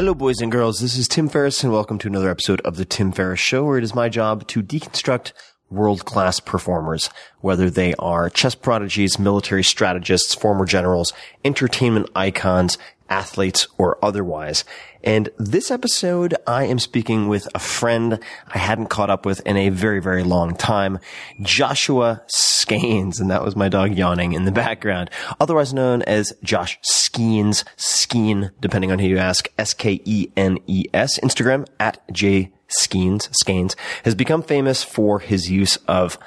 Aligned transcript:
Hello, 0.00 0.14
boys 0.14 0.40
and 0.40 0.50
girls. 0.50 0.80
This 0.80 0.96
is 0.96 1.06
Tim 1.06 1.28
Ferriss, 1.28 1.62
and 1.62 1.70
welcome 1.70 1.98
to 1.98 2.08
another 2.08 2.30
episode 2.30 2.62
of 2.62 2.76
The 2.76 2.86
Tim 2.86 3.12
Ferriss 3.12 3.38
Show, 3.38 3.66
where 3.66 3.76
it 3.76 3.84
is 3.84 3.94
my 3.94 4.08
job 4.08 4.46
to 4.46 4.62
deconstruct 4.62 5.32
world 5.68 6.06
class 6.06 6.40
performers, 6.40 7.10
whether 7.42 7.68
they 7.68 7.94
are 7.96 8.30
chess 8.30 8.54
prodigies, 8.54 9.18
military 9.18 9.62
strategists, 9.62 10.34
former 10.34 10.64
generals, 10.64 11.12
entertainment 11.44 12.08
icons, 12.16 12.78
athletes, 13.10 13.66
or 13.76 14.02
otherwise. 14.02 14.64
And 15.02 15.30
this 15.38 15.70
episode, 15.70 16.34
I 16.46 16.64
am 16.64 16.78
speaking 16.78 17.28
with 17.28 17.48
a 17.54 17.58
friend 17.58 18.20
I 18.48 18.58
hadn't 18.58 18.86
caught 18.86 19.10
up 19.10 19.26
with 19.26 19.40
in 19.46 19.56
a 19.56 19.70
very, 19.70 20.00
very 20.00 20.22
long 20.22 20.54
time, 20.54 20.98
Joshua 21.42 22.22
Skenes. 22.28 23.20
And 23.20 23.30
that 23.30 23.44
was 23.44 23.56
my 23.56 23.68
dog 23.68 23.96
yawning 23.96 24.32
in 24.32 24.44
the 24.44 24.52
background, 24.52 25.10
otherwise 25.40 25.74
known 25.74 26.02
as 26.02 26.32
Josh 26.42 26.78
Skenes, 26.82 27.64
Skeen, 27.76 28.50
depending 28.60 28.92
on 28.92 28.98
who 28.98 29.08
you 29.08 29.18
ask, 29.18 29.48
S-K-E-N-E-S, 29.58 31.18
Instagram 31.20 31.66
at 31.78 32.00
J 32.12 32.52
Skenes, 32.70 33.28
Skeins, 33.32 33.76
has 34.04 34.14
become 34.14 34.42
famous 34.42 34.82
for 34.82 35.18
his 35.18 35.50
use 35.50 35.76
of 35.88 36.18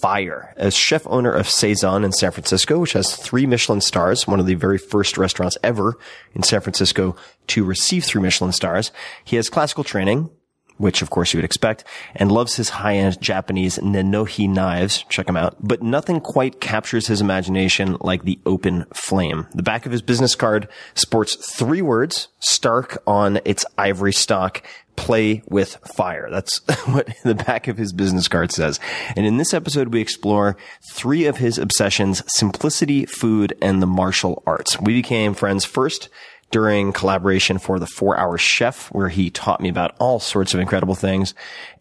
fire. 0.00 0.54
As 0.56 0.74
chef 0.74 1.06
owner 1.06 1.32
of 1.32 1.48
Saison 1.48 2.04
in 2.04 2.12
San 2.12 2.30
Francisco, 2.32 2.78
which 2.78 2.92
has 2.92 3.16
three 3.16 3.46
Michelin 3.46 3.80
stars, 3.80 4.26
one 4.26 4.40
of 4.40 4.46
the 4.46 4.54
very 4.54 4.78
first 4.78 5.16
restaurants 5.16 5.58
ever 5.62 5.98
in 6.34 6.42
San 6.42 6.60
Francisco 6.60 7.16
to 7.48 7.64
receive 7.64 8.04
three 8.04 8.22
Michelin 8.22 8.52
stars, 8.52 8.92
he 9.24 9.36
has 9.36 9.48
classical 9.48 9.84
training, 9.84 10.30
which 10.76 11.02
of 11.02 11.10
course 11.10 11.32
you 11.32 11.38
would 11.38 11.44
expect, 11.44 11.84
and 12.14 12.32
loves 12.32 12.56
his 12.56 12.70
high-end 12.70 13.20
Japanese 13.20 13.78
Nenohi 13.78 14.48
knives. 14.48 15.04
Check 15.10 15.26
them 15.26 15.36
out. 15.36 15.56
But 15.60 15.82
nothing 15.82 16.20
quite 16.20 16.60
captures 16.60 17.06
his 17.06 17.20
imagination 17.20 17.98
like 18.00 18.22
the 18.22 18.38
open 18.46 18.86
flame. 18.94 19.46
The 19.54 19.62
back 19.62 19.84
of 19.84 19.92
his 19.92 20.00
business 20.00 20.34
card 20.34 20.68
sports 20.94 21.36
three 21.54 21.82
words, 21.82 22.28
stark 22.38 23.02
on 23.06 23.40
its 23.44 23.66
ivory 23.76 24.14
stock, 24.14 24.62
play 25.00 25.42
with 25.48 25.76
fire. 25.94 26.28
That's 26.30 26.58
what 26.86 27.08
the 27.24 27.34
back 27.34 27.68
of 27.68 27.78
his 27.78 27.92
business 27.92 28.28
card 28.28 28.52
says. 28.52 28.78
And 29.16 29.24
in 29.24 29.38
this 29.38 29.54
episode, 29.54 29.94
we 29.94 30.00
explore 30.00 30.58
three 30.92 31.24
of 31.24 31.38
his 31.38 31.56
obsessions, 31.56 32.22
simplicity, 32.26 33.06
food, 33.06 33.56
and 33.62 33.80
the 33.80 33.86
martial 33.86 34.42
arts. 34.46 34.78
We 34.78 34.92
became 34.92 35.32
friends 35.32 35.64
first 35.64 36.10
during 36.50 36.92
collaboration 36.92 37.58
for 37.58 37.78
the 37.78 37.86
four 37.86 38.18
hour 38.18 38.36
chef 38.36 38.88
where 38.88 39.08
he 39.08 39.30
taught 39.30 39.62
me 39.62 39.70
about 39.70 39.96
all 39.98 40.20
sorts 40.20 40.52
of 40.52 40.60
incredible 40.60 40.94
things. 40.94 41.32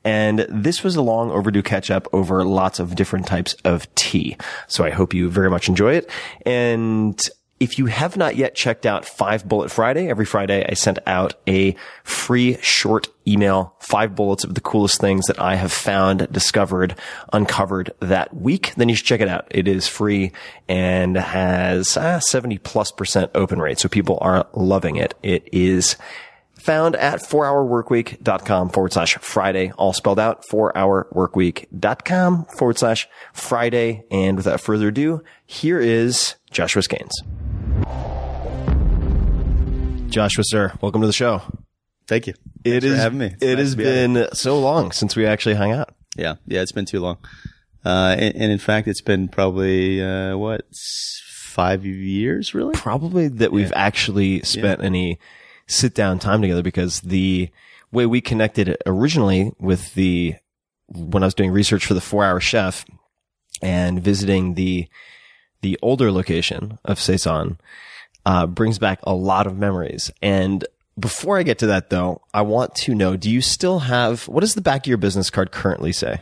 And 0.05 0.45
this 0.47 0.81
was 0.81 0.95
a 0.95 1.01
long 1.01 1.29
overdue 1.29 1.63
catch 1.63 1.91
up 1.91 2.07
over 2.13 2.45
lots 2.45 2.79
of 2.79 2.95
different 2.95 3.27
types 3.27 3.53
of 3.65 3.93
tea. 3.95 4.37
So 4.67 4.85
I 4.85 4.91
hope 4.91 5.13
you 5.13 5.29
very 5.29 5.49
much 5.49 5.67
enjoy 5.67 5.95
it. 5.95 6.09
And 6.45 7.19
if 7.59 7.77
you 7.77 7.87
have 7.87 8.15
not 8.15 8.35
yet 8.35 8.55
checked 8.55 8.85
out 8.85 9.05
Five 9.05 9.47
Bullet 9.47 9.69
Friday, 9.69 10.09
every 10.09 10.25
Friday 10.25 10.65
I 10.67 10.73
send 10.73 10.99
out 11.05 11.33
a 11.47 11.75
free 12.03 12.57
short 12.61 13.09
email, 13.27 13.75
five 13.79 14.15
bullets 14.15 14.43
of 14.43 14.55
the 14.55 14.61
coolest 14.61 15.01
things 15.01 15.25
that 15.27 15.39
I 15.39 15.55
have 15.55 15.71
found, 15.71 16.31
discovered, 16.31 16.95
uncovered 17.33 17.91
that 17.99 18.35
week. 18.35 18.73
Then 18.75 18.87
you 18.89 18.95
should 18.95 19.05
check 19.05 19.21
it 19.21 19.27
out. 19.27 19.47
It 19.51 19.67
is 19.67 19.87
free 19.87 20.31
and 20.67 21.17
has 21.17 21.97
uh, 21.97 22.19
70 22.19 22.59
plus 22.59 22.91
percent 22.91 23.31
open 23.35 23.59
rate. 23.59 23.79
So 23.79 23.89
people 23.89 24.17
are 24.21 24.47
loving 24.53 24.95
it. 24.95 25.13
It 25.21 25.47
is 25.51 25.97
found 26.53 26.95
at 26.95 27.19
4hourworkweek.com 27.21 28.69
forward 28.69 28.93
slash 28.93 29.17
Friday, 29.17 29.71
all 29.77 29.93
spelled 29.93 30.19
out, 30.19 30.45
4hourworkweek.com 30.47 32.45
forward 32.45 32.77
slash 32.77 33.07
Friday. 33.33 34.05
And 34.11 34.37
without 34.37 34.61
further 34.61 34.89
ado, 34.89 35.23
here 35.45 35.79
is 35.79 36.35
Joshua 36.51 36.81
Skenes. 36.81 37.11
Joshua, 40.09 40.43
sir, 40.43 40.73
welcome 40.81 41.01
to 41.01 41.07
the 41.07 41.13
show. 41.13 41.41
Thank 42.07 42.27
you. 42.27 42.33
It 42.63 42.71
Thanks 42.81 42.85
is- 42.85 42.97
having 42.97 43.19
me. 43.19 43.25
It's 43.27 43.43
It 43.43 43.55
nice 43.55 43.57
has 43.59 43.75
be 43.75 43.83
been 43.83 44.27
so 44.33 44.59
long 44.59 44.91
since 44.91 45.15
we 45.15 45.25
actually 45.25 45.55
hung 45.55 45.71
out. 45.71 45.93
yeah, 46.17 46.35
yeah. 46.47 46.61
It's 46.61 46.71
been 46.71 46.85
too 46.85 46.99
long, 46.99 47.17
uh, 47.85 48.15
and, 48.17 48.35
and 48.35 48.51
in 48.51 48.57
fact, 48.57 48.87
it's 48.87 49.01
been 49.01 49.27
probably 49.27 50.01
uh, 50.03 50.35
what 50.35 50.65
five 50.75 51.85
years, 51.85 52.53
really. 52.55 52.73
Probably 52.73 53.27
that 53.27 53.51
we've 53.51 53.71
actually 53.75 54.41
spent 54.41 54.83
any 54.83 55.19
sit 55.67 55.93
down 55.93 56.17
time 56.19 56.41
together 56.41 56.63
because 56.63 57.01
the 57.01 57.49
way 57.91 58.05
we 58.07 58.19
connected 58.21 58.75
originally 58.87 59.51
with 59.59 59.93
the 59.93 60.35
when 60.87 61.21
I 61.21 61.27
was 61.27 61.35
doing 61.35 61.51
research 61.51 61.85
for 61.85 61.93
the 61.93 62.01
four 62.01 62.25
hour 62.25 62.39
chef, 62.39 62.83
and 63.61 64.01
visiting 64.03 64.55
the 64.55 64.87
the 65.61 65.77
older 65.81 66.11
location 66.11 66.79
of 66.85 66.99
Saison 66.99 67.59
uh, 68.25 68.45
brings 68.47 68.79
back 68.79 68.99
a 69.03 69.13
lot 69.13 69.47
of 69.47 69.57
memories. 69.57 70.11
And 70.21 70.65
before 70.99 71.37
I 71.37 71.43
get 71.43 71.59
to 71.59 71.67
that, 71.67 71.89
though, 71.89 72.21
I 72.33 72.41
want 72.41 72.75
to 72.75 72.93
know: 72.95 73.15
Do 73.15 73.29
you 73.29 73.41
still 73.41 73.79
have 73.79 74.27
what 74.27 74.41
does 74.41 74.55
the 74.55 74.61
back 74.61 74.81
of 74.81 74.87
your 74.87 74.97
business 74.97 75.29
card 75.29 75.51
currently 75.51 75.91
say? 75.93 76.21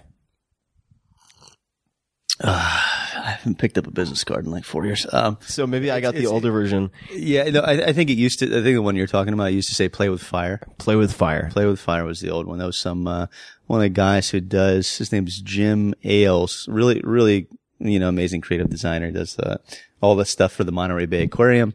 I 2.40 3.32
haven't 3.40 3.58
picked 3.58 3.78
up 3.80 3.88
a 3.88 3.92
business 3.92 4.24
card 4.24 4.46
in 4.46 4.52
like 4.52 4.64
four 4.64 4.86
years. 4.86 5.08
Um, 5.12 5.38
So 5.42 5.66
maybe 5.66 5.90
I 5.90 6.00
got 6.02 6.14
the 6.14 6.28
older 6.28 6.52
version. 6.52 6.92
yeah, 7.12 7.50
no, 7.50 7.62
I, 7.62 7.88
I 7.88 7.94
think 7.94 8.10
it 8.12 8.14
used 8.18 8.40
to. 8.40 8.46
I 8.46 8.62
think 8.62 8.76
the 8.76 8.82
one 8.82 8.96
you're 8.96 9.08
talking 9.08 9.34
about 9.34 9.54
used 9.54 9.70
to 9.70 9.76
say 9.76 9.90
"play 9.90 10.10
with 10.10 10.22
fire." 10.22 10.62
Play 10.78 10.96
with 10.96 11.12
fire. 11.14 11.50
Play 11.52 11.66
with 11.66 11.80
Fire 11.80 12.06
was 12.06 12.20
the 12.20 12.30
old 12.30 12.46
one. 12.46 12.60
That 12.60 12.68
was 12.68 12.78
some 12.78 13.08
uh, 13.08 13.26
one 13.66 13.80
of 13.80 13.84
the 13.84 13.90
guys 13.90 14.30
who 14.30 14.40
does. 14.40 14.98
His 15.00 15.12
name's 15.12 15.42
Jim 15.42 15.96
Ailes. 16.04 16.68
Really, 16.70 17.02
really, 17.04 17.48
you 17.80 18.00
know, 18.00 18.10
amazing 18.10 18.42
creative 18.42 18.70
designer. 18.70 19.12
Does 19.12 19.38
uh, 19.40 19.58
all 20.02 20.16
the 20.16 20.26
stuff 20.26 20.52
for 20.52 20.64
the 20.64 20.72
Monterey 20.72 21.06
Bay 21.06 21.24
Aquarium, 21.24 21.74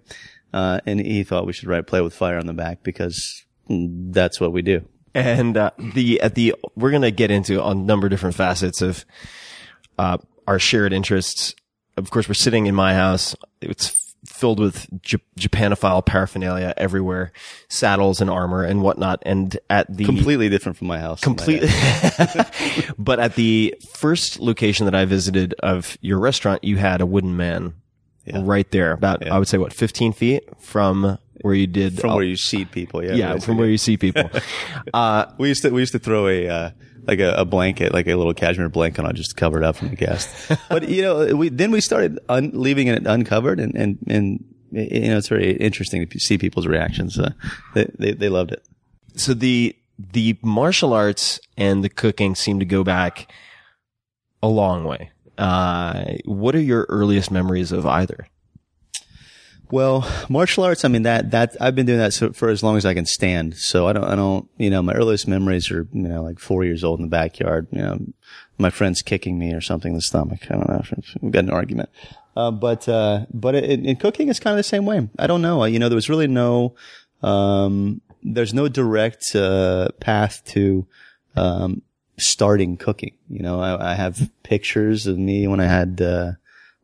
uh, 0.53 0.81
and 0.87 1.01
he 1.01 1.25
thought 1.25 1.47
we 1.47 1.53
should 1.53 1.69
write 1.69 1.87
"Play 1.87 2.01
with 2.01 2.15
Fire" 2.15 2.39
on 2.39 2.47
the 2.47 2.53
back 2.53 2.83
because 2.83 3.45
that's 3.69 4.41
what 4.41 4.53
we 4.53 4.63
do. 4.63 4.83
And 5.15 5.57
uh, 5.57 5.71
the 5.95 6.21
at 6.21 6.35
the 6.35 6.55
we're 6.75 6.91
gonna 6.91 7.11
get 7.11 7.31
into 7.31 7.65
a 7.65 7.75
number 7.75 8.07
of 8.07 8.11
different 8.11 8.35
facets 8.35 8.81
of 8.81 9.05
uh, 9.99 10.19
our 10.47 10.59
shared 10.59 10.93
interests. 10.93 11.55
Of 11.97 12.11
course, 12.11 12.29
we're 12.29 12.35
sitting 12.35 12.67
in 12.67 12.75
my 12.75 12.95
house. 12.95 13.37
It's 13.61 14.12
filled 14.43 14.59
with 14.59 14.89
J- 15.03 15.19
Japanophile 15.39 16.05
paraphernalia 16.05 16.75
everywhere, 16.77 17.31
saddles 17.69 18.21
and 18.21 18.29
armor 18.29 18.65
and 18.65 18.83
whatnot. 18.83 19.23
And 19.25 19.57
at 19.71 19.87
the 19.89 20.05
Completely 20.05 20.49
different 20.49 20.77
from 20.77 20.89
my 20.89 20.99
house. 20.99 21.21
complete, 21.21 21.63
but 22.99 23.21
at 23.21 23.37
the 23.37 23.77
first 23.95 24.41
location 24.41 24.87
that 24.87 24.97
I 24.97 25.05
visited 25.05 25.55
of 25.61 25.97
your 26.01 26.19
restaurant, 26.19 26.65
you 26.65 26.77
had 26.77 27.01
a 27.01 27.07
wooden 27.07 27.37
man 27.37 27.75
right 28.33 28.71
there, 28.71 28.93
about 28.93 29.27
I 29.27 29.39
would 29.39 29.49
say 29.49 29.59
what 29.59 29.73
15 29.73 30.13
feet 30.13 30.49
from 30.59 31.19
where 31.43 31.55
you 31.55 31.67
did 31.67 31.99
from 31.99 32.15
where 32.15 32.25
you 32.25 32.37
seat 32.37 32.71
people. 32.71 33.05
Yeah, 33.05 33.15
yeah, 33.15 33.39
from 33.39 33.59
where 33.59 33.69
you 33.69 33.79
see 33.79 33.97
people. 33.97 34.31
uh, 34.95 35.27
we 35.39 35.49
used 35.49 35.63
to 35.63 35.71
we 35.71 35.81
used 35.81 35.93
to 35.93 35.99
throw 35.99 36.29
a 36.29 36.49
uh, 36.49 36.71
like 37.07 37.19
a, 37.19 37.35
a 37.35 37.45
blanket, 37.45 37.93
like 37.93 38.07
a 38.07 38.15
little 38.15 38.35
cashmere 38.35 38.69
blanket 38.69 39.05
on, 39.05 39.15
just 39.15 39.37
covered 39.37 39.65
up 39.65 39.77
from 39.77 39.89
the 39.89 39.97
guest. 39.97 40.53
but 40.69 40.89
you 40.89 41.03
know, 41.03 41.37
we 41.37 41.49
then 41.49 41.71
we 41.71 41.81
started 41.81 42.19
un- 42.29 42.53
leaving 42.55 42.87
it 42.87 43.07
uncovered, 43.07 43.61
and 43.61 43.75
and 43.75 43.99
and 44.09 44.45
you 44.71 45.09
know, 45.09 45.19
it's 45.19 45.29
very 45.29 45.53
interesting 45.53 46.07
to 46.07 46.19
see 46.19 46.39
people's 46.39 46.67
reactions. 46.67 47.19
Uh, 47.19 47.33
they, 47.75 47.87
they 47.99 48.13
they 48.13 48.29
loved 48.29 48.53
it. 48.53 48.65
so 49.17 49.35
the 49.35 49.77
the 49.99 50.39
martial 50.43 50.93
arts 50.93 51.39
and 51.57 51.85
the 51.85 51.89
cooking 51.89 52.35
seem 52.35 52.59
to 52.59 52.65
go 52.65 52.83
back 52.83 53.31
a 54.43 54.49
long 54.49 54.85
way. 54.85 55.12
Uh, 55.39 56.15
what 56.25 56.55
are 56.55 56.61
your 56.61 56.87
earliest 56.89 57.31
memories 57.31 57.73
of 57.73 57.87
either? 57.87 58.29
Well, 59.71 60.07
martial 60.29 60.65
arts. 60.65 60.85
I 60.85 60.89
mean 60.89 61.03
that 61.05 61.31
that 61.31 61.57
I've 61.59 61.75
been 61.75 61.87
doing 61.87 61.99
that 61.99 62.13
so, 62.13 62.33
for 62.33 62.51
as 62.51 62.63
long 62.63 62.77
as 62.77 62.85
I 62.85 62.93
can 62.93 63.07
stand. 63.07 63.57
So 63.57 63.89
I 63.89 63.95
don't 63.95 64.05
I 64.05 64.15
don't 64.15 64.47
you 64.59 64.69
know 64.69 64.83
my 64.83 64.93
earliest 64.93 65.27
memories 65.27 65.71
are 65.71 65.89
you 65.93 66.03
know 66.03 66.23
like 66.23 66.39
four 66.39 66.63
years 66.63 66.85
old 66.85 67.01
in 67.01 67.07
the 67.07 67.11
backyard. 67.11 67.69
You 67.71 67.81
know, 67.81 67.99
my 68.59 68.69
friends 68.69 69.01
kicking 69.01 69.39
me 69.39 69.55
or 69.55 69.63
something 69.63 69.93
in 69.93 69.97
the 69.97 70.03
stomach. 70.03 70.41
I 70.51 70.55
don't 70.57 70.69
know. 70.69 70.83
We 71.23 71.31
got 71.31 71.45
an 71.45 71.51
argument. 71.51 71.89
Uh, 72.37 72.51
but 72.51 72.87
uh, 72.87 73.25
but 73.33 73.55
in, 73.55 73.87
in 73.87 73.97
cooking, 73.97 74.29
it's 74.29 74.41
kind 74.41 74.53
of 74.53 74.59
the 74.59 74.63
same 74.63 74.85
way. 74.85 75.09
I 75.19 75.27
don't 75.27 75.41
know. 75.41 75.65
You 75.65 75.79
know, 75.79 75.89
there 75.89 75.97
was 75.97 76.11
really 76.11 76.27
no 76.27 76.75
um, 77.23 78.03
there's 78.23 78.53
no 78.53 78.69
direct 78.69 79.35
uh, 79.35 79.89
path 80.01 80.43
to 80.49 80.87
um, 81.35 81.81
starting 82.23 82.77
cooking. 82.77 83.15
You 83.29 83.43
know, 83.43 83.61
I, 83.61 83.93
I 83.93 83.95
have 83.95 84.31
pictures 84.43 85.07
of 85.07 85.19
me 85.19 85.47
when 85.47 85.61
I 85.61 85.67
had. 85.67 86.01
Uh, 86.01 86.33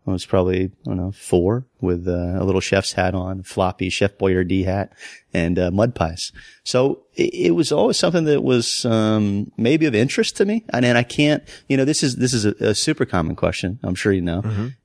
I 0.06 0.12
was 0.12 0.24
probably, 0.24 0.64
I 0.64 0.70
don't 0.84 0.96
know, 0.96 1.12
four 1.12 1.66
with 1.82 2.08
uh, 2.08 2.36
a 2.38 2.44
little 2.44 2.62
chef's 2.62 2.94
hat 2.94 3.14
on, 3.14 3.42
floppy 3.42 3.90
Chef 3.90 4.16
Boyardee 4.16 4.64
hat, 4.64 4.94
and 5.34 5.58
uh, 5.58 5.70
mud 5.70 5.94
pies. 5.94 6.32
So 6.64 7.02
it, 7.14 7.34
it 7.34 7.50
was 7.50 7.72
always 7.72 7.98
something 7.98 8.24
that 8.24 8.42
was 8.42 8.86
um, 8.86 9.52
maybe 9.58 9.84
of 9.84 9.94
interest 9.94 10.38
to 10.38 10.46
me. 10.46 10.64
And, 10.70 10.86
and 10.86 10.96
I 10.96 11.02
can't, 11.02 11.42
you 11.68 11.76
know, 11.76 11.84
this 11.84 12.02
is 12.02 12.16
this 12.16 12.32
is 12.32 12.46
a, 12.46 12.54
a 12.60 12.74
super 12.74 13.04
common 13.04 13.36
question. 13.36 13.78
I'm 13.82 13.94
sure 13.94 14.10
you 14.10 14.22
know, 14.22 14.40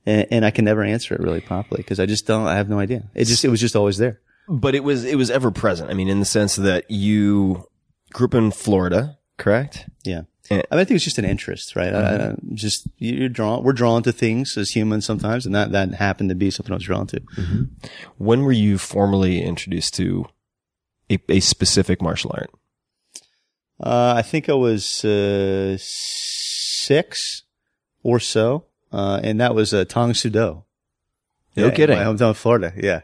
and, 0.05 0.27
and 0.29 0.45
I 0.45 0.51
can 0.51 0.65
never 0.65 0.83
answer 0.83 1.13
it 1.15 1.21
really 1.21 1.41
properly 1.41 1.77
because 1.77 2.01
I 2.01 2.05
just 2.05 2.27
don't. 2.27 2.45
I 2.45 2.55
have 2.55 2.67
no 2.67 2.79
idea. 2.79 3.09
It 3.15 3.25
just 3.25 3.45
it 3.45 3.49
was 3.49 3.61
just 3.61 3.77
always 3.77 3.97
there. 3.97 4.19
But 4.49 4.75
it 4.75 4.83
was 4.83 5.05
it 5.05 5.15
was 5.15 5.31
ever 5.31 5.51
present. 5.51 5.89
I 5.89 5.93
mean, 5.93 6.09
in 6.09 6.19
the 6.19 6.25
sense 6.25 6.57
that 6.57 6.91
you 6.91 7.65
grew 8.11 8.27
up 8.27 8.35
in 8.35 8.51
Florida, 8.51 9.17
correct? 9.37 9.87
Yeah. 10.03 10.23
I, 10.51 10.55
mean, 10.55 10.63
I 10.71 10.83
think 10.83 10.95
it's 10.97 11.05
just 11.05 11.17
an 11.17 11.25
interest, 11.25 11.75
right? 11.75 11.93
I, 11.93 11.99
I, 12.31 12.35
just 12.53 12.87
you're 12.97 13.29
drawn. 13.29 13.63
We're 13.63 13.73
drawn 13.73 14.03
to 14.03 14.11
things 14.11 14.57
as 14.57 14.71
humans 14.71 15.05
sometimes, 15.05 15.45
and 15.45 15.55
that 15.55 15.71
that 15.71 15.93
happened 15.93 16.29
to 16.29 16.35
be 16.35 16.51
something 16.51 16.73
I 16.73 16.75
was 16.75 16.83
drawn 16.83 17.07
to. 17.07 17.21
When 18.17 18.43
were 18.43 18.51
you 18.51 18.77
formally 18.77 19.41
introduced 19.41 19.93
to 19.95 20.25
a, 21.09 21.17
a 21.29 21.39
specific 21.39 22.01
martial 22.01 22.31
art? 22.33 22.49
Uh, 23.79 24.13
I 24.17 24.21
think 24.21 24.49
I 24.49 24.53
was 24.53 25.03
uh, 25.05 25.77
six 25.79 27.43
or 28.03 28.19
so, 28.19 28.65
uh, 28.91 29.21
and 29.23 29.39
that 29.39 29.55
was 29.55 29.73
uh, 29.73 29.85
Tang 29.85 30.13
Soo 30.13 30.29
Do. 30.29 30.63
No 31.55 31.65
Yeah, 31.67 31.71
kidding. 31.71 31.97
My 31.97 32.03
hometown, 32.03 32.35
Florida. 32.35 32.73
Yeah, 32.75 33.01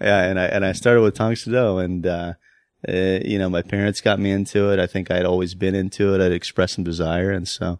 yeah, 0.00 0.22
and 0.24 0.38
I 0.38 0.46
and 0.46 0.64
I 0.64 0.72
started 0.72 1.02
with 1.02 1.14
Tang 1.14 1.36
Soo 1.36 1.52
Do, 1.52 1.78
and 1.78 2.06
uh, 2.88 3.20
you 3.24 3.38
know, 3.38 3.48
my 3.48 3.62
parents 3.62 4.00
got 4.00 4.18
me 4.18 4.30
into 4.30 4.70
it. 4.72 4.78
I 4.78 4.86
think 4.86 5.10
I'd 5.10 5.24
always 5.24 5.54
been 5.54 5.74
into 5.74 6.14
it. 6.14 6.20
I'd 6.20 6.32
expressed 6.32 6.74
some 6.74 6.84
desire, 6.84 7.30
and 7.30 7.46
so. 7.46 7.78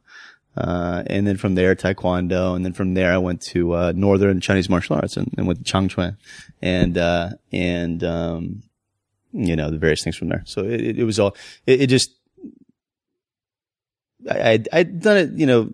Uh, 0.55 1.03
and 1.07 1.27
then 1.27 1.39
from 1.39 1.55
there, 1.55 1.75
Taekwondo, 1.75 2.55
and 2.55 2.63
then 2.63 2.75
from 2.75 2.93
there, 2.93 3.11
I 3.11 3.17
went 3.17 3.41
to 3.41 3.75
uh, 3.75 3.93
Northern 3.97 4.39
Chinese 4.39 4.69
martial 4.69 4.97
arts 4.97 5.17
and, 5.17 5.33
and 5.39 5.47
went 5.47 5.65
to 5.65 5.73
Changquan, 5.73 6.19
and 6.61 6.99
uh, 6.99 7.31
and 7.51 8.05
um, 8.05 8.63
you 9.33 9.57
know 9.57 9.71
the 9.71 9.79
various 9.79 10.05
things 10.05 10.17
from 10.17 10.29
there. 10.29 10.43
So 10.45 10.63
it, 10.63 10.81
it, 10.81 10.99
it 10.99 11.05
was 11.05 11.19
all 11.19 11.35
it, 11.67 11.83
it 11.83 11.87
just 11.87 12.11
I 14.31 14.51
I'd, 14.51 14.69
I'd 14.73 15.01
done 15.01 15.17
it 15.17 15.31
you 15.33 15.47
know 15.47 15.73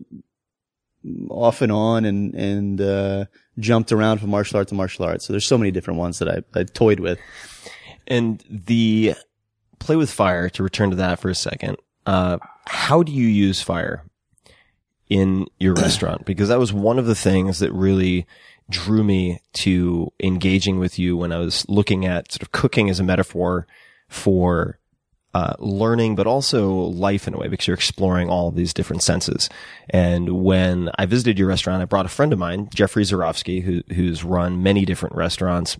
off 1.28 1.60
and 1.60 1.72
on 1.72 2.04
and 2.04 2.34
and 2.34 2.80
uh, 2.80 3.24
jumped 3.58 3.90
around 3.90 4.18
from 4.18 4.30
martial 4.30 4.58
art 4.58 4.68
to 4.68 4.74
martial 4.74 5.04
art. 5.04 5.22
So 5.22 5.32
there's 5.32 5.46
so 5.46 5.58
many 5.58 5.72
different 5.72 5.98
ones 5.98 6.20
that 6.20 6.28
I 6.28 6.58
I 6.58 6.62
toyed 6.64 7.00
with. 7.00 7.18
And 8.08 8.42
the 8.48 9.14
play 9.78 9.96
with 9.96 10.10
fire, 10.10 10.48
to 10.50 10.62
return 10.62 10.90
to 10.90 10.96
that 10.96 11.20
for 11.20 11.28
a 11.28 11.34
second, 11.34 11.76
uh, 12.06 12.38
how 12.66 13.02
do 13.02 13.12
you 13.12 13.26
use 13.26 13.62
fire 13.62 14.02
in 15.08 15.46
your 15.60 15.74
restaurant? 15.76 16.24
Because 16.24 16.48
that 16.48 16.58
was 16.58 16.72
one 16.72 16.98
of 16.98 17.06
the 17.06 17.14
things 17.14 17.60
that 17.60 17.72
really 17.72 18.26
drew 18.70 19.04
me 19.04 19.40
to 19.52 20.12
engaging 20.20 20.78
with 20.78 20.98
you 20.98 21.16
when 21.16 21.32
I 21.32 21.38
was 21.38 21.68
looking 21.68 22.04
at 22.04 22.32
sort 22.32 22.42
of 22.42 22.52
cooking 22.52 22.90
as 22.90 22.98
a 22.98 23.04
metaphor 23.04 23.66
for 24.08 24.78
uh, 25.34 25.54
learning, 25.58 26.16
but 26.16 26.26
also 26.26 26.72
life 26.72 27.28
in 27.28 27.34
a 27.34 27.38
way, 27.38 27.48
because 27.48 27.66
you're 27.66 27.74
exploring 27.74 28.30
all 28.30 28.48
of 28.48 28.54
these 28.54 28.74
different 28.74 29.02
senses. 29.02 29.48
And 29.90 30.42
when 30.42 30.90
I 30.98 31.06
visited 31.06 31.38
your 31.38 31.48
restaurant, 31.48 31.82
I 31.82 31.84
brought 31.84 32.06
a 32.06 32.10
friend 32.10 32.32
of 32.32 32.38
mine, 32.38 32.68
Jeffrey 32.74 33.04
Zurofsky, 33.04 33.62
who, 33.62 33.82
who's 33.94 34.24
run 34.24 34.62
many 34.62 34.84
different 34.84 35.14
restaurants 35.14 35.76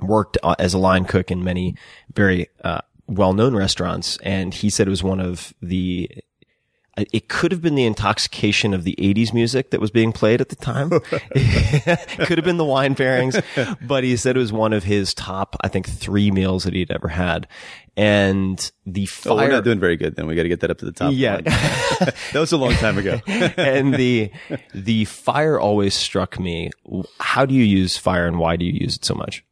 worked 0.00 0.38
uh, 0.42 0.54
as 0.58 0.74
a 0.74 0.78
line 0.78 1.04
cook 1.04 1.30
in 1.30 1.44
many 1.44 1.74
very 2.14 2.48
uh, 2.62 2.80
well-known 3.06 3.54
restaurants, 3.54 4.16
and 4.18 4.54
he 4.54 4.70
said 4.70 4.86
it 4.86 4.90
was 4.90 5.02
one 5.02 5.20
of 5.20 5.54
the. 5.60 6.10
It 6.96 7.28
could 7.28 7.50
have 7.50 7.60
been 7.60 7.74
the 7.74 7.86
intoxication 7.86 8.72
of 8.72 8.84
the 8.84 8.94
80s 9.00 9.34
music 9.34 9.70
that 9.70 9.80
was 9.80 9.90
being 9.90 10.12
played 10.12 10.40
at 10.40 10.48
the 10.48 10.54
time. 10.54 10.90
could 11.00 12.38
have 12.38 12.44
been 12.44 12.56
the 12.56 12.64
wine 12.64 12.94
pairings, 12.94 13.42
but 13.84 14.04
he 14.04 14.16
said 14.16 14.36
it 14.36 14.38
was 14.38 14.52
one 14.52 14.72
of 14.72 14.84
his 14.84 15.12
top, 15.12 15.56
I 15.60 15.66
think, 15.66 15.88
three 15.88 16.30
meals 16.30 16.62
that 16.62 16.72
he'd 16.72 16.92
ever 16.92 17.08
had. 17.08 17.48
And 17.96 18.70
the 18.86 19.06
fire. 19.06 19.32
Oh, 19.32 19.36
we're 19.36 19.48
not 19.48 19.64
doing 19.64 19.80
very 19.80 19.96
good. 19.96 20.14
Then 20.14 20.28
we 20.28 20.36
got 20.36 20.44
to 20.44 20.48
get 20.48 20.60
that 20.60 20.70
up 20.70 20.78
to 20.78 20.84
the 20.84 20.92
top. 20.92 21.12
Yeah. 21.12 21.40
that 21.40 22.14
was 22.34 22.52
a 22.52 22.56
long 22.56 22.74
time 22.74 22.96
ago. 22.96 23.20
and 23.26 23.94
the 23.94 24.30
the 24.72 25.04
fire 25.06 25.58
always 25.58 25.94
struck 25.94 26.38
me. 26.38 26.70
How 27.18 27.44
do 27.44 27.54
you 27.54 27.64
use 27.64 27.96
fire 27.98 28.28
and 28.28 28.38
why 28.38 28.54
do 28.54 28.64
you 28.64 28.72
use 28.72 28.94
it 28.94 29.04
so 29.04 29.14
much? 29.14 29.44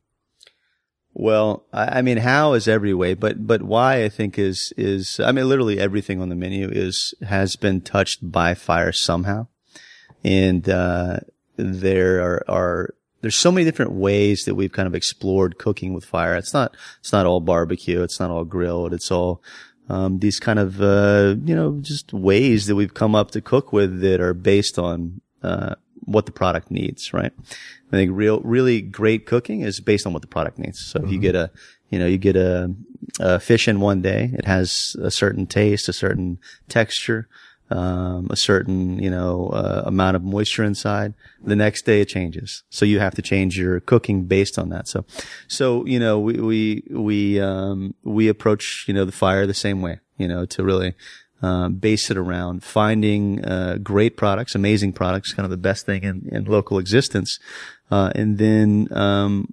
Well, 1.15 1.65
I, 1.73 2.01
mean, 2.01 2.17
how 2.17 2.55
is 2.55 2.67
every 2.67 2.95
way, 2.95 3.13
but 3.13 3.47
but 3.47 3.63
why 3.63 4.03
I 4.03 4.09
think 4.09 4.39
is 4.39 4.73
is 4.79 5.21
I 5.21 5.31
mean, 5.33 5.47
literally 5.47 5.79
everything 5.79 6.23
on 6.23 6.31
the 6.31 6.35
menu 6.35 6.71
is 6.71 7.15
has 7.23 7.55
been 7.55 7.83
touched 7.83 8.21
by 8.23 8.55
fire 8.55 8.93
somehow, 8.93 9.49
and 10.25 10.67
uh, 10.69 11.19
there 11.57 12.23
are 12.23 12.45
are 12.49 12.95
there's 13.21 13.37
so 13.37 13.53
many 13.53 13.65
different 13.65 13.93
ways 13.93 14.45
that 14.47 14.55
we've 14.55 14.73
kind 14.73 14.87
of 14.87 14.95
explored 14.95 15.59
cooking 15.59 15.93
with 15.93 16.05
fire. 16.05 16.35
It's 16.35 16.55
not 16.55 16.75
it's 17.01 17.13
not 17.13 17.27
all 17.27 17.41
barbecue, 17.41 18.03
it's 18.03 18.19
not 18.19 18.31
all 18.31 18.45
grilled, 18.45 18.95
it's 18.95 19.11
all 19.11 19.43
um, 19.91 20.19
these 20.21 20.41
kind 20.41 20.59
of 20.59 20.81
uh, 20.81 21.37
you 21.45 21.55
know 21.55 21.79
just 21.83 22.15
ways 22.15 22.67
that 22.67 22.75
we've 22.75 22.95
come 22.95 23.15
up 23.15 23.33
to 23.33 23.43
cook 23.43 23.71
with 23.71 24.01
that 24.01 24.21
are 24.23 24.35
based 24.35 24.79
on 24.79 25.21
uh, 25.43 25.75
what 26.05 26.27
the 26.27 26.33
product 26.33 26.71
needs, 26.71 27.13
right? 27.13 27.33
I 27.93 27.97
think 27.97 28.11
real, 28.15 28.41
really 28.41 28.81
great 28.81 29.27
cooking 29.27 29.61
is 29.61 29.81
based 29.81 30.07
on 30.07 30.13
what 30.15 30.23
the 30.23 30.29
product 30.29 30.59
needs. 30.59 30.81
So 30.81 31.01
if 31.05 31.11
you 31.13 31.19
get 31.19 31.35
a, 31.35 31.51
you 31.91 31.99
know, 31.99 32.07
you 32.07 32.19
get 32.19 32.37
a, 32.37 32.75
a 33.21 33.39
fish 33.39 33.69
in 33.69 33.81
one 33.81 34.01
day, 34.01 34.31
it 34.33 34.47
has 34.47 34.97
a 35.01 35.11
certain 35.11 35.47
taste, 35.47 35.89
a 35.89 35.93
certain 35.93 36.39
texture. 36.69 37.29
um, 37.73 38.29
a 38.31 38.37
certain, 38.37 38.99
you 39.03 39.11
know, 39.11 39.49
uh, 39.49 39.83
amount 39.87 40.17
of 40.17 40.23
moisture 40.23 40.65
inside. 40.65 41.15
The 41.43 41.57
next 41.57 41.83
day 41.83 42.01
it 42.01 42.09
changes. 42.09 42.65
So 42.71 42.85
you 42.85 43.01
have 43.01 43.15
to 43.15 43.23
change 43.23 43.59
your 43.59 43.81
cooking 43.81 44.25
based 44.25 44.59
on 44.59 44.69
that. 44.71 44.89
So, 44.89 45.05
so, 45.49 45.85
you 45.87 45.99
know, 45.99 46.19
we, 46.19 46.35
we, 46.35 46.83
we, 46.91 47.41
um, 47.41 47.95
we 48.03 48.29
approach, 48.29 48.85
you 48.87 48.95
know, 48.95 49.05
the 49.05 49.13
fire 49.13 49.47
the 49.47 49.55
same 49.55 49.81
way, 49.81 50.01
you 50.19 50.29
know, 50.29 50.45
to 50.47 50.63
really, 50.63 50.95
um, 51.41 51.75
base 51.75 52.11
it 52.11 52.17
around 52.17 52.63
finding, 52.63 53.45
uh, 53.45 53.79
great 53.83 54.17
products, 54.17 54.55
amazing 54.55 54.93
products, 54.93 55.33
kind 55.33 55.45
of 55.45 55.51
the 55.51 55.57
best 55.57 55.87
thing 55.87 56.05
in, 56.05 56.29
in 56.31 56.45
local 56.45 56.79
existence. 56.79 57.39
Uh, 57.93 58.11
and 58.15 58.39
then, 58.39 58.89
um, 58.91 59.53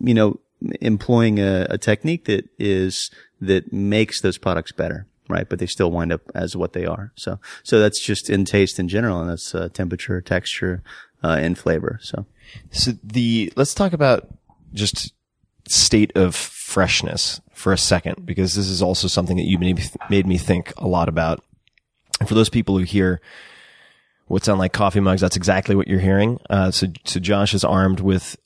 you 0.00 0.14
know, 0.14 0.40
employing 0.80 1.38
a, 1.38 1.66
a 1.70 1.78
technique 1.78 2.24
that 2.24 2.48
is, 2.58 3.10
that 3.40 3.72
makes 3.72 4.20
those 4.20 4.38
products 4.38 4.72
better 4.72 5.06
right? 5.30 5.48
But 5.48 5.60
they 5.60 5.66
still 5.66 5.90
wind 5.90 6.12
up 6.12 6.22
as 6.34 6.56
what 6.56 6.72
they 6.72 6.84
are. 6.84 7.12
So, 7.14 7.38
so 7.62 7.78
that's 7.78 8.00
just 8.00 8.28
in 8.28 8.44
taste 8.44 8.78
in 8.78 8.88
general, 8.88 9.20
and 9.20 9.30
that's 9.30 9.54
uh, 9.54 9.68
temperature, 9.72 10.20
texture, 10.20 10.82
uh, 11.22 11.38
and 11.40 11.56
flavor. 11.56 11.98
So, 12.02 12.26
So 12.72 12.92
the 13.02 13.52
let's 13.56 13.74
talk 13.74 13.92
about 13.92 14.28
just 14.72 15.12
state 15.68 16.12
of 16.16 16.34
freshness 16.34 17.40
for 17.52 17.72
a 17.72 17.78
second, 17.78 18.26
because 18.26 18.54
this 18.54 18.66
is 18.66 18.82
also 18.82 19.08
something 19.08 19.36
that 19.36 19.46
you 19.46 19.58
made 19.58 19.76
me, 19.76 19.84
made 20.08 20.26
me 20.26 20.38
think 20.38 20.72
a 20.76 20.88
lot 20.88 21.08
about. 21.08 21.42
And 22.18 22.28
for 22.28 22.34
those 22.34 22.50
people 22.50 22.76
who 22.76 22.84
hear 22.84 23.20
what 24.30 24.44
sound 24.44 24.60
like 24.60 24.72
coffee 24.72 25.00
mugs, 25.00 25.20
that's 25.20 25.36
exactly 25.36 25.74
what 25.74 25.88
you're 25.88 25.98
hearing. 25.98 26.38
Uh, 26.48 26.70
so, 26.70 26.86
so 27.04 27.18
Josh 27.18 27.52
is 27.52 27.64
armed 27.64 27.98
with 27.98 28.36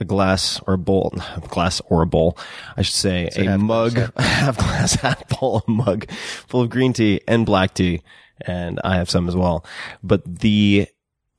a 0.00 0.04
glass 0.04 0.58
or 0.66 0.72
a 0.72 0.78
bowl, 0.78 1.12
glass 1.48 1.82
or 1.90 2.00
a 2.00 2.06
bowl, 2.06 2.38
I 2.78 2.82
should 2.82 2.94
say, 2.94 3.28
a 3.36 3.58
mug, 3.58 3.92
half 4.16 4.56
glass, 4.56 4.94
half 4.94 5.28
bowl, 5.28 5.62
a 5.68 5.70
mug 5.70 6.10
full 6.46 6.62
of 6.62 6.70
green 6.70 6.94
tea 6.94 7.20
and 7.28 7.44
black 7.44 7.74
tea. 7.74 8.00
And 8.40 8.80
I 8.82 8.96
have 8.96 9.10
some 9.10 9.28
as 9.28 9.36
well. 9.36 9.66
But 10.02 10.22
the, 10.24 10.88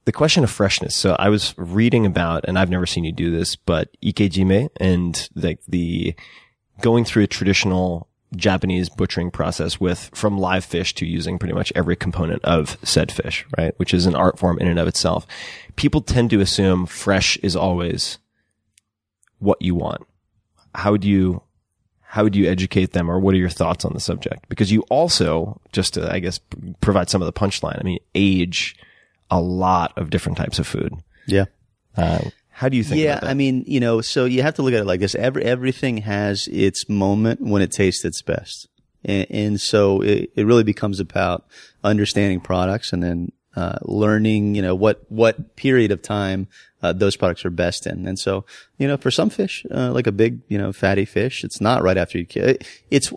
the 0.05 0.11
question 0.11 0.43
of 0.43 0.51
freshness. 0.51 0.95
So 0.95 1.15
I 1.17 1.29
was 1.29 1.55
reading 1.57 2.05
about, 2.05 2.45
and 2.47 2.59
I've 2.59 2.69
never 2.69 2.85
seen 2.85 3.05
you 3.05 3.11
do 3.11 3.31
this, 3.31 3.55
but 3.55 3.89
ikejime 4.03 4.69
and 4.77 5.29
like 5.33 5.61
the 5.67 6.13
going 6.79 7.05
through 7.05 7.23
a 7.23 7.27
traditional 7.27 8.07
Japanese 8.35 8.89
butchering 8.89 9.31
process 9.31 9.79
with 9.79 10.09
from 10.13 10.37
live 10.37 10.65
fish 10.65 10.93
to 10.95 11.05
using 11.05 11.37
pretty 11.39 11.53
much 11.53 11.71
every 11.75 11.95
component 11.95 12.43
of 12.43 12.77
said 12.83 13.11
fish, 13.11 13.45
right? 13.57 13.73
Which 13.77 13.93
is 13.93 14.05
an 14.05 14.15
art 14.15 14.39
form 14.39 14.59
in 14.59 14.67
and 14.67 14.79
of 14.79 14.87
itself. 14.87 15.25
People 15.75 16.01
tend 16.01 16.29
to 16.31 16.41
assume 16.41 16.85
fresh 16.85 17.37
is 17.37 17.55
always 17.55 18.17
what 19.39 19.61
you 19.61 19.75
want. 19.75 20.05
How 20.73 20.97
do 20.97 21.07
you, 21.07 21.41
how 22.01 22.23
would 22.23 22.35
you 22.35 22.49
educate 22.49 22.91
them 22.93 23.09
or 23.09 23.19
what 23.19 23.33
are 23.33 23.37
your 23.37 23.49
thoughts 23.49 23.85
on 23.85 23.93
the 23.93 23.99
subject? 23.99 24.49
Because 24.49 24.71
you 24.71 24.81
also, 24.89 25.61
just 25.71 25.93
to, 25.93 26.11
I 26.11 26.19
guess, 26.19 26.39
provide 26.81 27.09
some 27.09 27.21
of 27.21 27.25
the 27.25 27.33
punchline, 27.33 27.79
I 27.79 27.83
mean, 27.83 27.99
age 28.15 28.75
a 29.29 29.39
lot 29.39 29.97
of 29.97 30.09
different 30.09 30.37
types 30.37 30.59
of 30.59 30.67
food. 30.67 30.93
yeah. 31.27 31.45
Uh, 31.97 32.29
how 32.57 32.69
do 32.69 32.77
you 32.77 32.85
think 32.85 33.01
yeah, 33.01 33.17
about 33.17 33.23
that? 33.23 33.29
I 33.31 33.33
mean, 33.33 33.65
you 33.67 33.81
know, 33.81 33.99
so 33.99 34.23
you 34.23 34.41
have 34.41 34.53
to 34.53 34.61
look 34.61 34.73
at 34.73 34.79
it 34.79 34.85
like 34.85 35.01
this. 35.01 35.13
Every 35.13 35.43
everything 35.43 35.97
has 35.97 36.47
its 36.47 36.87
moment 36.87 37.41
when 37.41 37.61
it 37.61 37.69
tastes 37.69 38.05
its 38.05 38.21
best, 38.21 38.69
and, 39.03 39.27
and 39.29 39.61
so 39.61 39.99
it, 39.99 40.31
it 40.37 40.45
really 40.45 40.63
becomes 40.63 41.01
about 41.01 41.45
understanding 41.83 42.39
products 42.39 42.93
and 42.93 43.03
then 43.03 43.33
uh, 43.57 43.77
learning, 43.81 44.55
you 44.55 44.61
know, 44.61 44.73
what 44.73 45.03
what 45.09 45.57
period 45.57 45.91
of 45.91 46.01
time 46.01 46.47
uh, 46.81 46.93
those 46.93 47.17
products 47.17 47.43
are 47.43 47.49
best 47.49 47.85
in. 47.85 48.07
And 48.07 48.17
so, 48.17 48.45
you 48.77 48.87
know, 48.87 48.95
for 48.95 49.11
some 49.11 49.29
fish, 49.29 49.65
uh, 49.69 49.91
like 49.91 50.07
a 50.07 50.13
big, 50.13 50.39
you 50.47 50.57
know, 50.57 50.71
fatty 50.71 51.03
fish, 51.03 51.43
it's 51.43 51.59
not 51.59 51.83
right 51.83 51.97
after 51.97 52.17
you 52.17 52.25
kill 52.25 52.47
it. 52.47 52.65
It's 52.89 53.11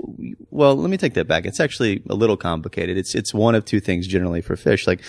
well, 0.50 0.75
let 0.75 0.90
me 0.90 0.97
take 0.97 1.14
that 1.14 1.28
back. 1.28 1.47
It's 1.47 1.61
actually 1.61 2.02
a 2.11 2.16
little 2.16 2.37
complicated. 2.37 2.97
It's 2.97 3.14
it's 3.14 3.33
one 3.33 3.54
of 3.54 3.64
two 3.64 3.78
things 3.78 4.09
generally 4.09 4.40
for 4.40 4.57
fish, 4.57 4.88
like 4.88 5.00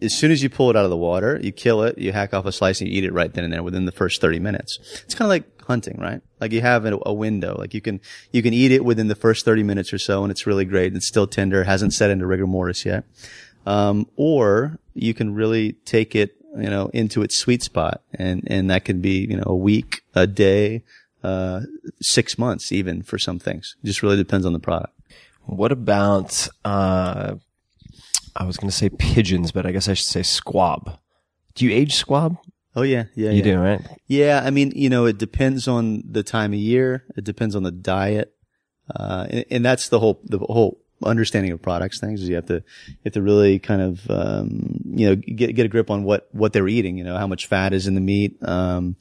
as 0.00 0.14
soon 0.14 0.30
as 0.30 0.42
you 0.42 0.48
pull 0.48 0.70
it 0.70 0.76
out 0.76 0.84
of 0.84 0.90
the 0.90 0.96
water, 0.96 1.38
you 1.42 1.52
kill 1.52 1.82
it, 1.82 1.98
you 1.98 2.12
hack 2.12 2.32
off 2.32 2.46
a 2.46 2.52
slice 2.52 2.80
and 2.80 2.88
you 2.88 2.96
eat 2.96 3.04
it 3.04 3.12
right 3.12 3.32
then 3.32 3.44
and 3.44 3.52
there 3.52 3.62
within 3.62 3.84
the 3.84 3.92
first 3.92 4.20
30 4.20 4.38
minutes. 4.38 4.78
It's 5.04 5.14
kind 5.14 5.26
of 5.26 5.30
like 5.30 5.62
hunting, 5.62 5.98
right? 5.98 6.20
Like 6.40 6.52
you 6.52 6.60
have 6.60 6.84
a, 6.84 6.98
a 7.04 7.12
window, 7.12 7.56
like 7.58 7.74
you 7.74 7.80
can, 7.80 8.00
you 8.30 8.42
can 8.42 8.54
eat 8.54 8.72
it 8.72 8.84
within 8.84 9.08
the 9.08 9.14
first 9.14 9.44
30 9.44 9.62
minutes 9.62 9.92
or 9.92 9.98
so 9.98 10.22
and 10.22 10.30
it's 10.30 10.46
really 10.46 10.64
great. 10.64 10.94
It's 10.94 11.06
still 11.06 11.26
tender, 11.26 11.64
hasn't 11.64 11.94
set 11.94 12.10
into 12.10 12.26
rigor 12.26 12.46
mortis 12.46 12.84
yet. 12.84 13.04
Um, 13.66 14.08
or 14.16 14.78
you 14.94 15.14
can 15.14 15.34
really 15.34 15.72
take 15.84 16.14
it, 16.14 16.36
you 16.56 16.70
know, 16.70 16.90
into 16.92 17.22
its 17.22 17.36
sweet 17.36 17.62
spot 17.62 18.02
and, 18.14 18.42
and 18.46 18.70
that 18.70 18.84
could 18.84 19.02
be, 19.02 19.26
you 19.28 19.36
know, 19.36 19.44
a 19.46 19.56
week, 19.56 20.02
a 20.14 20.26
day, 20.26 20.82
uh, 21.22 21.60
six 22.00 22.38
months 22.38 22.72
even 22.72 23.02
for 23.02 23.18
some 23.18 23.38
things. 23.38 23.76
It 23.82 23.86
just 23.86 24.02
really 24.02 24.16
depends 24.16 24.46
on 24.46 24.52
the 24.52 24.58
product. 24.58 24.94
What 25.44 25.72
about, 25.72 26.48
uh, 26.64 27.36
I 28.36 28.44
was 28.44 28.56
going 28.56 28.70
to 28.70 28.76
say 28.76 28.88
pigeons, 28.88 29.52
but 29.52 29.66
I 29.66 29.72
guess 29.72 29.88
I 29.88 29.94
should 29.94 30.06
say 30.06 30.22
squab. 30.22 30.98
Do 31.54 31.64
you 31.64 31.72
age 31.72 31.94
squab? 31.94 32.38
Oh 32.74 32.82
yeah, 32.82 33.04
yeah, 33.14 33.30
You 33.30 33.38
yeah. 33.38 33.44
do, 33.44 33.58
right? 33.58 33.80
Yeah, 34.06 34.40
I 34.42 34.50
mean, 34.50 34.72
you 34.74 34.88
know, 34.88 35.04
it 35.04 35.18
depends 35.18 35.68
on 35.68 36.02
the 36.10 36.22
time 36.22 36.52
of 36.52 36.58
year. 36.58 37.04
It 37.16 37.24
depends 37.24 37.54
on 37.54 37.62
the 37.62 37.70
diet, 37.70 38.34
uh, 38.94 39.26
and, 39.28 39.44
and 39.50 39.64
that's 39.64 39.90
the 39.90 40.00
whole 40.00 40.20
the 40.24 40.38
whole 40.38 40.78
understanding 41.04 41.50
of 41.50 41.60
products 41.60 41.98
things 41.98 42.22
is 42.22 42.28
you 42.28 42.36
have 42.36 42.46
to 42.46 42.62
you 42.86 42.96
have 43.04 43.12
to 43.12 43.22
really 43.22 43.58
kind 43.58 43.82
of 43.82 44.08
um, 44.10 44.80
you 44.86 45.06
know 45.08 45.16
get 45.16 45.54
get 45.54 45.66
a 45.66 45.68
grip 45.68 45.90
on 45.90 46.04
what 46.04 46.28
what 46.32 46.54
they're 46.54 46.68
eating. 46.68 46.96
You 46.96 47.04
know, 47.04 47.18
how 47.18 47.26
much 47.26 47.46
fat 47.46 47.74
is 47.74 47.86
in 47.86 47.94
the 47.94 48.00
meat. 48.00 48.38
Um, 48.42 48.96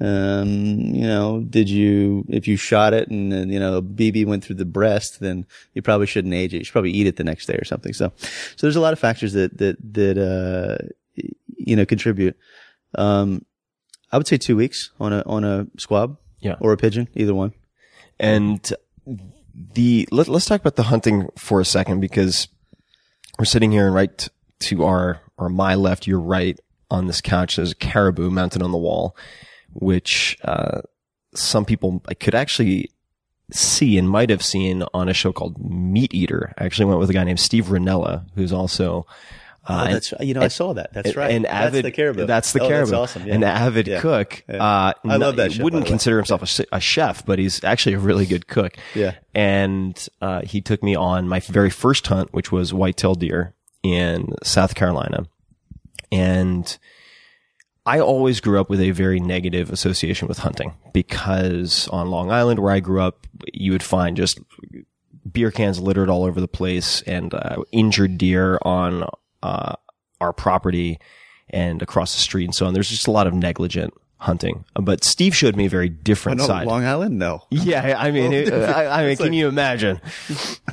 um, 0.00 0.48
you 0.48 1.06
know, 1.06 1.40
did 1.48 1.68
you, 1.68 2.24
if 2.28 2.48
you 2.48 2.56
shot 2.56 2.94
it 2.94 3.08
and, 3.08 3.30
then, 3.30 3.50
you 3.50 3.60
know, 3.60 3.82
BB 3.82 4.26
went 4.26 4.44
through 4.44 4.56
the 4.56 4.64
breast, 4.64 5.20
then 5.20 5.46
you 5.74 5.82
probably 5.82 6.06
shouldn't 6.06 6.34
age 6.34 6.54
it. 6.54 6.58
You 6.58 6.64
should 6.64 6.72
probably 6.72 6.92
eat 6.92 7.06
it 7.06 7.16
the 7.16 7.24
next 7.24 7.46
day 7.46 7.54
or 7.54 7.64
something. 7.64 7.92
So, 7.92 8.12
so 8.18 8.66
there's 8.66 8.76
a 8.76 8.80
lot 8.80 8.92
of 8.92 8.98
factors 8.98 9.34
that, 9.34 9.58
that, 9.58 9.76
that, 9.94 10.18
uh, 10.18 10.86
you 11.56 11.76
know, 11.76 11.84
contribute. 11.84 12.36
Um, 12.96 13.44
I 14.10 14.16
would 14.16 14.26
say 14.26 14.38
two 14.38 14.56
weeks 14.56 14.90
on 14.98 15.12
a, 15.12 15.22
on 15.26 15.44
a 15.44 15.66
squab. 15.78 16.16
Yeah. 16.40 16.56
Or 16.60 16.72
a 16.72 16.76
pigeon, 16.76 17.08
either 17.14 17.34
one. 17.34 17.52
And 18.18 18.72
the 19.54 20.08
let, 20.10 20.28
let's 20.28 20.46
talk 20.46 20.60
about 20.60 20.76
the 20.76 20.84
hunting 20.84 21.28
for 21.36 21.60
a 21.60 21.64
second 21.64 22.00
because 22.00 22.48
we're 23.38 23.44
sitting 23.44 23.72
here 23.72 23.86
and 23.86 23.94
right 23.94 24.28
to 24.60 24.84
our 24.84 25.20
or 25.36 25.48
my 25.48 25.74
left, 25.74 26.06
your 26.06 26.20
right 26.20 26.58
on 26.90 27.06
this 27.06 27.20
couch. 27.20 27.56
There's 27.56 27.72
a 27.72 27.76
caribou 27.76 28.30
mounted 28.30 28.62
on 28.62 28.72
the 28.72 28.78
wall, 28.78 29.16
which 29.74 30.36
uh, 30.44 30.80
some 31.34 31.64
people 31.64 32.02
I 32.08 32.14
could 32.14 32.34
actually 32.34 32.90
see 33.52 33.98
and 33.98 34.08
might 34.08 34.30
have 34.30 34.44
seen 34.44 34.84
on 34.94 35.08
a 35.08 35.14
show 35.14 35.32
called 35.32 35.58
Meat 35.58 36.14
Eater. 36.14 36.52
I 36.58 36.64
actually 36.64 36.84
went 36.86 37.00
with 37.00 37.10
a 37.10 37.12
guy 37.12 37.24
named 37.24 37.40
Steve 37.40 37.66
Rinella, 37.66 38.24
who's 38.34 38.52
also 38.52 39.06
uh, 39.66 39.86
Oh, 39.88 39.92
that's, 39.92 40.14
you 40.20 40.34
know, 40.34 40.40
I 40.40 40.48
saw 40.48 40.72
that. 40.72 40.92
That's 40.94 41.16
right. 41.16 41.32
An 41.32 41.42
That's 41.42 41.54
avid, 41.54 41.84
the 41.84 41.90
caribou. 41.90 42.26
That's 42.26 42.52
the 42.52 42.62
Oh, 42.62 42.68
caribou. 42.68 42.90
That's 42.92 43.12
awesome. 43.12 43.26
Yeah. 43.26 43.34
An 43.34 43.44
avid 43.44 43.86
Yeah. 43.88 44.00
cook. 44.00 44.42
Yeah. 44.48 44.56
Uh, 44.56 44.92
I 45.04 45.16
love 45.16 45.36
that 45.36 45.50
he 45.50 45.58
show, 45.58 45.64
Wouldn't 45.64 45.86
consider 45.86 46.16
himself 46.16 46.42
a, 46.60 46.76
a 46.76 46.80
chef, 46.80 47.26
but 47.26 47.38
he's 47.38 47.62
actually 47.62 47.94
a 47.94 47.98
really 47.98 48.24
good 48.24 48.46
cook. 48.46 48.74
Yeah. 48.94 49.16
And 49.34 50.08
uh, 50.22 50.42
he 50.42 50.60
took 50.60 50.82
me 50.82 50.94
on 50.94 51.28
my 51.28 51.40
very 51.40 51.70
first 51.70 52.06
hunt, 52.06 52.32
which 52.32 52.50
was 52.50 52.72
whitetail 52.72 53.14
deer 53.14 53.54
in 53.82 54.34
South 54.42 54.74
Carolina, 54.74 55.26
and 56.10 56.78
I 57.90 57.98
always 57.98 58.38
grew 58.38 58.60
up 58.60 58.70
with 58.70 58.80
a 58.80 58.92
very 58.92 59.18
negative 59.18 59.68
association 59.70 60.28
with 60.28 60.38
hunting 60.38 60.74
because 60.92 61.88
on 61.88 62.08
Long 62.08 62.30
Island, 62.30 62.60
where 62.60 62.70
I 62.70 62.78
grew 62.78 63.00
up, 63.00 63.26
you 63.52 63.72
would 63.72 63.82
find 63.82 64.16
just 64.16 64.38
beer 65.32 65.50
cans 65.50 65.80
littered 65.80 66.08
all 66.08 66.22
over 66.22 66.40
the 66.40 66.46
place 66.46 67.02
and 67.02 67.34
uh, 67.34 67.56
injured 67.72 68.16
deer 68.16 68.60
on 68.62 69.08
uh, 69.42 69.74
our 70.20 70.32
property 70.32 71.00
and 71.48 71.82
across 71.82 72.14
the 72.14 72.20
street 72.20 72.44
and 72.44 72.54
so 72.54 72.64
on. 72.64 72.74
There's 72.74 72.88
just 72.88 73.08
a 73.08 73.10
lot 73.10 73.26
of 73.26 73.34
negligent 73.34 73.92
hunting. 74.20 74.64
But 74.74 75.02
Steve 75.02 75.34
showed 75.34 75.56
me 75.56 75.64
a 75.66 75.70
very 75.70 75.88
different 75.88 76.40
Oh, 76.40 76.44
no, 76.44 76.46
side. 76.46 76.66
Long 76.66 76.84
Island? 76.84 77.18
No. 77.18 77.42
Yeah, 77.50 77.96
I 77.98 78.10
mean, 78.10 78.32
it, 78.34 78.52
I, 78.52 79.02
I 79.02 79.06
mean, 79.06 79.16
can 79.16 79.32
you 79.32 79.48
imagine 79.48 79.98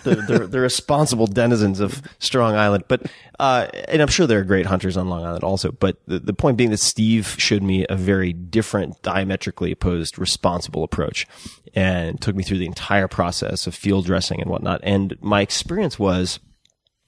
the, 0.04 0.16
the, 0.16 0.48
the 0.48 0.60
responsible 0.60 1.28
denizens 1.28 1.80
of 1.80 2.02
Strong 2.20 2.56
Island? 2.56 2.84
But, 2.90 3.10
uh, 3.40 3.68
and 3.88 4.02
I'm 4.02 4.10
sure 4.10 4.28
there 4.28 4.40
are 4.40 4.44
great 4.44 4.66
hunters 4.66 4.98
on 4.98 5.08
Long 5.10 5.24
Island 5.24 5.46
also. 5.46 5.72
But 5.72 5.98
the, 6.08 6.20
the 6.20 6.34
point 6.34 6.58
being 6.58 6.72
that 6.72 6.80
Steve 6.80 7.36
showed 7.38 7.64
me 7.64 7.86
a 7.90 7.96
very 7.96 8.34
different, 8.34 9.02
diametrically 9.02 9.72
opposed, 9.72 10.20
responsible 10.20 10.84
approach, 10.84 11.26
and 11.74 12.20
took 12.20 12.36
me 12.36 12.44
through 12.44 12.58
the 12.58 12.66
entire 12.66 13.08
process 13.08 13.66
of 13.66 13.74
field 13.74 14.06
dressing 14.06 14.42
and 14.42 14.50
whatnot. 14.50 14.82
And 14.84 15.16
my 15.22 15.40
experience 15.42 15.98
was 15.98 16.40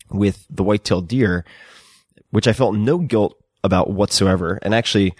with 0.09 0.45
the 0.49 0.63
white-tailed 0.63 1.09
deer, 1.09 1.43
which 2.29 2.47
I 2.47 2.53
felt 2.53 2.75
no 2.75 2.97
guilt 2.97 3.35
about 3.61 3.89
whatsoever. 3.89 4.57
And 4.61 4.73
actually, 4.73 5.13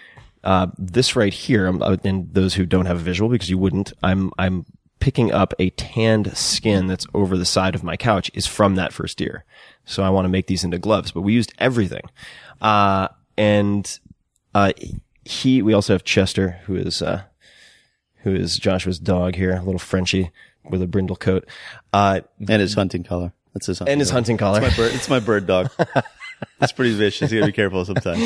uh, 0.43 0.67
this 0.77 1.15
right 1.15 1.34
here, 1.34 1.67
um, 1.67 1.81
uh, 1.81 1.98
and 2.03 2.34
those 2.34 2.53
who 2.55 2.65
don't 2.65 2.86
have 2.86 2.98
a 2.98 3.01
visual 3.01 3.29
because 3.29 3.50
you 3.50 3.58
wouldn't, 3.58 3.93
I'm, 4.03 4.31
I'm 4.38 4.65
picking 5.00 5.31
up 5.31 5.53
a 5.60 5.69
tanned 5.72 6.36
skin 6.38 6.88
that's 6.88 7.05
over 7.13 7.38
the 7.38 7.46
side 7.46 7.75
of 7.75 7.84
my 7.84 7.96
couch 7.98 8.29
is 8.34 8.46
from 8.46 8.75
that 8.75 8.93
first 8.93 9.17
deer. 9.17 9.46
So 9.86 10.03
I 10.03 10.10
want 10.10 10.25
to 10.25 10.29
make 10.29 10.48
these 10.48 10.63
into 10.63 10.77
gloves, 10.77 11.12
but 11.12 11.22
we 11.22 11.34
used 11.34 11.53
everything. 11.60 12.03
Uh, 12.62 13.08
and, 13.38 14.00
uh, 14.53 14.74
he, 15.25 15.62
we 15.62 15.74
also 15.74 15.93
have 15.93 16.03
Chester, 16.03 16.60
who 16.65 16.75
is, 16.75 17.01
uh, 17.01 17.24
who 18.24 18.34
is 18.34 18.58
Joshua's 18.58 19.00
dog 19.00 19.36
here, 19.36 19.55
a 19.55 19.62
little 19.63 19.79
Frenchie 19.79 20.31
with 20.69 20.81
a 20.81 20.88
brindle 20.88 21.15
coat. 21.15 21.48
Uh, 21.93 22.22
And 22.48 22.62
his 22.62 22.74
hunting 22.74 23.03
color. 23.03 23.31
That's 23.53 23.67
his 23.67 23.79
hunting 23.79 23.93
And 23.93 24.01
his 24.01 24.10
hunting 24.10 24.38
collar. 24.38 24.62
It's 24.63 24.77
my 24.77 24.84
bird, 24.84 24.96
it's 24.96 25.10
my 25.10 25.19
bird 25.19 25.48
dog. 25.48 25.72
it's 26.62 26.72
pretty 26.72 26.93
vicious. 26.96 27.31
You 27.31 27.39
gotta 27.39 27.51
be 27.51 27.55
careful 27.55 27.86
sometimes. 27.86 28.22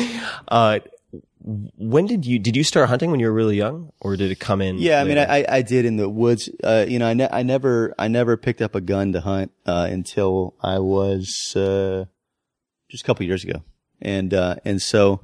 When 1.42 2.06
did 2.06 2.24
you 2.24 2.38
did 2.38 2.56
you 2.56 2.64
start 2.64 2.88
hunting 2.88 3.10
when 3.10 3.20
you 3.20 3.26
were 3.26 3.32
really 3.32 3.56
young, 3.56 3.92
or 4.00 4.16
did 4.16 4.30
it 4.30 4.40
come 4.40 4.62
in? 4.62 4.78
Yeah, 4.78 5.00
I 5.00 5.04
mean. 5.04 5.18
I, 5.18 5.40
I 5.40 5.44
I 5.48 5.62
did 5.62 5.84
in 5.84 5.96
the 5.96 6.08
woods. 6.08 6.48
Uh, 6.62 6.86
you 6.88 6.98
know, 6.98 7.06
I, 7.06 7.14
ne- 7.14 7.28
I 7.30 7.42
never, 7.42 7.94
I 7.98 8.08
never 8.08 8.36
picked 8.36 8.62
up 8.62 8.74
a 8.74 8.80
gun 8.80 9.12
to 9.12 9.20
hunt, 9.20 9.52
uh, 9.66 9.88
until 9.90 10.54
I 10.62 10.78
was, 10.78 11.54
uh, 11.54 12.06
just 12.88 13.04
a 13.04 13.06
couple 13.06 13.26
years 13.26 13.44
ago. 13.44 13.62
And, 14.00 14.32
uh, 14.32 14.56
and 14.64 14.80
so, 14.80 15.20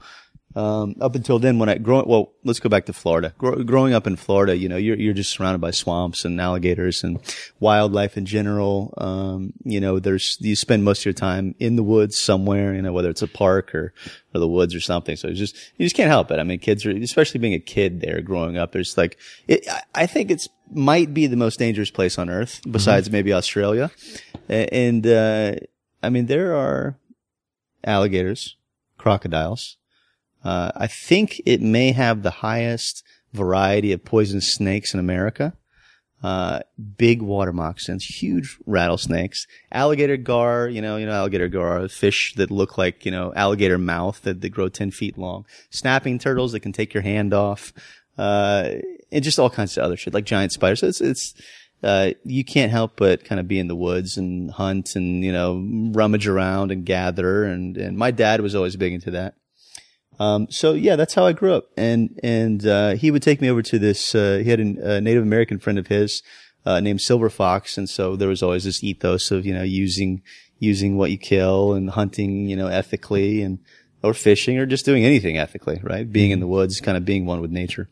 um, 0.56 0.96
up 1.00 1.14
until 1.14 1.38
then, 1.38 1.58
when 1.58 1.68
I 1.68 1.78
grow, 1.78 2.02
well, 2.04 2.32
let's 2.44 2.58
go 2.60 2.68
back 2.68 2.86
to 2.86 2.92
Florida. 2.92 3.34
Grow, 3.38 3.62
growing 3.62 3.94
up 3.94 4.06
in 4.06 4.16
Florida, 4.16 4.56
you 4.56 4.68
know, 4.68 4.76
you're, 4.76 4.96
you're 4.96 5.14
just 5.14 5.30
surrounded 5.30 5.60
by 5.60 5.70
swamps 5.70 6.24
and 6.24 6.40
alligators 6.40 7.04
and 7.04 7.20
wildlife 7.60 8.16
in 8.16 8.26
general. 8.26 8.92
Um, 8.98 9.52
you 9.64 9.80
know, 9.80 9.98
there's, 10.00 10.36
you 10.40 10.56
spend 10.56 10.82
most 10.84 11.00
of 11.02 11.04
your 11.06 11.12
time 11.12 11.54
in 11.60 11.76
the 11.76 11.82
woods 11.84 12.18
somewhere, 12.18 12.74
you 12.74 12.82
know, 12.82 12.92
whether 12.92 13.10
it's 13.10 13.22
a 13.22 13.28
park 13.28 13.74
or, 13.74 13.94
or 14.34 14.40
the 14.40 14.48
woods 14.48 14.74
or 14.74 14.80
something. 14.80 15.14
So 15.16 15.28
it's 15.28 15.38
just, 15.38 15.54
you 15.76 15.86
just 15.86 15.94
can't 15.96 16.10
help 16.10 16.30
it. 16.32 16.38
I 16.40 16.42
mean, 16.42 16.58
kids 16.58 16.84
are, 16.84 16.90
especially 16.90 17.38
being 17.40 17.54
a 17.54 17.60
kid 17.60 18.00
there 18.00 18.20
growing 18.20 18.56
up, 18.58 18.72
there's 18.72 18.96
like, 18.98 19.18
it, 19.46 19.66
I- 19.68 19.82
I 19.94 20.06
think 20.06 20.30
it's, 20.30 20.48
might 20.72 21.12
be 21.12 21.26
the 21.26 21.36
most 21.36 21.58
dangerous 21.58 21.90
place 21.90 22.16
on 22.16 22.30
earth 22.30 22.60
besides 22.70 23.10
maybe 23.10 23.32
Australia. 23.32 23.90
And, 24.48 25.04
uh, 25.04 25.56
I 26.00 26.10
mean, 26.10 26.26
there 26.26 26.54
are 26.56 26.96
alligators, 27.84 28.56
crocodiles. 28.96 29.76
Uh, 30.42 30.72
I 30.74 30.86
think 30.86 31.40
it 31.44 31.60
may 31.60 31.92
have 31.92 32.22
the 32.22 32.30
highest 32.30 33.04
variety 33.32 33.92
of 33.92 34.04
poisonous 34.04 34.52
snakes 34.52 34.94
in 34.94 35.00
America. 35.00 35.54
Uh, 36.22 36.60
big 36.98 37.22
water 37.22 37.52
moccasins, 37.52 38.04
huge 38.04 38.58
rattlesnakes, 38.66 39.46
alligator 39.72 40.18
gar, 40.18 40.68
you 40.68 40.82
know, 40.82 40.96
you 40.96 41.06
know, 41.06 41.12
alligator 41.12 41.48
gar, 41.48 41.88
fish 41.88 42.34
that 42.36 42.50
look 42.50 42.76
like, 42.76 43.06
you 43.06 43.10
know, 43.10 43.32
alligator 43.34 43.78
mouth 43.78 44.20
that, 44.22 44.42
that 44.42 44.50
grow 44.50 44.68
10 44.68 44.90
feet 44.90 45.16
long, 45.16 45.46
snapping 45.70 46.18
turtles 46.18 46.52
that 46.52 46.60
can 46.60 46.72
take 46.72 46.92
your 46.92 47.02
hand 47.02 47.32
off, 47.32 47.72
uh, 48.18 48.68
and 49.10 49.24
just 49.24 49.38
all 49.38 49.48
kinds 49.48 49.78
of 49.78 49.84
other 49.84 49.96
shit, 49.96 50.12
like 50.12 50.26
giant 50.26 50.52
spiders. 50.52 50.80
So 50.80 50.88
it's, 50.88 51.00
it's, 51.00 51.34
uh, 51.82 52.10
you 52.24 52.44
can't 52.44 52.70
help 52.70 52.96
but 52.96 53.24
kind 53.24 53.40
of 53.40 53.48
be 53.48 53.58
in 53.58 53.68
the 53.68 53.76
woods 53.76 54.18
and 54.18 54.50
hunt 54.50 54.96
and, 54.96 55.24
you 55.24 55.32
know, 55.32 55.66
rummage 55.94 56.28
around 56.28 56.70
and 56.70 56.84
gather. 56.84 57.44
And, 57.44 57.78
and 57.78 57.96
my 57.96 58.10
dad 58.10 58.42
was 58.42 58.54
always 58.54 58.76
big 58.76 58.92
into 58.92 59.12
that. 59.12 59.36
Um, 60.20 60.48
so 60.50 60.74
yeah, 60.74 60.96
that's 60.96 61.14
how 61.14 61.24
I 61.24 61.32
grew 61.32 61.54
up. 61.54 61.70
And, 61.78 62.20
and, 62.22 62.66
uh, 62.66 62.90
he 62.90 63.10
would 63.10 63.22
take 63.22 63.40
me 63.40 63.48
over 63.48 63.62
to 63.62 63.78
this, 63.78 64.14
uh, 64.14 64.42
he 64.44 64.50
had 64.50 64.60
a, 64.60 64.96
a 64.96 65.00
Native 65.00 65.22
American 65.22 65.58
friend 65.58 65.78
of 65.78 65.86
his, 65.86 66.22
uh, 66.66 66.78
named 66.78 67.00
Silver 67.00 67.30
Fox. 67.30 67.78
And 67.78 67.88
so 67.88 68.16
there 68.16 68.28
was 68.28 68.42
always 68.42 68.64
this 68.64 68.84
ethos 68.84 69.30
of, 69.30 69.46
you 69.46 69.54
know, 69.54 69.62
using, 69.62 70.22
using 70.58 70.98
what 70.98 71.10
you 71.10 71.16
kill 71.16 71.72
and 71.72 71.88
hunting, 71.88 72.50
you 72.50 72.54
know, 72.54 72.66
ethically 72.66 73.40
and, 73.40 73.60
or 74.02 74.12
fishing 74.12 74.58
or 74.58 74.66
just 74.66 74.84
doing 74.84 75.06
anything 75.06 75.38
ethically, 75.38 75.80
right? 75.82 76.10
Being 76.12 76.32
in 76.32 76.40
the 76.40 76.46
woods, 76.46 76.80
kind 76.80 76.98
of 76.98 77.06
being 77.06 77.24
one 77.24 77.40
with 77.40 77.50
nature. 77.50 77.88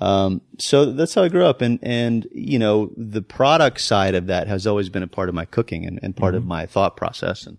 Um, 0.00 0.40
so 0.58 0.86
that's 0.86 1.14
how 1.14 1.22
I 1.22 1.28
grew 1.28 1.44
up. 1.44 1.60
And, 1.60 1.78
and, 1.82 2.26
you 2.32 2.58
know, 2.58 2.90
the 2.96 3.22
product 3.22 3.80
side 3.80 4.16
of 4.16 4.26
that 4.26 4.48
has 4.48 4.66
always 4.66 4.88
been 4.88 5.04
a 5.04 5.08
part 5.08 5.28
of 5.28 5.36
my 5.36 5.44
cooking 5.44 5.86
and, 5.86 6.00
and 6.02 6.16
part 6.16 6.34
of 6.34 6.44
my 6.44 6.66
thought 6.66 6.96
process. 6.96 7.46
And, 7.46 7.58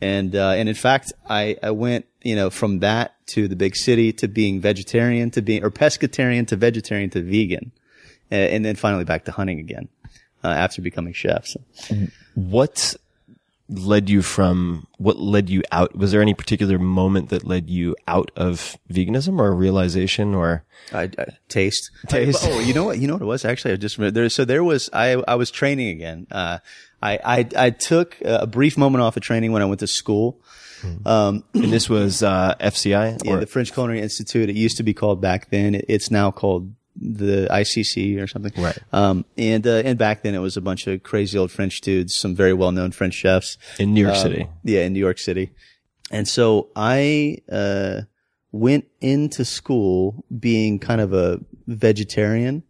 and, 0.00 0.34
uh, 0.34 0.52
and 0.52 0.66
in 0.68 0.74
fact, 0.74 1.12
I, 1.28 1.56
I 1.62 1.72
went, 1.72 2.06
you 2.22 2.34
know, 2.36 2.50
from 2.50 2.80
that 2.80 3.14
to 3.28 3.48
the 3.48 3.56
big 3.56 3.76
city 3.76 4.12
to 4.14 4.28
being 4.28 4.60
vegetarian 4.60 5.30
to 5.30 5.42
being, 5.42 5.64
or 5.64 5.70
pescatarian 5.70 6.46
to 6.48 6.56
vegetarian 6.56 7.10
to 7.10 7.22
vegan. 7.22 7.72
uh, 8.30 8.34
And 8.34 8.64
then 8.64 8.76
finally 8.76 9.04
back 9.04 9.24
to 9.26 9.32
hunting 9.32 9.58
again, 9.58 9.88
uh, 10.44 10.48
after 10.48 10.82
becoming 10.82 11.12
chef. 11.12 11.46
So. 11.46 11.60
what 12.34 12.94
led 13.68 14.10
you 14.10 14.20
from 14.20 14.86
what 14.98 15.18
led 15.18 15.48
you 15.48 15.62
out? 15.70 15.96
Was 15.96 16.10
there 16.12 16.20
any 16.20 16.34
particular 16.34 16.78
moment 16.78 17.28
that 17.28 17.46
led 17.46 17.70
you 17.70 17.94
out 18.08 18.30
of 18.36 18.76
veganism 18.92 19.38
or 19.38 19.54
realization 19.54 20.34
or? 20.34 20.64
I, 20.92 21.02
I 21.02 21.26
taste 21.48 21.90
Taste. 22.08 22.40
oh, 22.42 22.58
you 22.60 22.74
know 22.74 22.84
what? 22.84 22.98
You 22.98 23.06
know 23.06 23.14
what 23.14 23.22
it 23.22 23.26
was 23.26 23.44
actually. 23.44 23.72
I 23.74 23.76
just 23.76 23.96
remember 23.96 24.20
there. 24.22 24.28
So 24.28 24.44
there 24.44 24.64
was. 24.64 24.90
I 24.92 25.22
I 25.28 25.36
was 25.36 25.50
training 25.52 25.88
again. 25.88 26.26
Uh, 26.32 26.58
I 27.00 27.18
I 27.24 27.48
I 27.66 27.70
took 27.70 28.16
a 28.24 28.46
brief 28.46 28.76
moment 28.76 29.02
off 29.02 29.16
of 29.16 29.22
training 29.22 29.52
when 29.52 29.62
I 29.62 29.66
went 29.66 29.80
to 29.80 29.86
school. 29.86 30.40
Um, 31.06 31.44
And 31.54 31.72
this 31.72 31.88
was 31.88 32.22
uh, 32.22 32.54
FCI. 32.60 33.24
yeah, 33.24 33.32
or- 33.32 33.40
the 33.40 33.46
French 33.46 33.72
Culinary 33.72 34.00
Institute. 34.00 34.48
It 34.48 34.56
used 34.56 34.76
to 34.78 34.82
be 34.82 34.94
called 34.94 35.20
back 35.20 35.50
then. 35.50 35.80
It's 35.88 36.10
now 36.10 36.30
called 36.30 36.72
the 36.96 37.46
ICC 37.50 38.20
or 38.20 38.26
something. 38.26 38.52
Right. 38.62 38.76
Um, 38.92 39.24
and 39.38 39.66
uh, 39.66 39.82
and 39.84 39.96
back 39.98 40.22
then 40.22 40.34
it 40.34 40.40
was 40.40 40.56
a 40.56 40.60
bunch 40.60 40.86
of 40.86 41.02
crazy 41.02 41.38
old 41.38 41.50
French 41.50 41.80
dudes, 41.80 42.14
some 42.14 42.34
very 42.34 42.52
well 42.52 42.72
known 42.72 42.90
French 42.92 43.14
chefs. 43.14 43.56
in 43.78 43.94
New 43.94 44.02
York 44.02 44.16
Um, 44.16 44.22
City. 44.22 44.48
Yeah, 44.64 44.82
in 44.82 44.92
New 44.92 45.00
York 45.00 45.18
City. 45.18 45.52
And 46.10 46.26
so 46.26 46.68
I 46.74 47.38
uh, 47.50 48.02
went 48.52 48.86
into 49.00 49.44
school 49.44 50.24
being 50.36 50.78
kind 50.80 51.00
of 51.00 51.12
a 51.14 51.38
vegetarian 51.68 52.64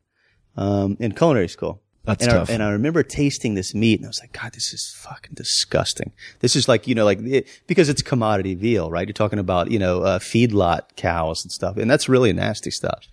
um, 0.57 0.97
in 1.01 1.13
culinary 1.13 1.49
school. 1.49 1.80
That's 2.05 2.25
and 2.25 2.33
tough. 2.33 2.51
I, 2.51 2.55
and 2.55 2.63
I 2.63 2.71
remember 2.71 3.03
tasting 3.03 3.55
this 3.55 3.75
meat, 3.75 4.01
and 4.01 4.07
I 4.07 4.09
was 4.09 4.21
like, 4.21 4.33
God, 4.33 4.53
this 4.55 4.73
is 4.73 4.95
fucking 4.99 5.35
disgusting. 5.35 6.13
This 6.41 6.57
is 6.57 6.67
like, 6.67 6.89
you 6.89 6.95
know, 6.95 7.05
like 7.05 7.21
it, 7.21 7.47
because 7.67 7.89
it's 7.89 8.01
commodity 8.01 8.55
veal, 8.55 8.91
right? 8.91 9.07
You're 9.07 9.13
talking 9.13 9.39
about, 9.39 9.71
you 9.71 9.79
know, 9.79 10.03
uh, 10.03 10.19
feedlot 10.19 10.97
cows 10.97 11.45
and 11.45 11.53
stuff, 11.53 11.77
and 11.77 11.91
that's 11.91 12.09
really 12.09 12.33
nasty 12.33 12.71
stuff. 12.71 13.07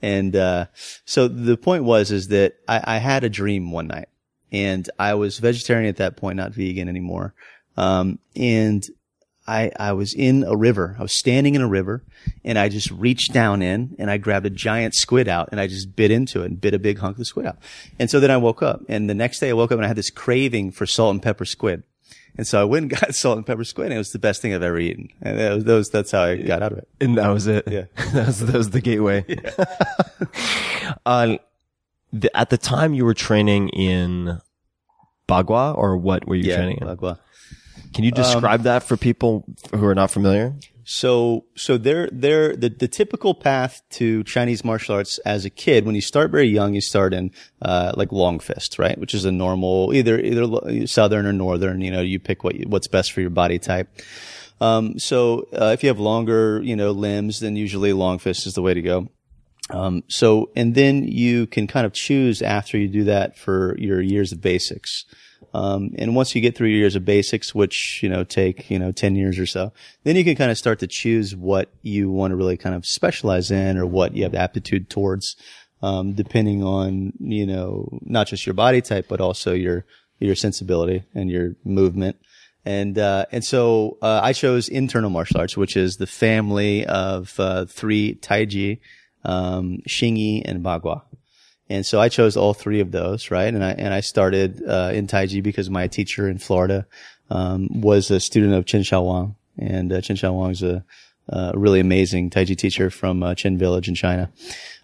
And 0.00 0.36
uh, 0.36 0.66
so 1.04 1.26
the 1.26 1.56
point 1.56 1.84
was 1.84 2.12
is 2.12 2.28
that 2.28 2.54
I, 2.68 2.96
I 2.96 2.98
had 2.98 3.24
a 3.24 3.28
dream 3.28 3.72
one 3.72 3.88
night, 3.88 4.08
and 4.52 4.88
I 4.98 5.14
was 5.14 5.38
vegetarian 5.38 5.88
at 5.88 5.96
that 5.96 6.16
point, 6.16 6.36
not 6.36 6.52
vegan 6.52 6.88
anymore. 6.88 7.34
Um, 7.76 8.18
and 8.36 8.86
I, 9.48 9.72
I 9.80 9.92
was 9.94 10.12
in 10.14 10.44
a 10.44 10.54
river. 10.54 10.94
I 10.98 11.02
was 11.02 11.18
standing 11.18 11.54
in 11.54 11.62
a 11.62 11.66
river 11.66 12.02
and 12.44 12.58
I 12.58 12.68
just 12.68 12.90
reached 12.90 13.32
down 13.32 13.62
in 13.62 13.96
and 13.98 14.10
I 14.10 14.18
grabbed 14.18 14.44
a 14.44 14.50
giant 14.50 14.94
squid 14.94 15.26
out 15.26 15.48
and 15.50 15.58
I 15.60 15.66
just 15.66 15.96
bit 15.96 16.10
into 16.10 16.42
it 16.42 16.46
and 16.46 16.60
bit 16.60 16.74
a 16.74 16.78
big 16.78 16.98
hunk 16.98 17.14
of 17.14 17.18
the 17.18 17.24
squid 17.24 17.46
out. 17.46 17.56
And 17.98 18.10
so 18.10 18.20
then 18.20 18.30
I 18.30 18.36
woke 18.36 18.62
up 18.62 18.82
and 18.88 19.08
the 19.08 19.14
next 19.14 19.40
day 19.40 19.48
I 19.48 19.54
woke 19.54 19.72
up 19.72 19.78
and 19.78 19.84
I 19.86 19.88
had 19.88 19.96
this 19.96 20.10
craving 20.10 20.72
for 20.72 20.84
salt 20.86 21.12
and 21.14 21.22
pepper 21.22 21.46
squid. 21.46 21.82
And 22.36 22.46
so 22.46 22.60
I 22.60 22.64
went 22.64 22.84
and 22.92 23.00
got 23.00 23.14
salt 23.14 23.38
and 23.38 23.46
pepper 23.46 23.64
squid 23.64 23.86
and 23.86 23.94
it 23.94 23.98
was 23.98 24.10
the 24.10 24.18
best 24.18 24.42
thing 24.42 24.52
I've 24.54 24.62
ever 24.62 24.78
eaten. 24.78 25.08
And 25.22 25.38
that 25.38 25.54
was, 25.54 25.64
that 25.64 25.74
was 25.74 25.88
that's 25.88 26.10
how 26.10 26.24
I 26.24 26.36
got 26.36 26.62
out 26.62 26.72
of 26.72 26.78
it. 26.78 26.88
And 27.00 27.16
that 27.16 27.28
was 27.28 27.46
it. 27.46 27.66
Yeah. 27.66 27.84
that, 28.12 28.26
was, 28.26 28.40
that 28.40 28.54
was 28.54 28.70
the 28.70 28.82
gateway. 28.82 29.24
uh, 31.06 31.38
the, 32.12 32.36
at 32.36 32.50
the 32.50 32.58
time 32.58 32.92
you 32.94 33.04
were 33.06 33.14
training 33.14 33.70
in 33.70 34.40
Bagua 35.28 35.76
or 35.76 35.96
what 35.96 36.26
were 36.26 36.34
you 36.36 36.44
Yeah. 36.50 36.56
training 36.56 36.78
in? 36.80 36.86
Bagua. 36.86 37.18
Can 37.94 38.04
you 38.04 38.10
describe 38.10 38.62
that 38.62 38.82
for 38.82 38.96
people 38.96 39.44
who 39.74 39.84
are 39.84 39.94
not 39.94 40.10
familiar? 40.10 40.54
So, 40.90 41.44
so 41.54 41.76
they're, 41.76 42.08
they're, 42.10 42.56
the, 42.56 42.70
the 42.70 42.88
typical 42.88 43.34
path 43.34 43.82
to 43.90 44.24
Chinese 44.24 44.64
martial 44.64 44.94
arts 44.94 45.18
as 45.18 45.44
a 45.44 45.50
kid, 45.50 45.84
when 45.84 45.94
you 45.94 46.00
start 46.00 46.30
very 46.30 46.48
young, 46.48 46.72
you 46.72 46.80
start 46.80 47.12
in, 47.12 47.30
uh, 47.60 47.92
like 47.94 48.10
long 48.10 48.38
fist, 48.38 48.78
right? 48.78 48.96
Which 48.96 49.12
is 49.12 49.26
a 49.26 49.30
normal, 49.30 49.92
either, 49.92 50.18
either 50.18 50.86
southern 50.86 51.26
or 51.26 51.34
northern, 51.34 51.82
you 51.82 51.90
know, 51.90 52.00
you 52.00 52.18
pick 52.18 52.42
what, 52.42 52.54
what's 52.66 52.88
best 52.88 53.12
for 53.12 53.20
your 53.20 53.28
body 53.28 53.58
type. 53.58 53.86
Um, 54.62 54.98
so, 54.98 55.46
uh, 55.52 55.72
if 55.74 55.82
you 55.82 55.90
have 55.90 56.00
longer, 56.00 56.62
you 56.62 56.74
know, 56.74 56.92
limbs, 56.92 57.40
then 57.40 57.54
usually 57.54 57.92
long 57.92 58.18
fist 58.18 58.46
is 58.46 58.54
the 58.54 58.62
way 58.62 58.72
to 58.72 58.80
go. 58.80 59.08
Um, 59.70 60.04
so, 60.08 60.50
and 60.56 60.74
then 60.74 61.04
you 61.04 61.46
can 61.46 61.66
kind 61.66 61.84
of 61.84 61.92
choose 61.92 62.40
after 62.40 62.78
you 62.78 62.88
do 62.88 63.04
that 63.04 63.36
for 63.36 63.76
your 63.78 64.00
years 64.00 64.32
of 64.32 64.40
basics. 64.40 65.04
Um, 65.54 65.94
and 65.98 66.14
once 66.14 66.34
you 66.34 66.40
get 66.40 66.56
through 66.56 66.68
your 66.68 66.78
years 66.78 66.96
of 66.96 67.04
basics, 67.04 67.54
which, 67.54 68.02
you 68.02 68.08
know, 68.08 68.24
take, 68.24 68.70
you 68.70 68.78
know, 68.78 68.92
10 68.92 69.16
years 69.16 69.38
or 69.38 69.46
so, 69.46 69.72
then 70.04 70.16
you 70.16 70.24
can 70.24 70.36
kind 70.36 70.50
of 70.50 70.58
start 70.58 70.78
to 70.80 70.86
choose 70.86 71.34
what 71.34 71.70
you 71.82 72.10
want 72.10 72.32
to 72.32 72.36
really 72.36 72.56
kind 72.56 72.74
of 72.74 72.84
specialize 72.84 73.50
in 73.50 73.78
or 73.78 73.86
what 73.86 74.14
you 74.14 74.24
have 74.24 74.34
aptitude 74.34 74.90
towards, 74.90 75.36
um, 75.82 76.12
depending 76.12 76.62
on, 76.62 77.12
you 77.18 77.46
know, 77.46 77.88
not 78.02 78.26
just 78.26 78.46
your 78.46 78.54
body 78.54 78.82
type, 78.82 79.06
but 79.08 79.20
also 79.20 79.52
your, 79.54 79.84
your 80.18 80.34
sensibility 80.34 81.04
and 81.14 81.30
your 81.30 81.54
movement. 81.64 82.16
And, 82.64 82.98
uh, 82.98 83.24
and 83.32 83.44
so, 83.44 83.96
uh, 84.02 84.20
I 84.22 84.34
chose 84.34 84.68
internal 84.68 85.08
martial 85.08 85.40
arts, 85.40 85.56
which 85.56 85.76
is 85.76 85.96
the 85.96 86.06
family 86.06 86.84
of, 86.84 87.38
uh, 87.40 87.64
three 87.64 88.16
Taiji, 88.16 88.80
um, 89.24 89.78
Xingyi 89.88 90.42
and 90.44 90.62
Bagua. 90.62 91.02
And 91.70 91.84
so 91.84 92.00
I 92.00 92.08
chose 92.08 92.36
all 92.36 92.54
three 92.54 92.80
of 92.80 92.92
those, 92.92 93.30
right? 93.30 93.52
And 93.52 93.62
I, 93.62 93.72
and 93.72 93.92
I 93.92 94.00
started, 94.00 94.62
uh, 94.66 94.90
in 94.94 95.06
Taiji 95.06 95.42
because 95.42 95.68
my 95.68 95.86
teacher 95.86 96.28
in 96.28 96.38
Florida, 96.38 96.86
um, 97.30 97.68
was 97.80 98.10
a 98.10 98.20
student 98.20 98.54
of 98.54 98.64
Chen 98.64 98.82
Xiaowang. 98.82 99.34
And, 99.58 99.92
uh, 99.92 100.00
Chen 100.00 100.16
Xiaowang's 100.16 100.62
a, 100.62 100.84
uh, 101.30 101.52
really 101.54 101.80
amazing 101.80 102.30
Taiji 102.30 102.56
teacher 102.56 102.88
from, 102.88 103.22
uh, 103.22 103.34
Chen 103.34 103.58
Village 103.58 103.86
in 103.86 103.94
China. 103.94 104.30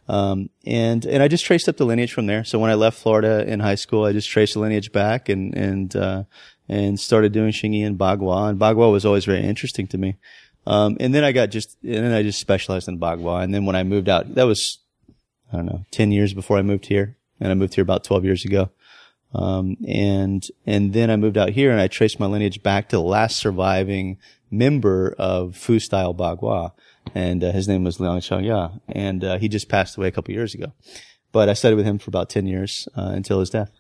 Um, 0.09 0.51
and, 0.67 1.07
and 1.07 1.23
I 1.23 1.29
just 1.29 1.47
traced 1.47 1.69
up 1.69 1.79
the 1.79 1.87
lineage 1.87 2.13
from 2.13 2.27
there. 2.27 2.45
So 2.45 2.59
when 2.59 2.71
I 2.71 2.75
left 2.75 2.99
Florida 2.99 3.51
in 3.51 3.61
high 3.61 3.77
school, 3.77 4.05
I 4.05 4.13
just 4.13 4.29
traced 4.29 4.53
the 4.53 4.61
lineage 4.61 4.93
back 4.93 5.31
and, 5.31 5.55
and, 5.57 5.97
uh, 5.97 6.25
and 6.69 7.01
started 7.01 7.33
doing 7.33 7.53
Xingyi 7.53 7.87
and 7.87 7.99
Bagua. 7.99 8.51
And 8.51 8.59
Bagua 8.59 8.93
was 8.93 9.07
always 9.07 9.25
very 9.25 9.43
interesting 9.43 9.87
to 9.89 9.99
me. 9.99 10.17
Um, 10.67 10.99
and 11.01 11.15
then 11.15 11.25
I 11.25 11.33
got 11.33 11.51
just, 11.51 11.79
and 11.83 12.05
then 12.05 12.13
I 12.13 12.23
just 12.23 12.41
specialized 12.41 12.89
in 12.89 12.99
Bagua. 12.99 13.43
And 13.43 13.55
then 13.55 13.65
when 13.65 13.77
I 13.77 13.85
moved 13.85 14.11
out, 14.11 14.35
that 14.35 14.45
was, 14.45 14.81
I 15.55 15.59
don't 15.59 15.67
know, 15.67 15.85
10 15.93 16.11
years 16.11 16.35
before 16.35 16.59
I 16.59 16.63
moved 16.63 16.87
here. 16.87 17.17
And 17.41 17.51
I 17.51 17.55
moved 17.55 17.75
here 17.75 17.83
about 17.83 18.05
12 18.05 18.25
years 18.25 18.45
ago. 18.45 18.71
Um, 19.35 19.77
and, 19.87 20.47
and 20.67 20.93
then 20.93 21.11
I 21.11 21.17
moved 21.17 21.37
out 21.37 21.51
here 21.51 21.71
and 21.71 21.81
I 21.81 21.89
traced 21.89 22.21
my 22.21 22.27
lineage 22.27 22.63
back 22.63 22.89
to 22.91 22.97
the 22.97 23.03
last 23.03 23.37
surviving 23.37 24.19
member 24.51 25.15
of 25.19 25.57
Fu 25.57 25.79
style 25.79 26.15
Bagua. 26.15 26.73
And, 27.15 27.43
uh, 27.43 27.53
his 27.53 27.69
name 27.69 27.85
was 27.85 28.01
Liang 28.01 28.21
Xiaoya. 28.21 28.81
And, 28.89 29.25
uh, 29.25 29.39
he 29.39 29.49
just 29.49 29.69
passed 29.69 29.97
away 29.97 30.09
a 30.09 30.13
couple 30.13 30.35
years 30.35 30.55
ago. 30.55 30.73
But 31.33 31.49
I 31.49 31.55
studied 31.55 31.77
with 31.77 31.87
him 31.87 31.99
for 31.99 32.11
about 32.11 32.31
10 32.31 32.47
years, 32.47 32.89
uh, 32.97 33.11
until 33.13 33.41
his 33.41 33.51
death. 33.51 33.71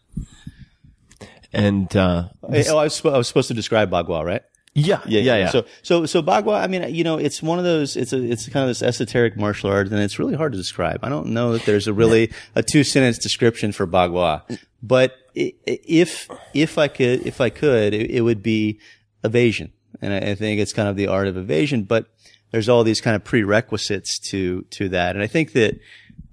And 1.52 1.94
uh, 1.96 2.30
Hey, 2.50 2.64
oh, 2.68 2.78
I 2.78 2.84
was, 2.84 3.04
I 3.04 3.16
was 3.16 3.28
supposed 3.28 3.48
to 3.48 3.54
describe 3.54 3.90
Bagua, 3.90 4.24
right? 4.24 4.42
Yeah, 4.74 5.00
yeah, 5.06 5.20
yeah, 5.20 5.36
yeah. 5.36 5.50
So, 5.50 5.64
so, 5.82 6.04
so 6.06 6.22
Bagua, 6.22 6.60
I 6.60 6.66
mean, 6.66 6.92
you 6.92 7.04
know, 7.04 7.16
it's 7.16 7.40
one 7.42 7.58
of 7.58 7.64
those, 7.64 7.96
it's 7.96 8.12
a, 8.12 8.20
it's 8.20 8.48
kind 8.48 8.64
of 8.64 8.68
this 8.68 8.82
esoteric 8.82 9.36
martial 9.36 9.70
art 9.70 9.88
and 9.88 10.00
it's 10.00 10.18
really 10.18 10.34
hard 10.34 10.52
to 10.52 10.58
describe. 10.58 11.00
I 11.04 11.08
don't 11.08 11.28
know 11.28 11.52
that 11.52 11.64
there's 11.64 11.86
a 11.86 11.92
really, 11.92 12.32
a 12.56 12.62
two 12.62 12.82
sentence 12.82 13.18
description 13.18 13.70
for 13.70 13.86
Bagua, 13.86 14.58
but 14.82 15.16
if, 15.34 16.28
if 16.52 16.76
I 16.76 16.88
could, 16.88 17.24
if 17.26 17.40
I 17.40 17.50
could, 17.50 17.94
it, 17.94 18.10
it 18.10 18.20
would 18.22 18.42
be 18.42 18.80
evasion. 19.22 19.72
And 20.02 20.12
I, 20.12 20.30
I 20.30 20.34
think 20.34 20.60
it's 20.60 20.72
kind 20.72 20.88
of 20.88 20.96
the 20.96 21.06
art 21.06 21.28
of 21.28 21.36
evasion, 21.36 21.84
but 21.84 22.06
there's 22.50 22.68
all 22.68 22.82
these 22.82 23.00
kind 23.00 23.14
of 23.14 23.22
prerequisites 23.22 24.18
to, 24.30 24.62
to 24.70 24.88
that. 24.88 25.14
And 25.14 25.22
I 25.22 25.28
think 25.28 25.52
that, 25.52 25.78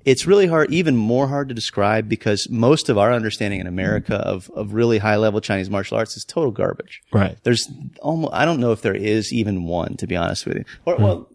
it's 0.06 0.26
really 0.26 0.48
hard, 0.48 0.72
even 0.72 0.96
more 0.96 1.28
hard 1.28 1.50
to 1.50 1.56
describe 1.56 2.10
because 2.10 2.50
most 2.50 2.90
of 2.90 2.98
our 2.98 3.14
understanding 3.14 3.60
in 3.60 3.68
America 3.68 4.16
of, 4.16 4.50
of 4.56 4.74
really 4.74 4.98
high 4.98 5.18
level 5.18 5.42
Chinese 5.42 5.70
martial 5.70 5.98
arts 5.98 6.18
is 6.18 6.26
total 6.26 6.52
garbage. 6.52 7.02
Right. 7.12 7.38
There's 7.44 7.70
almost, 8.02 8.34
I 8.34 8.46
don't 8.46 8.60
know 8.60 8.72
if 8.72 8.82
there 8.82 8.96
is 8.96 9.32
even 9.34 9.66
one, 9.66 9.98
to 9.98 10.08
be 10.08 10.16
honest 10.16 10.46
with 10.46 10.58
you. 10.58 10.66
Or, 10.86 10.98
well, 10.98 11.30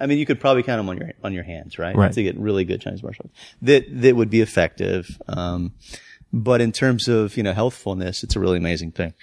I 0.00 0.06
mean, 0.06 0.18
you 0.18 0.26
could 0.26 0.40
probably 0.40 0.62
count 0.62 0.78
them 0.78 0.88
on 0.88 0.96
your, 0.96 1.12
on 1.22 1.32
your 1.32 1.44
hands, 1.44 1.78
right? 1.78 1.94
Right. 1.94 2.12
To 2.12 2.22
get 2.22 2.38
really 2.38 2.64
good 2.64 2.80
Chinese 2.80 3.02
martial 3.02 3.26
arts 3.26 3.54
that, 3.62 3.84
that 4.02 4.16
would 4.16 4.30
be 4.30 4.40
effective. 4.40 5.20
Um, 5.28 5.74
but 6.32 6.60
in 6.60 6.72
terms 6.72 7.08
of, 7.08 7.36
you 7.36 7.42
know, 7.42 7.52
healthfulness, 7.52 8.22
it's 8.22 8.36
a 8.36 8.40
really 8.40 8.58
amazing 8.58 8.92
thing. 8.92 9.14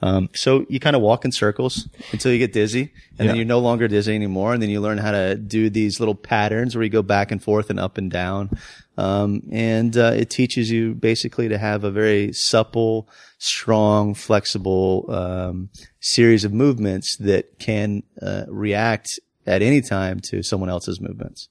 Um, 0.00 0.30
so 0.34 0.64
you 0.68 0.80
kind 0.80 0.96
of 0.96 1.02
walk 1.02 1.24
in 1.24 1.32
circles 1.32 1.88
until 2.12 2.32
you 2.32 2.38
get 2.38 2.52
dizzy 2.52 2.92
and 3.18 3.28
then 3.28 3.36
you're 3.36 3.44
no 3.44 3.58
longer 3.58 3.86
dizzy 3.86 4.14
anymore. 4.14 4.54
And 4.54 4.62
then 4.62 4.70
you 4.70 4.80
learn 4.80 4.98
how 4.98 5.10
to 5.10 5.34
do 5.34 5.68
these 5.68 6.00
little 6.00 6.14
patterns 6.14 6.74
where 6.74 6.82
you 6.82 6.90
go 6.90 7.02
back 7.02 7.30
and 7.30 7.42
forth 7.42 7.68
and 7.68 7.78
up 7.78 7.98
and 7.98 8.10
down. 8.10 8.50
Um, 8.96 9.42
and, 9.52 9.96
uh, 9.96 10.12
it 10.16 10.30
teaches 10.30 10.70
you 10.70 10.94
basically 10.94 11.48
to 11.48 11.58
have 11.58 11.84
a 11.84 11.90
very 11.90 12.32
supple, 12.32 13.08
strong, 13.38 14.14
flexible, 14.14 15.04
um, 15.08 15.68
series 16.00 16.44
of 16.44 16.52
movements 16.52 17.16
that 17.16 17.58
can, 17.58 18.04
uh, 18.22 18.44
react 18.48 19.18
at 19.46 19.60
any 19.60 19.82
time 19.82 20.20
to 20.20 20.42
someone 20.42 20.70
else's 20.70 21.00
movements 21.00 21.48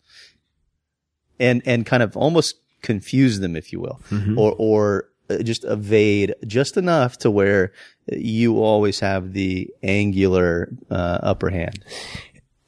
and 1.40 1.62
and 1.66 1.86
kind 1.86 2.04
of 2.04 2.16
almost 2.16 2.56
confuse 2.84 3.40
them, 3.40 3.56
if 3.56 3.74
you 3.74 3.80
will, 3.80 4.00
or 4.38 4.54
or 4.60 5.10
uh, 5.30 5.40
just 5.42 5.64
evade 5.64 6.36
just 6.46 6.78
enough 6.78 7.18
to 7.20 7.32
where 7.32 7.72
you 8.12 8.62
always 8.62 9.00
have 9.00 9.34
the 9.34 9.70
angular 9.82 10.70
uh, 10.92 11.20
upper 11.24 11.50
hand. 11.50 11.84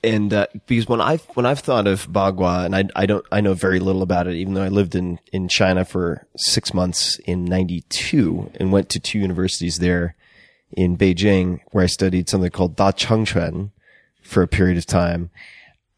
and 0.04 0.34
uh, 0.34 0.48
because 0.66 0.88
when 0.88 1.02
I 1.02 1.18
when 1.36 1.46
I've 1.46 1.60
thought 1.60 1.86
of 1.88 2.08
Bagua, 2.08 2.66
and 2.66 2.76
I 2.76 2.86
I 2.96 3.06
don't 3.06 3.26
I 3.32 3.42
know 3.42 3.54
very 3.54 3.80
little 3.80 4.02
about 4.02 4.28
it, 4.28 4.36
even 4.36 4.54
though 4.54 4.64
I 4.64 4.70
lived 4.70 4.96
in 4.96 5.20
in 5.32 5.48
China 5.50 5.84
for 5.86 6.26
six 6.38 6.74
months 6.74 7.20
in 7.26 7.46
'92 7.46 8.52
and 8.56 8.72
went 8.72 8.90
to 8.90 9.00
two 9.00 9.20
universities 9.20 9.80
there 9.80 10.16
in 10.72 10.98
Beijing, 10.98 11.60
where 11.72 11.84
I 11.84 11.88
studied 11.88 12.30
something 12.30 12.50
called 12.52 12.76
Da 12.76 12.92
Chengquan 12.92 13.72
for 14.22 14.42
a 14.42 14.48
period 14.48 14.78
of 14.78 14.86
time. 14.86 15.30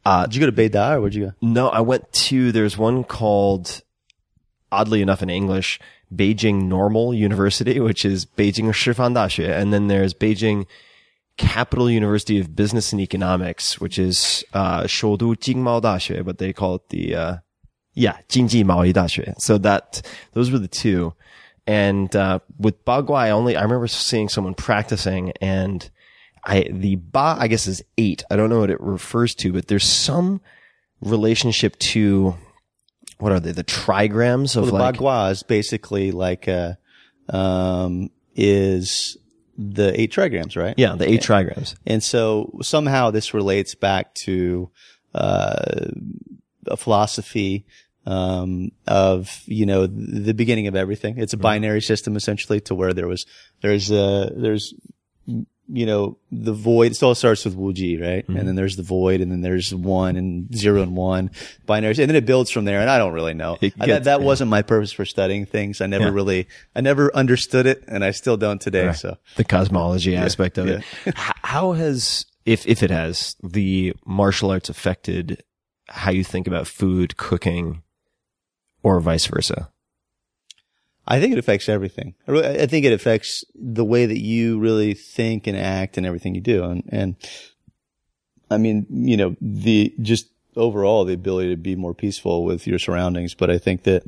Did 0.06 0.36
you 0.36 0.40
go 0.40 0.50
to 0.50 0.52
Beida 0.70 0.96
or 0.96 1.02
where'd 1.02 1.16
you 1.16 1.26
go? 1.26 1.34
No, 1.42 1.68
I 1.68 1.82
went 1.82 2.12
to 2.28 2.52
there's 2.54 2.78
one 2.78 3.04
called 3.04 3.82
oddly 4.72 5.02
enough 5.02 5.24
in 5.24 5.30
English 5.30 5.80
Beijing 6.14 6.64
Normal 6.64 7.14
University, 7.14 7.80
which 7.80 8.06
is 8.06 8.26
Beijing 8.26 8.70
Shifan 8.70 9.14
Daxue, 9.14 9.50
and 9.50 9.74
then 9.74 9.88
there's 9.88 10.14
Beijing 10.14 10.66
Capital 11.38 11.90
University 11.90 12.40
of 12.40 12.56
Business 12.56 12.92
and 12.92 13.02
Economics, 13.02 13.80
which 13.80 14.00
is 14.00 14.44
uh 14.54 14.84
Shoudu 14.84 15.36
Jingmao 15.36 15.82
Daxue, 15.82 16.26
but 16.26 16.38
they 16.38 16.54
call 16.54 16.76
it 16.76 16.90
the 16.90 17.16
uh 17.16 17.38
yeah, 17.94 18.18
Jingji 18.30 18.64
Maoyi 18.64 18.94
Daxue. 18.94 19.40
So 19.40 19.58
that 19.60 20.02
those 20.34 20.52
were 20.52 20.60
the 20.60 20.68
two. 20.68 21.14
And 21.68 22.16
uh 22.16 22.40
with 22.58 22.84
Bagua 22.86 23.18
I 23.18 23.30
only 23.32 23.56
I 23.56 23.62
remember 23.62 23.88
seeing 23.88 24.30
someone 24.30 24.56
practicing 24.56 25.34
and 25.42 25.90
I 26.44 26.68
the 26.72 26.96
ba 26.96 27.36
I 27.38 27.48
guess 27.48 27.68
is 27.68 27.84
eight. 27.98 28.24
I 28.32 28.36
don't 28.36 28.50
know 28.50 28.60
what 28.60 28.72
it 28.72 28.82
refers 28.82 29.36
to, 29.36 29.52
but 29.54 29.68
there's 29.68 29.84
some 29.84 30.42
relationship 31.02 31.78
to 31.80 32.36
what 33.20 33.32
are 33.32 33.40
they? 33.40 33.52
The 33.52 33.64
trigrams 33.64 34.56
of 34.56 34.64
Well, 34.64 34.72
the 34.72 34.78
like 34.78 34.96
Bagua 34.96 35.32
is 35.32 35.44
basically 35.44 36.12
like 36.12 36.48
uh 36.48 36.74
um, 37.30 38.10
is 38.36 39.18
the 39.58 40.00
eight 40.00 40.12
trigrams, 40.12 40.56
right? 40.56 40.76
yeah, 40.78 40.96
the 40.96 41.10
eight 41.10 41.22
trigrams. 41.22 41.76
And 41.86 42.04
so 42.04 42.60
somehow 42.62 43.12
this 43.12 43.34
relates 43.34 43.76
back 43.76 44.14
to 44.26 44.70
uh, 45.14 45.88
a 46.68 46.78
philosophy 46.78 47.66
um, 48.06 48.72
of 48.86 49.42
you 49.46 49.66
know 49.66 49.88
the 49.88 50.34
beginning 50.34 50.68
of 50.68 50.76
everything. 50.76 51.18
It's 51.18 51.34
a 51.34 51.38
binary 51.38 51.82
system 51.82 52.16
essentially, 52.16 52.62
to 52.62 52.76
where 52.76 52.94
there 52.94 53.08
was 53.08 53.26
there's 53.62 53.92
uh 53.92 54.32
there's 54.36 54.74
you 55.68 55.86
know 55.86 56.18
the 56.32 56.54
void. 56.54 56.92
It 56.92 57.04
all 57.04 57.16
starts 57.16 57.46
with 57.46 57.58
Wuji, 57.58 58.00
right? 58.02 58.28
And 58.28 58.38
mm-hmm. 58.38 58.46
then 58.46 58.56
there's 58.56 58.76
the 58.76 58.84
void, 58.84 59.22
and 59.22 59.32
then 59.32 59.42
there's 59.42 59.74
one 59.74 60.16
and 60.16 60.56
zero 60.56 60.82
and 60.82 60.96
one 60.96 61.32
binaries, 61.68 62.00
and 62.00 62.10
then 62.10 62.16
it 62.16 62.26
builds 62.26 62.52
from 62.52 62.66
there. 62.66 62.80
And 62.80 62.90
I 62.90 62.98
don't 62.98 63.14
really 63.14 63.34
know. 63.34 63.58
It 63.62 63.74
I- 63.80 63.88
that 63.88 64.04
that 64.06 64.20
yeah. 64.20 64.26
wasn't 64.26 64.50
my 64.50 64.62
purpose 64.62 64.92
for 64.92 65.06
studying 65.06 65.46
things. 65.46 65.82
I 65.82 65.88
never 65.88 66.06
Yeah. 66.06 66.12
really 66.12 66.48
I 66.76 66.82
never 66.82 67.14
understood 67.16 67.66
it, 67.66 67.84
and 67.88 68.04
I 68.04 68.12
still 68.12 68.38
don't 68.38 68.62
today. 68.62 68.92
So. 68.94 69.18
the 69.36 69.44
cosmology 69.44 70.16
aspect 70.16 70.58
of 70.58 70.68
yeah. 70.68 70.82
it. 71.06 71.14
How 71.16 71.74
has, 71.74 72.26
if 72.46 72.66
if 72.68 72.82
it 72.84 72.90
has, 72.92 73.36
the 73.44 73.94
martial 74.06 74.52
arts 74.52 74.70
affected 74.70 75.44
how 75.90 76.12
you 76.12 76.24
think 76.24 76.48
about 76.48 76.68
food, 76.68 77.18
cooking, 77.18 77.84
or 78.84 79.00
vice 79.00 79.26
versa? 79.26 79.70
I 81.08 81.22
think 81.22 81.34
it 81.34 81.40
affects 81.40 81.70
everything. 81.70 82.16
I, 82.28 82.32
really, 82.32 82.62
I 82.62 82.66
think 82.66 82.86
it 82.86 82.92
affects 82.92 83.46
the 83.56 83.86
way 83.86 84.06
that 84.06 84.20
you 84.20 84.60
really 84.60 84.94
think 84.94 85.48
and 85.48 85.58
act 85.58 85.98
and 85.98 86.06
everything 86.06 86.36
you 86.36 86.42
do. 86.42 86.64
And, 86.66 86.84
and 86.90 87.16
I 88.52 88.58
mean, 88.58 88.86
you 88.90 89.16
know, 89.16 89.36
the 89.42 89.94
just 90.02 90.30
overall 90.58 91.06
the 91.06 91.14
ability 91.14 91.50
to 91.52 91.58
be 91.58 91.76
more 91.76 91.94
peaceful 91.94 92.44
with 92.44 92.68
your 92.68 92.80
surroundings. 92.80 93.34
But 93.34 93.50
I 93.50 93.58
think 93.58 93.84
that 93.84 94.04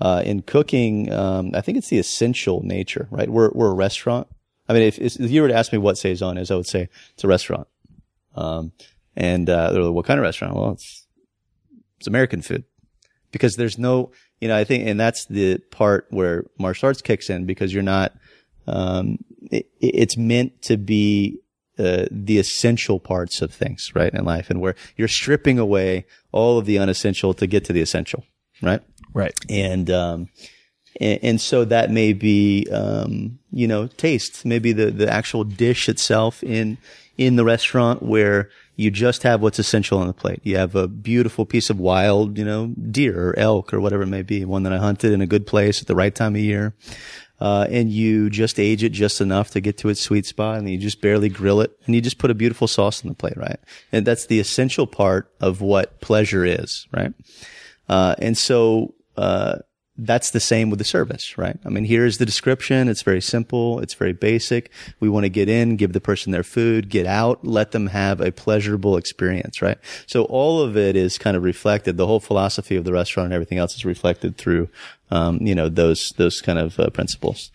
uh, 0.00 0.22
in 0.24 0.42
cooking, 0.42 1.12
um, 1.12 1.50
I 1.54 1.60
think 1.60 1.76
it's 1.78 1.88
the 1.88 1.98
essential 1.98 2.62
nature, 2.62 3.08
right? 3.10 3.28
We're 3.28 3.50
we're 3.50 3.70
a 3.70 3.74
restaurant. 3.74 4.28
I 4.68 4.72
mean, 4.72 4.82
if, 4.82 4.98
if 4.98 5.30
you 5.30 5.42
were 5.42 5.48
to 5.48 5.54
ask 5.54 5.72
me 5.72 5.78
what 5.78 5.98
Saison 5.98 6.38
is, 6.38 6.50
I 6.50 6.56
would 6.56 6.66
say 6.66 6.88
it's 7.12 7.24
a 7.24 7.28
restaurant. 7.28 7.68
Um, 8.34 8.72
and 9.16 9.48
uh, 9.50 9.72
they're 9.72 9.82
like, 9.82 9.94
what 9.94 10.06
kind 10.06 10.18
of 10.18 10.24
restaurant? 10.24 10.54
Well, 10.54 10.72
it's 10.72 11.06
it's 11.98 12.06
American 12.06 12.42
food 12.42 12.64
because 13.34 13.56
there's 13.56 13.78
no, 13.78 14.10
you 14.40 14.48
know, 14.48 14.56
I 14.56 14.64
think, 14.64 14.86
and 14.88 14.98
that's 14.98 15.26
the 15.26 15.58
part 15.70 16.06
where 16.08 16.44
martial 16.58 16.86
arts 16.86 17.02
kicks 17.02 17.28
in 17.28 17.44
because 17.44 17.74
you're 17.74 17.82
not, 17.82 18.14
um, 18.66 19.18
it, 19.50 19.66
it's 19.80 20.16
meant 20.16 20.62
to 20.62 20.78
be, 20.78 21.40
uh, 21.78 22.06
the 22.10 22.38
essential 22.38 22.98
parts 23.00 23.42
of 23.42 23.52
things, 23.52 23.92
right, 23.94 24.14
in 24.14 24.24
life 24.24 24.48
and 24.48 24.60
where 24.60 24.76
you're 24.96 25.08
stripping 25.08 25.58
away 25.58 26.06
all 26.32 26.56
of 26.56 26.64
the 26.66 26.78
unessential 26.78 27.34
to 27.34 27.46
get 27.46 27.64
to 27.64 27.72
the 27.72 27.82
essential, 27.82 28.24
right? 28.62 28.80
Right. 29.12 29.34
and 29.48 29.90
um 29.90 30.28
and, 31.00 31.18
and 31.22 31.40
so 31.40 31.64
that 31.64 31.90
may 31.90 32.12
be 32.12 32.66
um 32.72 33.38
you 33.52 33.66
know 33.68 33.86
taste 33.86 34.44
maybe 34.44 34.72
the 34.72 34.90
the 34.90 35.08
actual 35.08 35.44
dish 35.44 35.88
itself 35.88 36.42
in 36.42 36.78
in 37.16 37.36
the 37.36 37.44
restaurant 37.44 38.02
where 38.02 38.50
you 38.76 38.90
just 38.90 39.22
have 39.22 39.40
what's 39.40 39.58
essential 39.58 39.98
on 39.98 40.06
the 40.06 40.12
plate 40.12 40.40
you 40.42 40.56
have 40.56 40.74
a 40.74 40.88
beautiful 40.88 41.46
piece 41.46 41.70
of 41.70 41.78
wild 41.78 42.38
you 42.38 42.44
know 42.44 42.68
deer 42.90 43.30
or 43.30 43.38
elk 43.38 43.72
or 43.72 43.80
whatever 43.80 44.02
it 44.02 44.08
may 44.08 44.22
be 44.22 44.44
one 44.44 44.62
that 44.62 44.72
i 44.72 44.78
hunted 44.78 45.12
in 45.12 45.20
a 45.20 45.26
good 45.26 45.46
place 45.46 45.80
at 45.80 45.86
the 45.86 45.94
right 45.94 46.14
time 46.14 46.34
of 46.34 46.40
year 46.40 46.74
uh, 47.40 47.66
and 47.68 47.90
you 47.90 48.30
just 48.30 48.60
age 48.60 48.84
it 48.84 48.90
just 48.90 49.20
enough 49.20 49.50
to 49.50 49.60
get 49.60 49.76
to 49.78 49.88
its 49.88 50.00
sweet 50.00 50.24
spot, 50.24 50.58
and 50.58 50.70
you 50.70 50.78
just 50.78 51.00
barely 51.00 51.28
grill 51.28 51.60
it, 51.60 51.76
and 51.84 51.94
you 51.94 52.00
just 52.00 52.18
put 52.18 52.30
a 52.30 52.34
beautiful 52.34 52.68
sauce 52.68 53.02
on 53.04 53.08
the 53.08 53.14
plate, 53.14 53.36
right? 53.36 53.58
And 53.92 54.06
that's 54.06 54.26
the 54.26 54.40
essential 54.40 54.86
part 54.86 55.30
of 55.40 55.60
what 55.60 56.00
pleasure 56.00 56.44
is, 56.44 56.86
right? 56.92 57.12
Uh, 57.88 58.14
and 58.18 58.38
so, 58.38 58.94
uh, 59.16 59.56
that's 59.96 60.30
the 60.30 60.40
same 60.40 60.70
with 60.70 60.78
the 60.78 60.84
service, 60.84 61.38
right? 61.38 61.56
I 61.64 61.68
mean, 61.68 61.84
here's 61.84 62.18
the 62.18 62.26
description. 62.26 62.88
It's 62.88 63.02
very 63.02 63.20
simple. 63.20 63.78
It's 63.78 63.94
very 63.94 64.12
basic. 64.12 64.70
We 64.98 65.08
want 65.08 65.24
to 65.24 65.28
get 65.28 65.48
in, 65.48 65.76
give 65.76 65.92
the 65.92 66.00
person 66.00 66.32
their 66.32 66.42
food, 66.42 66.88
get 66.88 67.06
out, 67.06 67.44
let 67.46 67.70
them 67.70 67.86
have 67.88 68.20
a 68.20 68.32
pleasurable 68.32 68.96
experience, 68.96 69.62
right? 69.62 69.78
So 70.06 70.24
all 70.24 70.60
of 70.60 70.76
it 70.76 70.96
is 70.96 71.16
kind 71.16 71.36
of 71.36 71.44
reflected. 71.44 71.96
The 71.96 72.06
whole 72.08 72.20
philosophy 72.20 72.74
of 72.74 72.84
the 72.84 72.92
restaurant 72.92 73.26
and 73.26 73.34
everything 73.34 73.58
else 73.58 73.76
is 73.76 73.84
reflected 73.84 74.36
through, 74.36 74.68
um, 75.12 75.38
you 75.40 75.54
know, 75.54 75.68
those, 75.68 76.12
those 76.16 76.40
kind 76.40 76.58
of 76.58 76.80
uh, 76.80 76.90
principles. 76.90 77.52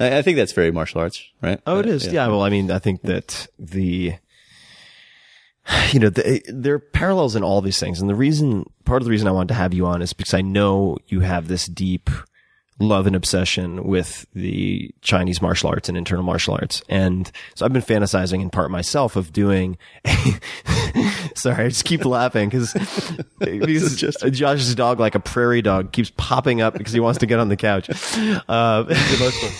I, 0.00 0.18
I 0.18 0.22
think 0.22 0.36
that's 0.36 0.52
very 0.52 0.70
martial 0.70 1.02
arts, 1.02 1.22
right? 1.42 1.60
Oh, 1.66 1.80
it 1.80 1.86
is. 1.86 2.06
Yeah. 2.06 2.28
Well, 2.28 2.42
I 2.42 2.48
mean, 2.48 2.70
I 2.70 2.78
think 2.78 3.02
that 3.02 3.46
the, 3.58 4.14
you 5.92 6.00
know, 6.00 6.08
the, 6.08 6.42
there 6.48 6.74
are 6.74 6.78
parallels 6.78 7.36
in 7.36 7.42
all 7.42 7.60
these 7.60 7.80
things. 7.80 8.00
And 8.00 8.08
the 8.08 8.14
reason, 8.14 8.64
part 8.84 9.02
of 9.02 9.06
the 9.06 9.10
reason 9.10 9.28
I 9.28 9.32
wanted 9.32 9.48
to 9.48 9.54
have 9.54 9.74
you 9.74 9.86
on 9.86 10.02
is 10.02 10.12
because 10.12 10.34
I 10.34 10.42
know 10.42 10.98
you 11.08 11.20
have 11.20 11.48
this 11.48 11.66
deep 11.66 12.10
love 12.80 13.06
and 13.06 13.14
obsession 13.14 13.84
with 13.84 14.26
the 14.34 14.92
Chinese 15.00 15.40
martial 15.40 15.70
arts 15.70 15.88
and 15.88 15.96
internal 15.96 16.24
martial 16.24 16.54
arts. 16.54 16.82
And 16.88 17.30
so 17.54 17.64
I've 17.64 17.72
been 17.72 17.82
fantasizing 17.82 18.42
in 18.42 18.50
part 18.50 18.70
myself 18.70 19.14
of 19.16 19.32
doing, 19.32 19.78
sorry, 21.36 21.66
I 21.66 21.68
just 21.68 21.84
keep 21.84 22.04
laughing 22.04 22.48
because, 22.48 22.72
because 23.38 23.96
Josh's 24.32 24.74
dog, 24.74 24.98
like 24.98 25.14
a 25.14 25.20
prairie 25.20 25.62
dog, 25.62 25.92
keeps 25.92 26.10
popping 26.16 26.60
up 26.60 26.76
because 26.76 26.92
he 26.92 27.00
wants 27.00 27.20
to 27.20 27.26
get 27.26 27.38
on 27.38 27.48
the 27.48 27.56
couch. 27.56 27.88
Uh, 28.48 28.84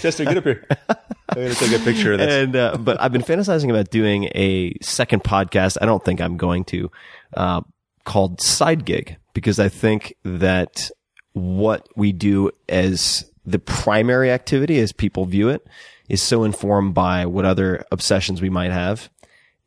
Chester, 0.01 0.25
get 0.25 0.37
up 0.37 0.45
here. 0.45 0.67
I'm 1.41 1.49
to 1.49 1.55
take 1.55 1.81
a 1.81 1.85
picture 1.85 2.13
of 2.13 2.19
this. 2.19 2.33
and 2.33 2.57
uh, 2.57 2.77
but 2.79 3.01
I've 3.01 3.13
been 3.13 3.23
fantasizing 3.23 3.71
about 3.71 3.91
doing 3.91 4.25
a 4.35 4.75
second 4.83 5.25
podcast. 5.25 5.79
I 5.81 5.87
don't 5.87 6.05
think 6.05 6.21
I'm 6.21 6.37
going 6.37 6.65
to 6.67 6.91
uh, 7.35 7.61
called 8.05 8.41
Side 8.41 8.85
Gig 8.85 9.17
because 9.33 9.59
I 9.59 9.69
think 9.69 10.15
that 10.25 10.91
what 11.33 11.89
we 11.97 12.13
do 12.13 12.51
as 12.69 13.31
the 13.45 13.59
primary 13.59 14.31
activity, 14.31 14.79
as 14.79 14.93
people 14.93 15.27
view 15.27 15.49
it, 15.49 15.67
is 16.09 16.23
so 16.23 16.45
informed 16.45 16.95
by 16.95 17.27
what 17.27 17.45
other 17.45 17.85
obsessions 17.91 18.41
we 18.41 18.51
might 18.51 18.71
have, 18.71 19.11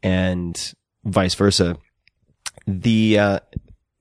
and 0.01 0.73
vice 1.03 1.36
versa. 1.36 1.77
The 2.65 3.19
uh, 3.19 3.39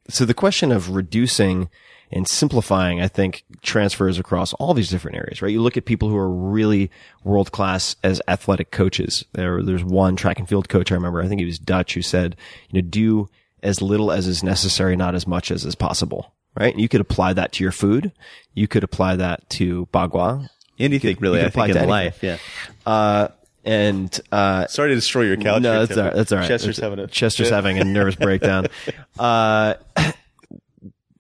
so 0.09 0.25
the 0.25 0.35
question 0.35 0.73
of 0.73 0.95
reducing 0.95 1.69
and 2.13 2.27
simplifying, 2.29 3.01
I 3.01 3.09
think, 3.09 3.45
transfers 3.63 4.19
across 4.19 4.53
all 4.55 4.75
these 4.75 4.89
different 4.91 5.17
areas, 5.17 5.43
right? 5.43 5.51
You 5.53 5.61
look 5.61 5.77
at 5.77 5.85
people 5.85 6.09
who 6.09 6.17
are 6.17 6.31
really 6.31 6.91
world 7.25 7.51
class 7.53 7.97
as 8.05 8.23
athletic 8.29 8.71
coaches. 8.71 9.25
There, 9.33 9.63
there's 9.63 9.85
one 9.85 10.15
track 10.17 10.39
and 10.39 10.49
field 10.49 10.69
coach 10.69 10.93
I 10.93 10.95
remember. 10.95 11.21
I 11.21 11.29
think 11.29 11.41
he 11.41 11.45
was 11.47 11.59
Dutch 11.59 11.95
who 11.95 12.03
said, 12.03 12.37
you 12.71 12.81
know, 12.81 12.89
do 12.89 13.29
as 13.63 13.83
little 13.83 14.13
as 14.13 14.27
is 14.29 14.45
necessary, 14.45 14.95
not 14.97 15.15
as 15.15 15.27
much 15.27 15.51
as 15.51 15.65
is 15.65 15.75
possible, 15.75 16.33
right? 16.57 16.73
And 16.73 16.81
you 16.81 16.89
could 16.89 17.01
apply 17.01 17.33
that 17.33 17.53
to 17.53 17.65
your 17.65 17.73
food. 17.73 18.13
You 18.55 18.69
could 18.69 18.85
apply 18.85 19.17
that 19.17 19.49
to 19.51 19.87
bagua. 19.93 20.49
Anything 20.79 21.17
really, 21.21 21.39
you 21.39 21.45
I 21.45 21.49
apply 21.49 21.67
think, 21.67 21.79
to 21.79 21.85
in 21.85 21.91
anything. 21.91 21.91
life. 21.91 22.23
Yeah. 22.23 22.39
Uh, 22.85 23.29
and, 23.65 24.21
uh, 24.31 24.69
Sorry 24.69 24.91
to 24.91 24.95
destroy 24.95 25.23
your 25.23 25.37
couch. 25.39 25.61
no, 25.63 25.85
that's 25.85 25.99
all 25.99 26.05
right. 26.05 26.15
That's 26.15 26.31
all 26.31 26.39
right. 26.39 26.47
Chester's 26.47 26.77
having 26.79 27.01
a 27.01 27.09
Chester's 27.09 27.51
having 27.51 27.79
a 27.81 27.85
nervous 27.85 28.15
breakdown. 28.15 28.69
Uh, 29.19 29.75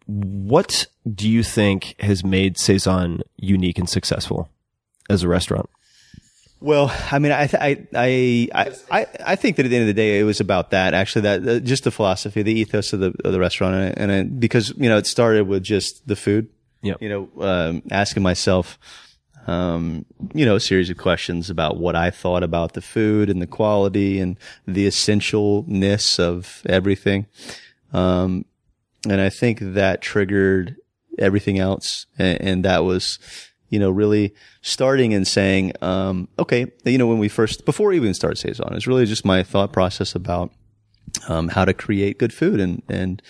what 0.06 0.86
do 1.14 1.28
you 1.28 1.42
think 1.42 1.94
has 2.00 2.24
made 2.24 2.58
Saison 2.58 3.22
unique 3.36 3.78
and 3.78 3.88
successful 3.88 4.48
as 5.10 5.22
a 5.22 5.28
restaurant? 5.28 5.68
Well, 6.60 6.94
I 7.12 7.18
mean, 7.18 7.32
I, 7.32 7.46
th- 7.46 7.62
I, 7.62 7.86
I, 7.94 8.48
I, 8.54 8.72
I, 8.90 9.06
I 9.26 9.36
think 9.36 9.56
that 9.56 9.66
at 9.66 9.68
the 9.68 9.76
end 9.76 9.82
of 9.82 9.88
the 9.88 10.00
day, 10.00 10.18
it 10.18 10.24
was 10.24 10.40
about 10.40 10.70
that. 10.70 10.94
Actually, 10.94 11.22
that 11.22 11.48
uh, 11.48 11.60
just 11.60 11.84
the 11.84 11.90
philosophy, 11.90 12.42
the 12.42 12.58
ethos 12.58 12.92
of 12.94 13.00
the 13.00 13.14
of 13.24 13.32
the 13.32 13.38
restaurant, 13.38 13.74
and, 13.74 13.98
and 13.98 14.10
it, 14.10 14.40
because 14.40 14.72
you 14.76 14.88
know, 14.88 14.96
it 14.96 15.06
started 15.06 15.46
with 15.46 15.62
just 15.62 16.06
the 16.08 16.16
food. 16.16 16.48
Yep. 16.82 17.02
You 17.02 17.08
know, 17.08 17.42
um, 17.42 17.82
asking 17.90 18.22
myself, 18.22 18.78
um, 19.46 20.06
you 20.34 20.46
know, 20.46 20.56
a 20.56 20.60
series 20.60 20.88
of 20.88 20.96
questions 20.96 21.50
about 21.50 21.76
what 21.76 21.94
I 21.94 22.10
thought 22.10 22.42
about 22.42 22.72
the 22.72 22.80
food 22.80 23.28
and 23.28 23.42
the 23.42 23.46
quality 23.46 24.18
and 24.18 24.38
the 24.66 24.86
essentialness 24.86 26.18
of 26.18 26.62
everything. 26.66 27.26
Um, 27.92 28.46
and 29.08 29.20
I 29.20 29.30
think 29.30 29.58
that 29.60 30.00
triggered 30.02 30.76
everything 31.18 31.58
else. 31.58 32.06
And, 32.18 32.40
and 32.40 32.64
that 32.64 32.84
was, 32.84 33.18
you 33.68 33.78
know, 33.78 33.90
really 33.90 34.34
starting 34.62 35.14
and 35.14 35.26
saying, 35.26 35.72
um, 35.82 36.28
okay, 36.38 36.72
you 36.84 36.98
know, 36.98 37.06
when 37.06 37.18
we 37.18 37.28
first, 37.28 37.64
before 37.64 37.88
we 37.88 37.96
even 37.96 38.14
started 38.14 38.36
Saison, 38.36 38.74
it's 38.74 38.86
really 38.86 39.06
just 39.06 39.24
my 39.24 39.42
thought 39.42 39.72
process 39.72 40.14
about, 40.14 40.52
um, 41.28 41.48
how 41.48 41.64
to 41.64 41.72
create 41.72 42.18
good 42.18 42.32
food 42.32 42.60
and, 42.60 42.82
and 42.88 43.22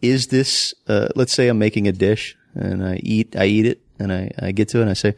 is 0.00 0.28
this, 0.28 0.74
uh, 0.86 1.08
let's 1.16 1.32
say 1.32 1.48
I'm 1.48 1.58
making 1.58 1.88
a 1.88 1.92
dish 1.92 2.36
and 2.54 2.84
I 2.84 3.00
eat, 3.02 3.36
I 3.36 3.46
eat 3.46 3.66
it 3.66 3.80
and 3.98 4.12
I, 4.12 4.30
I 4.38 4.52
get 4.52 4.68
to 4.68 4.78
it 4.78 4.82
and 4.82 4.90
I 4.90 4.94
say, 4.94 5.14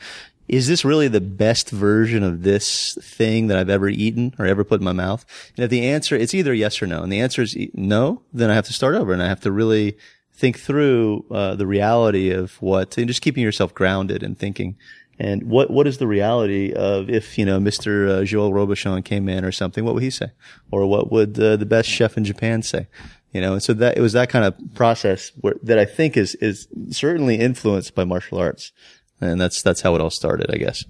is 0.50 0.66
this 0.66 0.84
really 0.84 1.06
the 1.06 1.20
best 1.20 1.70
version 1.70 2.24
of 2.24 2.42
this 2.42 2.98
thing 3.00 3.46
that 3.46 3.56
I've 3.56 3.70
ever 3.70 3.88
eaten 3.88 4.34
or 4.36 4.46
ever 4.46 4.64
put 4.64 4.80
in 4.80 4.84
my 4.84 4.92
mouth? 4.92 5.24
And 5.56 5.62
if 5.62 5.70
the 5.70 5.86
answer, 5.86 6.16
it's 6.16 6.34
either 6.34 6.52
yes 6.52 6.82
or 6.82 6.88
no. 6.88 7.04
And 7.04 7.12
the 7.12 7.20
answer 7.20 7.42
is 7.42 7.56
no, 7.72 8.22
then 8.32 8.50
I 8.50 8.54
have 8.54 8.66
to 8.66 8.72
start 8.72 8.96
over 8.96 9.12
and 9.12 9.22
I 9.22 9.28
have 9.28 9.40
to 9.42 9.52
really 9.52 9.96
think 10.34 10.58
through, 10.58 11.24
uh, 11.30 11.54
the 11.54 11.68
reality 11.68 12.30
of 12.30 12.60
what, 12.60 12.98
and 12.98 13.06
just 13.06 13.22
keeping 13.22 13.44
yourself 13.44 13.72
grounded 13.74 14.24
and 14.24 14.36
thinking, 14.36 14.76
and 15.20 15.44
what, 15.44 15.70
what 15.70 15.86
is 15.86 15.98
the 15.98 16.08
reality 16.08 16.72
of 16.72 17.08
if, 17.08 17.38
you 17.38 17.44
know, 17.44 17.60
Mr. 17.60 18.08
Uh, 18.08 18.24
Joel 18.24 18.50
Robuchon 18.50 19.04
came 19.04 19.28
in 19.28 19.44
or 19.44 19.52
something, 19.52 19.84
what 19.84 19.94
would 19.94 20.02
he 20.02 20.10
say? 20.10 20.32
Or 20.72 20.84
what 20.86 21.12
would 21.12 21.38
uh, 21.38 21.56
the 21.56 21.66
best 21.66 21.88
chef 21.88 22.16
in 22.16 22.24
Japan 22.24 22.62
say? 22.62 22.88
You 23.32 23.40
know, 23.40 23.52
and 23.52 23.62
so 23.62 23.72
that, 23.74 23.96
it 23.96 24.00
was 24.00 24.14
that 24.14 24.30
kind 24.30 24.44
of 24.44 24.56
process 24.74 25.30
where, 25.40 25.54
that 25.62 25.78
I 25.78 25.84
think 25.84 26.16
is, 26.16 26.34
is 26.36 26.66
certainly 26.90 27.36
influenced 27.36 27.94
by 27.94 28.02
martial 28.02 28.38
arts. 28.38 28.72
And 29.20 29.40
that's, 29.40 29.62
that's 29.62 29.82
how 29.82 29.94
it 29.94 30.00
all 30.00 30.10
started, 30.10 30.50
I 30.52 30.56
guess. 30.56 30.84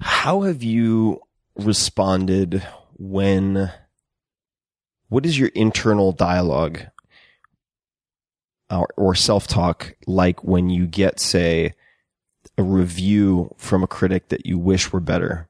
How 0.00 0.42
have 0.42 0.62
you 0.62 1.20
responded 1.56 2.62
when, 2.96 3.70
what 5.08 5.24
is 5.24 5.38
your 5.38 5.48
internal 5.54 6.12
dialogue 6.12 6.80
or, 8.70 8.88
or 8.96 9.14
self-talk 9.14 9.94
like 10.06 10.42
when 10.44 10.68
you 10.70 10.86
get, 10.86 11.20
say, 11.20 11.74
a 12.58 12.62
review 12.62 13.54
from 13.56 13.82
a 13.82 13.86
critic 13.86 14.28
that 14.28 14.46
you 14.46 14.58
wish 14.58 14.92
were 14.92 15.00
better? 15.00 15.48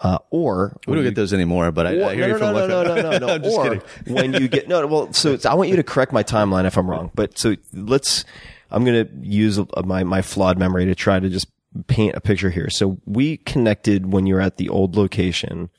Uh, 0.00 0.18
or 0.30 0.78
We 0.86 0.94
don't 0.94 1.04
get 1.04 1.14
those 1.14 1.34
anymore, 1.34 1.70
but 1.72 1.86
I, 1.86 1.96
Or- 1.96 2.04
I 2.10 2.14
hear 2.14 2.28
no, 2.28 2.32
you 2.32 2.38
from 2.38 2.54
no, 2.54 2.66
no, 2.66 2.82
no, 2.82 2.94
no, 2.94 3.18
no, 3.18 3.36
no, 3.36 3.50
or 3.54 3.64
kidding. 3.64 3.82
when 4.14 4.32
you 4.32 4.48
get 4.48 4.66
no, 4.66 4.86
well, 4.86 5.12
so 5.12 5.32
it's, 5.34 5.44
I 5.44 5.52
want 5.54 5.68
you 5.68 5.76
to 5.76 5.82
correct 5.82 6.12
my 6.12 6.22
timeline 6.22 6.64
if 6.64 6.78
I'm 6.78 6.88
wrong. 6.88 7.10
But 7.14 7.36
so 7.36 7.56
let's, 7.74 8.24
I'm 8.70 8.84
going 8.84 9.06
to 9.06 9.12
use 9.22 9.58
my 9.84 10.04
my 10.04 10.22
flawed 10.22 10.58
memory 10.58 10.86
to 10.86 10.94
try 10.94 11.20
to 11.20 11.28
just 11.28 11.48
paint 11.86 12.16
a 12.16 12.20
picture 12.20 12.50
here. 12.50 12.70
So 12.70 12.98
we 13.06 13.36
connected 13.38 14.12
when 14.12 14.26
you 14.26 14.34
were 14.34 14.40
at 14.40 14.56
the 14.56 14.68
old 14.68 14.96
location, 14.96 15.70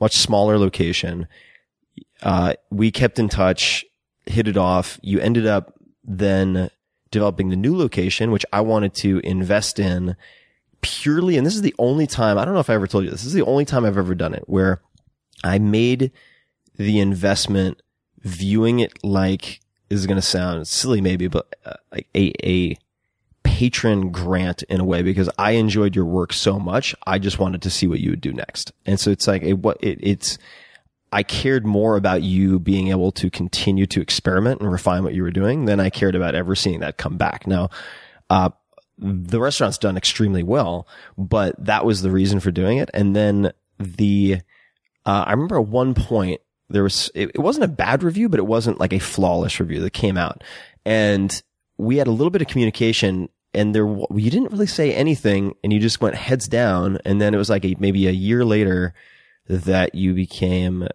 much 0.00 0.16
smaller 0.16 0.58
location. 0.58 1.26
Uh, 2.22 2.54
we 2.70 2.90
kept 2.90 3.18
in 3.18 3.28
touch, 3.28 3.84
hit 4.26 4.48
it 4.48 4.56
off. 4.56 4.98
You 5.02 5.20
ended 5.20 5.46
up 5.46 5.74
then 6.02 6.70
developing 7.10 7.48
the 7.48 7.56
new 7.56 7.76
location, 7.76 8.30
which 8.30 8.44
I 8.52 8.60
wanted 8.60 8.94
to 8.94 9.20
invest 9.20 9.78
in 9.78 10.16
purely, 10.80 11.38
and 11.38 11.46
this 11.46 11.54
is 11.54 11.62
the 11.62 11.74
only 11.78 12.06
time, 12.06 12.36
I 12.36 12.44
don't 12.44 12.52
know 12.52 12.60
if 12.60 12.68
I 12.68 12.74
ever 12.74 12.86
told 12.86 13.04
you 13.04 13.10
this, 13.10 13.20
this 13.20 13.28
is 13.28 13.32
the 13.32 13.42
only 13.42 13.64
time 13.64 13.84
I've 13.84 13.96
ever 13.96 14.14
done 14.14 14.34
it 14.34 14.44
where 14.46 14.82
I 15.42 15.58
made 15.58 16.10
the 16.76 17.00
investment 17.00 17.80
viewing 18.20 18.80
it 18.80 19.02
like, 19.02 19.60
is 19.90 20.06
going 20.06 20.16
to 20.16 20.22
sound 20.22 20.66
silly 20.66 21.00
maybe, 21.00 21.28
but 21.28 21.54
uh, 21.64 21.74
like 21.92 22.08
a, 22.14 22.32
a 22.44 22.76
patron 23.42 24.10
grant 24.10 24.62
in 24.64 24.80
a 24.80 24.84
way 24.84 25.02
because 25.02 25.30
I 25.38 25.52
enjoyed 25.52 25.94
your 25.94 26.06
work 26.06 26.32
so 26.32 26.58
much. 26.58 26.94
I 27.06 27.18
just 27.18 27.38
wanted 27.38 27.62
to 27.62 27.70
see 27.70 27.86
what 27.86 28.00
you 28.00 28.10
would 28.10 28.20
do 28.20 28.32
next. 28.32 28.72
And 28.86 28.98
so 28.98 29.10
it's 29.10 29.28
like, 29.28 29.42
it, 29.42 29.54
what 29.54 29.76
it, 29.80 29.98
it's, 30.02 30.38
I 31.12 31.22
cared 31.22 31.64
more 31.64 31.96
about 31.96 32.22
you 32.22 32.58
being 32.58 32.88
able 32.88 33.12
to 33.12 33.30
continue 33.30 33.86
to 33.86 34.00
experiment 34.00 34.60
and 34.60 34.72
refine 34.72 35.04
what 35.04 35.14
you 35.14 35.22
were 35.22 35.30
doing 35.30 35.66
than 35.66 35.78
I 35.78 35.90
cared 35.90 36.16
about 36.16 36.34
ever 36.34 36.56
seeing 36.56 36.80
that 36.80 36.96
come 36.96 37.16
back. 37.16 37.46
Now, 37.46 37.70
uh, 38.30 38.50
the 38.98 39.40
restaurant's 39.40 39.78
done 39.78 39.96
extremely 39.96 40.42
well, 40.42 40.88
but 41.16 41.54
that 41.64 41.84
was 41.84 42.02
the 42.02 42.10
reason 42.10 42.40
for 42.40 42.50
doing 42.50 42.78
it. 42.78 42.90
And 42.94 43.14
then 43.14 43.52
the, 43.78 44.40
uh, 45.06 45.24
I 45.26 45.30
remember 45.32 45.60
at 45.60 45.68
one 45.68 45.94
point 45.94 46.40
there 46.74 46.82
was, 46.82 47.10
it, 47.14 47.30
it 47.34 47.38
wasn't 47.38 47.64
a 47.64 47.68
bad 47.68 48.02
review, 48.02 48.28
but 48.28 48.40
it 48.40 48.46
wasn't 48.46 48.80
like 48.80 48.92
a 48.92 48.98
flawless 48.98 49.60
review 49.60 49.80
that 49.80 49.92
came 49.92 50.16
out. 50.16 50.42
And 50.84 51.42
we 51.78 51.96
had 51.96 52.06
a 52.06 52.10
little 52.10 52.30
bit 52.30 52.42
of 52.42 52.48
communication 52.48 53.28
and 53.54 53.74
there, 53.74 53.86
you 53.86 54.30
didn't 54.30 54.50
really 54.50 54.66
say 54.66 54.92
anything 54.92 55.54
and 55.62 55.72
you 55.72 55.78
just 55.78 56.00
went 56.00 56.16
heads 56.16 56.48
down. 56.48 56.98
And 57.04 57.20
then 57.20 57.32
it 57.32 57.38
was 57.38 57.48
like 57.48 57.64
a, 57.64 57.76
maybe 57.78 58.08
a 58.08 58.10
year 58.10 58.44
later 58.44 58.92
that 59.48 59.94
you 59.94 60.14
became, 60.14 60.88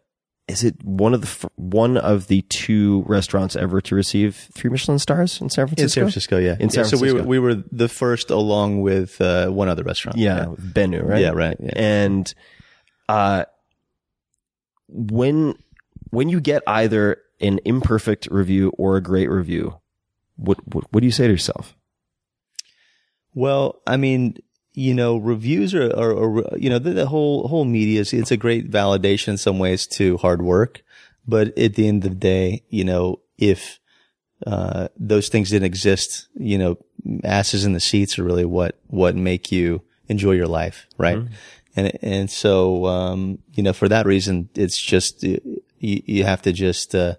is 0.50 0.64
it 0.66 0.76
one 0.84 1.14
of 1.14 1.22
the, 1.22 1.50
one 1.56 1.96
of 1.98 2.28
the 2.28 2.42
two 2.44 3.04
restaurants 3.08 3.56
ever 3.56 3.80
to 3.80 3.96
receive 3.96 4.50
three 4.54 4.70
Michelin 4.70 5.00
stars 5.00 5.40
in 5.40 5.50
San 5.50 5.68
Francisco? 5.68 5.84
In 5.84 5.90
San 5.90 6.04
Francisco, 6.04 6.38
yeah. 6.38 6.58
In 6.60 6.70
San 6.70 6.84
Yeah, 6.84 6.90
So 6.90 6.98
we 6.98 7.14
were, 7.14 7.20
Francisco. 7.20 7.30
we 7.30 7.40
were 7.40 7.56
the 7.72 7.88
first 7.88 8.30
along 8.30 8.82
with, 8.82 9.22
uh, 9.22 9.50
one 9.50 9.70
other 9.70 9.84
restaurant. 9.84 10.18
Yeah, 10.18 10.46
Benu, 10.60 11.02
right? 11.06 11.22
Yeah, 11.22 11.32
right, 11.32 11.56
yeah. 11.60 11.72
And 11.76 12.34
uh 13.08 13.46
when 14.92 15.56
when 16.10 16.30
you 16.30 16.40
get 16.40 16.64
either 16.68 17.22
an 17.40 17.60
imperfect 17.66 18.28
review 18.32 18.70
or 18.78 18.98
a 18.98 19.02
great 19.02 19.30
review, 19.30 19.80
what 20.36 20.58
what, 20.74 20.86
what 20.92 21.02
do 21.02 21.06
you 21.06 21.12
say 21.12 21.28
to 21.28 21.34
yourself? 21.34 21.76
Well, 23.34 23.82
I 23.86 23.98
mean, 23.98 24.38
you 24.74 24.94
know, 24.94 25.18
reviews 25.18 25.76
are, 25.76 25.92
are, 25.92 26.14
are 26.14 26.58
you 26.58 26.70
know, 26.70 26.80
the, 26.80 26.92
the 26.92 27.08
whole 27.08 27.48
whole 27.48 27.66
media 27.66 28.02
is 28.02 28.14
it's 28.14 28.32
a 28.32 28.38
great 28.38 28.70
validation 28.70 29.30
in 29.30 29.38
some 29.38 29.60
ways 29.60 29.88
to 29.88 30.18
hard 30.18 30.42
work, 30.42 30.82
but 31.28 31.58
at 31.58 31.76
the 31.76 31.88
end 31.88 32.04
of 32.06 32.12
the 32.12 32.16
day, 32.16 32.64
you 32.70 32.84
know, 32.84 33.20
if 33.38 33.80
uh, 34.48 34.88
those 34.98 35.30
things 35.30 35.50
didn't 35.50 35.66
exist, 35.66 36.28
you 36.36 36.58
know, 36.58 36.78
asses 37.24 37.66
in 37.66 37.74
the 37.74 37.80
seats 37.80 38.18
are 38.18 38.24
really 38.24 38.46
what 38.46 38.80
what 38.88 39.16
make 39.16 39.52
you 39.52 39.82
enjoy 40.08 40.32
your 40.32 40.48
life, 40.48 40.88
right? 40.98 41.18
And 41.76 41.92
and 42.02 42.32
so, 42.32 42.86
um, 42.86 43.40
you 43.54 43.64
know, 43.64 43.74
for 43.74 43.88
that 43.90 44.06
reason, 44.06 44.50
it's 44.56 44.82
just 44.82 45.26
you, 45.80 46.02
you 46.06 46.24
have 46.24 46.42
to 46.44 46.52
just 46.52 46.94
uh, 46.94 47.16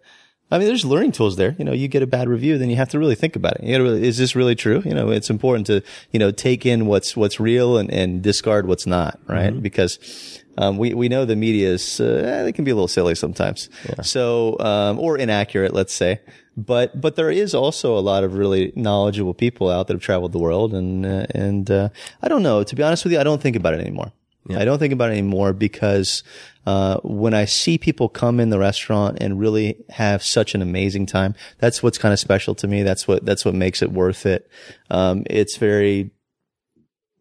I 0.53 0.59
mean, 0.59 0.67
there's 0.67 0.85
learning 0.85 1.13
tools 1.13 1.37
there. 1.37 1.55
You 1.59 1.65
know, 1.65 1.73
you 1.73 1.87
get 1.87 2.03
a 2.03 2.09
bad 2.09 2.29
review, 2.29 2.59
then 2.59 2.71
you 2.71 2.77
have 2.77 2.89
to 2.89 2.99
really 2.99 3.15
think 3.15 3.37
about 3.37 3.57
it. 3.57 3.63
You 3.63 3.73
gotta 3.73 3.85
really, 3.85 4.07
is 4.07 4.19
this 4.19 4.35
really 4.35 4.57
true? 4.57 4.83
You 4.85 4.95
know, 4.95 5.11
it's 5.11 5.31
important 5.31 5.69
to, 5.69 5.83
you 6.11 6.19
know, 6.19 6.33
take 6.33 6.67
in 6.67 6.87
what's, 6.87 7.17
what's 7.17 7.39
real 7.39 7.79
and, 7.79 7.89
and 7.91 8.21
discard 8.21 8.67
what's 8.67 8.85
not, 8.85 9.21
right? 9.29 9.63
Because, 9.63 10.43
um, 10.59 10.77
we, 10.77 10.93
we 10.93 11.09
know 11.09 11.25
the 11.25 11.37
media 11.37 11.71
is, 11.71 12.01
uh, 12.01 12.43
they 12.45 12.51
can 12.51 12.65
be 12.65 12.73
a 12.73 12.75
little 12.75 12.89
silly 12.89 13.15
sometimes. 13.15 13.71
So, 14.03 14.59
um, 14.59 14.99
or 14.99 15.17
inaccurate, 15.17 15.73
let's 15.73 15.95
say. 15.95 16.21
But, 16.57 17.01
but 17.01 17.15
there 17.15 17.31
is 17.31 17.55
also 17.55 17.97
a 17.97 18.01
lot 18.01 18.25
of 18.25 18.35
really 18.35 18.73
knowledgeable 18.75 19.35
people 19.35 19.71
out 19.71 19.87
that 19.87 19.95
have 19.95 20.03
traveled 20.03 20.33
the 20.33 20.41
world. 20.41 20.75
And, 20.75 21.07
uh, 21.07 21.27
and, 21.31 21.71
uh, 21.71 21.91
I 22.23 22.29
don't 22.29 22.43
know. 22.43 22.65
To 22.65 22.75
be 22.75 22.83
honest 22.83 23.05
with 23.05 23.13
you, 23.13 23.21
I 23.21 23.25
don't 23.25 23.41
think 23.41 23.55
about 23.55 23.75
it 23.75 23.81
anymore. 23.81 24.13
I 24.49 24.65
don't 24.65 24.79
think 24.79 24.93
about 24.93 25.11
it 25.11 25.19
anymore 25.19 25.53
because, 25.53 26.23
uh, 26.67 26.99
when 27.03 27.35
I 27.35 27.45
see 27.45 27.79
people 27.79 28.09
come 28.09 28.41
in 28.41 28.51
the 28.51 28.59
restaurant 28.59 29.19
and 29.21 29.39
really 29.39 29.85
have 29.91 30.23
such 30.23 30.55
an 30.55 30.63
amazing 30.63 31.07
time, 31.07 31.35
that's 31.59 31.83
what's 31.83 31.99
kind 31.99 32.13
of 32.13 32.19
special 32.19 32.55
to 32.57 32.67
me. 32.67 32.83
That's 32.83 33.07
what, 33.07 33.25
that's 33.25 33.45
what 33.45 33.55
makes 33.55 33.83
it 33.83 33.93
worth 33.93 34.27
it. 34.27 34.51
Um, 34.89 35.25
it's 35.29 35.57
very, 35.57 36.11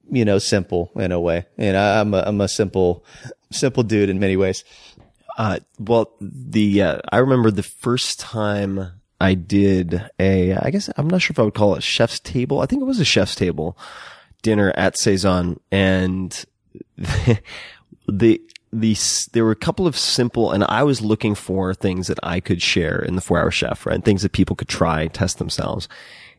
you 0.09 0.25
know, 0.25 0.39
simple 0.39 0.91
in 0.95 1.11
a 1.11 1.19
way. 1.19 1.45
And 1.57 1.75
I, 1.75 1.99
I'm 1.99 2.13
a, 2.13 2.23
I'm 2.25 2.41
a 2.41 2.47
simple, 2.47 3.05
simple 3.51 3.83
dude 3.83 4.09
in 4.09 4.19
many 4.19 4.37
ways. 4.37 4.63
Uh, 5.37 5.59
well, 5.77 6.13
the, 6.19 6.81
uh, 6.81 6.99
I 7.11 7.17
remember 7.17 7.51
the 7.51 7.63
first 7.63 8.19
time 8.19 8.91
I 9.21 9.33
did 9.33 10.09
a, 10.19 10.53
I 10.55 10.69
guess, 10.69 10.89
I'm 10.97 11.09
not 11.09 11.21
sure 11.21 11.33
if 11.33 11.39
I 11.39 11.43
would 11.43 11.53
call 11.53 11.75
it 11.75 11.83
chef's 11.83 12.19
table. 12.19 12.61
I 12.61 12.65
think 12.65 12.81
it 12.81 12.85
was 12.85 12.99
a 12.99 13.05
chef's 13.05 13.35
table 13.35 13.77
dinner 14.41 14.71
at 14.75 14.97
Saison 14.97 15.59
and 15.71 16.45
the, 18.07 18.41
the, 18.71 18.97
there 19.33 19.45
were 19.45 19.51
a 19.51 19.55
couple 19.55 19.87
of 19.87 19.97
simple, 19.97 20.51
and 20.51 20.63
I 20.65 20.83
was 20.83 21.01
looking 21.01 21.35
for 21.35 21.73
things 21.73 22.07
that 22.07 22.19
I 22.23 22.39
could 22.39 22.61
share 22.61 22.99
in 22.99 23.15
the 23.15 23.21
four 23.21 23.39
hour 23.39 23.51
chef, 23.51 23.85
right? 23.85 24.03
Things 24.03 24.21
that 24.21 24.31
people 24.31 24.55
could 24.55 24.67
try, 24.67 25.07
test 25.07 25.37
themselves. 25.37 25.87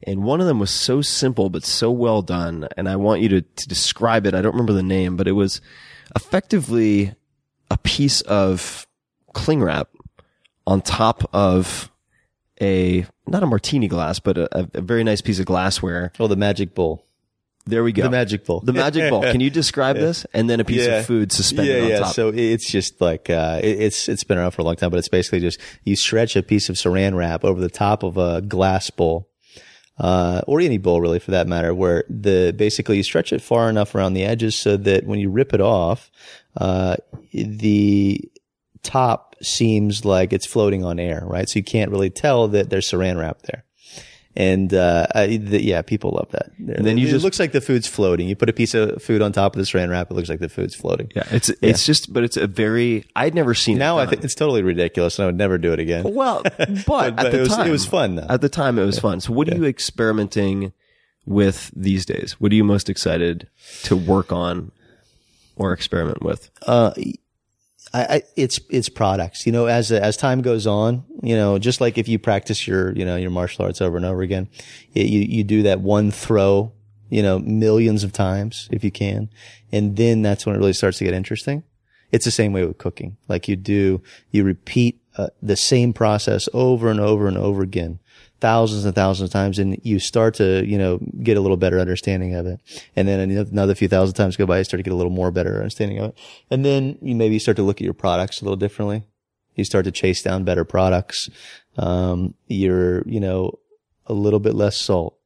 And 0.05 0.25
one 0.25 0.41
of 0.41 0.47
them 0.47 0.59
was 0.59 0.71
so 0.71 1.03
simple, 1.03 1.51
but 1.51 1.65
so 1.65 1.91
well 1.91 2.23
done. 2.23 2.69
And 2.77 2.89
I 2.89 2.97
want 2.97 3.21
you 3.21 3.29
to, 3.31 3.43
to 3.43 3.69
describe 3.69 4.27
it. 4.27 4.35
I 4.35 4.41
don't 4.41 4.53
remember 4.53 4.73
the 4.73 4.83
name, 4.83 5.17
but 5.17 5.29
it 5.29 5.33
was 5.33 5.61
effectively 6.17 7.15
a 7.71 7.77
piece 7.79 8.21
of 8.23 8.87
cling 9.35 9.63
wrap 9.63 9.89
on 10.67 10.81
top 10.81 11.29
of 11.35 11.91
a, 12.61 13.07
not 13.27 13.43
a 13.43 13.47
martini 13.47 13.89
glass, 13.89 14.21
but 14.21 14.39
a, 14.39 14.69
a 14.75 14.81
very 14.81 15.05
nice 15.05 15.21
piece 15.21 15.39
of 15.39 15.47
glassware. 15.47 16.13
Oh, 16.19 16.29
the 16.29 16.37
magic 16.37 16.75
bowl. 16.75 17.05
There 17.67 17.85
we 17.85 17.93
go. 17.93 18.03
The 18.03 18.11
magic 18.11 18.45
bowl. 18.47 18.61
The 18.61 18.73
magic 18.73 19.11
bowl. 19.11 19.23
Can 19.23 19.41
you 19.41 19.51
describe 19.51 19.97
this? 20.07 20.25
And 20.33 20.49
then 20.49 20.61
a 20.61 20.65
piece 20.65 20.87
of 20.87 21.07
food 21.07 21.31
suspended 21.31 21.77
yeah, 21.77 21.83
on 21.85 21.89
yeah. 21.91 21.99
top. 22.01 22.15
So 22.15 22.29
it's 22.35 22.69
just 22.71 23.01
like 23.01 23.31
uh, 23.31 23.61
it- 23.63 23.81
it's 23.81 24.09
it's 24.09 24.25
been 24.25 24.39
around 24.39 24.53
for 24.53 24.63
a 24.63 24.65
long 24.65 24.77
time, 24.77 24.91
but 24.91 24.99
it's 24.99 25.09
basically 25.09 25.41
just 25.41 25.61
you 25.85 25.95
stretch 25.95 26.37
a 26.37 26.43
piece 26.43 26.69
of 26.69 26.77
Saran 26.77 27.15
wrap 27.15 27.45
over 27.45 27.61
the 27.61 27.69
top 27.71 28.03
of 28.03 28.17
a 28.17 28.41
glass 28.41 28.91
bowl, 28.91 29.29
uh, 29.99 30.41
or 30.47 30.61
any 30.61 30.79
bowl 30.79 31.01
really 31.01 31.19
for 31.19 31.31
that 31.33 31.47
matter, 31.47 31.75
where 31.75 32.05
the 32.09 32.53
basically 32.57 32.97
you 32.97 33.03
stretch 33.03 33.33
it 33.33 33.43
far 33.43 33.69
enough 33.69 33.95
around 33.95 34.15
the 34.15 34.25
edges 34.25 34.57
so 34.57 34.77
that 34.79 35.05
when 35.07 35.21
you 35.21 35.31
rip 35.31 35.53
it 35.53 35.61
off, 35.61 36.11
uh, 36.57 36.97
the 37.33 38.21
top 38.83 39.37
seems 39.43 40.05
like 40.07 40.33
it's 40.33 40.47
floating 40.47 40.85
on 40.85 40.99
air, 40.99 41.23
right? 41.27 41.49
So 41.49 41.59
you 41.59 41.65
can't 41.65 41.91
really 41.91 42.11
tell 42.11 42.49
that 42.49 42.71
there's 42.71 42.91
Saran 42.91 43.19
wrap 43.19 43.43
there. 43.43 43.65
And 44.37 44.73
uh, 44.73 45.09
I, 45.13 45.39
the, 45.39 45.61
yeah, 45.61 45.83
people 45.83 46.13
love 46.13 46.31
that. 46.31 46.53
And 46.59 46.87
then 46.87 46.99
you 46.99 47.09
it 47.09 47.11
just- 47.11 47.25
looks 47.25 47.41
like 47.41 47.51
the 47.51 47.61
food's 47.61 47.89
floating. 47.89 48.29
You 48.29 48.37
put 48.37 48.49
a 48.49 48.53
piece 48.53 48.75
of 48.75 49.03
food 49.03 49.23
on 49.23 49.33
top 49.33 49.57
of 49.57 49.59
the 49.59 49.65
Saran 49.65 49.91
wrap, 49.91 50.09
it 50.11 50.15
looks 50.15 50.29
like 50.29 50.39
the 50.39 50.49
food's 50.49 50.75
floating. 50.75 51.11
yeah, 51.17 51.25
it's, 51.33 51.49
it's 51.61 51.85
just, 51.85 52.13
but 52.13 52.23
it's 52.23 52.37
a 52.37 52.47
very, 52.47 53.05
I'd 53.17 53.35
never 53.35 53.55
seen 53.55 53.77
Now 53.79 53.99
it 53.99 54.03
I 54.03 54.07
think 54.07 54.23
it's 54.23 54.37
totally 54.37 54.63
ridiculous, 54.63 55.19
and 55.19 55.25
I 55.25 55.27
would 55.27 55.37
never 55.37 55.59
do 55.59 55.73
it 55.73 55.81
again. 55.81 56.05
Well, 56.15 56.43
but, 56.59 56.85
But 56.87 57.19
at 57.19 57.27
it 57.27 57.33
the 57.33 57.39
was- 57.41 57.49
time, 57.49 57.67
it 57.67 57.71
was 57.73 57.87
fun, 57.87 58.15
though. 58.15 58.27
At 58.29 58.41
the 58.41 58.49
time, 58.49 58.79
it 58.79 58.85
was 58.85 59.01
fun. 59.01 59.21
So, 59.21 59.33
what 59.33 59.49
are 59.49 59.57
you 59.57 59.65
experimenting 59.65 60.73
with 61.27 61.73
these 61.75 62.07
days? 62.07 62.41
What 62.41 62.53
are 62.53 62.55
you 62.55 62.65
most 62.65 62.89
excited 62.89 63.49
to 63.83 63.97
work 63.97 64.31
on 64.33 64.71
or 65.57 65.73
experiment 65.73 66.23
with? 66.23 66.51
I, 67.93 68.03
I, 68.03 68.23
it's 68.37 68.61
it's 68.69 68.89
products. 68.89 69.47
You 69.47 69.53
know, 69.53 69.67
as 69.67 69.91
as 69.91 70.17
time 70.17 70.43
goes 70.43 70.67
on, 70.67 71.05
you 71.23 71.35
know, 71.35 71.59
just 71.59 71.81
like 71.81 71.99
if 71.99 72.09
you 72.09 72.19
practice 72.19 72.67
your 72.67 72.93
you 72.93 73.05
know 73.05 73.17
your 73.17 73.31
martial 73.31 73.65
arts 73.65 73.81
over 73.81 73.97
and 73.97 74.07
over 74.07 74.23
again, 74.23 74.49
you 74.93 75.05
you 75.05 75.45
do 75.45 75.63
that 75.65 75.81
one 75.81 76.11
throw, 76.11 76.73
you 77.09 77.23
know, 77.23 77.39
millions 77.39 78.05
of 78.05 78.13
times 78.13 78.69
if 78.71 78.85
you 78.85 78.91
can, 78.91 79.29
and 79.73 79.97
then 79.97 80.23
that's 80.23 80.47
when 80.47 80.55
it 80.55 80.59
really 80.59 80.73
starts 80.73 80.99
to 80.99 81.05
get 81.05 81.15
interesting. 81.15 81.65
It's 82.13 82.25
the 82.25 82.31
same 82.31 82.53
way 82.53 82.65
with 82.65 82.79
cooking. 82.79 83.17
Like 83.29 83.49
you 83.49 83.57
do, 83.57 84.03
you 84.31 84.43
repeat 84.43 85.01
uh, 85.17 85.29
the 85.43 85.57
same 85.57 85.93
process 85.93 86.49
over 86.53 86.91
and 86.91 87.01
over 87.01 87.29
and 87.29 87.39
over 87.39 87.63
again, 87.63 87.99
thousands 88.41 88.85
and 88.85 88.95
thousands 88.95 89.29
of 89.29 89.33
times, 89.33 89.59
and 89.59 89.79
you 89.83 89.99
start 89.99 90.35
to, 90.35 90.65
you 90.67 90.79
know, 90.79 90.99
get 91.23 91.37
a 91.37 91.41
little 91.41 91.57
better 91.57 91.79
understanding 91.79 92.35
of 92.35 92.47
it. 92.47 92.61
And 92.97 93.07
then 93.07 93.31
another 93.31 93.75
few 93.75 93.89
thousand 93.89 94.15
times 94.15 94.37
go 94.37 94.47
by, 94.47 94.59
you 94.59 94.65
start 94.65 94.79
to 94.79 94.83
get 94.83 94.93
a 94.93 94.97
little 94.97 95.13
more 95.13 95.31
better 95.31 95.57
understanding 95.57 95.99
of 95.99 96.11
it. 96.11 96.19
And 96.51 96.65
then 96.65 96.99
you 97.03 97.15
maybe 97.15 97.39
start 97.39 97.57
to 97.57 97.63
look 97.63 97.79
at 97.79 97.85
your 97.85 97.95
products 97.95 98.41
a 98.41 98.45
little 98.45 98.57
differently. 98.57 99.05
You 99.55 99.65
start 99.65 99.85
to 99.85 99.93
chase 99.93 100.23
down 100.23 100.45
better 100.45 100.65
products. 100.65 101.29
Um, 101.77 102.35
you're, 102.47 103.07
you 103.07 103.21
know, 103.21 103.59
a 104.07 104.13
little 104.13 104.41
bit 104.41 104.55
less 104.55 104.77
salt 104.77 105.17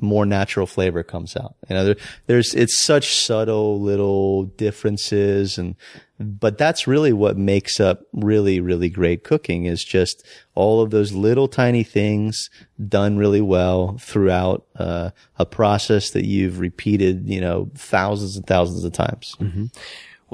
more 0.00 0.26
natural 0.26 0.66
flavor 0.66 1.02
comes 1.02 1.36
out. 1.36 1.54
You 1.68 1.76
know, 1.76 1.84
there, 1.84 1.96
there's, 2.26 2.52
it's 2.54 2.82
such 2.82 3.14
subtle 3.14 3.80
little 3.80 4.44
differences 4.44 5.56
and, 5.56 5.76
but 6.20 6.58
that's 6.58 6.86
really 6.86 7.12
what 7.12 7.36
makes 7.36 7.80
up 7.80 8.02
really, 8.12 8.60
really 8.60 8.88
great 8.88 9.24
cooking 9.24 9.66
is 9.66 9.84
just 9.84 10.24
all 10.54 10.80
of 10.80 10.90
those 10.90 11.12
little 11.12 11.48
tiny 11.48 11.82
things 11.82 12.50
done 12.88 13.16
really 13.16 13.40
well 13.40 13.96
throughout, 13.98 14.64
uh, 14.76 15.10
a 15.38 15.46
process 15.46 16.10
that 16.10 16.24
you've 16.24 16.60
repeated, 16.60 17.28
you 17.28 17.40
know, 17.40 17.68
thousands 17.74 18.36
and 18.36 18.46
thousands 18.46 18.84
of 18.84 18.92
times. 18.92 19.34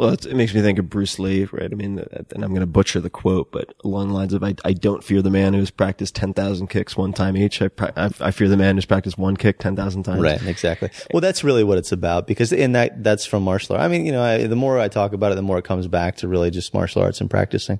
Well, 0.00 0.14
it 0.14 0.34
makes 0.34 0.54
me 0.54 0.62
think 0.62 0.78
of 0.78 0.88
Bruce 0.88 1.18
Lee, 1.18 1.44
right? 1.52 1.70
I 1.70 1.74
mean, 1.74 1.98
and 1.98 2.42
I'm 2.42 2.52
going 2.52 2.60
to 2.60 2.66
butcher 2.66 3.00
the 3.00 3.10
quote, 3.10 3.52
but 3.52 3.74
along 3.84 4.08
the 4.08 4.14
lines 4.14 4.32
of, 4.32 4.42
I, 4.42 4.54
I 4.64 4.72
don't 4.72 5.04
fear 5.04 5.20
the 5.20 5.28
man 5.28 5.52
who's 5.52 5.70
practiced 5.70 6.14
10,000 6.14 6.68
kicks 6.68 6.96
one 6.96 7.12
time 7.12 7.36
each. 7.36 7.60
I, 7.60 7.68
I, 7.78 8.10
I 8.18 8.30
fear 8.30 8.48
the 8.48 8.56
man 8.56 8.78
who's 8.78 8.86
practiced 8.86 9.18
one 9.18 9.36
kick 9.36 9.58
10,000 9.58 10.02
times. 10.04 10.22
Right, 10.22 10.42
exactly. 10.46 10.88
Well, 11.12 11.20
that's 11.20 11.44
really 11.44 11.64
what 11.64 11.76
it's 11.76 11.92
about 11.92 12.26
because 12.26 12.50
in 12.50 12.72
that, 12.72 13.04
that's 13.04 13.26
from 13.26 13.42
martial 13.42 13.76
art. 13.76 13.84
I 13.84 13.88
mean, 13.88 14.06
you 14.06 14.12
know, 14.12 14.22
I, 14.22 14.46
the 14.46 14.56
more 14.56 14.78
I 14.78 14.88
talk 14.88 15.12
about 15.12 15.32
it, 15.32 15.34
the 15.34 15.42
more 15.42 15.58
it 15.58 15.66
comes 15.66 15.86
back 15.86 16.16
to 16.16 16.28
really 16.28 16.50
just 16.50 16.72
martial 16.72 17.02
arts 17.02 17.20
and 17.20 17.28
practicing. 17.28 17.78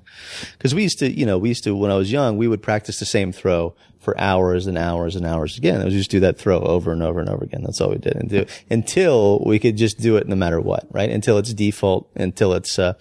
Cause 0.59 0.75
we 0.75 0.83
used 0.83 0.99
to, 0.99 1.11
you 1.11 1.25
know, 1.25 1.39
we 1.39 1.49
used 1.49 1.63
to, 1.63 1.75
when 1.75 1.89
I 1.89 1.95
was 1.95 2.11
young, 2.11 2.37
we 2.37 2.47
would 2.47 2.61
practice 2.61 2.99
the 2.99 3.05
same 3.05 3.31
throw 3.31 3.73
for 4.01 4.19
hours 4.19 4.67
and 4.67 4.77
hours 4.77 5.15
and 5.15 5.25
hours 5.25 5.57
again. 5.57 5.79
It 5.79 5.85
was 5.85 5.93
just 5.93 6.11
do 6.11 6.19
that 6.21 6.37
throw 6.37 6.59
over 6.59 6.91
and 6.91 7.01
over 7.01 7.19
and 7.21 7.29
over 7.29 7.43
again. 7.43 7.61
That's 7.63 7.79
all 7.79 7.91
we 7.91 7.97
did 7.97 8.15
and 8.15 8.29
do 8.29 8.45
until 8.69 9.39
we 9.45 9.59
could 9.59 9.77
just 9.77 9.99
do 10.01 10.17
it 10.17 10.27
no 10.27 10.35
matter 10.35 10.59
what, 10.59 10.87
right? 10.91 11.09
Until 11.09 11.37
it's 11.37 11.53
default, 11.53 12.09
until 12.15 12.53
it's, 12.53 12.77
uh, 12.77 12.93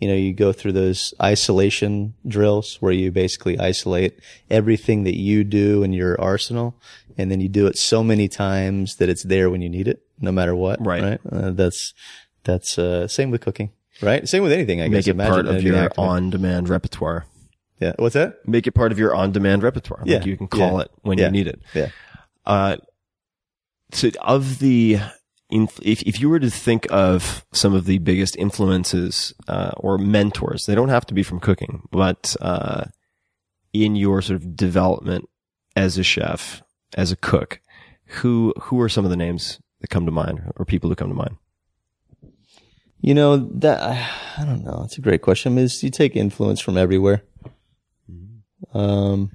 you 0.00 0.08
know, 0.08 0.14
you 0.14 0.32
go 0.32 0.52
through 0.52 0.72
those 0.72 1.12
isolation 1.22 2.14
drills 2.26 2.76
where 2.80 2.92
you 2.92 3.12
basically 3.12 3.58
isolate 3.58 4.18
everything 4.50 5.04
that 5.04 5.16
you 5.16 5.44
do 5.44 5.82
in 5.82 5.92
your 5.92 6.20
arsenal. 6.20 6.74
And 7.18 7.30
then 7.30 7.40
you 7.40 7.48
do 7.48 7.66
it 7.66 7.76
so 7.76 8.04
many 8.04 8.28
times 8.28 8.96
that 8.96 9.08
it's 9.08 9.24
there 9.24 9.50
when 9.50 9.60
you 9.60 9.68
need 9.68 9.88
it, 9.88 10.02
no 10.20 10.30
matter 10.32 10.54
what. 10.54 10.84
Right. 10.84 11.02
Right. 11.02 11.20
Uh, 11.30 11.50
that's, 11.50 11.92
that's, 12.44 12.78
uh, 12.78 13.08
same 13.08 13.32
with 13.32 13.40
cooking, 13.40 13.72
right? 14.00 14.26
Same 14.28 14.44
with 14.44 14.52
anything, 14.52 14.80
I 14.80 14.84
Make 14.88 15.04
guess. 15.04 15.08
it 15.08 15.18
part 15.18 15.46
of 15.46 15.62
your 15.62 15.90
on-demand 15.98 16.68
repertoire. 16.68 17.26
Yeah. 17.80 17.92
What's 17.98 18.14
that? 18.14 18.46
Make 18.46 18.66
it 18.66 18.72
part 18.72 18.90
of 18.92 18.98
your 18.98 19.14
on-demand 19.14 19.62
repertoire. 19.62 20.02
Yeah. 20.04 20.16
Like 20.18 20.26
you 20.26 20.36
can 20.36 20.48
call 20.48 20.78
Yeah. 20.78 20.80
it 20.82 20.90
when 21.02 21.18
Yeah. 21.18 21.26
you 21.26 21.30
need 21.32 21.46
it. 21.46 21.60
Yeah. 21.74 21.90
Uh, 22.44 22.76
so 23.92 24.10
of 24.22 24.58
the, 24.58 24.98
inf- 25.50 25.78
if, 25.82 26.02
if 26.02 26.20
you 26.20 26.28
were 26.28 26.40
to 26.40 26.50
think 26.50 26.86
of 26.90 27.44
some 27.52 27.74
of 27.74 27.84
the 27.84 27.98
biggest 27.98 28.36
influences, 28.36 29.32
uh, 29.46 29.70
or 29.76 29.96
mentors, 29.98 30.66
they 30.66 30.74
don't 30.74 30.88
have 30.88 31.06
to 31.06 31.14
be 31.14 31.22
from 31.22 31.40
cooking, 31.40 31.82
but, 31.90 32.34
uh, 32.40 32.84
in 33.72 33.96
your 33.96 34.20
sort 34.22 34.36
of 34.40 34.56
development 34.56 35.28
as 35.76 35.98
a 35.98 36.02
chef, 36.02 36.62
as 36.96 37.12
a 37.12 37.16
cook, 37.16 37.60
who, 38.06 38.52
who 38.62 38.80
are 38.80 38.88
some 38.88 39.04
of 39.04 39.10
the 39.10 39.16
names 39.16 39.60
that 39.80 39.88
come 39.90 40.04
to 40.06 40.10
mind 40.12 40.40
or 40.56 40.64
people 40.64 40.88
who 40.90 40.96
come 40.96 41.08
to 41.10 41.14
mind? 41.14 41.36
You 43.00 43.14
know, 43.14 43.36
that, 43.60 43.80
I 44.38 44.44
don't 44.44 44.64
know. 44.64 44.82
It's 44.84 44.98
a 44.98 45.00
great 45.00 45.22
question. 45.22 45.52
I 45.52 45.54
mean, 45.54 45.68
you 45.80 45.90
take 45.90 46.16
influence 46.16 46.60
from 46.60 46.76
everywhere. 46.76 47.22
Um, 48.78 49.32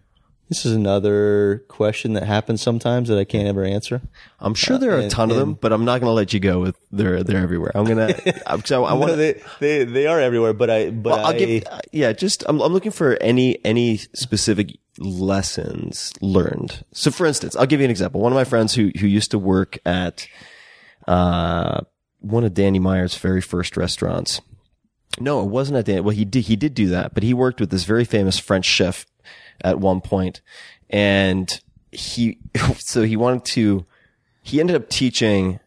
this 0.50 0.66
is 0.66 0.74
another 0.74 1.64
question 1.68 2.14
that 2.14 2.24
happens 2.24 2.62
sometimes 2.62 3.10
that 3.10 3.18
I 3.18 3.24
can't 3.24 3.48
ever 3.48 3.64
answer. 3.64 4.02
I'm 4.40 4.54
sure 4.54 4.78
there 4.78 4.92
are 4.92 5.00
a 5.00 5.04
and- 5.04 5.12
ton 5.12 5.32
of 5.32 5.38
them, 5.38 5.54
but 5.56 5.74
I'm 5.74 5.84
not 5.86 6.00
going 6.00 6.10
to 6.10 6.14
let 6.14 6.34
you 6.34 6.40
go 6.40 6.60
with 6.60 6.76
they're, 6.92 7.24
they're 7.24 7.42
everywhere. 7.42 7.72
I'm 7.74 7.86
going 7.86 8.08
to, 8.14 8.62
so 8.66 8.86
I 8.86 8.94
want 8.94 9.12
No, 9.12 9.16
they, 9.16 9.42
they, 9.60 9.84
they 9.84 10.06
are 10.08 10.20
everywhere, 10.20 10.54
but 10.54 10.70
I, 10.70 10.92
but 10.92 11.10
Well, 11.12 11.20
I'll 11.26 11.34
I, 11.34 11.38
give, 11.38 11.64
uh, 11.70 11.80
yeah, 11.92 12.12
just, 12.14 12.44
I'm, 12.48 12.62
I'm 12.62 12.72
looking 12.72 12.92
for 12.92 13.18
any, 13.22 13.64
any 13.66 13.98
specific 13.98 14.78
lessons 15.00 16.14
learned. 16.22 16.84
So 16.92 17.10
for 17.10 17.26
instance, 17.26 17.56
I'll 17.56 17.66
give 17.66 17.80
you 17.80 17.86
an 17.86 17.92
example. 17.92 18.22
One 18.22 18.32
of 18.32 18.36
my 18.36 18.44
friends 18.44 18.76
who, 18.76 18.92
who 19.00 19.08
used 19.08 19.32
to 19.32 19.40
work 19.40 19.80
at, 19.86 20.28
uh, 21.08 21.82
one 22.20 22.44
of 22.44 22.54
Danny 22.54 22.80
Meyer's 22.80 23.18
very 23.18 23.42
first 23.42 23.76
restaurants. 23.76 24.40
No, 25.20 25.42
it 25.42 25.50
wasn't 25.50 25.78
at 25.78 25.86
Danny. 25.86 26.02
Well, 26.02 26.16
he 26.16 26.26
did, 26.26 26.46
he 26.46 26.56
did 26.56 26.74
do 26.74 26.88
that, 26.90 27.14
but 27.14 27.24
he 27.24 27.34
worked 27.34 27.60
with 27.60 27.70
this 27.70 27.84
very 27.86 28.06
famous 28.06 28.40
French 28.40 28.66
chef, 28.66 29.06
at 29.62 29.80
one 29.80 30.02
point, 30.02 30.42
and 30.90 31.62
he 31.92 32.38
so 32.78 33.04
he 33.04 33.16
wanted 33.16 33.46
to 33.46 33.86
he 34.42 34.60
ended 34.60 34.76
up 34.76 34.90
teaching 34.90 35.60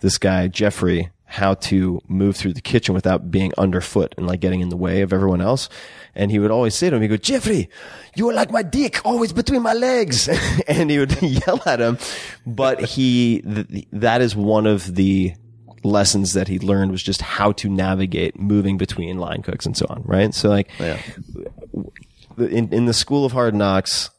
this 0.00 0.18
guy 0.18 0.48
Jeffrey 0.48 1.10
how 1.28 1.54
to 1.54 2.00
move 2.06 2.36
through 2.36 2.52
the 2.52 2.60
kitchen 2.60 2.94
without 2.94 3.30
being 3.30 3.52
underfoot 3.58 4.14
and 4.16 4.26
like 4.26 4.40
getting 4.40 4.60
in 4.60 4.68
the 4.68 4.76
way 4.76 5.02
of 5.02 5.12
everyone 5.12 5.40
else. 5.40 5.68
And 6.14 6.30
he 6.30 6.38
would 6.38 6.52
always 6.52 6.74
say 6.74 6.88
to 6.88 6.96
him, 6.96 7.02
he 7.02 7.08
go, 7.08 7.16
Jeffrey, 7.16 7.68
you 8.14 8.30
are 8.30 8.32
like 8.32 8.50
my 8.52 8.62
dick, 8.62 9.04
always 9.04 9.32
between 9.32 9.62
my 9.62 9.72
legs. 9.72 10.28
and 10.68 10.88
he 10.88 10.98
would 10.98 11.20
yell 11.22 11.60
at 11.66 11.80
him. 11.80 11.98
But 12.46 12.80
he, 12.80 13.42
th- 13.42 13.88
that 13.92 14.20
is 14.20 14.36
one 14.36 14.66
of 14.66 14.94
the 14.94 15.34
lessons 15.82 16.32
that 16.34 16.46
he 16.48 16.60
learned 16.60 16.92
was 16.92 17.02
just 17.02 17.20
how 17.20 17.52
to 17.52 17.68
navigate 17.68 18.38
moving 18.38 18.76
between 18.76 19.18
line 19.18 19.42
cooks 19.42 19.66
and 19.66 19.76
so 19.76 19.86
on. 19.88 20.02
Right. 20.04 20.32
So 20.32 20.48
like 20.48 20.70
Yeah. 20.78 21.00
In, 22.38 22.72
in 22.72 22.86
the 22.86 22.94
school 22.94 23.24
of 23.24 23.32
hard 23.32 23.54
knocks, 23.54 24.10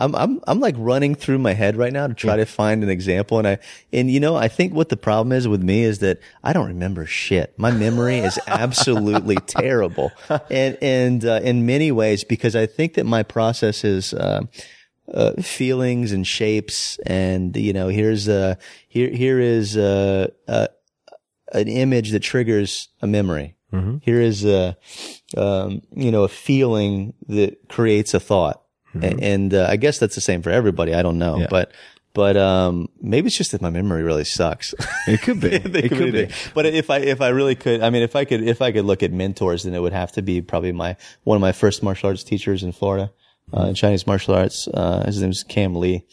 I'm 0.00 0.14
I'm 0.14 0.40
I'm 0.46 0.60
like 0.60 0.74
running 0.78 1.14
through 1.14 1.38
my 1.38 1.52
head 1.52 1.76
right 1.76 1.92
now 1.92 2.06
to 2.06 2.14
try 2.14 2.36
to 2.36 2.46
find 2.46 2.82
an 2.82 2.88
example, 2.88 3.38
and 3.38 3.46
I 3.46 3.58
and 3.92 4.10
you 4.10 4.20
know 4.20 4.36
I 4.36 4.48
think 4.48 4.74
what 4.74 4.88
the 4.88 4.96
problem 4.96 5.32
is 5.32 5.46
with 5.46 5.62
me 5.62 5.82
is 5.82 6.00
that 6.00 6.18
I 6.42 6.52
don't 6.52 6.68
remember 6.68 7.06
shit. 7.06 7.54
My 7.58 7.70
memory 7.70 8.18
is 8.18 8.38
absolutely 8.46 9.36
terrible, 9.36 10.10
and 10.50 10.78
and 10.80 11.24
uh, 11.24 11.40
in 11.42 11.66
many 11.66 11.92
ways 11.92 12.24
because 12.24 12.56
I 12.56 12.66
think 12.66 12.94
that 12.94 13.04
my 13.04 13.22
process 13.22 13.84
is. 13.84 14.14
Uh, 14.14 14.42
uh, 15.14 15.40
feelings 15.40 16.10
and 16.10 16.26
shapes, 16.26 16.98
and 17.06 17.56
you 17.56 17.72
know, 17.72 17.86
here's 17.86 18.26
a 18.26 18.58
here 18.88 19.08
here 19.08 19.38
is 19.38 19.76
uh, 19.76 20.26
uh, 20.48 20.66
an 21.52 21.68
image 21.68 22.10
that 22.10 22.24
triggers 22.24 22.88
a 23.00 23.06
memory. 23.06 23.55
Here 24.02 24.20
is 24.20 24.44
a 24.44 24.76
um, 25.36 25.82
you 25.94 26.10
know 26.10 26.24
a 26.24 26.28
feeling 26.28 27.14
that 27.28 27.68
creates 27.68 28.14
a 28.14 28.20
thought, 28.20 28.62
A- 28.94 29.06
and 29.22 29.52
uh, 29.52 29.66
I 29.68 29.76
guess 29.76 29.98
that's 29.98 30.14
the 30.14 30.20
same 30.20 30.42
for 30.42 30.50
everybody. 30.50 30.94
I 30.94 31.02
don't 31.02 31.18
know, 31.18 31.38
Yeah. 31.38 31.46
but 31.50 31.72
but 32.14 32.36
um, 32.36 32.88
maybe 33.02 33.26
it's 33.26 33.36
just 33.36 33.52
that 33.52 33.60
my 33.60 33.68
memory 33.68 34.02
really 34.02 34.24
sucks. 34.24 34.74
it 35.06 35.20
could 35.20 35.40
be, 35.40 35.48
it 35.54 35.62
could 35.88 35.90
really 35.98 36.10
be. 36.10 36.26
do. 36.26 36.34
But 36.54 36.66
if 36.66 36.88
I 36.90 36.98
if 36.98 37.20
I 37.20 37.28
really 37.28 37.54
could, 37.54 37.82
I 37.82 37.90
mean, 37.90 38.02
if 38.02 38.16
I 38.16 38.24
could 38.24 38.42
if 38.42 38.62
I 38.62 38.72
could 38.72 38.84
look 38.86 39.02
at 39.02 39.12
mentors, 39.12 39.64
then 39.64 39.74
it 39.74 39.80
would 39.80 39.92
have 39.92 40.12
to 40.12 40.22
be 40.22 40.40
probably 40.40 40.72
my 40.72 40.96
one 41.24 41.36
of 41.36 41.40
my 41.42 41.52
first 41.52 41.82
martial 41.82 42.08
arts 42.10 42.24
teachers 42.24 42.62
in 42.62 42.72
Florida, 42.72 43.12
uh, 43.54 43.64
in 43.66 43.74
Chinese 43.74 44.06
martial 44.06 44.34
arts. 44.34 44.66
Uh, 44.72 45.04
his 45.06 45.20
name's 45.20 45.42
Cam 45.44 45.74
Lee, 45.76 46.06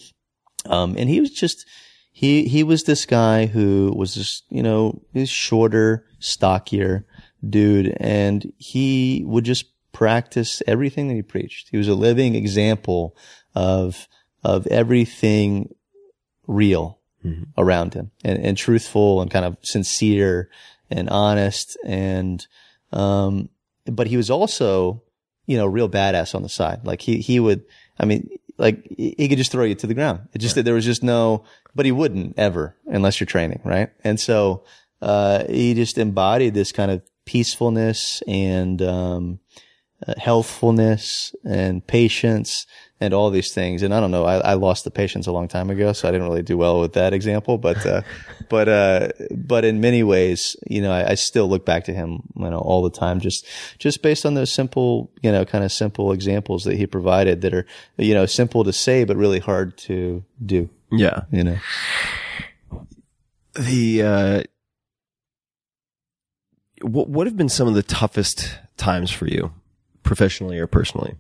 um, 0.66 0.96
and 0.98 1.10
he 1.10 1.22
was 1.22 1.32
just 1.32 1.66
he 2.12 2.48
he 2.50 2.64
was 2.64 2.84
this 2.84 3.06
guy 3.06 3.46
who 3.46 3.94
was 3.96 4.14
just 4.16 4.44
you 4.50 4.62
know 4.64 5.02
he's 5.14 5.30
shorter, 5.30 6.06
stockier 6.20 7.06
dude, 7.48 7.96
and 8.00 8.52
he 8.58 9.24
would 9.26 9.44
just 9.44 9.66
practice 9.92 10.62
everything 10.68 11.08
that 11.08 11.14
he 11.16 11.22
preached. 11.22 11.70
He 11.70 11.78
was 11.78 11.88
a 11.88 11.96
living 11.96 12.36
example 12.36 13.16
of 13.56 14.08
of 14.44 14.68
everything 14.68 15.74
real 16.48 17.00
around 17.58 17.94
him 17.94 18.12
and, 18.24 18.38
and 18.44 18.58
truthful 18.58 19.22
and 19.22 19.32
kind 19.32 19.46
of 19.46 19.56
sincere 19.62 20.50
and 20.90 21.10
honest 21.10 21.78
and 21.86 22.46
um 22.92 23.48
but 23.86 24.08
he 24.08 24.18
was 24.18 24.30
also 24.30 25.02
you 25.46 25.58
know 25.58 25.66
real 25.66 25.88
badass 25.88 26.36
on 26.36 26.44
the 26.44 26.50
side. 26.50 26.86
Like 26.86 27.02
he 27.02 27.20
he 27.20 27.40
would 27.40 27.64
i 28.00 28.06
mean 28.06 28.30
like 28.58 28.86
he 28.98 29.28
could 29.30 29.38
just 29.38 29.52
throw 29.52 29.64
you 29.64 29.76
to 29.76 29.88
the 29.88 29.94
ground. 29.94 30.28
It 30.34 30.40
just 30.40 30.56
that 30.56 30.64
there 30.64 30.74
was 30.74 30.86
just 30.86 31.04
no 31.04 31.46
but 31.74 31.86
he 31.86 31.92
wouldn't 31.92 32.38
ever 32.38 32.76
unless 32.88 33.20
you're 33.20 33.26
training 33.26 33.62
right? 33.64 33.90
And 34.04 34.20
so 34.20 34.66
uh 35.02 35.46
he 35.48 35.74
just 35.74 35.98
embodied 35.98 36.54
this 36.54 36.74
kind 36.74 36.92
of 36.92 37.02
peacefulness 37.26 38.22
and 38.28 38.82
um 38.82 39.40
uh, 40.06 40.14
healthfulness 40.18 41.34
and 41.46 41.86
patience 41.88 42.68
and 43.00 43.14
all 43.14 43.30
these 43.30 43.54
things. 43.54 43.84
And 43.84 43.94
I 43.94 44.02
don't 44.02 44.12
know, 44.12 44.26
I, 44.26 44.36
I 44.40 44.54
lost 44.56 44.84
the 44.84 44.92
patience 44.92 45.28
a 45.28 45.32
long 45.32 45.48
time 45.48 45.70
ago, 45.70 45.94
so 45.94 46.10
I 46.10 46.12
didn't 46.12 46.28
really 46.28 46.42
do 46.42 46.58
well 46.58 46.82
with 46.82 46.92
that 46.94 47.14
example. 47.14 47.58
But, 47.58 47.86
uh, 47.86 48.02
but, 48.50 48.68
uh, 48.68 49.08
but 49.32 49.64
in 49.64 49.80
many 49.80 50.04
ways, 50.04 50.58
you 50.68 50.82
know, 50.82 50.92
I, 50.92 51.12
I 51.12 51.16
still 51.16 51.48
look 51.48 51.66
back 51.66 51.86
to 51.86 51.94
him, 51.94 52.24
you 52.36 52.50
know, 52.50 52.58
all 52.60 52.82
the 52.84 52.90
time, 52.90 53.22
just, 53.22 53.46
just 53.80 54.02
based 54.02 54.26
on 54.26 54.34
those 54.34 54.52
simple, 54.52 55.10
you 55.22 55.32
know, 55.32 55.46
kind 55.46 55.64
of 55.64 55.72
simple 55.72 56.12
examples 56.12 56.66
that 56.66 56.76
he 56.76 56.86
provided 56.86 57.40
that 57.40 57.54
are, 57.54 57.66
you 57.96 58.14
know, 58.14 58.26
simple 58.26 58.66
to 58.66 58.74
say, 58.74 59.06
but 59.06 59.16
really 59.16 59.40
hard 59.40 59.78
to 59.78 60.22
do, 60.46 60.70
Yeah. 60.92 61.22
you 61.32 61.46
know. 61.46 61.58
the 63.56 64.02
uh 64.02 64.44
what 66.84 67.10
what 67.10 67.28
have 67.28 67.38
been 67.38 67.50
some 67.50 67.68
of 67.68 67.74
the 67.74 67.84
toughest 67.84 68.58
times 68.78 69.12
for 69.12 69.28
you 69.28 69.52
professionally 70.04 70.60
or 70.60 70.68
personally 70.68 71.16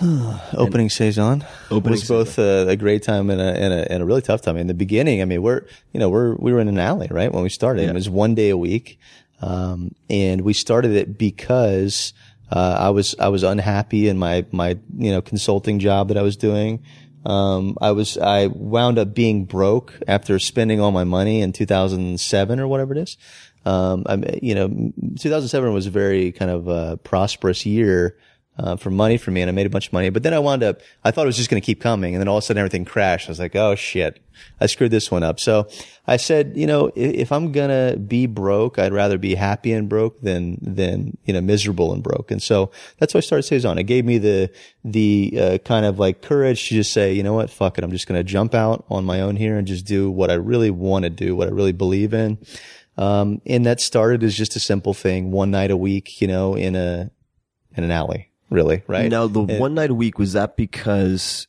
Opening 0.52 0.90
Saison 0.90 1.44
Opening 1.70 1.90
was 1.90 2.06
both 2.06 2.38
a, 2.38 2.68
a 2.68 2.76
great 2.76 3.02
time 3.02 3.30
and 3.30 3.40
a, 3.40 3.44
and 3.44 3.72
a 3.72 3.92
and 3.92 4.02
a 4.02 4.06
really 4.06 4.22
tough 4.22 4.42
time. 4.42 4.56
In 4.56 4.68
the 4.68 4.74
beginning, 4.74 5.20
I 5.22 5.24
mean, 5.24 5.42
we're 5.42 5.62
you 5.92 5.98
know 5.98 6.08
we're 6.08 6.36
we 6.36 6.52
were 6.52 6.60
in 6.60 6.68
an 6.68 6.78
alley 6.78 7.08
right 7.10 7.32
when 7.32 7.42
we 7.42 7.48
started. 7.48 7.88
It 7.88 7.94
was 7.94 8.08
one 8.08 8.36
day 8.36 8.50
a 8.50 8.56
week, 8.56 9.00
um, 9.40 9.96
and 10.08 10.42
we 10.42 10.52
started 10.52 10.92
it 10.92 11.18
because 11.18 12.12
uh, 12.52 12.76
I 12.78 12.90
was 12.90 13.16
I 13.18 13.28
was 13.28 13.42
unhappy 13.42 14.08
in 14.08 14.18
my 14.18 14.46
my 14.52 14.78
you 14.96 15.10
know 15.10 15.20
consulting 15.20 15.80
job 15.80 16.08
that 16.08 16.16
I 16.16 16.22
was 16.22 16.36
doing. 16.36 16.84
Um, 17.26 17.76
I 17.80 17.90
was 17.90 18.16
I 18.16 18.46
wound 18.46 18.98
up 18.98 19.14
being 19.14 19.46
broke 19.46 19.94
after 20.06 20.38
spending 20.38 20.80
all 20.80 20.92
my 20.92 21.04
money 21.04 21.42
in 21.42 21.52
2007 21.52 22.60
or 22.60 22.68
whatever 22.68 22.94
it 22.94 22.98
is. 22.98 23.16
Um, 23.68 24.04
I 24.06 24.38
you 24.42 24.54
know 24.54 24.68
2007 25.20 25.72
was 25.72 25.86
a 25.86 25.90
very 25.90 26.32
kind 26.32 26.50
of 26.50 26.68
uh, 26.68 26.96
prosperous 26.96 27.66
year 27.66 28.16
uh, 28.58 28.76
for 28.76 28.90
money 28.90 29.16
for 29.16 29.30
me, 29.30 29.40
and 29.40 29.48
I 29.48 29.52
made 29.52 29.66
a 29.66 29.70
bunch 29.70 29.88
of 29.88 29.92
money. 29.92 30.10
But 30.10 30.22
then 30.22 30.34
I 30.34 30.38
wound 30.38 30.62
up, 30.62 30.80
I 31.04 31.10
thought 31.10 31.22
it 31.22 31.26
was 31.26 31.36
just 31.36 31.48
going 31.50 31.60
to 31.60 31.64
keep 31.64 31.80
coming, 31.80 32.14
and 32.14 32.20
then 32.20 32.28
all 32.28 32.38
of 32.38 32.42
a 32.42 32.46
sudden 32.46 32.58
everything 32.58 32.84
crashed. 32.84 33.28
I 33.28 33.30
was 33.30 33.38
like, 33.38 33.54
oh 33.54 33.74
shit, 33.76 34.20
I 34.60 34.66
screwed 34.66 34.90
this 34.90 35.10
one 35.10 35.22
up. 35.22 35.38
So 35.38 35.68
I 36.06 36.16
said, 36.16 36.54
you 36.56 36.66
know, 36.66 36.86
if, 36.96 37.14
if 37.14 37.32
I'm 37.32 37.52
gonna 37.52 37.96
be 37.96 38.26
broke, 38.26 38.78
I'd 38.78 38.92
rather 38.92 39.18
be 39.18 39.34
happy 39.34 39.72
and 39.72 39.88
broke 39.88 40.20
than 40.22 40.58
than 40.60 41.16
you 41.24 41.32
know 41.32 41.40
miserable 41.40 41.92
and 41.92 42.02
broke. 42.02 42.30
And 42.30 42.42
so 42.42 42.70
that's 42.98 43.14
why 43.14 43.18
I 43.18 43.20
started 43.20 43.44
Saison. 43.44 43.78
It 43.78 43.84
gave 43.84 44.04
me 44.04 44.18
the 44.18 44.50
the 44.84 45.38
uh, 45.40 45.58
kind 45.58 45.86
of 45.86 45.98
like 45.98 46.22
courage 46.22 46.68
to 46.68 46.74
just 46.74 46.92
say, 46.92 47.12
you 47.12 47.22
know 47.22 47.34
what, 47.34 47.50
fuck 47.50 47.78
it, 47.78 47.84
I'm 47.84 47.92
just 47.92 48.06
gonna 48.06 48.24
jump 48.24 48.54
out 48.54 48.84
on 48.90 49.04
my 49.04 49.20
own 49.20 49.36
here 49.36 49.56
and 49.56 49.66
just 49.66 49.86
do 49.86 50.10
what 50.10 50.30
I 50.30 50.34
really 50.34 50.70
want 50.70 51.04
to 51.04 51.10
do, 51.10 51.36
what 51.36 51.48
I 51.48 51.52
really 51.52 51.72
believe 51.72 52.12
in. 52.12 52.38
Um, 52.98 53.40
and 53.46 53.64
that 53.64 53.80
started 53.80 54.22
as 54.24 54.34
just 54.34 54.56
a 54.56 54.60
simple 54.60 54.92
thing, 54.92 55.30
one 55.30 55.50
night 55.52 55.70
a 55.70 55.76
week, 55.76 56.20
you 56.20 56.26
know, 56.26 56.54
in 56.54 56.74
a 56.76 57.10
in 57.76 57.84
an 57.84 57.90
alley, 57.92 58.30
really, 58.50 58.82
right? 58.88 59.08
now 59.10 59.26
the 59.28 59.40
And- 59.40 59.60
one 59.60 59.74
night 59.74 59.90
a 59.90 59.94
week 59.94 60.18
was 60.18 60.32
that 60.32 60.56
because 60.56 61.46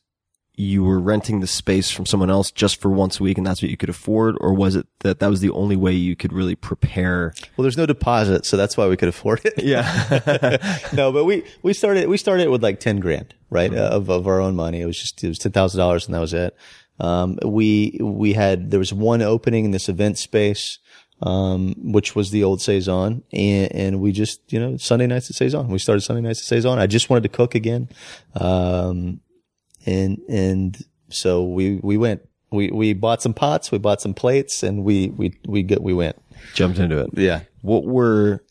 you 0.54 0.84
were 0.84 1.00
renting 1.00 1.40
the 1.40 1.46
space 1.46 1.90
from 1.90 2.04
someone 2.04 2.28
else 2.28 2.50
just 2.50 2.80
for 2.82 2.90
once 2.90 3.18
a 3.18 3.22
week 3.22 3.38
and 3.38 3.46
that's 3.46 3.62
what 3.62 3.70
you 3.70 3.78
could 3.78 3.88
afford 3.88 4.36
or 4.40 4.52
was 4.52 4.76
it 4.76 4.86
that 4.98 5.18
that 5.18 5.28
was 5.30 5.40
the 5.40 5.48
only 5.52 5.74
way 5.74 5.90
you 5.92 6.14
could 6.14 6.34
really 6.34 6.54
prepare 6.54 7.32
Well, 7.56 7.62
there's 7.62 7.78
no 7.78 7.86
deposit, 7.86 8.44
so 8.44 8.58
that's 8.58 8.76
why 8.76 8.86
we 8.86 8.96
could 8.98 9.08
afford 9.08 9.40
it. 9.44 9.54
yeah 9.62 10.58
no, 10.92 11.12
but 11.12 11.24
we, 11.24 11.44
we 11.62 11.72
started, 11.72 12.08
we 12.08 12.18
started 12.18 12.48
with 12.50 12.62
like 12.62 12.78
10 12.78 13.00
grand, 13.00 13.34
right? 13.48 13.72
Uh, 13.72 13.88
Of, 13.90 14.10
of 14.10 14.26
our 14.26 14.38
own 14.38 14.54
money. 14.54 14.82
It 14.82 14.86
was 14.86 14.98
just, 15.00 15.24
it 15.24 15.28
was 15.28 15.38
$10,000 15.38 16.06
and 16.06 16.14
that 16.14 16.20
was 16.20 16.34
it. 16.34 16.54
Um, 17.00 17.38
we, 17.42 17.98
we 18.02 18.34
had, 18.34 18.70
there 18.70 18.78
was 18.80 18.92
one 18.92 19.22
opening 19.22 19.64
in 19.64 19.70
this 19.70 19.88
event 19.88 20.18
space, 20.18 20.78
um, 21.22 21.74
which 21.78 22.14
was 22.14 22.30
the 22.30 22.44
old 22.44 22.60
Saison. 22.62 23.22
And, 23.32 23.72
and 23.72 24.00
we 24.00 24.12
just, 24.12 24.40
you 24.52 24.58
know, 24.60 24.76
Sunday 24.76 25.06
nights 25.06 25.30
at 25.30 25.36
Saison. 25.36 25.68
We 25.68 25.78
started 25.78 26.00
Sunday 26.02 26.22
nights 26.22 26.40
at 26.40 26.46
Saison. 26.46 26.78
I 26.78 26.86
just 26.86 27.10
wanted 27.10 27.22
to 27.24 27.28
cook 27.36 27.54
again. 27.54 27.88
Um, 28.34 29.20
and, 29.86 30.18
and 30.28 30.76
so 31.08 31.44
we, 31.44 31.76
we 31.82 31.96
went, 31.96 32.22
we, 32.50 32.70
we 32.70 32.92
bought 32.94 33.22
some 33.22 33.34
pots, 33.34 33.70
we 33.70 33.78
bought 33.78 34.00
some 34.00 34.14
plates 34.14 34.62
and 34.62 34.84
we, 34.84 35.08
we, 35.08 35.38
we 35.46 35.62
get, 35.62 35.82
we 35.82 35.94
went. 35.94 36.16
jumped 36.54 36.78
into 36.78 36.98
it 36.98 37.10
Yeah. 37.14 37.40
what 37.62 37.84
were 37.84 38.42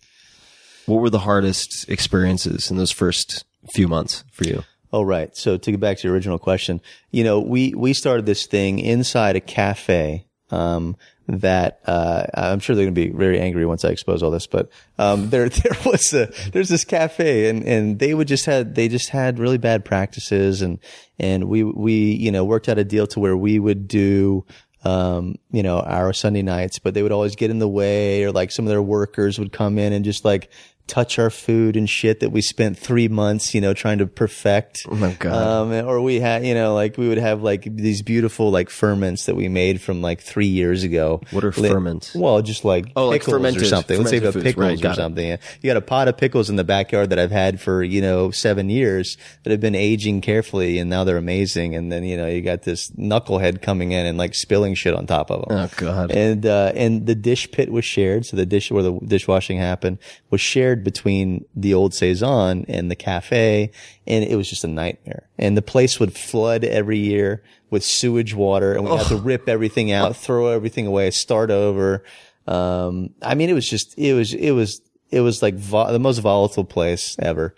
what 0.86 1.02
were 1.02 1.10
the 1.10 1.20
hardest 1.20 1.88
experiences 1.90 2.72
in 2.72 2.78
those 2.78 2.92
first 2.92 3.46
few 3.74 3.88
months 3.88 4.24
for 4.32 4.46
you 4.46 4.64
Oh, 4.92 5.04
right. 5.04 5.36
So 5.38 5.56
to 5.56 5.70
get 5.72 5.80
back 5.80 5.98
to 6.00 6.08
your 6.08 6.16
original 6.16 6.40
question, 6.40 6.82
you 7.12 7.24
know, 7.24 7.40
we, 7.40 7.76
we 7.76 7.94
started 7.94 8.26
this 8.26 8.48
thing 8.48 8.80
inside 8.80 9.36
a 9.36 9.40
cafe, 9.40 10.26
um, 10.50 10.98
that, 11.30 11.80
uh, 11.86 12.26
I'm 12.34 12.60
sure 12.60 12.76
they're 12.76 12.86
going 12.86 12.96
to 12.96 13.10
be 13.10 13.16
very 13.16 13.40
angry 13.40 13.66
once 13.66 13.86
I 13.86 13.90
expose 13.90 14.24
all 14.24 14.32
this, 14.32 14.48
but, 14.48 14.70
um, 14.98 15.30
there, 15.30 15.50
there 15.50 15.78
was 15.86 16.14
a, 16.14 16.32
there's 16.52 16.70
this 16.70 16.84
cafe 16.84 17.50
and, 17.50 17.64
and 17.64 18.00
they 18.00 18.14
would 18.14 18.28
just 18.28 18.46
had, 18.46 18.76
they 18.76 18.88
just 18.88 19.10
had 19.10 19.40
really 19.40 19.58
bad 19.58 19.86
practices 19.86 20.62
and, 20.62 20.80
and 21.20 21.46
we, 21.46 21.64
we, 21.64 22.14
you 22.14 22.32
know, 22.32 22.44
worked 22.44 22.70
out 22.70 22.78
a 22.78 22.84
deal 22.84 23.08
to 23.08 23.20
where 23.20 23.38
we 23.38 23.60
would 23.60 23.88
do, 23.88 24.46
um, 24.84 25.36
you 25.52 25.62
know, 25.62 25.80
our 25.80 26.14
Sunday 26.14 26.42
nights, 26.42 26.80
but 26.80 26.94
they 26.94 27.04
would 27.04 27.12
always 27.12 27.36
get 27.36 27.52
in 27.52 27.60
the 27.60 27.68
way 27.68 28.24
or 28.24 28.32
like 28.32 28.52
some 28.52 28.66
of 28.66 28.70
their 28.70 28.82
workers 28.82 29.38
would 29.38 29.52
come 29.52 29.78
in 29.78 29.94
and 29.94 30.06
just 30.06 30.24
like 30.24 30.50
touch 30.90 31.18
our 31.20 31.30
food 31.30 31.78
and 31.78 31.90
shit 31.90 32.20
that 32.20 32.32
we 32.32 32.42
spent 32.42 32.78
three 32.78 33.08
months, 33.08 33.54
you 33.54 33.62
know, 33.62 33.74
trying 33.74 34.00
to 34.00 34.08
perfect. 34.08 34.86
Oh 34.90 34.96
my 34.96 35.14
God. 35.14 35.34
Um, 35.34 35.88
or 35.88 36.02
we 36.02 36.20
had, 36.20 36.46
you 36.46 36.54
know, 36.54 36.74
like 36.74 36.98
we 36.98 37.08
would 37.08 37.18
have 37.20 37.42
like 37.44 37.64
these 37.64 38.02
beautiful 38.02 38.50
like 38.52 38.70
ferments 38.70 39.26
that 39.28 39.36
we 39.36 39.48
made 39.48 39.80
from 39.82 40.02
like 40.02 40.20
three 40.22 40.48
years 40.48 40.84
ago. 40.84 41.22
What 41.32 41.44
are 41.44 41.52
ferments? 41.52 42.14
Well, 42.16 42.42
just 42.42 42.66
like 42.66 42.92
Oh, 42.96 43.08
like 43.10 43.22
pickles 43.22 43.34
or 43.34 43.38
fermented- 43.38 43.68
something. 43.68 43.98
Let's 44.00 44.10
say 44.10 44.20
fermented 44.20 44.24
about 44.24 44.34
foods. 44.34 44.44
pickles 44.44 44.84
Right, 44.84 44.92
or 44.92 44.94
something. 44.96 45.28
Yeah. 45.28 45.38
You 45.62 45.70
got 45.70 45.78
a 45.78 45.82
pot 45.82 46.08
of 46.08 46.18
pickles 46.18 46.50
in 46.50 46.56
the 46.56 46.64
backyard 46.64 47.12
that 47.12 47.20
I've 47.20 47.32
had 47.32 47.62
for, 47.62 47.84
you 47.84 48.02
know, 48.02 48.32
seven 48.32 48.70
years 48.70 49.18
that 49.44 49.52
have 49.52 49.60
been 49.62 49.76
aging 49.76 50.22
carefully 50.22 50.80
and 50.80 50.90
now 50.90 51.04
they're 51.04 51.18
amazing. 51.18 51.76
And 51.76 51.92
then, 51.92 52.04
you 52.04 52.18
know, 52.18 52.28
you 52.28 52.42
got 52.42 52.64
this 52.64 52.90
knucklehead 52.92 53.62
coming 53.62 53.92
in 53.92 54.06
and 54.06 54.18
like 54.18 54.34
spilling 54.36 54.74
shit 54.74 54.94
on 54.94 55.06
top 55.06 55.30
of 55.30 55.48
them. 55.48 55.58
Oh, 55.58 55.70
God. 55.78 56.12
And, 56.12 56.46
uh, 56.46 56.72
and 56.76 57.06
the 57.06 57.16
dish 57.16 57.52
pit 57.52 57.72
was 57.72 57.86
shared. 57.86 58.26
So 58.26 58.36
the 58.38 58.46
dish 58.46 58.72
where 58.72 58.84
the 58.84 58.94
dishwashing 59.06 59.58
happened 59.58 60.00
was 60.30 60.42
shared 60.42 60.79
between 60.84 61.46
the 61.56 61.74
old 61.74 61.94
Saison 61.94 62.66
and 62.68 62.90
the 62.90 62.96
cafe. 62.96 63.72
And 64.08 64.24
it 64.24 64.36
was 64.36 64.50
just 64.50 64.64
a 64.64 64.68
nightmare. 64.68 65.30
And 65.38 65.56
the 65.56 65.62
place 65.62 66.00
would 66.00 66.16
flood 66.16 66.64
every 66.64 66.98
year 67.00 67.44
with 67.70 67.84
sewage 67.84 68.34
water 68.34 68.74
and 68.74 68.86
we 68.86 68.96
had 68.96 69.08
to 69.08 69.18
rip 69.18 69.48
everything 69.48 69.92
out, 69.92 70.16
throw 70.16 70.48
everything 70.48 70.88
away, 70.88 71.12
start 71.12 71.52
over. 71.52 72.04
Um, 72.48 73.12
I 73.22 73.36
mean, 73.36 73.50
it 73.50 73.54
was 73.54 73.70
just, 73.70 73.98
it 73.98 74.14
was, 74.14 74.34
it 74.34 74.52
was, 74.52 74.82
it 75.12 75.22
was 75.22 75.42
like 75.42 75.56
vo- 75.56 75.92
the 75.92 76.00
most 76.00 76.20
volatile 76.20 76.66
place 76.66 77.16
ever. 77.20 77.56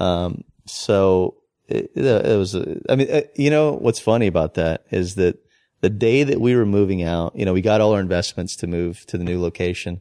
Um, 0.00 0.44
so 0.66 1.36
it, 1.68 1.90
it 1.94 2.38
was, 2.38 2.54
I 2.54 2.96
mean, 2.96 3.10
uh, 3.10 3.22
you 3.34 3.50
know, 3.50 3.72
what's 3.72 4.00
funny 4.00 4.26
about 4.26 4.54
that 4.54 4.86
is 4.90 5.16
that 5.16 5.38
the 5.80 5.90
day 5.90 6.24
that 6.24 6.40
we 6.40 6.54
were 6.54 6.66
moving 6.66 7.02
out, 7.02 7.34
you 7.34 7.44
know, 7.44 7.52
we 7.52 7.62
got 7.62 7.80
all 7.80 7.92
our 7.92 8.00
investments 8.00 8.56
to 8.56 8.66
move 8.66 9.04
to 9.06 9.18
the 9.18 9.24
new 9.24 9.40
location. 9.40 10.00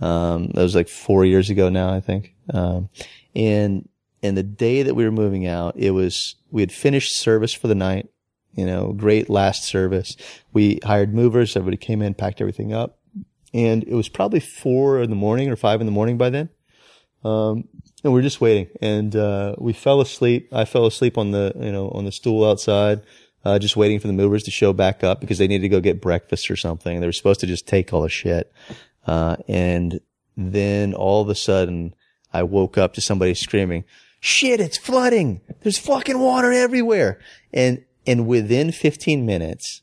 Um, 0.00 0.48
that 0.48 0.62
was 0.62 0.74
like 0.74 0.88
four 0.88 1.24
years 1.24 1.50
ago 1.50 1.68
now, 1.68 1.92
I 1.92 2.00
think. 2.00 2.34
Um, 2.52 2.88
and, 3.34 3.88
and 4.22 4.36
the 4.36 4.42
day 4.42 4.82
that 4.82 4.94
we 4.94 5.04
were 5.04 5.12
moving 5.12 5.46
out, 5.46 5.74
it 5.76 5.92
was, 5.92 6.36
we 6.50 6.62
had 6.62 6.72
finished 6.72 7.16
service 7.16 7.52
for 7.52 7.68
the 7.68 7.74
night, 7.74 8.08
you 8.54 8.66
know, 8.66 8.92
great 8.92 9.30
last 9.30 9.64
service. 9.64 10.16
We 10.52 10.80
hired 10.84 11.14
movers. 11.14 11.56
Everybody 11.56 11.76
came 11.78 12.02
in, 12.02 12.14
packed 12.14 12.40
everything 12.40 12.72
up. 12.72 12.98
And 13.54 13.84
it 13.84 13.94
was 13.94 14.08
probably 14.08 14.40
four 14.40 15.00
in 15.00 15.08
the 15.08 15.16
morning 15.16 15.48
or 15.48 15.56
five 15.56 15.80
in 15.80 15.86
the 15.86 15.92
morning 15.92 16.18
by 16.18 16.30
then. 16.30 16.50
Um, 17.24 17.68
and 18.04 18.12
we 18.12 18.20
are 18.20 18.22
just 18.22 18.40
waiting 18.40 18.68
and, 18.80 19.16
uh, 19.16 19.54
we 19.58 19.72
fell 19.72 20.00
asleep. 20.00 20.48
I 20.52 20.64
fell 20.64 20.86
asleep 20.86 21.16
on 21.16 21.30
the, 21.30 21.52
you 21.58 21.72
know, 21.72 21.88
on 21.90 22.04
the 22.04 22.12
stool 22.12 22.48
outside, 22.48 23.02
uh, 23.44 23.58
just 23.58 23.76
waiting 23.76 23.98
for 23.98 24.06
the 24.06 24.12
movers 24.12 24.42
to 24.44 24.50
show 24.50 24.72
back 24.72 25.02
up 25.02 25.20
because 25.20 25.38
they 25.38 25.48
needed 25.48 25.62
to 25.62 25.68
go 25.68 25.80
get 25.80 26.00
breakfast 26.00 26.50
or 26.50 26.56
something. 26.56 27.00
They 27.00 27.06
were 27.06 27.12
supposed 27.12 27.40
to 27.40 27.46
just 27.46 27.66
take 27.66 27.92
all 27.92 28.02
the 28.02 28.08
shit. 28.08 28.52
Uh, 29.06 29.36
and 29.48 30.00
then 30.36 30.94
all 30.94 31.22
of 31.22 31.28
a 31.28 31.34
sudden 31.34 31.94
I 32.32 32.42
woke 32.42 32.76
up 32.76 32.94
to 32.94 33.00
somebody 33.00 33.34
screaming, 33.34 33.84
shit, 34.20 34.60
it's 34.60 34.78
flooding. 34.78 35.40
There's 35.60 35.78
fucking 35.78 36.18
water 36.18 36.52
everywhere. 36.52 37.20
And, 37.52 37.84
and 38.06 38.26
within 38.26 38.72
15 38.72 39.24
minutes, 39.24 39.82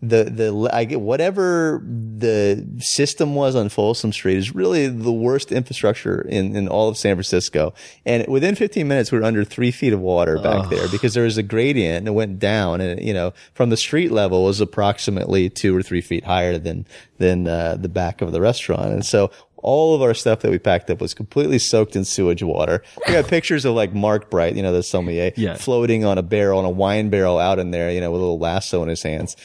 the 0.00 0.24
the 0.24 0.70
I 0.72 0.84
get 0.84 1.00
whatever 1.00 1.82
the 1.84 2.66
system 2.78 3.34
was 3.34 3.54
on 3.54 3.68
Folsom 3.68 4.12
Street 4.12 4.36
is 4.36 4.54
really 4.54 4.88
the 4.88 5.12
worst 5.12 5.52
infrastructure 5.52 6.22
in 6.22 6.56
in 6.56 6.68
all 6.68 6.88
of 6.88 6.96
San 6.96 7.14
Francisco. 7.14 7.72
And 8.04 8.26
within 8.26 8.54
15 8.54 8.86
minutes, 8.86 9.12
we 9.12 9.18
were 9.18 9.24
under 9.24 9.44
three 9.44 9.70
feet 9.70 9.92
of 9.92 10.00
water 10.00 10.38
back 10.38 10.68
there 10.70 10.88
because 10.88 11.14
there 11.14 11.24
was 11.24 11.38
a 11.38 11.42
gradient 11.42 11.98
and 11.98 12.08
it 12.08 12.12
went 12.12 12.38
down. 12.38 12.80
And 12.80 13.00
you 13.00 13.14
know, 13.14 13.32
from 13.54 13.70
the 13.70 13.76
street 13.76 14.10
level 14.10 14.44
was 14.44 14.60
approximately 14.60 15.48
two 15.48 15.76
or 15.76 15.82
three 15.82 16.00
feet 16.00 16.24
higher 16.24 16.58
than 16.58 16.86
than 17.18 17.46
uh, 17.46 17.76
the 17.76 17.88
back 17.88 18.20
of 18.20 18.32
the 18.32 18.40
restaurant. 18.40 18.92
And 18.92 19.06
so 19.06 19.30
all 19.62 19.94
of 19.94 20.02
our 20.02 20.12
stuff 20.14 20.40
that 20.40 20.50
we 20.50 20.58
packed 20.58 20.90
up 20.90 21.00
was 21.00 21.14
completely 21.14 21.58
soaked 21.58 21.96
in 21.96 22.04
sewage 22.04 22.42
water. 22.42 22.82
We 23.06 23.14
got 23.14 23.28
pictures 23.28 23.64
of 23.64 23.74
like 23.74 23.94
Mark 23.94 24.28
Bright, 24.30 24.54
you 24.56 24.62
know, 24.62 24.72
the 24.72 24.82
sommelier, 24.82 25.32
Yeah. 25.36 25.54
floating 25.54 26.04
on 26.04 26.18
a 26.18 26.22
barrel, 26.22 26.58
on 26.58 26.64
a 26.64 26.70
wine 26.70 27.08
barrel 27.10 27.38
out 27.38 27.58
in 27.58 27.70
there, 27.70 27.90
you 27.90 28.00
know, 28.00 28.10
with 28.10 28.20
a 28.20 28.24
little 28.24 28.38
lasso 28.38 28.82
in 28.82 28.88
his 28.88 29.02
hands 29.02 29.36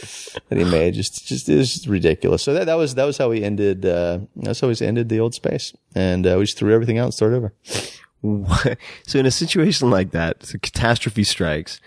that 0.50 0.58
he 0.58 0.66
made. 0.66 0.94
Just, 0.96 1.26
just, 1.28 1.48
it 1.48 1.56
was 1.56 1.72
just 1.74 1.88
ridiculous. 1.88 2.44
So 2.44 2.54
that, 2.54 2.66
that 2.66 2.76
was, 2.76 2.96
that 2.96 3.06
was 3.06 3.18
how 3.18 3.30
we 3.30 3.44
ended, 3.44 3.86
uh, 3.86 4.20
that's 4.36 4.60
how 4.60 4.68
we 4.68 4.76
ended 4.82 5.10
the 5.10 5.20
old 5.20 5.34
space. 5.34 5.74
And, 5.96 6.26
uh, 6.28 6.36
we 6.38 6.46
just 6.46 6.58
threw 6.58 6.74
everything 6.74 6.98
out 6.98 7.06
and 7.06 7.14
started 7.14 7.36
over. 7.38 7.54
So 9.06 9.20
in 9.20 9.26
a 9.26 9.32
situation 9.32 9.90
like 9.90 10.12
that, 10.12 10.44
so 10.44 10.58
catastrophe 10.58 11.24
strikes. 11.24 11.80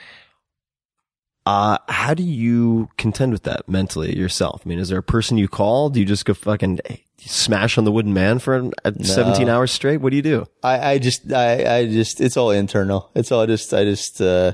Uh, 1.46 1.78
how 1.88 2.14
do 2.14 2.22
you 2.22 2.88
contend 2.98 3.32
with 3.32 3.44
that 3.44 3.68
mentally 3.68 4.16
yourself? 4.16 4.62
I 4.64 4.68
mean, 4.68 4.78
is 4.78 4.90
there 4.90 4.98
a 4.98 5.02
person 5.02 5.38
you 5.38 5.48
call? 5.48 5.88
Do 5.88 5.98
you 5.98 6.06
just 6.06 6.24
go 6.24 6.34
fucking 6.34 6.80
smash 7.18 7.78
on 7.78 7.84
the 7.84 7.92
wooden 7.92 8.12
man 8.12 8.38
for 8.38 8.70
uh, 8.84 8.92
17 9.00 9.48
hours 9.48 9.72
straight? 9.72 9.98
What 9.98 10.10
do 10.10 10.16
you 10.16 10.22
do? 10.22 10.46
I, 10.62 10.92
I 10.92 10.98
just, 10.98 11.32
I, 11.32 11.78
I 11.78 11.86
just, 11.86 12.20
it's 12.20 12.36
all 12.36 12.50
internal. 12.50 13.10
It's 13.14 13.32
all 13.32 13.46
just, 13.46 13.72
I 13.72 13.84
just, 13.84 14.20
uh, 14.20 14.52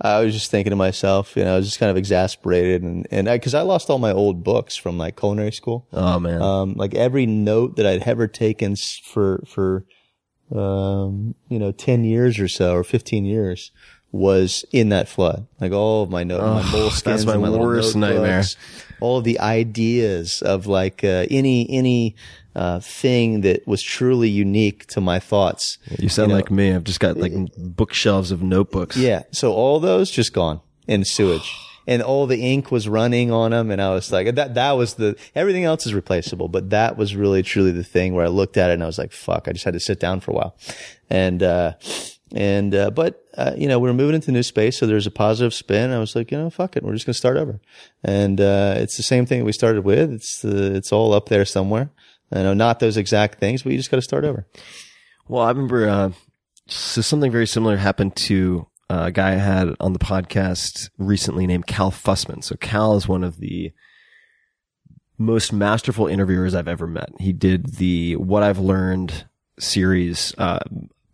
I 0.00 0.20
was 0.20 0.34
just 0.34 0.50
thinking 0.50 0.70
to 0.70 0.76
myself, 0.76 1.36
you 1.36 1.44
know, 1.44 1.54
I 1.54 1.56
was 1.56 1.66
just 1.66 1.78
kind 1.78 1.90
of 1.90 1.96
exasperated 1.96 2.82
and, 2.82 3.06
and 3.12 3.28
I, 3.28 3.38
cause 3.38 3.54
I 3.54 3.62
lost 3.62 3.88
all 3.88 3.98
my 3.98 4.12
old 4.12 4.42
books 4.42 4.76
from 4.76 4.98
like 4.98 5.16
culinary 5.16 5.52
school. 5.52 5.86
Oh 5.92 6.18
man. 6.18 6.42
Um, 6.42 6.74
like 6.74 6.94
every 6.94 7.26
note 7.26 7.76
that 7.76 7.86
I'd 7.86 8.02
ever 8.02 8.26
taken 8.26 8.74
for, 8.76 9.44
for, 9.46 9.84
um, 10.52 11.36
you 11.48 11.60
know, 11.60 11.70
10 11.70 12.04
years 12.04 12.40
or 12.40 12.48
so 12.48 12.74
or 12.74 12.82
15 12.82 13.24
years 13.24 13.70
was 14.14 14.64
in 14.70 14.90
that 14.90 15.08
flood. 15.08 15.44
Like 15.60 15.72
all 15.72 16.04
of 16.04 16.08
my 16.08 16.22
notes, 16.22 16.40
my 16.40 16.62
moleskins, 16.62 17.02
that's 17.02 17.24
my 17.24 17.36
my 17.36 17.50
worst 17.50 17.96
nightmare. 17.96 18.44
all 19.00 19.18
of 19.18 19.24
the 19.24 19.40
ideas 19.40 20.40
of 20.40 20.68
like, 20.68 21.02
uh, 21.02 21.26
any, 21.30 21.68
any, 21.68 22.14
uh, 22.54 22.78
thing 22.78 23.40
that 23.40 23.66
was 23.66 23.82
truly 23.82 24.28
unique 24.28 24.86
to 24.86 25.00
my 25.00 25.18
thoughts. 25.18 25.78
you 25.98 26.08
sound 26.08 26.28
know, 26.28 26.36
like 26.36 26.48
me. 26.48 26.72
I've 26.72 26.84
just 26.84 27.00
got 27.00 27.16
like 27.16 27.32
bookshelves 27.58 28.30
of 28.30 28.40
notebooks. 28.40 28.96
Yeah. 28.96 29.24
So 29.32 29.52
all 29.52 29.80
those 29.80 30.12
just 30.12 30.32
gone 30.32 30.60
in 30.86 31.04
sewage. 31.04 31.52
And 31.86 32.00
all 32.00 32.26
the 32.26 32.40
ink 32.40 32.70
was 32.70 32.88
running 32.88 33.30
on 33.30 33.50
them. 33.50 33.70
And 33.70 33.78
I 33.78 33.90
was 33.90 34.10
like, 34.10 34.36
that, 34.36 34.54
that 34.54 34.72
was 34.72 34.94
the, 34.94 35.16
everything 35.34 35.64
else 35.64 35.84
is 35.84 35.92
replaceable. 35.92 36.48
But 36.48 36.70
that 36.70 36.96
was 36.96 37.14
really 37.14 37.42
truly 37.42 37.72
the 37.72 37.84
thing 37.84 38.14
where 38.14 38.24
I 38.24 38.28
looked 38.28 38.56
at 38.56 38.70
it 38.70 38.72
and 38.72 38.82
I 38.82 38.86
was 38.86 38.96
like, 38.96 39.12
fuck, 39.12 39.48
I 39.48 39.52
just 39.52 39.66
had 39.66 39.74
to 39.74 39.80
sit 39.80 40.00
down 40.00 40.20
for 40.20 40.30
a 40.30 40.34
while. 40.34 40.56
And, 41.10 41.42
uh, 41.42 41.74
and, 42.34 42.74
uh, 42.74 42.90
but, 42.90 43.24
uh, 43.38 43.52
you 43.56 43.68
know, 43.68 43.78
we 43.78 43.88
were 43.88 43.94
moving 43.94 44.16
into 44.16 44.32
new 44.32 44.42
space. 44.42 44.76
So 44.78 44.86
there's 44.86 45.06
a 45.06 45.10
positive 45.10 45.54
spin. 45.54 45.92
I 45.92 45.98
was 45.98 46.14
like, 46.16 46.30
you 46.30 46.38
know, 46.38 46.50
fuck 46.50 46.76
it. 46.76 46.82
We're 46.82 46.92
just 46.92 47.06
going 47.06 47.14
to 47.14 47.18
start 47.18 47.36
over. 47.36 47.60
And, 48.02 48.40
uh, 48.40 48.74
it's 48.78 48.96
the 48.96 49.02
same 49.02 49.24
thing 49.24 49.44
we 49.44 49.52
started 49.52 49.84
with. 49.84 50.12
It's, 50.12 50.44
it's 50.44 50.92
all 50.92 51.14
up 51.14 51.28
there 51.28 51.44
somewhere. 51.44 51.90
I 52.32 52.42
know 52.42 52.54
not 52.54 52.80
those 52.80 52.96
exact 52.96 53.38
things, 53.38 53.62
but 53.62 53.72
you 53.72 53.78
just 53.78 53.90
got 53.90 53.98
to 53.98 54.02
start 54.02 54.24
over. 54.24 54.46
Well, 55.28 55.42
I 55.42 55.48
remember 55.50 55.88
uh, 55.88 56.10
so 56.66 57.00
something 57.00 57.30
very 57.30 57.46
similar 57.46 57.76
happened 57.76 58.16
to 58.16 58.66
uh, 58.90 59.04
a 59.06 59.12
guy 59.12 59.32
I 59.32 59.36
had 59.36 59.74
on 59.80 59.92
the 59.92 59.98
podcast 59.98 60.90
recently 60.98 61.46
named 61.46 61.66
Cal 61.66 61.90
Fussman. 61.90 62.42
So 62.42 62.56
Cal 62.56 62.96
is 62.96 63.06
one 63.06 63.24
of 63.24 63.38
the 63.38 63.72
most 65.16 65.52
masterful 65.52 66.06
interviewers 66.08 66.54
I've 66.54 66.68
ever 66.68 66.86
met. 66.86 67.10
He 67.20 67.32
did 67.32 67.76
the 67.76 68.16
What 68.16 68.42
I've 68.42 68.58
Learned 68.58 69.26
series, 69.58 70.34
uh, 70.38 70.58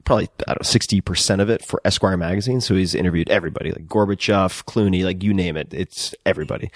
probably, 0.05 0.29
I 0.47 0.55
don't 0.55 0.63
know, 0.63 0.69
60% 0.69 1.41
of 1.41 1.51
it 1.51 1.65
for 1.65 1.81
Esquire 1.85 2.17
magazine. 2.17 2.61
So 2.61 2.75
he's 2.75 2.95
interviewed 2.95 3.29
everybody, 3.29 3.71
like 3.73 3.87
Gorbachev, 3.87 4.65
Clooney, 4.65 5.05
like 5.05 5.23
you 5.23 5.35
name 5.35 5.57
it. 5.57 5.73
It's 5.73 6.15
everybody. 6.25 6.71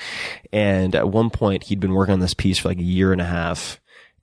And 0.52 0.94
at 0.94 1.08
one 1.08 1.30
point 1.30 1.64
he'd 1.64 1.80
been 1.80 1.94
working 1.94 2.14
on 2.14 2.20
this 2.20 2.34
piece 2.34 2.58
for 2.58 2.68
like 2.68 2.78
a 2.78 2.84
year 2.84 3.12
and 3.12 3.20
a 3.20 3.26
half 3.26 3.80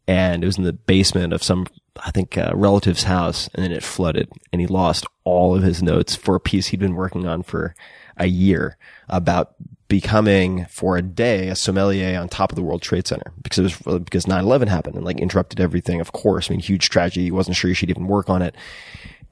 and 0.08 0.44
it 0.44 0.46
was 0.46 0.58
in 0.58 0.64
the 0.64 0.74
basement 0.74 1.34
of 1.34 1.44
some, 1.44 1.68
I 2.04 2.12
think, 2.12 2.38
uh, 2.38 2.52
relative's 2.54 3.04
house, 3.04 3.50
and 3.54 3.64
then 3.64 3.72
it 3.72 3.84
flooded, 3.84 4.30
and 4.52 4.60
he 4.60 4.68
lost 4.68 5.06
all 5.24 5.56
of 5.56 5.64
his 5.64 5.84
notes 5.84 6.16
for 6.16 6.36
a 6.36 6.40
piece 6.40 6.68
he'd 6.68 6.80
been 6.80 6.96
working 6.96 7.28
on 7.28 7.44
for 7.44 7.76
a 8.18 8.26
year 8.26 8.78
about 9.08 9.56
becoming 9.92 10.66
for 10.70 10.96
a 10.96 11.02
day 11.02 11.50
a 11.50 11.56
sommelier 11.56 12.18
on 12.18 12.30
top 12.30 12.50
of 12.50 12.56
the 12.56 12.62
World 12.62 12.82
Trade 12.82 13.06
Center 13.06 13.34
because 13.44 13.58
it 13.58 13.86
was 13.86 14.00
because 14.00 14.26
9/11 14.26 14.70
happened 14.70 14.96
and 14.96 15.04
like 15.04 15.20
interrupted 15.20 15.60
everything. 15.60 16.00
Of 16.00 16.14
course, 16.14 16.50
I 16.50 16.54
mean, 16.54 16.62
huge 16.62 16.88
tragedy. 16.88 17.26
He 17.26 17.32
wasn't 17.32 17.58
sure 17.58 17.68
he 17.68 17.74
should 17.74 17.90
even 17.90 18.08
work 18.08 18.30
on 18.30 18.42
it. 18.42 18.56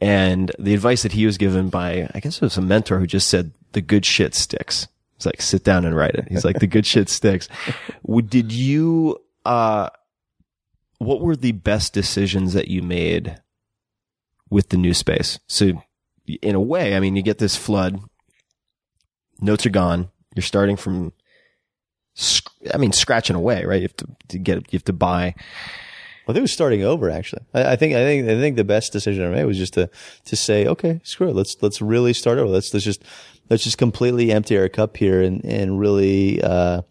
And 0.01 0.51
the 0.60 0.74
advice 0.74 1.03
that 1.03 1.14
he 1.14 1.26
was 1.26 1.38
given 1.38 1.70
by, 1.70 2.10
I 2.14 2.20
guess 2.20 2.36
it 2.36 2.41
was 2.41 2.57
a 2.57 2.62
mentor 2.62 2.99
who 2.99 3.07
just 3.07 3.30
said, 3.30 3.53
the 3.72 3.80
good 3.80 4.05
shit 4.05 4.36
sticks. 4.36 4.89
It's 5.16 5.26
like, 5.26 5.41
sit 5.41 5.64
down 5.64 5.86
and 5.86 5.95
write 5.95 6.16
it. 6.16 6.28
He's 6.30 6.43
like, 6.43 6.60
the 6.60 6.68
good 6.68 6.86
shit 6.86 7.07
sticks. 7.07 7.47
Did 8.28 8.51
you, 8.51 9.22
uh, 9.45 9.89
what 10.97 11.22
were 11.22 11.38
the 11.38 11.53
best 11.53 11.93
decisions 11.93 12.51
that 12.53 12.68
you 12.68 12.82
made 12.82 13.41
with 14.49 14.70
the 14.70 14.78
new 14.78 14.93
space? 14.93 15.39
So 15.47 15.84
in 16.41 16.55
a 16.55 16.62
way, 16.62 16.95
I 16.95 16.99
mean, 16.99 17.16
you 17.16 17.22
get 17.22 17.38
this 17.38 17.55
flood, 17.55 17.99
notes 19.41 19.66
are 19.66 19.70
gone. 19.70 20.10
You're 20.36 20.43
starting 20.43 20.75
from, 20.75 21.13
I 22.73 22.77
mean, 22.77 22.91
scratching 22.91 23.36
away, 23.36 23.65
right? 23.65 23.82
You 23.82 23.88
have 23.88 23.97
to, 23.97 24.07
to 24.30 24.39
get, 24.39 24.57
you 24.71 24.77
have 24.77 24.86
to 24.86 24.93
buy. 24.93 25.34
I 25.36 26.32
think 26.32 26.38
it 26.38 26.41
was 26.41 26.53
starting 26.53 26.84
over 26.84 27.09
actually. 27.09 27.41
I, 27.55 27.71
I 27.71 27.75
think 27.75 27.95
I 27.95 28.03
think 28.03 28.30
I 28.30 28.39
think 28.39 28.55
the 28.55 28.63
best 28.63 28.93
decision 28.93 29.25
I 29.25 29.30
made 29.30 29.45
was 29.45 29.57
just 29.57 29.73
to 29.73 29.89
to 30.25 30.36
say, 30.36 30.67
okay, 30.67 31.01
screw 31.03 31.30
it. 31.30 31.36
Let's 31.36 31.57
let's 31.63 31.82
really 31.82 32.13
start 32.13 32.38
over. 32.38 32.47
Let's 32.47 32.71
let's 32.71 32.86
just 32.86 33.03
let's 33.49 33.63
just 33.63 33.80
completely 33.80 34.32
empty 34.32 34.55
our 34.55 34.69
cup 34.69 34.95
here 34.95 35.23
and 35.23 35.43
and 35.43 35.80
really 35.80 36.39
uh, 36.43 36.84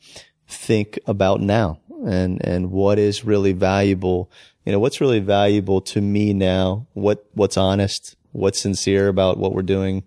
think 0.48 0.98
about 1.06 1.40
now 1.40 1.78
and 2.04 2.44
and 2.44 2.72
what 2.72 2.98
is 2.98 3.24
really 3.24 3.52
valuable 3.52 4.28
you 4.68 4.72
know, 4.72 4.80
what's 4.80 5.00
really 5.00 5.20
valuable 5.20 5.80
to 5.80 6.02
me 6.02 6.34
now? 6.34 6.86
What, 6.92 7.24
what's 7.32 7.56
honest? 7.56 8.16
What's 8.32 8.60
sincere 8.60 9.08
about 9.08 9.38
what 9.38 9.54
we're 9.54 9.62
doing? 9.62 10.04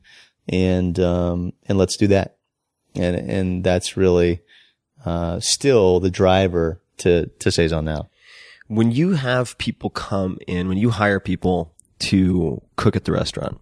And, 0.47 0.99
um, 0.99 1.53
and 1.65 1.79
let's 1.79 1.97
do 1.97 2.05
that. 2.09 2.37
And, 2.95 3.15
and 3.15 3.63
that's 3.63 3.95
really, 3.97 4.41
uh, 5.05 5.39
still 5.39 5.99
the 5.99 6.11
driver 6.11 6.81
to, 6.97 7.27
to 7.39 7.51
Saison 7.51 7.85
now. 7.85 8.09
When 8.67 8.91
you 8.91 9.11
have 9.11 9.57
people 9.57 9.89
come 9.89 10.37
in, 10.47 10.67
when 10.69 10.77
you 10.77 10.91
hire 10.91 11.19
people 11.19 11.73
to 11.99 12.61
cook 12.75 12.95
at 12.95 13.05
the 13.05 13.11
restaurant, 13.11 13.59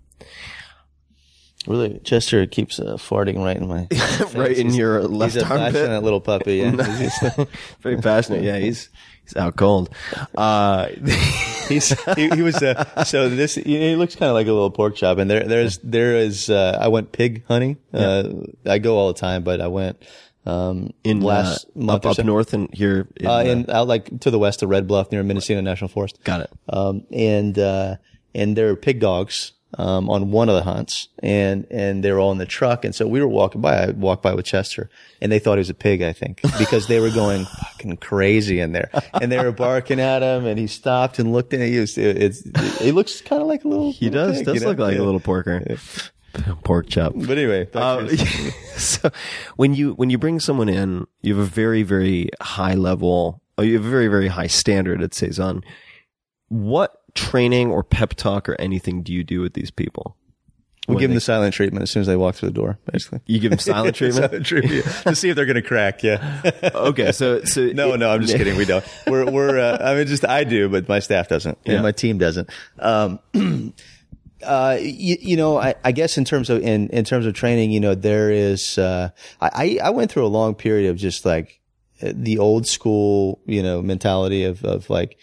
Really, 1.68 2.00
Chester 2.06 2.46
keeps 2.48 2.80
uh, 2.80 2.96
farting 2.96 3.44
right 3.44 3.58
in 3.58 3.68
my 3.68 3.86
right 4.34 4.58
in 4.58 4.74
your 4.74 5.04
left 5.04 5.34
He's 5.34 5.44
a 5.44 5.46
armpit. 5.46 5.74
passionate 5.74 6.04
little 6.04 6.22
puppy. 6.22 6.58
Yeah, 6.58 6.72
Very 7.82 7.98
passionate. 7.98 8.44
Yeah, 8.44 8.58
he's 8.58 8.90
he's 9.30 9.42
out 9.42 9.56
cold. 9.56 9.90
Uh, 10.36 10.88
he's 11.68 11.90
he, 12.16 12.30
he 12.30 12.42
was 12.42 12.62
uh, 12.62 13.04
so 13.04 13.30
this 13.30 13.56
he 13.56 13.96
looks 13.96 14.16
kind 14.16 14.30
of 14.30 14.34
like 14.36 14.48
a 14.48 14.52
little 14.52 14.72
pork 14.72 14.96
chop, 14.96 15.18
and 15.18 15.30
there 15.30 15.44
there's 15.44 15.78
there 15.80 16.16
is 16.16 16.50
uh, 16.50 16.78
I 16.80 16.88
went 16.88 17.12
pig 17.12 17.44
hunting. 17.48 17.78
Uh, 17.94 18.30
I 18.66 18.80
go 18.80 18.98
all 18.98 19.08
the 19.08 19.20
time, 19.20 19.44
but 19.44 19.62
I 19.62 19.68
went 19.68 20.02
um 20.46 20.94
in 21.04 21.22
last 21.22 21.66
uh, 21.66 21.80
month 21.80 22.06
up, 22.06 22.18
up 22.18 22.26
north 22.26 22.54
and 22.54 22.74
here. 22.74 23.08
In, 23.18 23.28
uh, 23.28 23.34
uh, 23.34 23.44
in 23.44 23.70
out 23.70 23.88
like 23.88 24.20
to 24.22 24.32
the 24.32 24.40
west 24.40 24.64
of 24.64 24.70
Red 24.70 24.88
Bluff 24.88 25.12
near 25.12 25.24
Mendocino 25.24 25.62
National 25.62 25.90
Forest. 25.90 26.24
got 26.24 26.42
it. 26.42 26.52
Um, 26.68 27.04
and, 27.12 27.58
uh, 27.58 27.98
and 28.34 28.56
there 28.56 28.70
are 28.70 28.76
pig 28.76 29.00
dogs, 29.00 29.54
um, 29.78 30.10
on 30.10 30.32
one 30.32 30.50
of 30.50 30.56
the 30.56 30.64
hunts 30.64 31.10
and, 31.22 31.68
and 31.70 32.04
they 32.04 32.12
were 32.12 32.20
all 32.20 32.32
in 32.32 32.40
the 32.40 32.46
truck. 32.46 32.84
And 32.84 32.96
so 32.96 33.08
we 33.08 33.22
were 33.22 33.28
walking 33.28 33.62
by, 33.62 33.84
I 33.86 33.90
walked 33.92 34.24
by 34.24 34.34
with 34.34 34.46
Chester 34.46 34.90
and 35.22 35.32
they 35.32 35.38
thought 35.40 35.54
he 35.56 35.60
was 35.60 35.70
a 35.70 35.76
pig, 35.76 36.02
I 36.02 36.12
think, 36.12 36.42
because 36.58 36.88
they 36.88 37.00
were 37.00 37.12
going 37.12 37.46
fucking 37.72 37.98
crazy 37.98 38.60
in 38.60 38.72
there 38.72 38.90
and 39.22 39.32
they 39.32 39.38
were 39.38 39.52
barking 39.52 40.00
at 40.00 40.24
him 40.24 40.46
and 40.48 40.58
he 40.58 40.66
stopped 40.68 41.20
and 41.20 41.32
looked 41.32 41.54
at 41.54 41.60
it. 41.62 41.70
He 41.70 41.80
was, 41.80 41.98
it, 41.98 42.18
it's, 42.22 42.42
it 42.82 42.94
looks 42.96 43.22
kind 43.22 43.42
of 43.42 43.48
like 43.48 43.64
a 43.64 43.68
little, 43.68 43.92
He 43.92 44.10
does 44.10 44.38
pig, 44.38 44.46
does 44.46 44.56
you 44.56 44.62
know? 44.62 44.68
look 44.70 44.80
like 44.80 44.96
Yeah. 44.96 45.02
a 45.02 45.06
little 45.06 45.20
porker, 45.20 45.64
pork 46.64 46.88
chop. 46.90 47.14
But 47.16 47.38
anyway, 47.38 47.68
Uh, 47.74 48.08
so 48.78 49.12
when 49.56 49.74
you 49.76 49.94
when 49.94 50.10
you 50.10 50.18
bring 50.18 50.40
someone 50.40 50.70
in, 50.70 51.06
you 51.22 51.36
have 51.36 51.44
a 51.46 51.50
very 51.50 51.84
very 51.84 52.30
high 52.42 52.76
level, 52.76 53.42
or 53.58 53.64
you 53.66 53.76
have 53.76 53.86
a 53.86 53.90
very 53.90 54.08
very 54.08 54.28
high 54.28 54.48
standard 54.48 55.02
at 55.02 55.14
Saison. 55.14 55.64
What 56.48 56.99
training 57.16 57.72
or 57.72 57.84
pep 57.84 58.14
talk 58.16 58.48
or 58.50 58.56
anything 58.60 59.04
do 59.04 59.14
you 59.14 59.24
do 59.24 59.42
with 59.42 59.54
these 59.54 59.72
people? 59.72 60.16
we 60.88 60.96
give 60.96 61.10
them 61.10 61.16
the 61.16 61.22
silent 61.22 61.54
treatment 61.54 61.84
as 61.84 61.92
soon 61.92 62.02
as 62.02 62.08
they 62.08 62.16
walk 62.16 62.34
through 62.34 62.50
the 62.50 62.56
door, 62.56 62.80
basically. 62.92 63.20
You 63.28 63.40
give 63.40 63.52
them 63.52 63.60
silent 63.60 63.96
treatment. 63.96 64.26
Silent 64.32 64.46
treatment 64.46 64.86
to 65.04 65.16
see 65.16 65.30
if 65.30 65.36
they're 65.36 65.46
going 65.46 65.56
to 65.56 65.62
crack. 65.62 66.02
Yeah. 66.02 66.42
okay, 66.74 67.12
so 67.12 67.44
so 67.44 67.68
No, 67.68 67.96
no, 67.96 68.10
I'm 68.10 68.22
just 68.22 68.36
kidding. 68.38 68.58
We 68.58 68.66
don't. 68.66 68.84
We're, 69.06 69.30
we're, 69.30 69.60
uh, 69.60 69.78
I 69.80 69.96
mean, 69.96 70.08
just, 70.08 70.26
I 70.26 70.44
do, 70.46 70.68
but 70.68 70.90
my 70.90 70.98
staff 71.00 71.28
doesn't 71.28 71.60
Yeah. 71.64 71.74
and 71.76 71.84
my 71.84 71.92
team 71.92 72.18
doesn't. 72.18 72.50
Um, 72.80 73.20
uh, 74.44 74.78
you, 74.80 75.18
you 75.22 75.38
know, 75.38 75.60
I, 75.60 75.76
I 75.84 75.92
guess 75.92 76.18
in 76.18 76.26
terms 76.26 76.50
of, 76.50 76.64
in, 76.64 76.90
in 76.90 77.06
terms 77.06 77.28
of 77.28 77.36
training, 77.36 77.70
you 77.70 77.80
know, 77.80 77.94
there 77.94 78.32
is, 78.32 78.80
uh, 78.80 79.10
I, 79.40 79.78
I 79.84 79.92
went 79.92 80.12
through 80.12 80.26
a 80.26 80.28
long 80.28 80.56
period 80.56 80.90
of 80.90 80.98
just 80.98 81.24
like 81.24 81.60
the 82.02 82.40
old 82.40 82.66
school, 82.66 83.42
you 83.46 83.62
know, 83.62 83.84
mentality 83.84 84.44
of, 84.44 84.66
of 84.66 84.90
like, 84.90 85.20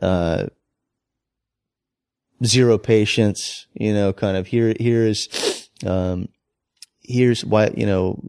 uh, 0.00 0.46
zero 2.46 2.78
patience, 2.78 3.66
you 3.74 3.92
know, 3.94 4.12
kind 4.12 4.36
of 4.36 4.46
here, 4.46 4.74
here's, 4.78 5.68
um, 5.86 6.28
here's 7.02 7.44
why, 7.44 7.70
you 7.76 7.86
know, 7.86 8.20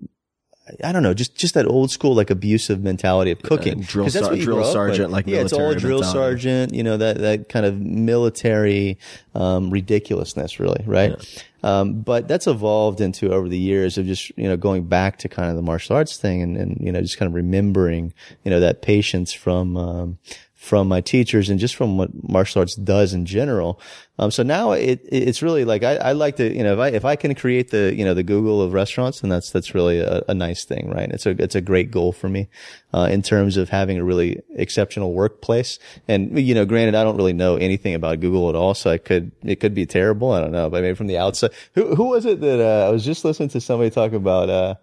I 0.83 0.91
don't 0.91 1.03
know, 1.03 1.13
just 1.13 1.35
just 1.35 1.53
that 1.53 1.67
old 1.67 1.91
school 1.91 2.15
like 2.15 2.31
abusive 2.31 2.81
mentality 2.81 3.29
of 3.29 3.39
cooking. 3.43 3.81
drill 3.81 4.05
'Cause 4.05 4.13
that's 4.13 4.25
sar- 4.25 4.31
what 4.31 4.39
you 4.39 4.45
drill 4.45 4.63
sergeant, 4.63 5.11
like 5.11 5.27
yeah, 5.27 5.41
it's 5.41 5.53
all 5.53 5.59
military 5.59 5.79
drill 5.79 5.99
mentality. 5.99 6.19
sergeant. 6.41 6.73
You 6.73 6.81
know 6.81 6.97
that 6.97 7.19
that 7.19 7.49
kind 7.49 7.67
of 7.67 7.79
military 7.79 8.97
um, 9.35 9.69
ridiculousness, 9.69 10.59
really, 10.59 10.83
right? 10.87 11.13
Um, 11.61 12.01
but 12.01 12.27
that's 12.27 12.47
evolved 12.47 12.99
into 12.99 13.31
over 13.31 13.47
the 13.47 13.59
years 13.59 13.99
of 13.99 14.07
just 14.07 14.35
you 14.37 14.47
know 14.47 14.57
going 14.57 14.85
back 14.85 15.19
to 15.19 15.29
kind 15.29 15.51
of 15.51 15.55
the 15.55 15.61
martial 15.61 15.95
arts 15.95 16.17
thing 16.17 16.41
and, 16.41 16.57
and 16.57 16.77
you 16.81 16.91
know 16.91 16.99
just 17.01 17.19
kind 17.19 17.27
of 17.27 17.35
remembering 17.35 18.11
you 18.43 18.49
know 18.49 18.59
that 18.59 18.81
patience 18.81 19.33
from 19.33 19.77
um, 19.77 20.17
from 20.55 20.87
my 20.87 21.01
teachers 21.01 21.49
and 21.49 21.59
just 21.59 21.75
from 21.75 21.97
what 21.97 22.09
martial 22.27 22.59
arts 22.61 22.75
does 22.75 23.13
in 23.13 23.25
general. 23.25 23.79
Um, 24.17 24.31
so 24.31 24.41
now 24.41 24.71
it, 24.71 25.01
it- 25.11 25.23
it's 25.27 25.41
really 25.41 25.65
like 25.65 25.83
I, 25.83 25.97
I 25.97 26.11
like 26.13 26.37
to, 26.37 26.51
you 26.51 26.63
know, 26.63 26.73
if 26.73 26.79
I, 26.79 26.87
if 26.87 27.05
I 27.05 27.15
can 27.17 27.35
create 27.35 27.71
the, 27.71 27.93
you 27.93 28.05
know, 28.05 28.13
the 28.13 28.23
Google 28.23 28.61
of 28.61 28.71
restaurants, 28.71 29.19
then 29.19 29.29
that's, 29.29 29.51
that's 29.51 29.75
really 29.75 29.99
a, 29.99 30.23
a 30.29 30.33
nice 30.33 30.63
thing, 30.63 30.89
right? 30.89 31.11
It's 31.11 31.25
a, 31.25 31.31
it's 31.31 31.55
a 31.55 31.61
great 31.61 31.91
goal 31.91 32.13
for 32.13 32.29
me, 32.29 32.47
uh, 32.93 33.09
in 33.11 33.21
terms 33.21 33.57
of 33.57 33.69
having 33.69 33.97
a 33.97 34.03
really 34.03 34.41
exceptional 34.55 35.13
workplace. 35.13 35.77
And, 36.07 36.39
you 36.39 36.55
know, 36.55 36.65
granted, 36.65 36.95
I 36.95 37.03
don't 37.03 37.17
really 37.17 37.33
know 37.33 37.57
anything 37.57 37.93
about 37.93 38.21
Google 38.21 38.47
at 38.49 38.55
all. 38.55 38.73
So 38.73 38.89
I 38.89 38.97
could, 38.97 39.33
it 39.43 39.59
could 39.59 39.73
be 39.75 39.85
terrible. 39.85 40.31
I 40.31 40.39
don't 40.39 40.53
know, 40.53 40.69
but 40.69 40.81
maybe 40.81 40.95
from 40.95 41.07
the 41.07 41.17
outside, 41.17 41.51
who, 41.73 41.95
who 41.95 42.05
was 42.05 42.25
it 42.25 42.39
that, 42.39 42.59
uh, 42.61 42.87
I 42.87 42.89
was 42.91 43.03
just 43.03 43.25
listening 43.25 43.49
to 43.49 43.61
somebody 43.61 43.89
talk 43.89 44.13
about, 44.13 44.49
uh, 44.49 44.75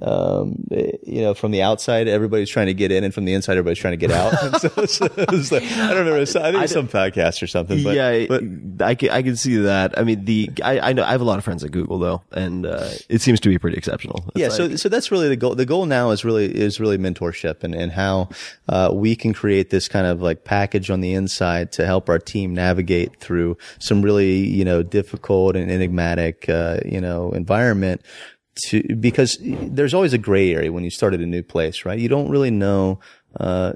um, 0.00 0.64
you 0.70 1.20
know, 1.20 1.34
from 1.34 1.50
the 1.50 1.62
outside, 1.62 2.08
everybody's 2.08 2.48
trying 2.48 2.68
to 2.68 2.74
get 2.74 2.90
in, 2.90 3.04
and 3.04 3.12
from 3.12 3.26
the 3.26 3.34
inside, 3.34 3.52
everybody's 3.52 3.78
trying 3.78 3.98
to 3.98 4.06
get 4.06 4.10
out. 4.10 4.32
So, 4.90 5.04
like, 5.54 5.62
I 5.64 5.94
don't 5.94 6.06
remember. 6.06 6.20
I 6.20 6.24
think 6.24 6.64
it's 6.64 6.72
some 6.72 6.88
podcast 6.88 7.42
or 7.42 7.46
something. 7.46 7.82
But, 7.82 7.94
yeah, 7.94 8.26
but 8.26 8.42
I 8.84 8.94
can 8.94 9.10
I 9.10 9.22
can 9.22 9.36
see 9.36 9.56
that. 9.58 9.98
I 9.98 10.04
mean, 10.04 10.24
the 10.24 10.50
I, 10.62 10.80
I 10.80 10.92
know 10.92 11.04
I 11.04 11.10
have 11.10 11.20
a 11.20 11.24
lot 11.24 11.38
of 11.38 11.44
friends 11.44 11.62
at 11.64 11.70
Google 11.70 11.98
though, 11.98 12.22
and 12.32 12.66
uh, 12.66 12.90
it 13.08 13.20
seems 13.20 13.40
to 13.40 13.48
be 13.48 13.58
pretty 13.58 13.76
exceptional. 13.76 14.24
It's 14.28 14.36
yeah, 14.36 14.48
like- 14.48 14.56
so 14.56 14.76
so 14.76 14.88
that's 14.88 15.10
really 15.10 15.28
the 15.28 15.36
goal. 15.36 15.54
The 15.54 15.66
goal 15.66 15.86
now 15.86 16.10
is 16.10 16.24
really 16.24 16.46
is 16.46 16.80
really 16.80 16.98
mentorship 16.98 17.62
and 17.62 17.74
and 17.74 17.92
how 17.92 18.30
uh, 18.68 18.90
we 18.92 19.14
can 19.16 19.32
create 19.32 19.70
this 19.70 19.88
kind 19.88 20.06
of 20.06 20.22
like 20.22 20.44
package 20.44 20.90
on 20.90 21.00
the 21.00 21.12
inside 21.12 21.72
to 21.72 21.86
help 21.86 22.08
our 22.08 22.18
team 22.18 22.54
navigate 22.54 23.16
through 23.20 23.56
some 23.78 24.02
really 24.02 24.38
you 24.38 24.64
know 24.64 24.82
difficult 24.82 25.56
and 25.56 25.70
enigmatic 25.70 26.48
uh, 26.48 26.78
you 26.84 27.00
know 27.00 27.30
environment. 27.32 28.02
To 28.68 28.82
because 28.96 29.38
there's 29.40 29.94
always 29.94 30.12
a 30.12 30.18
gray 30.18 30.52
area 30.54 30.72
when 30.72 30.84
you 30.84 30.90
start 30.90 31.14
at 31.14 31.20
a 31.20 31.26
new 31.26 31.42
place, 31.42 31.84
right? 31.84 31.98
You 31.98 32.08
don't 32.08 32.28
really 32.28 32.50
know. 32.50 33.00
Uh, 33.38 33.74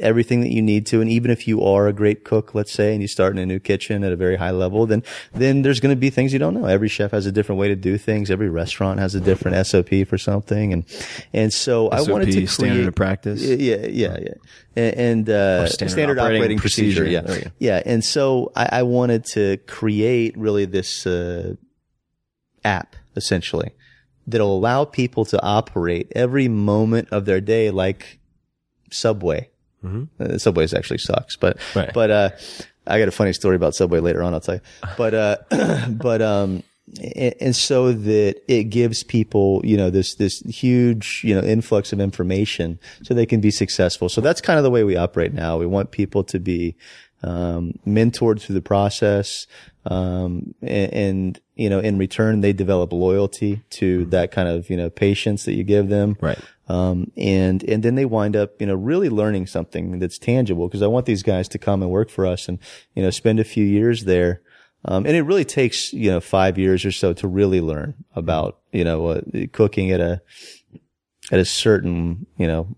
everything 0.00 0.40
that 0.40 0.50
you 0.50 0.62
need 0.62 0.86
to. 0.86 1.00
And 1.00 1.10
even 1.10 1.30
if 1.30 1.46
you 1.46 1.62
are 1.62 1.88
a 1.88 1.92
great 1.92 2.24
cook, 2.24 2.54
let's 2.54 2.72
say, 2.72 2.92
and 2.92 3.02
you 3.02 3.08
start 3.08 3.32
in 3.32 3.38
a 3.38 3.46
new 3.46 3.58
kitchen 3.58 4.04
at 4.04 4.12
a 4.12 4.16
very 4.16 4.36
high 4.36 4.50
level, 4.50 4.86
then, 4.86 5.02
then 5.32 5.62
there's 5.62 5.80
going 5.80 5.94
to 5.94 5.98
be 5.98 6.10
things 6.10 6.32
you 6.32 6.38
don't 6.38 6.54
know. 6.54 6.66
Every 6.66 6.88
chef 6.88 7.10
has 7.10 7.26
a 7.26 7.32
different 7.32 7.58
way 7.58 7.68
to 7.68 7.76
do 7.76 7.98
things. 7.98 8.30
Every 8.30 8.48
restaurant 8.48 9.00
has 9.00 9.14
a 9.14 9.20
different 9.20 9.66
SOP 9.66 10.06
for 10.06 10.18
something. 10.18 10.72
And, 10.72 10.84
and 11.32 11.52
so 11.52 11.88
I 11.88 12.02
wanted 12.02 12.26
to 12.26 12.32
create 12.32 12.50
standard 12.50 12.88
of 12.88 12.94
practice. 12.94 13.42
Yeah, 13.42 13.86
yeah, 13.86 14.18
yeah. 14.20 14.34
And, 14.76 14.94
and 14.94 15.30
uh, 15.30 15.66
standard 15.68 15.92
standard, 15.92 16.18
operating 16.18 16.42
operating, 16.42 16.58
procedure. 16.58 17.04
procedure. 17.04 17.50
Yeah, 17.58 17.76
yeah. 17.76 17.82
And 17.84 18.04
so 18.04 18.52
I, 18.54 18.68
I 18.72 18.82
wanted 18.82 19.24
to 19.26 19.56
create 19.66 20.36
really 20.36 20.64
this 20.64 21.06
uh, 21.06 21.54
app 22.64 22.96
essentially 23.16 23.72
that'll 24.30 24.56
allow 24.56 24.84
people 24.84 25.24
to 25.26 25.42
operate 25.42 26.12
every 26.14 26.48
moment 26.48 27.08
of 27.10 27.24
their 27.24 27.40
day 27.40 27.70
like 27.70 28.18
Subway. 28.90 29.50
Uh, 29.84 30.38
Subway's 30.38 30.74
actually 30.74 30.98
sucks, 30.98 31.36
but 31.36 31.56
Mm-hmm. 31.58 31.78
Right. 31.78 31.92
but 31.94 32.10
uh, 32.10 32.30
I 32.86 32.98
got 32.98 33.08
a 33.08 33.12
funny 33.12 33.32
story 33.32 33.56
about 33.56 33.74
Subway 33.74 34.00
later 34.00 34.22
on. 34.22 34.34
I'll 34.34 34.40
tell 34.40 34.56
you. 34.56 34.60
But 34.96 35.14
uh, 35.14 35.36
but 35.88 36.20
um, 36.20 36.62
and, 37.16 37.34
and 37.40 37.56
so 37.56 37.92
that 37.92 38.36
it 38.48 38.64
gives 38.64 39.02
people 39.02 39.60
you 39.64 39.76
know 39.76 39.90
this 39.90 40.14
this 40.16 40.40
huge 40.40 41.20
you 41.24 41.34
know 41.34 41.42
influx 41.42 41.92
of 41.92 42.00
information 42.00 42.78
so 43.02 43.14
they 43.14 43.26
can 43.26 43.40
be 43.40 43.50
successful. 43.50 44.08
So 44.08 44.20
that's 44.20 44.40
kind 44.40 44.58
of 44.58 44.62
the 44.64 44.70
way 44.70 44.84
we 44.84 44.96
operate 44.96 45.32
now. 45.32 45.56
We 45.58 45.66
want 45.66 45.90
people 45.90 46.24
to 46.24 46.38
be 46.40 46.74
um, 47.22 47.78
mentored 47.86 48.40
through 48.40 48.54
the 48.54 48.62
process. 48.62 49.46
Um, 49.84 50.54
and, 50.60 50.92
and, 50.92 51.40
you 51.54 51.70
know, 51.70 51.78
in 51.78 51.98
return, 51.98 52.40
they 52.40 52.52
develop 52.52 52.92
loyalty 52.92 53.62
to 53.70 54.04
that 54.06 54.30
kind 54.30 54.48
of, 54.48 54.68
you 54.68 54.76
know, 54.76 54.90
patience 54.90 55.44
that 55.44 55.54
you 55.54 55.64
give 55.64 55.88
them. 55.88 56.16
Right. 56.20 56.38
Um, 56.68 57.10
and, 57.16 57.62
and 57.64 57.82
then 57.82 57.94
they 57.94 58.04
wind 58.04 58.36
up, 58.36 58.60
you 58.60 58.66
know, 58.66 58.74
really 58.74 59.08
learning 59.08 59.46
something 59.46 59.98
that's 59.98 60.18
tangible 60.18 60.68
because 60.68 60.82
I 60.82 60.86
want 60.88 61.06
these 61.06 61.22
guys 61.22 61.48
to 61.48 61.58
come 61.58 61.82
and 61.82 61.90
work 61.90 62.10
for 62.10 62.26
us 62.26 62.48
and, 62.48 62.58
you 62.94 63.02
know, 63.02 63.10
spend 63.10 63.40
a 63.40 63.44
few 63.44 63.64
years 63.64 64.04
there. 64.04 64.42
Um, 64.84 65.06
and 65.06 65.16
it 65.16 65.22
really 65.22 65.46
takes, 65.46 65.92
you 65.92 66.10
know, 66.10 66.20
five 66.20 66.58
years 66.58 66.84
or 66.84 66.92
so 66.92 67.12
to 67.14 67.26
really 67.26 67.60
learn 67.60 67.94
about, 68.14 68.58
you 68.72 68.84
know, 68.84 69.06
uh, 69.06 69.20
cooking 69.52 69.90
at 69.90 70.00
a, 70.00 70.20
at 71.32 71.40
a 71.40 71.44
certain, 71.44 72.26
you 72.36 72.46
know, 72.46 72.76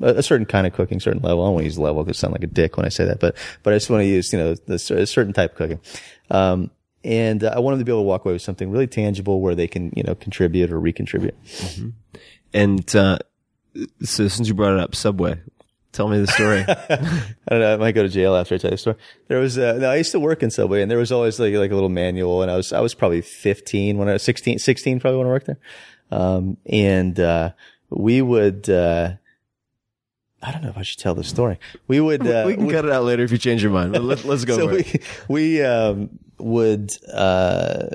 a 0.00 0.16
a 0.16 0.22
certain 0.22 0.46
kind 0.46 0.66
of 0.66 0.72
cooking, 0.72 1.00
certain 1.00 1.22
level. 1.22 1.42
I 1.42 1.46
don't 1.46 1.54
want 1.54 1.62
to 1.62 1.66
use 1.66 1.78
level 1.78 2.04
because 2.04 2.18
I 2.18 2.20
sound 2.20 2.32
like 2.32 2.44
a 2.44 2.48
dick 2.48 2.76
when 2.76 2.86
I 2.86 2.90
say 2.90 3.04
that, 3.04 3.20
but, 3.20 3.36
but 3.62 3.72
I 3.72 3.76
just 3.76 3.90
want 3.90 4.02
to 4.02 4.06
use, 4.06 4.32
you 4.32 4.38
know, 4.38 4.54
the, 4.54 4.74
a 4.74 5.06
certain 5.06 5.32
type 5.32 5.52
of 5.52 5.56
cooking. 5.56 5.80
Um, 6.30 6.70
and 7.02 7.42
uh, 7.42 7.52
I 7.56 7.60
want 7.60 7.74
them 7.74 7.80
to 7.80 7.84
be 7.84 7.92
able 7.92 8.02
to 8.02 8.06
walk 8.06 8.24
away 8.24 8.34
with 8.34 8.42
something 8.42 8.70
really 8.70 8.86
tangible 8.86 9.40
where 9.40 9.54
they 9.54 9.66
can, 9.66 9.92
you 9.96 10.02
know, 10.02 10.14
contribute 10.14 10.70
or 10.70 10.78
recontribute. 10.78 11.34
And 12.52 12.94
uh, 12.94 13.18
so 14.02 14.28
since 14.28 14.48
you 14.48 14.54
brought 14.54 14.74
it 14.74 14.80
up, 14.80 14.94
Subway, 14.94 15.40
tell 15.92 16.08
me 16.08 16.20
the 16.20 16.26
story. 16.26 16.60
I 16.68 17.50
don't 17.50 17.60
know. 17.60 17.74
I 17.74 17.76
might 17.76 17.92
go 17.92 18.02
to 18.02 18.08
jail 18.08 18.36
after 18.36 18.56
I 18.56 18.58
tell 18.58 18.70
you 18.70 18.74
the 18.74 18.78
story. 18.78 18.96
There 19.28 19.38
was, 19.38 19.58
uh, 19.58 19.78
no, 19.80 19.90
I 19.90 19.96
used 19.96 20.12
to 20.12 20.20
work 20.20 20.42
in 20.42 20.50
Subway 20.50 20.82
and 20.82 20.90
there 20.90 20.98
was 20.98 21.12
always 21.12 21.40
like, 21.40 21.54
like 21.54 21.70
a 21.70 21.74
little 21.74 21.88
manual 21.88 22.42
and 22.42 22.50
I 22.50 22.56
was, 22.56 22.72
I 22.72 22.80
was 22.80 22.94
probably 22.94 23.22
15 23.22 23.96
when 23.96 24.08
I 24.08 24.14
was 24.14 24.22
16, 24.22 24.58
16 24.58 25.00
probably 25.00 25.18
when 25.18 25.26
I 25.26 25.30
worked 25.30 25.46
there. 25.46 25.58
Um, 26.10 26.56
and, 26.66 27.18
uh, 27.18 27.52
we 27.88 28.22
would, 28.22 28.68
uh, 28.68 29.14
I 30.42 30.52
don't 30.52 30.62
know 30.62 30.70
if 30.70 30.78
I 30.78 30.82
should 30.82 30.98
tell 30.98 31.14
the 31.14 31.24
story. 31.24 31.58
We 31.86 32.00
would, 32.00 32.26
uh, 32.26 32.44
we 32.46 32.54
can 32.54 32.70
cut 32.70 32.84
it 32.86 32.90
out 32.90 33.04
later 33.04 33.22
if 33.22 33.30
you 33.30 33.38
change 33.38 33.62
your 33.62 33.72
mind. 33.72 33.92
Let, 33.92 34.24
let's 34.24 34.44
go 34.44 34.56
so 34.58 34.68
it. 34.70 35.04
we 35.28 35.58
we 35.58 35.62
um, 35.62 36.08
would 36.38 36.96
uh, 37.12 37.86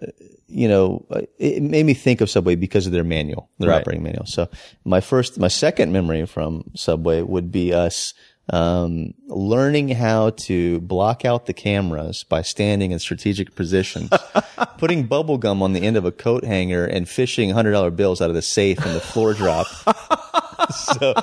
you 0.47 0.67
know 0.67 1.05
it 1.39 1.63
made 1.63 1.85
me 1.87 1.95
think 1.95 2.21
of 2.21 2.29
Subway 2.29 2.55
because 2.55 2.85
of 2.85 2.91
their 2.91 3.03
manual, 3.03 3.49
their 3.57 3.69
Right. 3.69 3.81
operating 3.81 4.03
manual. 4.03 4.25
So 4.27 4.47
my 4.83 5.01
first, 5.01 5.39
my 5.39 5.47
second 5.47 5.91
memory 5.91 6.25
from 6.27 6.65
Subway 6.75 7.21
would 7.23 7.51
be 7.51 7.73
us 7.73 8.13
um, 8.51 9.15
learning 9.27 9.89
how 9.89 10.29
to 10.29 10.79
block 10.81 11.25
out 11.25 11.47
the 11.47 11.53
cameras 11.53 12.23
by 12.23 12.43
standing 12.43 12.91
in 12.91 12.99
strategic 12.99 13.55
positions, 13.55 14.11
putting 14.77 15.07
bubble 15.07 15.39
gum 15.39 15.63
on 15.63 15.73
the 15.73 15.81
end 15.81 15.97
of 15.97 16.05
a 16.05 16.11
coat 16.11 16.43
hanger, 16.43 16.85
and 16.85 17.09
fishing 17.09 17.49
hundred 17.49 17.71
dollar 17.71 17.89
bills 17.89 18.21
out 18.21 18.29
of 18.29 18.35
the 18.35 18.43
safe 18.43 18.85
in 18.85 18.93
the 18.93 19.01
floor 19.01 19.33
drop. 19.33 19.65
so. 20.69 21.15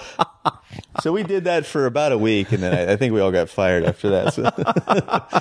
So 1.01 1.13
we 1.13 1.23
did 1.23 1.45
that 1.45 1.65
for 1.65 1.87
about 1.87 2.13
a 2.13 2.19
week, 2.19 2.53
and 2.53 2.63
then 2.63 2.75
I, 2.75 2.93
I 2.93 2.97
think 2.97 3.15
we 3.15 3.21
all 3.21 3.33
got 3.33 3.49
fired 3.49 3.85
after 3.85 4.11
that. 4.11 4.35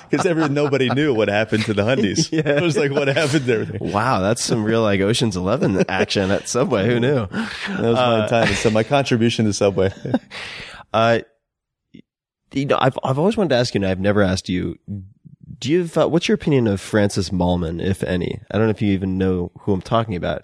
Because 0.09 0.25
everyone, 0.25 0.53
nobody 0.53 0.89
knew 0.89 1.13
what 1.13 1.27
happened 1.27 1.65
to 1.65 1.73
the 1.73 1.83
Hundies. 1.83 2.31
It 2.51 2.61
was 2.61 2.77
like, 2.77 2.91
what 2.91 3.07
happened 3.07 3.45
to 3.45 3.53
everything? 3.53 3.91
Wow, 3.91 4.21
that's 4.21 4.43
some 4.43 4.63
real 4.63 4.81
like 4.81 5.01
Ocean's 5.01 5.35
Eleven 5.35 5.83
action 5.89 6.31
at 6.31 6.47
Subway. 6.47 6.85
Who 6.85 6.99
knew? 6.99 7.27
That 7.27 7.81
was 7.81 7.95
my 7.95 8.27
time. 8.27 8.47
And 8.47 8.57
so 8.57 8.69
my 8.69 8.83
contribution 8.83 9.45
to 9.45 9.53
Subway. 9.53 9.91
Uh, 10.93 11.19
you 12.51 12.65
know, 12.65 12.77
I've 12.77 12.99
I've 13.01 13.17
always 13.17 13.37
wanted 13.37 13.51
to 13.51 13.55
ask 13.55 13.73
you, 13.73 13.79
and 13.79 13.87
I've 13.87 14.01
never 14.01 14.21
asked 14.21 14.49
you. 14.49 14.77
Do 15.57 15.71
you 15.71 15.83
have, 15.83 15.97
uh, 15.97 16.09
what's 16.09 16.27
your 16.27 16.35
opinion 16.35 16.67
of 16.67 16.81
Francis 16.81 17.29
Mallmann, 17.29 17.81
if 17.81 18.03
any? 18.03 18.41
I 18.51 18.57
don't 18.57 18.67
know 18.67 18.71
if 18.71 18.81
you 18.81 18.91
even 18.91 19.17
know 19.17 19.51
who 19.61 19.71
I'm 19.71 19.81
talking 19.81 20.17
about. 20.17 20.43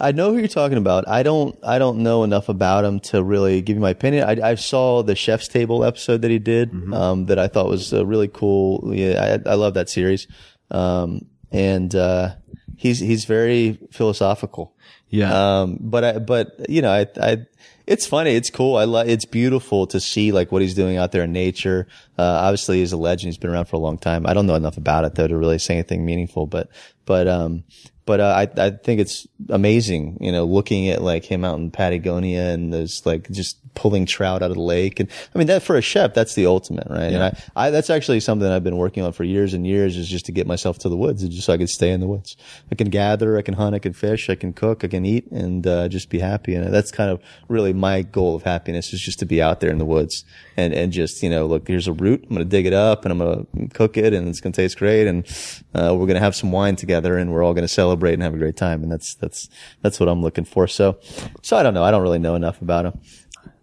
I 0.00 0.12
know 0.12 0.32
who 0.32 0.38
you're 0.38 0.48
talking 0.48 0.78
about. 0.78 1.08
I 1.08 1.22
don't. 1.22 1.58
I 1.62 1.78
don't 1.78 1.98
know 1.98 2.24
enough 2.24 2.48
about 2.48 2.84
him 2.84 3.00
to 3.00 3.22
really 3.22 3.62
give 3.62 3.76
you 3.76 3.80
my 3.80 3.90
opinion. 3.90 4.28
I, 4.28 4.50
I 4.50 4.54
saw 4.54 5.02
the 5.02 5.14
Chef's 5.14 5.48
Table 5.48 5.84
episode 5.84 6.22
that 6.22 6.30
he 6.30 6.38
did, 6.38 6.72
um, 6.92 7.26
that 7.26 7.38
I 7.38 7.48
thought 7.48 7.68
was 7.68 7.92
uh, 7.92 8.06
really 8.06 8.28
cool. 8.28 8.92
Yeah, 8.94 9.40
I, 9.46 9.50
I 9.50 9.54
love 9.54 9.74
that 9.74 9.88
series, 9.88 10.26
um, 10.70 11.22
and 11.50 11.94
uh, 11.94 12.36
he's 12.76 13.00
he's 13.00 13.24
very 13.24 13.78
philosophical. 13.90 14.74
Yeah. 15.10 15.60
Um, 15.60 15.78
but 15.80 16.04
I, 16.04 16.18
but 16.18 16.68
you 16.68 16.82
know, 16.82 16.92
I, 16.92 17.06
I, 17.20 17.46
it's 17.86 18.06
funny. 18.06 18.32
It's 18.32 18.50
cool. 18.50 18.76
I 18.76 18.84
like, 18.84 19.08
it's 19.08 19.24
beautiful 19.24 19.86
to 19.88 20.00
see 20.00 20.32
like 20.32 20.52
what 20.52 20.60
he's 20.60 20.74
doing 20.74 20.96
out 20.98 21.12
there 21.12 21.24
in 21.24 21.32
nature. 21.32 21.86
Uh, 22.18 22.22
obviously 22.22 22.80
he's 22.80 22.92
a 22.92 22.98
legend. 22.98 23.28
He's 23.28 23.38
been 23.38 23.50
around 23.50 23.66
for 23.66 23.76
a 23.76 23.80
long 23.80 23.98
time. 23.98 24.26
I 24.26 24.34
don't 24.34 24.46
know 24.46 24.54
enough 24.54 24.76
about 24.76 25.04
it 25.04 25.14
though 25.14 25.26
to 25.26 25.36
really 25.36 25.58
say 25.58 25.74
anything 25.74 26.04
meaningful, 26.04 26.46
but, 26.46 26.68
but, 27.06 27.26
um, 27.26 27.64
but 28.08 28.20
uh, 28.20 28.46
I 28.56 28.64
I 28.64 28.70
think 28.70 29.02
it's 29.02 29.28
amazing, 29.50 30.16
you 30.18 30.32
know, 30.32 30.46
looking 30.46 30.88
at 30.88 31.02
like 31.02 31.26
him 31.26 31.44
out 31.44 31.58
in 31.58 31.70
Patagonia 31.70 32.54
and 32.54 32.72
those 32.72 33.04
like 33.04 33.30
just 33.30 33.58
pulling 33.74 34.06
trout 34.06 34.42
out 34.42 34.50
of 34.50 34.56
the 34.56 34.62
lake, 34.62 34.98
and 34.98 35.10
I 35.34 35.38
mean 35.38 35.46
that 35.48 35.62
for 35.62 35.76
a 35.76 35.82
chef, 35.82 36.14
that's 36.14 36.34
the 36.34 36.46
ultimate, 36.46 36.86
right? 36.88 37.12
And 37.12 37.22
I, 37.22 37.42
I 37.54 37.70
that's 37.70 37.90
actually 37.90 38.20
something 38.20 38.48
I've 38.48 38.64
been 38.64 38.78
working 38.78 39.02
on 39.02 39.12
for 39.12 39.24
years 39.24 39.52
and 39.52 39.66
years 39.66 39.98
is 39.98 40.08
just 40.08 40.24
to 40.24 40.32
get 40.32 40.46
myself 40.46 40.78
to 40.78 40.88
the 40.88 40.96
woods, 40.96 41.22
and 41.22 41.30
just 41.30 41.44
so 41.44 41.52
I 41.52 41.58
could 41.58 41.68
stay 41.68 41.90
in 41.90 42.00
the 42.00 42.06
woods. 42.06 42.34
I 42.72 42.76
can 42.76 42.88
gather, 42.88 43.36
I 43.36 43.42
can 43.42 43.52
hunt, 43.52 43.74
I 43.74 43.78
can 43.78 43.92
fish, 43.92 44.30
I 44.30 44.36
can 44.36 44.54
cook, 44.54 44.84
I 44.84 44.88
can 44.88 45.04
eat, 45.04 45.30
and 45.30 45.66
uh, 45.66 45.88
just 45.88 46.08
be 46.08 46.18
happy. 46.18 46.54
And 46.54 46.72
that's 46.72 46.90
kind 46.90 47.10
of 47.10 47.20
really 47.48 47.74
my 47.74 48.00
goal 48.00 48.34
of 48.34 48.42
happiness 48.42 48.94
is 48.94 49.02
just 49.02 49.18
to 49.18 49.26
be 49.26 49.42
out 49.42 49.60
there 49.60 49.70
in 49.70 49.76
the 49.76 49.84
woods 49.84 50.24
and 50.56 50.72
and 50.72 50.92
just 50.92 51.22
you 51.22 51.28
know, 51.28 51.44
look, 51.46 51.68
here's 51.68 51.88
a 51.88 51.92
root, 51.92 52.24
I'm 52.24 52.36
gonna 52.36 52.46
dig 52.46 52.64
it 52.64 52.72
up 52.72 53.04
and 53.04 53.12
I'm 53.12 53.18
gonna 53.18 53.68
cook 53.74 53.98
it, 53.98 54.14
and 54.14 54.28
it's 54.28 54.40
gonna 54.40 54.54
taste 54.54 54.78
great, 54.78 55.06
and 55.06 55.26
uh, 55.74 55.94
we're 55.94 56.06
gonna 56.06 56.20
have 56.20 56.34
some 56.34 56.52
wine 56.52 56.74
together, 56.74 57.18
and 57.18 57.30
we're 57.32 57.44
all 57.44 57.52
gonna 57.52 57.68
celebrate 57.68 57.97
and 58.14 58.22
have 58.22 58.34
a 58.34 58.38
great 58.38 58.56
time, 58.56 58.82
and 58.82 58.90
that's 58.92 59.14
that's 59.14 59.48
that's 59.82 59.98
what 60.00 60.08
I'm 60.08 60.22
looking 60.22 60.44
for. 60.44 60.66
So, 60.66 60.98
so 61.42 61.56
I 61.56 61.62
don't 61.62 61.74
know, 61.74 61.82
I 61.84 61.90
don't 61.90 62.02
really 62.02 62.18
know 62.18 62.34
enough 62.34 62.62
about 62.62 62.86
him. 62.86 63.00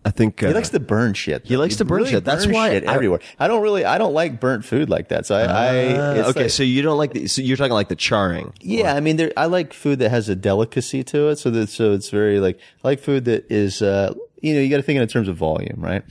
I 0.08 0.12
think 0.12 0.44
uh, 0.44 0.50
He 0.50 0.54
likes 0.54 0.70
to 0.70 0.80
burn 0.80 1.16
shit. 1.16 1.48
He 1.48 1.58
likes 1.58 1.78
to 1.78 1.86
burn 1.86 2.06
shit. 2.06 2.24
That's 2.24 2.46
burns 2.46 2.54
why 2.56 2.70
shit 2.70 2.88
I- 2.88 2.94
everywhere. 2.94 3.22
I 3.40 3.48
don't 3.48 3.64
really, 3.64 3.86
I 3.86 3.98
don't 3.98 4.14
like 4.14 4.40
burnt 4.40 4.64
food 4.64 4.88
like 4.88 5.08
that. 5.10 5.26
So 5.26 5.36
I, 5.36 5.42
I 5.42 5.68
Uh, 5.96 6.14
it's 6.14 6.30
okay, 6.30 6.42
like- 6.44 6.50
so 6.52 6.62
you 6.62 6.84
don't 6.84 7.00
like 7.00 7.14
the, 7.14 7.26
so 7.26 7.42
you're 7.42 7.58
talking 7.58 7.74
like 7.74 7.90
the 7.90 7.96
charring. 7.96 8.54
yeah, 8.62 8.94
I 8.94 9.00
mean, 9.00 9.16
there, 9.16 9.32
I 9.36 9.48
like 9.48 9.74
food 9.74 9.98
that 10.00 10.10
has 10.12 10.30
a 10.30 10.36
delicacy 10.36 11.04
to 11.06 11.30
it. 11.30 11.38
So 11.40 11.50
that, 11.50 11.70
so 11.70 11.94
it's 11.94 12.12
very 12.12 12.40
like, 12.40 12.60
I 12.84 12.88
like 12.90 13.00
food 13.00 13.26
that 13.26 13.52
is, 13.52 13.82
uh, 13.82 14.14
you 14.44 14.54
know, 14.54 14.60
you 14.60 14.70
got 14.70 14.78
to 14.78 14.84
think 14.84 15.00
in 15.00 15.08
terms 15.08 15.28
of 15.28 15.38
volume, 15.38 15.78
right? 15.82 16.04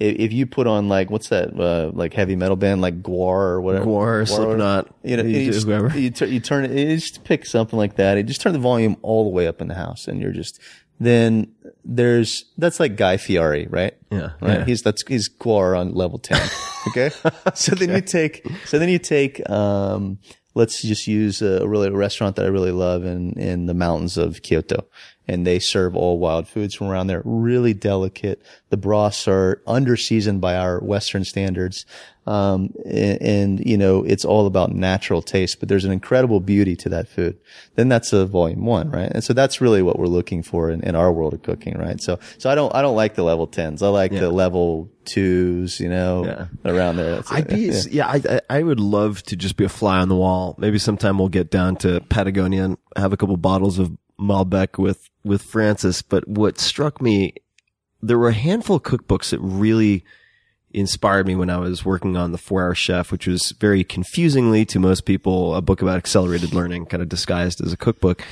If, 0.00 0.16
if 0.18 0.32
you 0.32 0.46
put 0.46 0.66
on 0.66 0.88
like, 0.88 1.10
what's 1.10 1.28
that, 1.28 1.58
uh, 1.58 1.90
like 1.94 2.12
heavy 2.14 2.36
metal 2.36 2.56
band, 2.56 2.80
like 2.80 3.02
Gwar 3.02 3.18
or 3.52 3.60
whatever. 3.60 3.84
Gwar, 3.86 4.28
Slipknot, 4.28 4.88
You 5.02 5.16
know, 5.18 5.22
you 5.22 5.38
you, 5.40 5.52
just, 5.52 5.66
whoever. 5.66 5.96
you, 5.98 6.10
tur- 6.10 6.26
you 6.26 6.40
turn 6.40 6.64
it, 6.64 6.72
you 6.72 6.96
just 6.96 7.24
pick 7.24 7.46
something 7.46 7.78
like 7.78 7.96
that. 7.96 8.16
You 8.16 8.22
just 8.24 8.40
turn 8.40 8.52
the 8.52 8.58
volume 8.58 8.96
all 9.02 9.24
the 9.24 9.30
way 9.30 9.46
up 9.46 9.60
in 9.60 9.68
the 9.68 9.74
house 9.74 10.08
and 10.08 10.20
you're 10.20 10.32
just, 10.32 10.58
then 11.00 11.52
there's, 11.84 12.44
that's 12.58 12.78
like 12.80 12.96
Guy 12.96 13.16
Fieri, 13.16 13.66
right? 13.68 13.94
Yeah, 14.10 14.30
Right. 14.40 14.58
yeah. 14.60 14.64
He's, 14.64 14.82
that's, 14.82 15.02
he's 15.06 15.28
Gwar 15.28 15.78
on 15.78 15.94
level 15.94 16.18
10. 16.18 16.40
Okay. 16.88 17.10
so 17.54 17.76
then 17.76 17.90
you 17.90 18.00
take, 18.00 18.44
so 18.64 18.76
then 18.80 18.88
you 18.88 18.98
take, 18.98 19.48
um, 19.48 20.18
let's 20.54 20.82
just 20.82 21.06
use 21.06 21.42
a 21.42 21.66
really 21.66 21.88
a 21.88 21.92
restaurant 21.92 22.36
that 22.36 22.44
I 22.44 22.48
really 22.48 22.72
love 22.72 23.04
in, 23.04 23.32
in 23.38 23.66
the 23.66 23.74
mountains 23.74 24.16
of 24.16 24.42
Kyoto. 24.42 24.86
And 25.28 25.46
they 25.46 25.58
serve 25.58 25.94
all 25.96 26.18
wild 26.18 26.48
foods 26.48 26.74
from 26.74 26.88
around 26.88 27.06
there. 27.06 27.22
Really 27.24 27.74
delicate. 27.74 28.42
The 28.70 28.76
broths 28.76 29.28
are 29.28 29.62
under 29.66 29.96
seasoned 29.96 30.40
by 30.40 30.56
our 30.56 30.80
Western 30.80 31.24
standards. 31.24 31.86
Um, 32.24 32.72
and, 32.86 33.20
and, 33.22 33.66
you 33.66 33.76
know, 33.76 34.04
it's 34.04 34.24
all 34.24 34.46
about 34.46 34.72
natural 34.72 35.22
taste, 35.22 35.58
but 35.58 35.68
there's 35.68 35.84
an 35.84 35.90
incredible 35.90 36.38
beauty 36.38 36.76
to 36.76 36.88
that 36.90 37.08
food. 37.08 37.36
Then 37.74 37.88
that's 37.88 38.12
a 38.12 38.26
volume 38.26 38.64
one, 38.64 38.90
right? 38.90 39.10
And 39.10 39.24
so 39.24 39.32
that's 39.32 39.60
really 39.60 39.82
what 39.82 39.98
we're 39.98 40.06
looking 40.06 40.44
for 40.44 40.70
in, 40.70 40.82
in 40.82 40.94
our 40.94 41.10
world 41.12 41.34
of 41.34 41.42
cooking, 41.42 41.76
right? 41.76 42.00
So, 42.00 42.20
so 42.38 42.48
I 42.48 42.54
don't, 42.54 42.72
I 42.76 42.80
don't 42.80 42.94
like 42.94 43.16
the 43.16 43.24
level 43.24 43.48
tens. 43.48 43.82
I 43.82 43.88
like 43.88 44.12
the 44.12 44.30
level 44.30 44.88
twos, 45.04 45.80
you 45.80 45.88
know, 45.88 46.24
Yeah. 46.24 46.46
around 46.64 46.96
there. 46.96 47.16
That's 47.16 47.32
I'd 47.32 47.50
it. 47.50 47.86
be, 47.90 47.90
yeah, 47.96 48.06
I, 48.06 48.22
I 48.28 48.40
I 48.58 48.62
would 48.62 48.78
love 48.78 49.22
to 49.24 49.34
just 49.36 49.56
be 49.56 49.64
a 49.64 49.68
fly 49.68 49.98
on 49.98 50.08
the 50.08 50.14
wall. 50.16 50.54
Maybe 50.58 50.78
sometime 50.78 51.18
we'll 51.18 51.28
get 51.28 51.50
down 51.50 51.74
to 51.78 52.00
Patagonia 52.08 52.64
and 52.64 52.78
have 52.96 53.12
a 53.12 53.16
couple 53.16 53.36
bottles 53.36 53.80
of 53.80 53.90
Malbec 54.20 54.78
with, 54.78 55.10
with 55.24 55.42
Francis. 55.42 56.02
But 56.02 56.28
what 56.28 56.60
struck 56.60 57.02
me, 57.02 57.34
there 58.00 58.16
were 58.18 58.28
a 58.28 58.32
handful 58.32 58.76
of 58.76 58.82
cookbooks 58.84 59.30
that 59.30 59.40
really 59.40 60.04
inspired 60.74 61.26
me 61.26 61.34
when 61.34 61.50
I 61.50 61.58
was 61.58 61.84
working 61.84 62.16
on 62.16 62.32
the 62.32 62.38
four 62.38 62.62
hour 62.62 62.74
chef, 62.74 63.12
which 63.12 63.26
was 63.26 63.52
very 63.52 63.84
confusingly 63.84 64.64
to 64.66 64.78
most 64.78 65.04
people, 65.04 65.54
a 65.54 65.62
book 65.62 65.82
about 65.82 65.96
accelerated 65.96 66.52
learning, 66.52 66.86
kind 66.86 67.02
of 67.02 67.08
disguised 67.08 67.60
as 67.60 67.72
a 67.72 67.76
cookbook. 67.76 68.22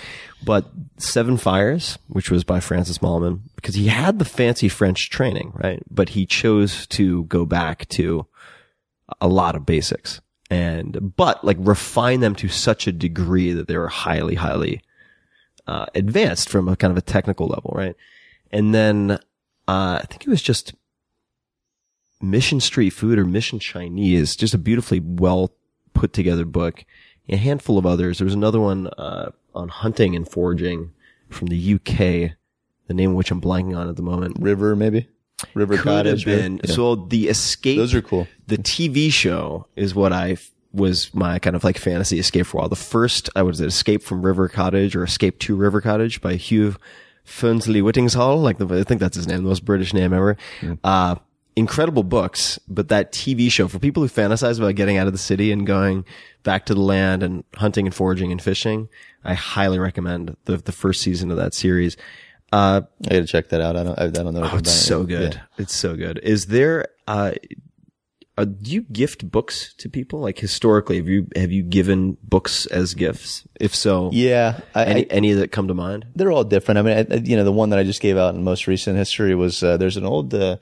But 0.45 0.71
Seven 0.97 1.37
Fires, 1.37 1.99
which 2.09 2.31
was 2.31 2.45
by 2.45 2.61
Francis 2.61 2.99
Mallmann, 2.99 3.41
because 3.57 3.75
he 3.75 3.89
had 3.89 4.19
the 4.19 4.25
fancy 4.25 4.69
French 4.69 5.11
training, 5.11 5.53
right? 5.55 5.83
But 5.91 6.11
he 6.11 6.27
chose 6.27 6.87
to 6.89 7.25
go 7.25 7.45
back 7.45 7.89
to 7.91 8.27
a 9.21 9.29
lot 9.29 9.57
of 9.57 9.67
basics 9.67 10.21
and, 10.51 11.15
but 11.17 11.45
like 11.45 11.57
refine 11.61 12.21
them 12.21 12.35
to 12.37 12.49
such 12.49 12.87
a 12.87 12.93
degree 12.93 13.53
that 13.53 13.69
they 13.69 13.77
were 13.77 13.89
highly, 13.89 14.35
highly, 14.35 14.83
uh, 15.67 15.87
advanced 15.95 16.49
from 16.49 16.69
a 16.69 16.77
kind 16.77 16.91
of 16.91 16.97
a 16.97 17.03
technical 17.03 17.47
level, 17.47 17.73
right? 17.75 17.97
And 18.51 18.75
then, 18.75 19.13
uh, 19.69 20.01
I 20.03 20.07
think 20.09 20.27
it 20.27 20.31
was 20.31 20.43
just 20.43 20.75
Mission 22.21 22.61
Street 22.61 22.91
Food 22.91 23.19
or 23.19 23.25
Mission 23.25 23.59
Chinese, 23.59 24.37
just 24.37 24.55
a 24.55 24.59
beautifully 24.59 25.01
well 25.01 25.53
put 25.95 26.13
together 26.13 26.45
book. 26.45 26.85
A 27.29 27.37
handful 27.37 27.79
of 27.79 27.87
others. 27.87 28.19
There 28.19 28.25
was 28.25 28.35
another 28.35 28.59
one, 28.61 28.89
uh, 28.99 29.31
on 29.55 29.69
hunting 29.69 30.17
and 30.17 30.29
foraging 30.29 30.91
from 31.29 31.47
the 31.49 31.75
UK, 31.75 32.33
the 32.89 32.95
name 32.95 33.11
of 33.11 33.17
which 33.17 33.31
I'm 33.31 33.41
blanking 33.41 33.77
on 33.77 33.89
at 33.89 33.97
the 33.97 34.03
moment. 34.03 34.37
River, 34.41 34.75
maybe 34.75 35.09
River 35.55 35.77
Could 35.77 35.85
Cottage. 35.85 36.25
have 36.25 36.35
or- 36.35 36.37
been. 36.43 36.61
yeah. 36.65 36.75
So 36.75 36.95
the 36.97 37.29
escape. 37.29 37.79
Those 37.79 37.95
are 37.95 38.03
cool. 38.03 38.27
The 38.49 38.59
TV 38.59 39.13
show 39.13 39.67
is 39.77 39.95
what 39.95 40.13
I 40.13 40.39
was 40.73 41.13
my 41.15 41.39
kind 41.39 41.55
of 41.57 41.65
like 41.65 41.79
fantasy 41.79 42.19
escape 42.19 42.47
for 42.47 42.59
a 42.59 42.61
while. 42.63 42.69
The 42.69 42.77
first, 42.77 43.31
I 43.37 43.43
was 43.43 43.61
it 43.61 43.67
Escape 43.67 44.03
from 44.03 44.23
River 44.23 44.49
Cottage 44.49 44.95
or 44.97 45.03
Escape 45.05 45.39
to 45.41 45.57
River 45.57 45.81
Cottage 45.81 46.21
by 46.21 46.35
Hugh 46.35 46.77
Fearnley-Whittingstall. 47.27 48.43
Like 48.43 48.59
the, 48.59 48.67
I 48.79 48.83
think 48.85 49.01
that's 49.01 49.17
his 49.17 49.27
name, 49.27 49.39
the 49.39 49.49
most 49.49 49.65
British 49.65 49.93
name 49.93 50.13
ever. 50.13 50.37
Uh, 50.85 51.17
incredible 51.61 52.03
books, 52.03 52.59
but 52.67 52.89
that 52.89 53.13
TV 53.13 53.53
show 53.53 53.69
for 53.69 53.79
people 53.79 54.03
who 54.03 54.09
fantasize 54.09 54.59
about 54.59 54.75
getting 54.75 54.97
out 54.97 55.07
of 55.07 55.13
the 55.13 55.19
city 55.19 55.53
and 55.53 55.67
going 55.67 56.07
back 56.43 56.65
to 56.67 56.75
the 56.75 56.81
land 56.81 57.23
and 57.23 57.45
hunting 57.55 57.87
and 57.87 57.95
foraging 57.95 58.33
and 58.33 58.41
fishing, 58.43 58.89
I 59.23 59.35
highly 59.35 59.79
recommend 59.79 60.37
the, 60.47 60.57
the 60.57 60.73
first 60.73 61.03
season 61.03 61.31
of 61.31 61.37
that 61.37 61.53
series. 61.53 61.99
Uh, 62.51 62.81
I 63.07 63.09
gotta 63.11 63.27
check 63.27 63.51
that 63.51 63.61
out. 63.61 63.77
I 63.77 63.85
don't. 63.85 63.99
I, 63.99 64.09
don't 64.09 64.35
know. 64.35 64.49
Oh, 64.51 64.57
it's 64.57 64.73
so 64.73 65.05
good. 65.05 65.41
It's 65.59 65.77
so 65.77 65.95
good. 65.95 66.19
Is 66.23 66.47
there, 66.47 66.89
uh, 67.07 67.33
uh, 68.39 68.47
do 68.47 68.73
you 68.73 68.83
gift 68.83 69.31
books 69.31 69.75
to 69.75 69.89
people? 69.91 70.21
Like 70.21 70.39
historically, 70.39 70.97
have 70.97 71.07
you, 71.09 71.29
have 71.37 71.53
you 71.53 71.63
given 71.63 72.17
books 72.23 72.65
as 72.67 72.95
gifts? 72.95 73.47
If 73.61 73.75
so, 73.75 74.11
Yeah, 74.13 74.61
I, 74.75 74.85
any, 74.87 75.03
I, 75.03 75.15
any 75.15 75.33
that 75.35 75.53
come 75.53 75.69
to 75.69 75.75
mind? 75.75 76.07
they're 76.17 76.33
all 76.33 76.43
different. 76.43 76.79
I 76.79 76.83
mean, 76.83 77.07
I, 77.09 77.17
you 77.17 77.37
know, 77.37 77.45
the 77.45 77.53
one 77.53 77.69
that 77.71 77.79
I 77.79 77.85
just 77.85 78.01
gave 78.01 78.17
out 78.17 78.35
in 78.35 78.43
most 78.43 78.67
recent 78.67 78.97
history 78.97 79.35
was 79.35 79.63
uh, 79.63 79.77
there's 79.77 79.99
an 79.99 80.07
old 80.07 80.35
uh, 80.35 80.57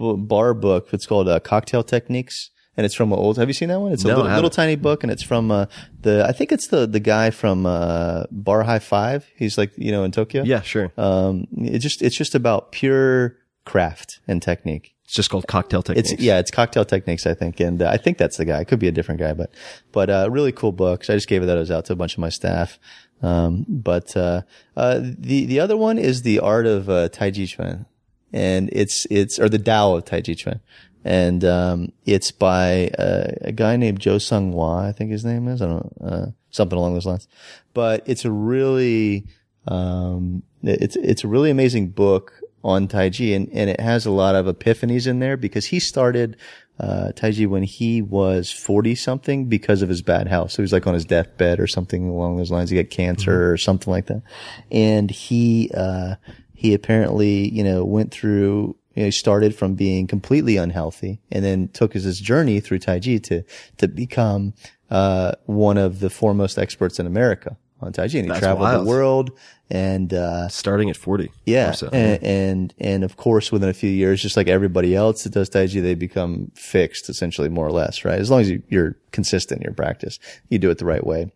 bar 0.00 0.54
book. 0.54 0.88
It's 0.92 1.06
called 1.06 1.28
uh, 1.28 1.40
Cocktail 1.40 1.82
Techniques, 1.82 2.50
and 2.76 2.84
it's 2.86 2.94
from 2.94 3.12
an 3.12 3.18
old. 3.18 3.36
Have 3.38 3.48
you 3.48 3.54
seen 3.54 3.68
that 3.68 3.80
one? 3.80 3.92
It's 3.92 4.04
a 4.04 4.08
No, 4.08 4.16
little, 4.16 4.32
little 4.32 4.50
tiny 4.50 4.76
book, 4.76 5.02
and 5.02 5.10
it's 5.12 5.22
from 5.22 5.50
uh, 5.50 5.66
the. 6.00 6.24
I 6.26 6.32
think 6.32 6.52
it's 6.52 6.68
the 6.68 6.86
the 6.86 7.00
guy 7.00 7.30
from 7.30 7.66
uh, 7.66 8.24
Bar 8.30 8.62
High 8.64 8.78
Five. 8.78 9.26
He's 9.36 9.56
like 9.58 9.72
you 9.76 9.92
know 9.92 10.04
in 10.04 10.10
Tokyo. 10.12 10.42
Yeah, 10.44 10.62
sure. 10.62 10.92
Um, 10.96 11.46
it 11.58 11.78
just 11.78 12.02
it's 12.02 12.16
just 12.16 12.34
about 12.34 12.72
pure 12.72 13.36
craft 13.64 14.20
and 14.26 14.42
technique. 14.42 14.94
It's 15.04 15.14
just 15.16 15.28
called 15.28 15.48
cocktail 15.48 15.82
techniques. 15.82 16.12
It's 16.12 16.22
yeah, 16.22 16.38
it's 16.38 16.52
cocktail 16.52 16.84
techniques, 16.84 17.26
I 17.26 17.34
think, 17.34 17.58
and 17.58 17.82
uh, 17.82 17.90
I 17.90 17.96
think 17.96 18.16
that's 18.16 18.36
the 18.36 18.44
guy. 18.44 18.60
It 18.60 18.68
could 18.68 18.78
be 18.78 18.86
a 18.88 18.92
different 18.92 19.20
guy, 19.20 19.32
but 19.34 19.50
but 19.90 20.08
uh, 20.08 20.28
really 20.30 20.52
cool 20.52 20.70
books. 20.72 21.10
I 21.10 21.14
just 21.14 21.26
gave 21.28 21.42
it 21.42 21.46
those 21.46 21.70
out 21.70 21.84
to 21.86 21.92
a 21.92 21.96
bunch 21.96 22.12
of 22.14 22.20
my 22.20 22.28
staff. 22.28 22.78
Um, 23.22 23.66
but 23.68 24.16
uh, 24.16 24.42
uh, 24.76 25.00
the 25.02 25.44
the 25.46 25.58
other 25.60 25.76
one 25.76 25.98
is 25.98 26.22
the 26.22 26.38
art 26.38 26.64
of 26.66 26.88
uh, 26.88 27.08
Tai 27.08 27.32
Chi 27.32 27.44
Chuan, 27.46 27.86
and 28.32 28.68
it's 28.72 29.06
it's 29.10 29.38
or 29.38 29.48
the 29.48 29.58
Tao 29.58 29.94
of 29.94 30.04
Tai 30.04 30.22
Chi 30.22 30.34
Chuan, 30.34 30.60
and 31.04 31.44
um, 31.44 31.92
it's 32.04 32.30
by 32.30 32.88
uh, 32.98 33.32
a 33.42 33.52
guy 33.52 33.76
named 33.76 34.00
Jou 34.00 34.18
Tsung 34.18 34.52
Hwa, 34.52 34.88
I 34.88 34.92
think 34.92 35.10
his 35.10 35.24
name 35.24 35.48
is. 35.48 35.62
I 35.62 35.66
don't 35.66 36.00
know, 36.00 36.06
uh, 36.06 36.26
something 36.50 36.78
along 36.78 36.94
those 36.94 37.06
lines. 37.06 37.28
But 37.74 38.02
it's 38.06 38.24
a 38.24 38.30
really 38.30 39.26
um, 39.66 40.42
it's 40.62 40.96
it's 40.96 41.24
a 41.24 41.28
really 41.28 41.50
amazing 41.50 41.90
book 41.90 42.32
on 42.62 42.88
Tai 42.88 43.10
Chi, 43.10 43.24
and, 43.24 43.48
and 43.52 43.70
it 43.70 43.80
has 43.80 44.06
a 44.06 44.10
lot 44.10 44.34
of 44.34 44.46
epiphanies 44.46 45.06
in 45.06 45.18
there 45.18 45.36
because 45.36 45.66
he 45.66 45.80
started 45.80 46.36
uh, 46.78 47.12
Tai 47.12 47.32
Chi 47.32 47.46
when 47.46 47.62
he 47.62 48.02
was 48.02 48.50
40 48.50 48.94
something 48.94 49.46
because 49.46 49.82
of 49.82 49.88
his 49.88 50.02
bad 50.02 50.28
health. 50.28 50.50
So 50.52 50.56
he 50.56 50.62
was 50.62 50.72
like 50.72 50.86
on 50.86 50.94
his 50.94 51.04
deathbed 51.04 51.60
or 51.60 51.66
something 51.66 52.08
along 52.08 52.36
those 52.36 52.50
lines. 52.50 52.70
He 52.70 52.76
got 52.76 52.90
cancer 52.90 53.50
or 53.50 53.56
something 53.56 53.90
like 53.90 54.06
that. 54.06 54.22
And 54.70 55.10
he, 55.10 55.70
uh, 55.74 56.16
he 56.60 56.74
apparently, 56.74 57.48
you 57.48 57.64
know, 57.64 57.86
went 57.86 58.10
through, 58.10 58.76
you 58.94 59.02
know, 59.02 59.04
he 59.06 59.10
started 59.10 59.54
from 59.54 59.74
being 59.76 60.06
completely 60.06 60.58
unhealthy 60.58 61.18
and 61.32 61.42
then 61.42 61.68
took 61.68 61.94
his, 61.94 62.04
his 62.04 62.20
journey 62.20 62.60
through 62.60 62.80
Tai 62.80 63.00
Chi 63.00 63.16
to, 63.16 63.42
to 63.78 63.88
become, 63.88 64.52
uh, 64.90 65.32
one 65.46 65.78
of 65.78 66.00
the 66.00 66.10
foremost 66.10 66.58
experts 66.58 66.98
in 66.98 67.06
America 67.06 67.56
on 67.80 67.94
Tai 67.94 68.08
Chi. 68.08 68.18
And 68.18 68.26
he 68.26 68.28
That's 68.28 68.40
traveled 68.40 68.60
wild. 68.68 68.84
the 68.84 68.88
world 68.90 69.30
and, 69.70 70.12
uh, 70.12 70.48
starting 70.48 70.90
at 70.90 70.98
40. 70.98 71.30
yeah, 71.46 71.70
or 71.70 71.72
so. 71.72 71.88
and, 71.94 72.22
and 72.22 72.74
and 72.78 73.04
of 73.04 73.16
course, 73.16 73.50
within 73.50 73.70
a 73.70 73.72
few 73.72 73.88
years, 73.88 74.20
just 74.20 74.36
like 74.36 74.48
everybody 74.48 74.94
else 74.94 75.22
that 75.24 75.32
does 75.32 75.48
Tai 75.48 75.66
Chi, 75.68 75.80
they 75.80 75.94
become 75.94 76.52
fixed, 76.54 77.08
essentially, 77.08 77.48
more 77.48 77.66
or 77.66 77.72
less, 77.72 78.04
right? 78.04 78.18
As 78.20 78.30
long 78.30 78.42
as 78.42 78.50
you, 78.50 78.62
you're 78.68 78.96
consistent 79.12 79.62
in 79.62 79.64
your 79.64 79.72
practice, 79.74 80.18
you 80.50 80.58
do 80.58 80.68
it 80.68 80.76
the 80.76 80.84
right 80.84 81.06
way, 81.06 81.32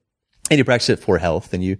and 0.51 0.59
you 0.59 0.64
practice 0.64 0.91
it 0.91 0.99
for 0.99 1.16
health. 1.18 1.55
And 1.55 1.64
you, 1.64 1.79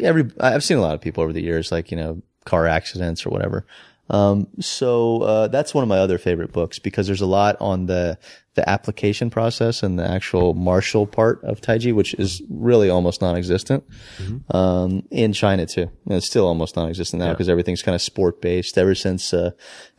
every 0.00 0.28
I've 0.40 0.64
seen 0.64 0.76
a 0.76 0.80
lot 0.82 0.94
of 0.94 1.00
people 1.00 1.22
over 1.22 1.32
the 1.32 1.42
years, 1.42 1.70
like 1.70 1.90
you 1.92 1.96
know, 1.96 2.20
car 2.46 2.66
accidents 2.66 3.26
or 3.26 3.30
whatever. 3.30 3.66
Um, 4.08 4.46
so 4.60 5.22
uh, 5.22 5.48
that's 5.48 5.74
one 5.74 5.82
of 5.82 5.88
my 5.88 5.98
other 5.98 6.18
favorite 6.18 6.52
books 6.52 6.78
because 6.78 7.06
there's 7.06 7.20
a 7.20 7.26
lot 7.26 7.56
on 7.60 7.86
the 7.86 8.18
the 8.54 8.68
application 8.68 9.28
process 9.28 9.82
and 9.82 9.98
the 9.98 10.10
actual 10.10 10.54
martial 10.54 11.06
part 11.06 11.44
of 11.44 11.60
Taiji, 11.60 11.94
which 11.94 12.14
is 12.14 12.40
really 12.48 12.88
almost 12.88 13.20
non-existent 13.20 13.84
um, 14.50 15.02
in 15.10 15.34
China 15.34 15.66
too. 15.66 15.90
And 16.06 16.14
it's 16.14 16.26
still 16.26 16.46
almost 16.46 16.74
non-existent 16.74 17.22
now 17.22 17.32
because 17.32 17.50
everything's 17.50 17.82
kind 17.82 17.94
of 17.94 18.00
sport 18.00 18.40
based. 18.40 18.78
Ever 18.78 18.94
since, 18.94 19.34
uh, 19.34 19.50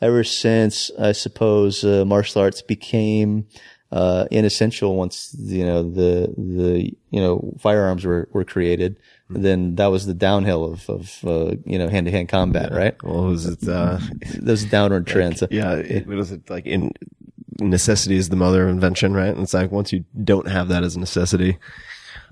ever 0.02 0.24
since 0.24 0.90
I 0.98 1.12
suppose 1.12 1.84
uh, 1.84 2.04
martial 2.06 2.42
arts 2.42 2.64
became 2.64 3.46
uh, 3.92 4.26
inessential 4.32 4.96
once 4.96 5.36
you 5.40 5.66
know 5.66 5.84
the 5.84 6.34
the 6.36 6.92
you 7.12 7.22
know 7.22 7.54
firearms 7.60 8.06
were 8.06 8.28
were 8.32 8.44
created. 8.44 8.98
Then 9.30 9.76
that 9.76 9.88
was 9.88 10.06
the 10.06 10.14
downhill 10.14 10.64
of 10.66 10.90
of 10.90 11.20
uh, 11.26 11.56
you 11.66 11.78
know 11.78 11.90
hand 11.90 12.06
to 12.06 12.12
hand 12.12 12.30
combat, 12.30 12.72
right? 12.72 12.96
Well, 13.04 13.26
was 13.26 13.46
it, 13.46 13.68
uh, 13.68 14.00
Those 14.40 14.64
downward 14.64 15.06
trends. 15.06 15.44
yeah, 15.52 15.74
it, 15.74 16.08
it 16.08 16.50
like 16.50 16.66
in 16.66 16.92
necessity 17.60 18.16
is 18.16 18.30
the 18.30 18.36
mother 18.38 18.64
of 18.64 18.70
invention, 18.70 19.14
right? 19.14 19.30
And 19.30 19.40
it's 19.42 19.54
like 19.54 19.72
once 19.72 19.92
you 19.92 20.06
don't 20.24 20.48
have 20.48 20.70
that 20.70 20.84
as 20.84 20.96
a 20.96 21.00
necessity, 21.00 21.58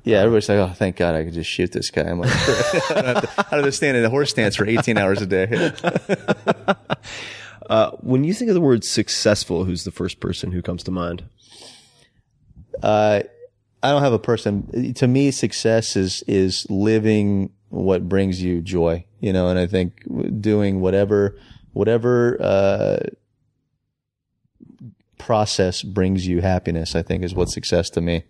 Yeah, 0.06 0.20
everybody's 0.20 0.48
like, 0.48 0.60
"Oh, 0.60 0.72
thank 0.74 0.96
God, 0.96 1.16
I 1.16 1.26
could 1.26 1.34
just 1.34 1.50
shoot 1.50 1.72
this 1.74 1.90
guy." 1.92 2.04
I'm 2.04 2.20
like, 2.20 2.32
I 2.92 2.94
don't 3.02 3.06
have 3.06 3.22
to, 3.24 3.30
I 3.40 3.44
don't 3.52 3.60
have 3.60 3.66
to 3.66 3.72
stand 3.74 3.98
in 3.98 4.04
the 4.04 4.10
horse 4.10 4.30
stance 4.30 4.56
for 4.56 4.66
18 4.66 4.98
hours 4.98 5.22
a 5.22 5.26
day. 5.26 5.72
uh, 7.70 7.92
when 8.02 8.24
you 8.24 8.34
think 8.34 8.50
of 8.50 8.56
the 8.56 8.62
word 8.62 8.84
successful, 8.86 9.66
who's 9.66 9.84
the 9.84 9.92
first 9.92 10.20
person 10.20 10.52
who 10.52 10.62
comes 10.62 10.84
to 10.84 10.92
mind? 10.92 11.24
Uh, 12.82 13.22
I 13.86 13.92
don't 13.92 14.02
have 14.02 14.14
a 14.14 14.20
person. 14.20 14.94
To 14.96 15.08
me, 15.08 15.30
success 15.30 15.96
is 15.96 16.24
is 16.28 16.66
living 16.72 17.52
what 17.70 18.10
brings 18.10 18.42
you 18.42 18.62
joy. 18.62 19.06
You 19.20 19.32
know, 19.32 19.48
and 19.50 19.60
I 19.60 19.68
think 19.68 20.02
doing 20.42 20.82
whatever 20.82 21.38
whatever 21.74 22.42
uh, 22.42 22.98
process 25.20 25.84
brings 25.84 26.26
you 26.26 26.42
happiness. 26.42 26.96
I 26.96 27.04
think 27.04 27.24
is 27.24 27.36
what 27.36 27.50
success 27.50 27.92
to 27.92 28.02
me, 28.02 28.24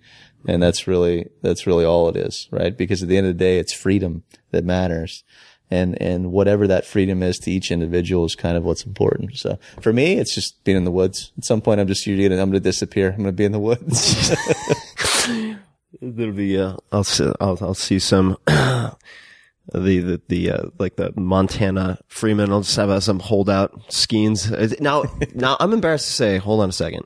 and 0.45 0.61
that's 0.61 0.87
really 0.87 1.29
that's 1.41 1.65
really 1.65 1.85
all 1.85 2.09
it 2.09 2.17
is, 2.17 2.49
right? 2.51 2.77
Because 2.77 3.01
at 3.01 3.07
the 3.07 3.17
end 3.17 3.27
of 3.27 3.37
the 3.37 3.43
day, 3.43 3.57
it's 3.57 3.73
freedom 3.73 4.23
that 4.51 4.65
matters. 4.65 5.23
And, 5.71 5.99
and 5.99 6.31
whatever 6.31 6.67
that 6.67 6.85
freedom 6.85 7.23
is 7.23 7.39
to 7.39 7.51
each 7.51 7.71
individual 7.71 8.23
is 8.23 8.35
kind 8.35 8.55
of 8.55 8.63
what's 8.63 8.85
important. 8.85 9.35
So 9.35 9.57
for 9.81 9.91
me, 9.91 10.19
it's 10.19 10.35
just 10.35 10.63
being 10.63 10.77
in 10.77 10.83
the 10.83 10.91
woods. 10.91 11.31
At 11.39 11.43
some 11.43 11.59
point, 11.59 11.79
I'm 11.79 11.87
just 11.87 12.05
usually 12.05 12.29
gonna, 12.29 12.39
I'm 12.39 12.51
going 12.51 12.61
to 12.61 12.69
disappear. 12.69 13.09
I'm 13.09 13.23
going 13.23 13.25
to 13.25 13.31
be 13.31 13.45
in 13.45 13.51
the 13.51 13.57
woods. 13.57 14.31
There'll 16.01 16.33
be 16.33 16.59
uh, 16.59 16.75
I'll 16.91 17.03
see, 17.03 17.31
I'll, 17.39 17.57
I'll 17.61 17.73
see 17.73 17.99
some 17.99 18.37
the 18.47 18.95
the 19.73 20.21
the 20.27 20.51
uh, 20.51 20.63
like 20.77 20.95
the 20.95 21.13
Montana 21.15 21.99
Freeman. 22.07 22.51
I'll 22.51 22.61
just 22.61 22.75
have 22.77 22.89
uh, 22.89 22.99
some 22.99 23.19
holdout 23.19 23.91
skeins. 23.91 24.49
Now 24.79 25.03
now 25.33 25.57
I'm 25.59 25.73
embarrassed 25.73 26.07
to 26.07 26.13
say. 26.13 26.37
Hold 26.37 26.61
on 26.61 26.69
a 26.69 26.73
second. 26.73 27.03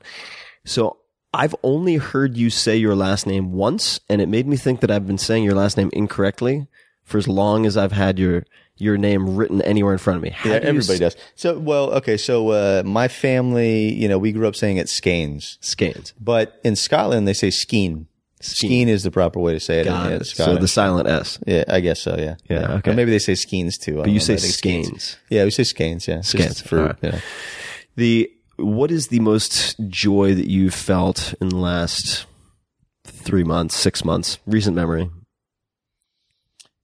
So 0.64 0.98
I've 1.32 1.54
only 1.62 1.96
heard 1.96 2.36
you 2.36 2.50
say 2.50 2.76
your 2.76 2.94
last 2.96 3.26
name 3.26 3.52
once, 3.52 4.00
and 4.08 4.20
it 4.20 4.28
made 4.28 4.46
me 4.46 4.56
think 4.56 4.80
that 4.80 4.90
I've 4.90 5.06
been 5.06 5.18
saying 5.18 5.44
your 5.44 5.54
last 5.54 5.76
name 5.76 5.90
incorrectly 5.92 6.66
for 7.04 7.18
as 7.18 7.26
long 7.28 7.66
as 7.66 7.76
I've 7.76 7.92
had 7.92 8.18
your 8.18 8.44
your 8.76 8.96
name 8.96 9.36
written 9.36 9.60
anywhere 9.62 9.92
in 9.92 9.98
front 9.98 10.16
of 10.16 10.22
me. 10.22 10.30
How 10.30 10.50
Yeah, 10.50 10.58
do 10.60 10.66
everybody 10.68 10.94
s- 10.94 11.14
does. 11.14 11.16
So, 11.34 11.58
well, 11.58 11.90
okay. 11.94 12.16
So, 12.16 12.48
uh, 12.50 12.82
my 12.84 13.08
family, 13.08 13.92
you 13.92 14.08
know, 14.08 14.16
we 14.18 14.32
grew 14.32 14.48
up 14.48 14.56
saying 14.56 14.78
it 14.78 14.88
skeins, 14.88 15.58
Skeins. 15.60 16.14
but 16.18 16.58
in 16.64 16.76
Scotland 16.76 17.28
they 17.28 17.34
say 17.34 17.48
skeen. 17.48 18.06
Skeen 18.42 18.86
is 18.86 19.02
the 19.02 19.10
proper 19.10 19.38
way 19.38 19.52
to 19.52 19.60
say 19.60 19.80
it. 19.80 19.84
Got 19.84 20.10
yeah, 20.10 20.16
it. 20.16 20.24
So 20.24 20.56
the 20.56 20.68
silent 20.68 21.08
S. 21.08 21.38
yeah, 21.46 21.64
I 21.68 21.80
guess 21.80 22.00
so. 22.00 22.16
Yeah. 22.18 22.36
Yeah, 22.48 22.72
okay. 22.76 22.90
Or 22.90 22.94
maybe 22.94 23.10
they 23.10 23.18
say 23.18 23.34
skeins 23.34 23.76
too. 23.76 23.96
But 23.96 24.06
you 24.08 24.14
know, 24.14 24.18
say 24.20 24.36
think 24.36 24.54
skeins. 24.54 25.16
Yeah, 25.28 25.44
we 25.44 25.50
say 25.50 25.64
skeins. 25.64 26.08
Yeah. 26.08 26.22
Skeins, 26.22 26.62
for, 26.62 26.84
right. 26.84 27.02
know. 27.02 27.18
The 27.96 28.30
what 28.56 28.90
is 28.90 29.08
the 29.08 29.20
most 29.20 29.76
joy 29.88 30.34
that 30.34 30.48
you've 30.48 30.74
felt 30.74 31.34
in 31.40 31.50
the 31.50 31.56
last 31.56 32.26
three 33.04 33.44
months, 33.44 33.76
six 33.76 34.04
months, 34.04 34.38
recent 34.46 34.74
memory? 34.74 35.10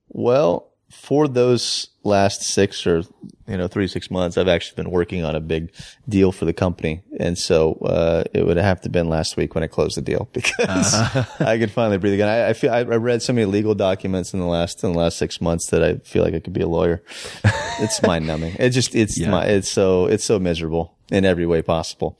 Well, 0.08 0.72
for 0.90 1.28
those 1.28 1.88
last 2.06 2.42
six 2.42 2.86
or 2.86 3.02
you 3.46 3.56
know 3.56 3.68
three 3.68 3.86
six 3.88 4.10
months, 4.10 4.36
I've 4.38 4.48
actually 4.48 4.82
been 4.82 4.90
working 4.90 5.24
on 5.24 5.34
a 5.34 5.40
big 5.40 5.72
deal 6.08 6.32
for 6.32 6.44
the 6.44 6.52
company, 6.52 7.02
and 7.20 7.36
so 7.38 7.74
uh, 7.74 8.24
it 8.32 8.46
would 8.46 8.56
have 8.56 8.80
to 8.82 8.88
been 8.88 9.08
last 9.08 9.36
week 9.36 9.54
when 9.54 9.62
I 9.64 9.66
closed 9.66 9.96
the 9.96 10.02
deal 10.02 10.28
because 10.32 10.94
I 11.40 11.58
could 11.58 11.70
finally 11.70 11.98
breathe 11.98 12.14
again. 12.14 12.28
I, 12.28 12.48
I 12.48 12.52
feel 12.54 12.72
I, 12.72 12.82
read 12.82 13.22
so 13.22 13.32
many 13.32 13.44
legal 13.44 13.74
documents 13.74 14.32
in 14.32 14.40
the 14.40 14.46
last 14.46 14.82
in 14.82 14.92
the 14.92 14.98
last 14.98 15.18
six 15.18 15.40
months 15.40 15.66
that 15.68 15.82
I 15.82 15.96
feel 15.98 16.22
like 16.24 16.34
I 16.34 16.40
could 16.40 16.52
be 16.54 16.62
a 16.62 16.68
lawyer. 16.68 17.02
It's 17.78 18.02
mind 18.02 18.26
numbing. 18.26 18.56
It 18.58 18.70
just 18.70 18.94
it's 18.94 19.18
Yeah. 19.18 19.30
my 19.30 19.44
it's 19.44 19.68
so 19.68 20.06
it's 20.06 20.24
so 20.24 20.38
miserable 20.38 20.96
in 21.10 21.26
every 21.26 21.44
way 21.44 21.60
possible. 21.60 22.18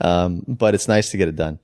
Um, 0.00 0.42
but 0.48 0.74
it's 0.74 0.88
nice 0.88 1.10
to 1.12 1.16
get 1.16 1.28
it 1.28 1.36
done. 1.36 1.60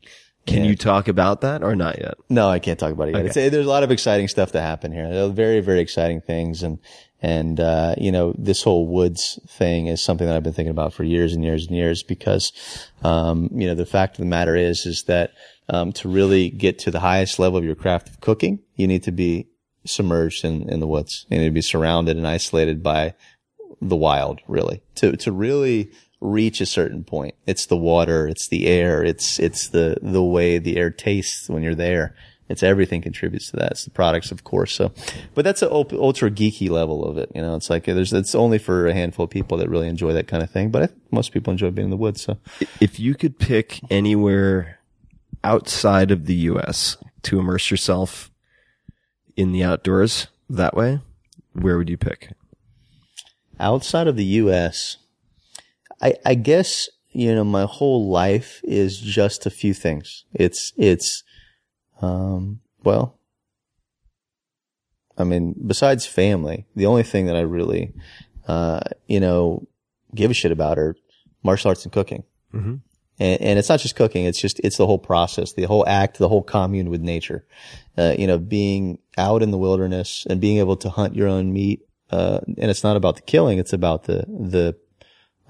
Can 0.46 0.58
Yeah. 0.64 0.70
you 0.70 0.76
talk 0.76 1.08
about 1.08 1.40
that 1.42 1.62
or 1.62 1.74
not 1.76 1.98
yet? 1.98 2.14
No, 2.28 2.48
I 2.48 2.58
can't 2.60 2.78
talk 2.78 2.92
about 2.92 3.08
it 3.08 3.14
yet. 3.16 3.26
It's, 3.26 3.34
there's 3.34 3.66
a 3.66 3.68
lot 3.68 3.82
of 3.82 3.90
exciting 3.90 4.28
stuff 4.28 4.52
to 4.52 4.60
happen 4.60 4.92
here. 4.92 5.28
Very, 5.30 5.60
very 5.60 5.80
exciting 5.80 6.20
things. 6.20 6.62
And, 6.62 6.78
and, 7.22 7.60
uh, 7.60 7.94
you 7.96 8.10
know, 8.10 8.34
this 8.36 8.62
whole 8.62 8.86
woods 8.86 9.38
thing 9.48 9.86
is 9.86 10.02
something 10.02 10.26
that 10.26 10.36
I've 10.36 10.42
been 10.42 10.52
thinking 10.52 10.70
about 10.70 10.92
for 10.92 11.04
years 11.04 11.32
and 11.32 11.44
years 11.44 11.66
and 11.66 11.76
years 11.76 12.02
because, 12.02 12.52
um, 13.02 13.48
you 13.52 13.66
know, 13.66 13.74
the 13.74 13.86
fact 13.86 14.16
of 14.16 14.18
the 14.18 14.26
matter 14.26 14.56
is, 14.56 14.84
is 14.84 15.04
that, 15.04 15.32
um, 15.68 15.92
to 15.92 16.08
really 16.08 16.50
get 16.50 16.78
to 16.80 16.90
the 16.90 17.00
highest 17.00 17.38
level 17.38 17.56
of 17.58 17.64
your 17.64 17.76
craft 17.76 18.08
of 18.08 18.20
cooking, 18.20 18.58
you 18.74 18.88
need 18.88 19.04
to 19.04 19.12
be 19.12 19.46
submerged 19.86 20.44
in, 20.44 20.68
in 20.68 20.80
the 20.80 20.86
woods. 20.86 21.24
You 21.30 21.38
need 21.38 21.46
to 21.46 21.50
be 21.52 21.62
surrounded 21.62 22.16
and 22.16 22.26
isolated 22.26 22.82
by 22.82 23.14
the 23.80 23.96
wild, 23.96 24.40
really. 24.46 24.82
To 24.96 25.16
to 25.16 25.32
really 25.32 25.90
reach 26.20 26.60
a 26.60 26.66
certain 26.66 27.04
point, 27.04 27.34
it's 27.46 27.66
the 27.66 27.76
water, 27.76 28.28
it's 28.28 28.48
the 28.48 28.66
air, 28.66 29.02
it's 29.02 29.38
it's 29.38 29.68
the 29.68 29.98
the 30.00 30.22
way 30.22 30.58
the 30.58 30.76
air 30.76 30.90
tastes 30.90 31.48
when 31.48 31.62
you're 31.62 31.74
there. 31.74 32.14
It's 32.52 32.62
everything 32.62 33.02
contributes 33.02 33.50
to 33.50 33.56
that. 33.56 33.72
It's 33.72 33.84
the 33.84 33.90
products, 33.90 34.30
of 34.30 34.44
course. 34.44 34.74
So, 34.74 34.92
but 35.34 35.44
that's 35.44 35.62
an 35.62 35.70
ul- 35.70 35.88
ultra 35.92 36.30
geeky 36.30 36.70
level 36.70 37.04
of 37.04 37.18
it. 37.18 37.30
You 37.34 37.42
know, 37.42 37.56
it's 37.56 37.68
like 37.70 37.84
there's 37.84 38.12
it's 38.12 38.34
only 38.34 38.58
for 38.58 38.86
a 38.86 38.94
handful 38.94 39.24
of 39.24 39.30
people 39.30 39.58
that 39.58 39.68
really 39.68 39.88
enjoy 39.88 40.12
that 40.12 40.28
kind 40.28 40.42
of 40.42 40.50
thing. 40.50 40.70
But 40.70 40.82
I 40.82 40.86
think 40.86 41.00
most 41.10 41.32
people 41.32 41.50
enjoy 41.50 41.70
being 41.70 41.86
in 41.86 41.90
the 41.90 41.96
woods. 41.96 42.22
So, 42.22 42.38
If 42.80 43.00
you 43.00 43.14
could 43.14 43.38
pick 43.38 43.80
anywhere 43.90 44.78
outside 45.42 46.10
of 46.10 46.26
the 46.26 46.34
U.S. 46.34 46.96
to 47.22 47.40
immerse 47.40 47.70
yourself 47.70 48.30
in 49.36 49.52
the 49.52 49.64
outdoors 49.64 50.28
that 50.48 50.76
way, 50.76 51.00
where 51.54 51.78
would 51.78 51.88
you 51.88 51.96
pick? 51.96 52.30
outside 53.60 54.08
of 54.08 54.16
the 54.16 54.24
U.S., 54.24 54.98
I, 56.02 56.14
I 56.26 56.34
guess 56.34 56.88
you 57.12 57.34
know 57.34 57.44
my 57.44 57.64
whole 57.64 58.10
life 58.10 58.60
is 58.64 58.98
just 58.98 59.46
a 59.46 59.50
few 59.50 59.72
things. 59.72 60.24
It's 60.34 60.72
it's, 60.76 61.22
um, 62.02 62.60
well, 62.84 63.18
I 65.16 65.24
mean, 65.24 65.54
besides 65.66 66.06
family, 66.06 66.66
the 66.74 66.86
only 66.86 67.02
thing 67.02 67.26
that 67.26 67.36
I 67.36 67.40
really, 67.40 67.92
uh, 68.48 68.80
you 69.06 69.20
know, 69.20 69.66
give 70.14 70.30
a 70.30 70.34
shit 70.34 70.52
about 70.52 70.78
are 70.78 70.96
martial 71.42 71.68
arts 71.68 71.84
and 71.84 71.92
cooking. 71.92 72.24
Mm-hmm. 72.52 72.76
And, 73.20 73.40
and 73.40 73.58
it's 73.58 73.68
not 73.68 73.80
just 73.80 73.94
cooking. 73.94 74.24
It's 74.24 74.40
just, 74.40 74.58
it's 74.60 74.78
the 74.78 74.86
whole 74.86 74.98
process, 74.98 75.52
the 75.52 75.64
whole 75.64 75.86
act, 75.86 76.18
the 76.18 76.28
whole 76.28 76.42
commune 76.42 76.90
with 76.90 77.00
nature. 77.00 77.46
Uh, 77.96 78.14
you 78.18 78.26
know, 78.26 78.38
being 78.38 78.98
out 79.18 79.42
in 79.42 79.50
the 79.50 79.58
wilderness 79.58 80.26
and 80.28 80.40
being 80.40 80.58
able 80.58 80.76
to 80.78 80.88
hunt 80.88 81.14
your 81.14 81.28
own 81.28 81.52
meat. 81.52 81.82
Uh, 82.10 82.40
and 82.58 82.70
it's 82.70 82.84
not 82.84 82.96
about 82.96 83.16
the 83.16 83.22
killing. 83.22 83.58
It's 83.58 83.72
about 83.72 84.04
the, 84.04 84.24
the, 84.28 84.76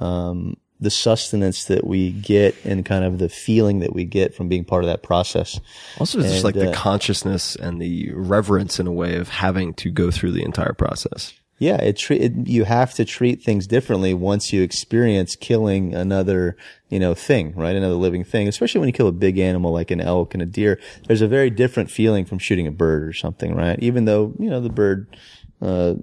um, 0.05 0.57
the 0.83 0.91
sustenance 0.91 1.65
that 1.67 1.87
we 1.87 2.11
get 2.11 2.57
and 2.65 2.85
kind 2.85 3.05
of 3.05 3.19
the 3.19 3.29
feeling 3.29 3.79
that 3.79 3.95
we 3.95 4.05
get 4.05 4.35
from 4.35 4.49
being 4.49 4.65
part 4.65 4.83
of 4.83 4.89
that 4.89 5.03
process. 5.03 5.61
Also, 5.99 6.21
just 6.21 6.35
And, 6.35 6.45
like 6.45 6.55
the 6.55 6.71
uh, 6.71 6.75
consciousness 6.75 7.55
and 7.55 7.81
the 7.81 8.13
reverence 8.13 8.81
in 8.81 8.87
a 8.87 8.93
way 8.93 9.17
of 9.17 9.29
having 9.29 9.75
to 9.75 9.91
go 9.91 10.11
through 10.11 10.33
the 10.33 10.43
entire 10.43 10.73
process. 10.73 11.33
Yeah, 11.59 11.77
it, 11.77 11.97
tre- 11.97 12.19
it 12.19 12.49
you 12.49 12.65
have 12.65 12.93
to 12.95 13.05
treat 13.05 13.45
things 13.45 13.69
differently 13.69 14.13
once 14.15 14.53
you 14.53 14.63
experience 14.63 15.37
killing 15.37 15.95
another, 15.95 16.57
you 16.89 16.99
know, 16.99 17.15
thing, 17.15 17.55
right? 17.55 17.77
Another 17.77 17.95
living 17.95 18.25
thing, 18.25 18.49
especially 18.49 18.81
when 18.81 18.89
you 18.89 18.93
kill 18.93 19.07
a 19.07 19.13
big 19.13 19.39
animal 19.39 19.73
like 19.73 19.93
an 19.93 20.01
elk 20.01 20.35
and 20.35 20.43
a 20.43 20.47
deer. 20.47 20.81
There's 21.07 21.23
a 21.23 21.29
very 21.29 21.51
different 21.51 21.89
feeling 21.89 22.25
from 22.25 22.41
shooting 22.41 22.67
a 22.67 22.73
bird 22.73 23.05
or 23.05 23.13
something, 23.13 23.55
right? 23.55 23.79
Even 23.79 24.07
though, 24.07 24.35
you 24.41 24.51
know, 24.51 24.61
the 24.61 24.71
bird, 24.71 25.17
uh, 25.61 25.95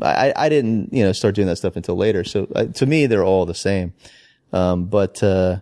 I, 0.00 0.32
I 0.36 0.48
didn't, 0.48 0.92
you 0.92 1.02
know, 1.02 1.12
start 1.12 1.34
doing 1.34 1.48
that 1.48 1.56
stuff 1.56 1.76
until 1.76 1.96
later. 1.96 2.24
So 2.24 2.48
uh, 2.54 2.66
to 2.66 2.86
me, 2.86 3.06
they're 3.06 3.24
all 3.24 3.46
the 3.46 3.54
same. 3.54 3.92
Um, 4.52 4.84
but, 4.84 5.22
uh, 5.22 5.60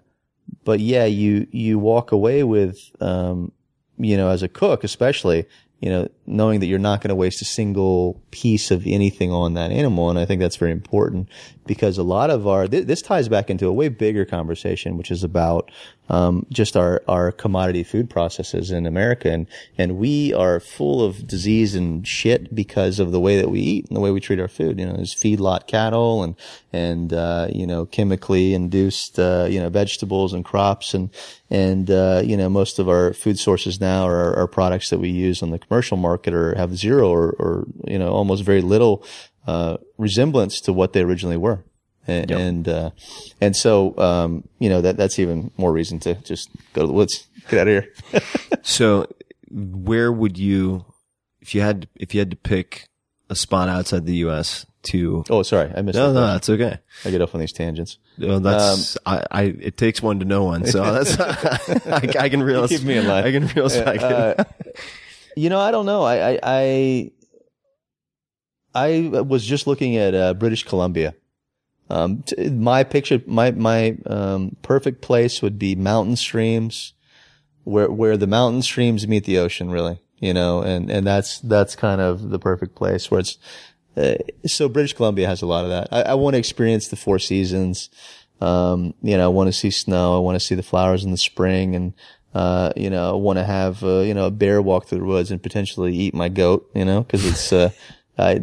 but 0.64 0.81
yeah, 0.81 1.05
you, 1.05 1.47
you 1.51 1.78
walk 1.78 2.12
away 2.12 2.45
with, 2.45 2.78
um, 3.01 3.53
you 3.99 4.16
know, 4.16 4.28
as 4.28 4.43
a 4.43 4.49
cook, 4.49 4.85
especially, 4.85 5.47
you 5.81 5.89
know, 5.89 6.09
knowing 6.26 6.61
that 6.61 6.66
you're 6.66 6.78
not 6.78 7.01
going 7.01 7.09
to 7.09 7.14
waste 7.14 7.41
a 7.41 7.45
single 7.47 8.22
piece 8.31 8.70
of 8.70 8.87
anything 8.87 9.33
on 9.33 9.55
that 9.55 9.70
animal. 9.70 10.11
And 10.11 10.18
I 10.18 10.26
think 10.26 10.41
that's 10.41 10.57
very 10.57 10.72
important 10.72 11.28
because 11.66 11.97
a 11.99 12.03
lot 12.03 12.31
of 12.31 12.47
our, 12.47 12.66
th- 12.66 12.87
this 12.87 13.01
ties 13.01 13.28
back 13.28 13.49
into 13.49 13.66
a 13.66 13.72
way 13.72 13.89
bigger 13.89 14.24
conversation, 14.24 14.99
which 14.99 15.11
is 15.11 15.24
about, 15.24 15.70
um, 16.11 16.44
just 16.50 16.76
our, 16.76 17.02
our 17.06 17.30
commodity 17.30 17.84
food 17.84 18.11
processes 18.11 18.72
in 18.72 18.84
America. 18.84 19.30
And, 19.30 19.46
and 19.78 19.96
we 19.96 20.34
are 20.34 20.58
full 20.58 21.04
of 21.04 21.26
disease 21.26 21.76
and 21.76 22.06
shit 22.06 22.52
because 22.52 22.98
of 22.98 23.12
the 23.12 23.20
way 23.20 23.36
that 23.36 23.48
we 23.48 23.61
eat 23.61 23.86
and 23.86 23.96
the 23.96 24.00
way 24.00 24.11
we 24.11 24.20
treat 24.20 24.40
our 24.40 24.48
food. 24.48 24.80
You 24.80 24.86
know, 24.86 24.94
there's 24.94 25.14
feedlot 25.14 25.68
cattle 25.68 26.24
and, 26.24 26.34
and, 26.72 27.12
uh, 27.12 27.48
you 27.52 27.66
know, 27.66 27.86
chemically 27.86 28.54
induced, 28.54 29.18
uh, 29.20 29.46
you 29.48 29.61
know, 29.61 29.68
vegetables 29.68 30.32
and 30.32 30.44
crops 30.44 30.94
and, 30.94 31.11
and, 31.48 31.88
uh, 31.90 32.22
you 32.24 32.36
know, 32.36 32.48
most 32.48 32.80
of 32.80 32.88
our 32.88 33.12
food 33.12 33.38
sources 33.38 33.80
now 33.80 34.06
are, 34.06 34.34
are 34.36 34.48
products 34.48 34.90
that 34.90 34.98
we 34.98 35.11
use 35.11 35.44
on 35.44 35.50
the 35.50 35.58
commercial 35.61 35.96
market 35.96 36.34
or 36.34 36.56
have 36.56 36.76
zero 36.76 37.08
or, 37.08 37.30
or, 37.38 37.66
you 37.86 37.98
know, 37.98 38.11
almost 38.11 38.42
very 38.42 38.62
little, 38.62 39.04
uh, 39.46 39.76
resemblance 39.96 40.61
to 40.61 40.72
what 40.72 40.92
they 40.92 41.02
originally 41.02 41.36
were. 41.36 41.64
And, 42.11 42.30
and, 42.30 42.68
uh, 42.68 42.90
and 43.40 43.56
so, 43.56 43.96
um, 43.98 44.48
you 44.58 44.68
know, 44.68 44.80
that, 44.80 44.96
that's 44.96 45.18
even 45.18 45.50
more 45.56 45.72
reason 45.72 45.98
to 46.00 46.14
just 46.16 46.50
go 46.72 46.82
to 46.82 46.86
the 46.86 46.92
woods, 46.92 47.26
get 47.48 47.61
out 47.61 47.68
of 47.68 47.84
here. 47.84 48.22
So, 48.62 49.06
where 49.50 50.12
would 50.12 50.36
you, 50.38 50.84
if 51.40 51.54
you 51.54 51.62
had, 51.62 51.88
if 51.96 52.14
you 52.14 52.20
had 52.20 52.30
to 52.30 52.36
pick 52.36 52.88
a 53.30 53.34
spot 53.34 53.68
outside 53.68 54.04
the 54.06 54.16
U.S. 54.16 54.66
to? 54.84 55.24
oh, 55.30 55.42
sorry. 55.42 55.72
I 55.74 55.80
missed 55.82 55.96
no, 55.96 56.12
that. 56.12 56.20
no, 56.20 56.26
that's 56.26 56.48
okay. 56.50 56.78
I 57.04 57.11
get 57.11 57.22
off 57.22 57.34
on 57.34 57.40
these 57.40 57.52
tangents. 57.52 57.98
Well, 58.18 58.40
that's 58.40 58.98
I, 59.06 59.24
I. 59.30 59.42
It 59.44 59.76
takes 59.78 60.02
one 60.02 60.18
to 60.18 60.26
know 60.26 60.44
one, 60.44 60.66
so 60.66 60.82
that's 60.92 61.18
I, 61.86 62.24
I 62.24 62.28
can 62.28 62.42
realize. 62.42 62.68
keep 62.68 62.82
me 62.82 62.98
in 62.98 63.06
line. 63.06 63.24
I 63.24 63.32
can 63.32 63.46
realize. 63.46 63.76
Uh, 63.76 64.44
you 65.36 65.48
know, 65.48 65.58
I 65.58 65.70
don't 65.70 65.86
know. 65.86 66.02
I, 66.02 66.32
I, 66.32 66.40
I, 66.42 67.11
I 68.74 69.20
was 69.20 69.44
just 69.44 69.66
looking 69.66 69.96
at 69.96 70.14
uh, 70.14 70.34
British 70.34 70.64
Columbia. 70.64 71.14
Um, 71.91 72.22
t- 72.22 72.51
my 72.51 72.84
picture, 72.84 73.20
my 73.26 73.51
my 73.51 73.97
um, 74.07 74.57
perfect 74.62 75.03
place 75.03 75.43
would 75.43 75.59
be 75.59 75.74
mountain 75.74 76.16
streams, 76.16 76.95
where 77.64 77.91
where 77.91 78.16
the 78.16 78.26
mountain 78.26 78.62
streams 78.62 79.07
meet 79.07 79.24
the 79.24 79.38
ocean, 79.38 79.70
really. 79.70 80.01
You 80.20 80.34
know, 80.34 80.62
and 80.62 80.91
and 80.91 81.07
that's 81.07 81.41
that's 81.41 81.74
kind 81.74 82.01
of 82.01 82.30
the 82.30 82.38
perfect 82.38 82.74
place 82.74 83.11
where 83.11 83.20
it's. 83.20 83.38
Uh, 83.97 84.14
so 84.47 84.68
British 84.68 84.93
Columbia 84.93 85.26
has 85.26 85.43
a 85.43 85.47
lot 85.47 85.64
of 85.64 85.70
that. 85.70 85.88
I, 85.91 86.12
I 86.12 86.14
want 86.14 86.34
to 86.34 86.38
experience 86.38 86.88
the 86.88 86.97
four 86.97 87.18
seasons. 87.18 87.91
Um, 88.41 88.95
you 89.03 89.16
know, 89.16 89.24
I 89.24 89.28
want 89.28 89.49
to 89.49 89.53
see 89.53 89.70
snow. 89.70 90.16
I 90.16 90.20
want 90.20 90.36
to 90.36 90.47
see 90.47 90.55
the 90.55 90.62
flowers 90.62 91.05
in 91.05 91.11
the 91.11 91.16
spring, 91.16 91.74
and 91.74 91.93
uh, 92.32 92.72
you 92.76 92.88
know, 92.88 93.11
I 93.11 93.16
want 93.16 93.38
to 93.38 93.45
have 93.45 93.82
uh, 93.82 94.01
you 94.01 94.14
know 94.14 94.26
a 94.26 94.30
bear 94.30 94.62
walk 94.62 94.86
through 94.86 95.01
the 95.01 95.05
woods 95.05 95.30
and 95.30 95.43
potentially 95.43 95.95
eat 95.95 96.14
my 96.14 96.28
goat. 96.28 96.70
You 96.74 96.84
know, 96.84 97.03
because 97.03 97.26
it's 97.26 97.53
uh, 98.18 98.36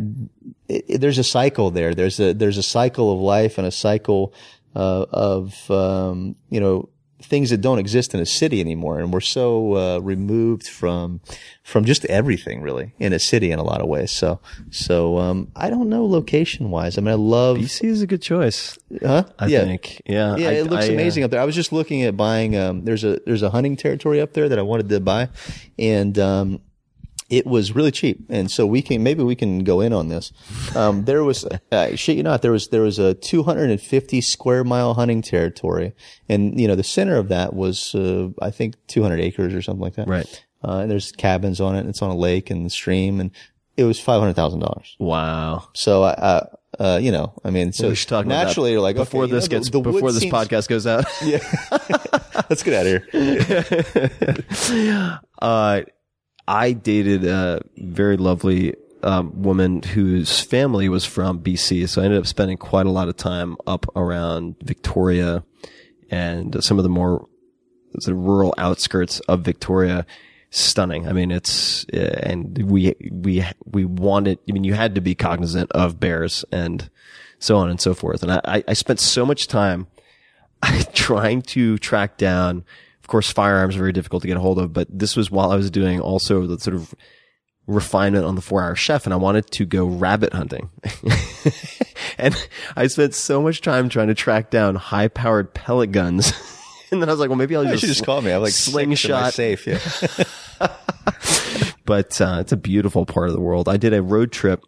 it, 0.68 0.86
it- 0.88 1.02
there's 1.02 1.18
a 1.18 1.24
cycle 1.24 1.72
there. 1.72 1.94
There's 1.94 2.20
a 2.20 2.34
there's 2.34 2.58
a 2.58 2.64
cycle 2.64 3.12
of 3.14 3.20
life 3.20 3.58
and 3.58 3.68
a 3.68 3.72
cycle 3.72 4.34
uh, 4.76 5.06
of 5.12 5.70
um, 5.72 6.36
you 6.50 6.60
know 6.60 6.90
things 7.20 7.50
that 7.50 7.58
don't 7.62 7.80
exist 7.80 8.14
in 8.14 8.20
a 8.20 8.26
city 8.28 8.60
anymore, 8.60 9.00
and 9.00 9.12
we're 9.12 9.20
so 9.22 9.74
uh, 9.76 10.00
removed 10.00 10.68
from 10.68 11.20
from 11.64 11.84
just 11.84 12.06
everything 12.06 12.62
really 12.62 12.94
in 13.00 13.12
a 13.12 13.18
city 13.20 13.52
in 13.52 13.58
a 13.58 13.64
lot 13.64 13.82
of 13.82 13.88
ways. 13.88 14.12
So 14.12 14.40
so 14.70 15.18
um, 15.18 15.52
I 15.56 15.70
don't 15.72 15.90
know 15.90 16.06
location 16.06 16.70
wise. 16.70 16.98
I 16.98 17.02
mean, 17.02 17.12
I 17.12 17.16
love 17.16 17.58
BC 17.58 17.86
is 17.86 18.02
a 18.04 18.08
good 18.08 18.22
choice. 18.22 18.78
huh? 19.02 19.24
I 19.40 19.48
yeah. 19.48 19.64
think. 19.64 20.02
Yeah. 20.06 20.36
Yeah, 20.38 20.50
I- 20.50 20.54
it 20.54 20.68
looks 20.68 20.86
I, 20.86 20.90
uh, 20.90 20.94
amazing 20.94 21.24
up 21.24 21.32
there. 21.32 21.42
I 21.42 21.46
was 21.46 21.56
just 21.56 21.72
looking 21.74 22.04
at 22.04 22.16
buying. 22.16 22.56
Um, 22.56 22.86
there's 22.86 23.04
a 23.04 23.20
there's 23.26 23.42
a 23.44 23.50
hunting 23.50 23.76
territory 23.78 24.22
up 24.22 24.34
there 24.34 24.48
that 24.50 24.60
I 24.60 24.62
wanted 24.62 24.88
to 24.90 25.00
buy, 25.00 25.30
and 25.80 26.18
um, 26.20 26.62
it 27.30 27.46
was 27.46 27.76
really 27.76 27.92
cheap. 27.92 28.20
And 28.30 28.50
so 28.50 28.66
we 28.66 28.82
can 28.82 29.04
maybe 29.04 29.24
we 29.24 29.36
can 29.36 29.64
go 29.64 29.82
in 29.82 29.94
on 29.94 30.08
this. 30.08 30.32
Um, 30.76 31.06
there 31.06 31.24
was 31.24 31.46
uh, 31.72 31.92
shit 31.96 32.18
you 32.18 32.24
not 32.24 32.42
there 32.42 32.52
was 32.52 32.70
there 32.70 32.82
was 32.82 33.00
a 33.00 33.14
250 33.14 34.22
square 34.22 34.64
mile 34.64 34.94
hunting 34.94 35.22
territory, 35.22 35.94
and 36.30 36.60
you 36.60 36.68
know 36.68 36.76
the 36.76 36.84
center 36.84 37.18
of 37.18 37.28
that 37.30 37.54
was 37.54 37.94
uh, 37.96 38.30
I 38.42 38.52
think 38.52 38.76
200 38.88 39.20
acres 39.20 39.54
or 39.54 39.62
something 39.62 39.82
like 39.82 39.96
that. 39.96 40.08
Right. 40.08 40.44
Uh, 40.64 40.80
and 40.80 40.92
there's 40.92 41.12
cabins 41.12 41.62
on 41.62 41.76
it. 41.76 41.82
And 41.82 41.90
it's 41.90 42.02
on 42.02 42.10
a 42.10 42.16
lake 42.16 42.50
and 42.50 42.66
the 42.66 42.70
stream, 42.70 43.20
and 43.20 43.32
it 43.76 43.84
was 43.84 44.00
five 44.00 44.20
hundred 44.20 44.36
thousand 44.36 44.62
dollars. 44.62 44.96
Wow. 45.00 45.68
So 45.74 46.04
I. 46.04 46.12
Uh, 46.12 46.46
uh, 46.80 47.00
you 47.02 47.12
know, 47.12 47.34
I 47.44 47.50
mean, 47.50 47.72
so 47.72 47.90
we 47.90 47.96
should 47.96 48.10
talk 48.10 48.26
about 48.26 48.46
naturally 48.46 48.72
you're 48.74 48.82
like, 48.82 48.98
before 48.98 49.24
okay, 49.24 49.32
you 49.32 49.36
this 49.40 49.50
know, 49.50 49.58
gets 49.58 49.70
the 49.72 49.80
before 49.80 50.12
this 50.12 50.22
seems- 50.22 50.34
podcast 50.34 50.68
goes 50.68 50.86
out. 50.86 51.06
yeah. 51.24 51.40
Let's 52.50 52.62
get 52.62 52.74
out 52.76 52.86
of 52.86 53.04
here. 53.12 53.66
uh, 55.42 55.82
I 56.48 56.72
dated 56.72 57.26
a 57.26 57.62
very 57.78 58.18
lovely 58.18 58.76
um, 59.04 59.42
woman 59.42 59.84
whose 59.84 60.40
family 60.40 60.90
was 60.90 61.06
from 61.06 61.40
BC, 61.40 61.88
so 61.90 62.02
I 62.02 62.06
ended 62.06 62.20
up 62.20 62.28
spending 62.28 62.58
quite 62.58 62.86
a 62.86 62.92
lot 62.92 63.10
of 63.10 63.18
time 63.18 63.58
up 63.68 63.86
around 63.96 64.56
Victoria 64.62 65.44
and 66.10 66.64
some 66.64 66.78
of 66.78 66.84
the 66.84 66.90
more 66.90 67.28
sort 68.00 68.16
of 68.16 68.24
rural 68.24 68.54
outskirts 68.58 69.20
of 69.22 69.42
Victoria. 69.42 70.06
Stunning. 70.50 71.10
I 71.10 71.12
mean, 71.12 71.30
it's 71.30 71.86
uh, 71.94 72.22
and 72.24 72.58
we 72.72 72.96
we 73.12 73.44
we 73.66 73.84
wanted. 73.84 74.40
I 74.48 74.54
mean, 74.54 74.64
you 74.64 74.76
had 74.76 74.96
to 74.96 75.02
be 75.02 75.14
cognizant 75.14 75.70
of 75.74 76.00
bears 76.00 76.46
and 76.54 76.90
so 77.38 77.58
on 77.58 77.70
and 77.70 77.82
so 77.82 77.94
forth. 77.94 78.24
And 78.24 78.32
I 78.32 78.64
I 78.66 78.72
spent 78.72 79.02
so 79.02 79.26
much 79.26 79.50
time 79.50 79.88
trying 80.94 81.42
to 81.44 81.78
track 81.78 82.18
down. 82.18 82.64
Of 83.08 83.12
course, 83.12 83.32
firearms 83.32 83.78
are 83.78 83.80
very 83.80 83.94
difficult 83.94 84.24
to 84.24 84.28
get 84.28 84.36
a 84.36 84.42
hold 84.42 84.60
of, 84.60 84.74
but 84.74 84.90
this 84.92 85.16
was 85.16 85.32
while 85.32 85.50
I 85.50 85.56
was 85.56 85.72
doing 85.72 86.02
also 86.02 86.46
the 86.46 86.60
sort 86.60 86.76
of 86.76 86.94
refinement 87.66 88.26
on 88.26 88.36
the 88.36 88.42
four 88.42 88.62
hour 88.62 88.76
chef 88.76 89.06
and 89.06 89.14
I 89.14 89.16
wanted 89.16 89.50
to 89.52 89.66
go 89.66 89.86
rabbit 89.86 90.34
hunting. 90.34 90.70
and 92.18 92.36
I 92.76 92.88
spent 92.88 93.16
so 93.16 93.42
much 93.42 93.62
time 93.62 93.88
trying 93.88 94.10
to 94.10 94.14
track 94.14 94.50
down 94.50 94.76
high 94.76 95.08
powered 95.08 95.54
pellet 95.54 95.94
guns. 95.94 96.34
and 96.92 97.02
then 97.02 97.08
I 97.08 97.14
was 97.14 97.22
like, 97.22 97.30
well, 97.30 97.38
maybe 97.38 97.56
I'll 97.56 97.64
just, 97.64 97.86
just 97.86 98.06
call 98.06 98.20
me. 98.22 98.32
I 98.32 98.34
have 98.34 98.42
like 98.42 98.52
slingshot 98.52 99.34
safe. 99.34 99.66
Yeah. 99.66 99.80
but 101.86 102.20
uh, 102.20 102.40
it's 102.42 102.52
a 102.52 102.58
beautiful 102.58 103.06
part 103.06 103.30
of 103.30 103.36
the 103.36 103.42
world. 103.42 103.70
I 103.70 103.78
did 103.78 103.94
a 103.94 104.02
road 104.04 104.34
trip 104.34 104.62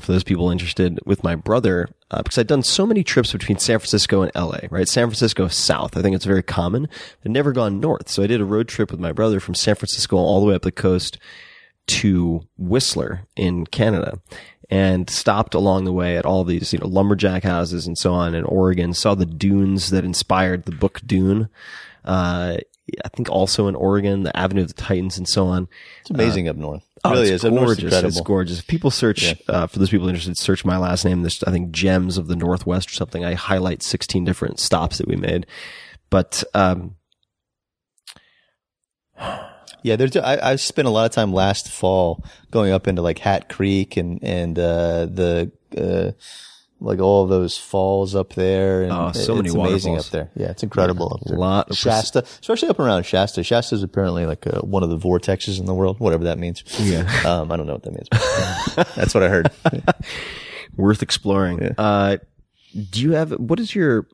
for 0.00 0.12
those 0.12 0.22
people 0.22 0.48
interested 0.48 1.00
with 1.04 1.24
my 1.24 1.34
brother 1.34 1.88
uh, 2.14 2.22
because 2.22 2.38
I'd 2.38 2.46
done 2.46 2.62
so 2.62 2.86
many 2.86 3.02
trips 3.02 3.32
between 3.32 3.58
San 3.58 3.78
Francisco 3.78 4.22
and 4.22 4.30
LA. 4.36 4.60
Right, 4.70 4.88
San 4.88 5.08
Francisco 5.08 5.48
south. 5.48 5.96
I 5.96 6.02
think 6.02 6.14
it's 6.14 6.24
very 6.24 6.42
common. 6.42 6.88
I'd 7.24 7.32
never 7.32 7.52
gone 7.52 7.80
north, 7.80 8.08
so 8.08 8.22
I 8.22 8.28
did 8.28 8.40
a 8.40 8.44
road 8.44 8.68
trip 8.68 8.90
with 8.92 9.00
my 9.00 9.10
brother 9.10 9.40
from 9.40 9.56
San 9.56 9.74
Francisco 9.74 10.16
all 10.16 10.40
the 10.40 10.46
way 10.46 10.54
up 10.54 10.62
the 10.62 10.70
coast 10.70 11.18
to 11.86 12.46
Whistler 12.56 13.26
in 13.36 13.66
Canada. 13.66 14.20
And 14.70 15.10
stopped 15.10 15.54
along 15.54 15.84
the 15.84 15.92
way 15.92 16.16
at 16.16 16.24
all 16.24 16.42
these, 16.42 16.72
you 16.72 16.78
know, 16.78 16.86
lumberjack 16.86 17.42
houses 17.42 17.86
and 17.86 17.98
so 17.98 18.14
on 18.14 18.34
in 18.34 18.44
Oregon. 18.44 18.94
Saw 18.94 19.14
the 19.14 19.26
dunes 19.26 19.90
that 19.90 20.04
inspired 20.04 20.64
the 20.64 20.72
book 20.72 21.02
Dune. 21.04 21.50
Uh, 22.02 22.56
I 23.04 23.08
think 23.08 23.28
also 23.28 23.68
in 23.68 23.74
Oregon, 23.74 24.22
the 24.22 24.34
Avenue 24.36 24.62
of 24.62 24.68
the 24.68 24.74
Titans 24.74 25.18
and 25.18 25.28
so 25.28 25.46
on. 25.46 25.68
It's 26.00 26.10
amazing 26.10 26.48
up 26.48 26.56
north. 26.56 26.82
Oh, 27.04 27.10
really 27.10 27.30
it's 27.30 27.44
is. 27.44 27.50
Gorgeous. 27.50 28.02
It's 28.02 28.20
gorgeous. 28.22 28.58
If 28.60 28.66
people 28.66 28.90
search, 28.90 29.34
uh, 29.48 29.66
for 29.66 29.78
those 29.78 29.90
people 29.90 30.08
interested, 30.08 30.38
search 30.38 30.64
my 30.64 30.78
last 30.78 31.04
name. 31.04 31.22
There's, 31.22 31.44
I 31.44 31.50
think, 31.50 31.70
Gems 31.70 32.16
of 32.16 32.28
the 32.28 32.36
Northwest 32.36 32.90
or 32.90 32.94
something. 32.94 33.24
I 33.24 33.34
highlight 33.34 33.82
16 33.82 34.24
different 34.24 34.58
stops 34.58 34.98
that 34.98 35.06
we 35.06 35.16
made. 35.16 35.46
But, 36.08 36.42
um, 36.54 36.96
Yeah, 39.84 39.96
there's. 39.96 40.16
I, 40.16 40.52
I 40.52 40.56
spent 40.56 40.88
a 40.88 40.90
lot 40.90 41.04
of 41.04 41.10
time 41.12 41.30
last 41.34 41.70
fall 41.70 42.24
going 42.50 42.72
up 42.72 42.88
into 42.88 43.02
like 43.02 43.18
Hat 43.18 43.50
Creek 43.50 43.98
and 43.98 44.18
and 44.24 44.58
uh, 44.58 45.04
the 45.04 45.52
uh, 45.76 46.12
like 46.84 47.00
all 47.00 47.24
of 47.24 47.30
those 47.30 47.56
falls 47.58 48.14
up 48.14 48.34
there. 48.34 48.82
And 48.82 48.92
Oh, 48.92 49.12
so 49.12 49.34
many 49.36 49.48
it's 49.48 49.54
amazing 49.56 49.92
waterfalls. 49.94 50.06
up 50.06 50.12
there. 50.12 50.30
Yeah, 50.36 50.50
it's 50.50 50.62
incredible 50.62 51.12
up 51.14 51.20
there. 51.26 51.36
lot 51.38 51.70
of 51.70 51.76
Shasta, 51.76 52.20
especially 52.40 52.68
up 52.68 52.78
around 52.78 53.04
Shasta. 53.04 53.42
Shasta 53.42 53.74
is 53.74 53.82
apparently 53.82 54.26
like 54.26 54.46
uh 54.46 54.60
one 54.60 54.82
of 54.82 54.90
the 54.90 54.98
vortexes 54.98 55.58
in 55.58 55.66
the 55.66 55.74
world, 55.74 55.98
whatever 55.98 56.24
that 56.24 56.38
means. 56.38 56.62
Yeah. 56.78 57.00
um, 57.26 57.50
I 57.50 57.56
don't 57.56 57.66
know 57.66 57.72
what 57.74 57.82
that 57.84 57.92
means. 57.92 58.08
but 58.76 58.88
that's 58.96 59.14
what 59.14 59.22
I 59.22 59.28
heard. 59.28 59.50
worth 60.76 61.02
exploring. 61.02 61.74
Uh, 61.78 62.18
do 62.90 63.00
you 63.00 63.12
have 63.12 63.30
what 63.32 63.60
is 63.60 63.74
your 63.74 64.06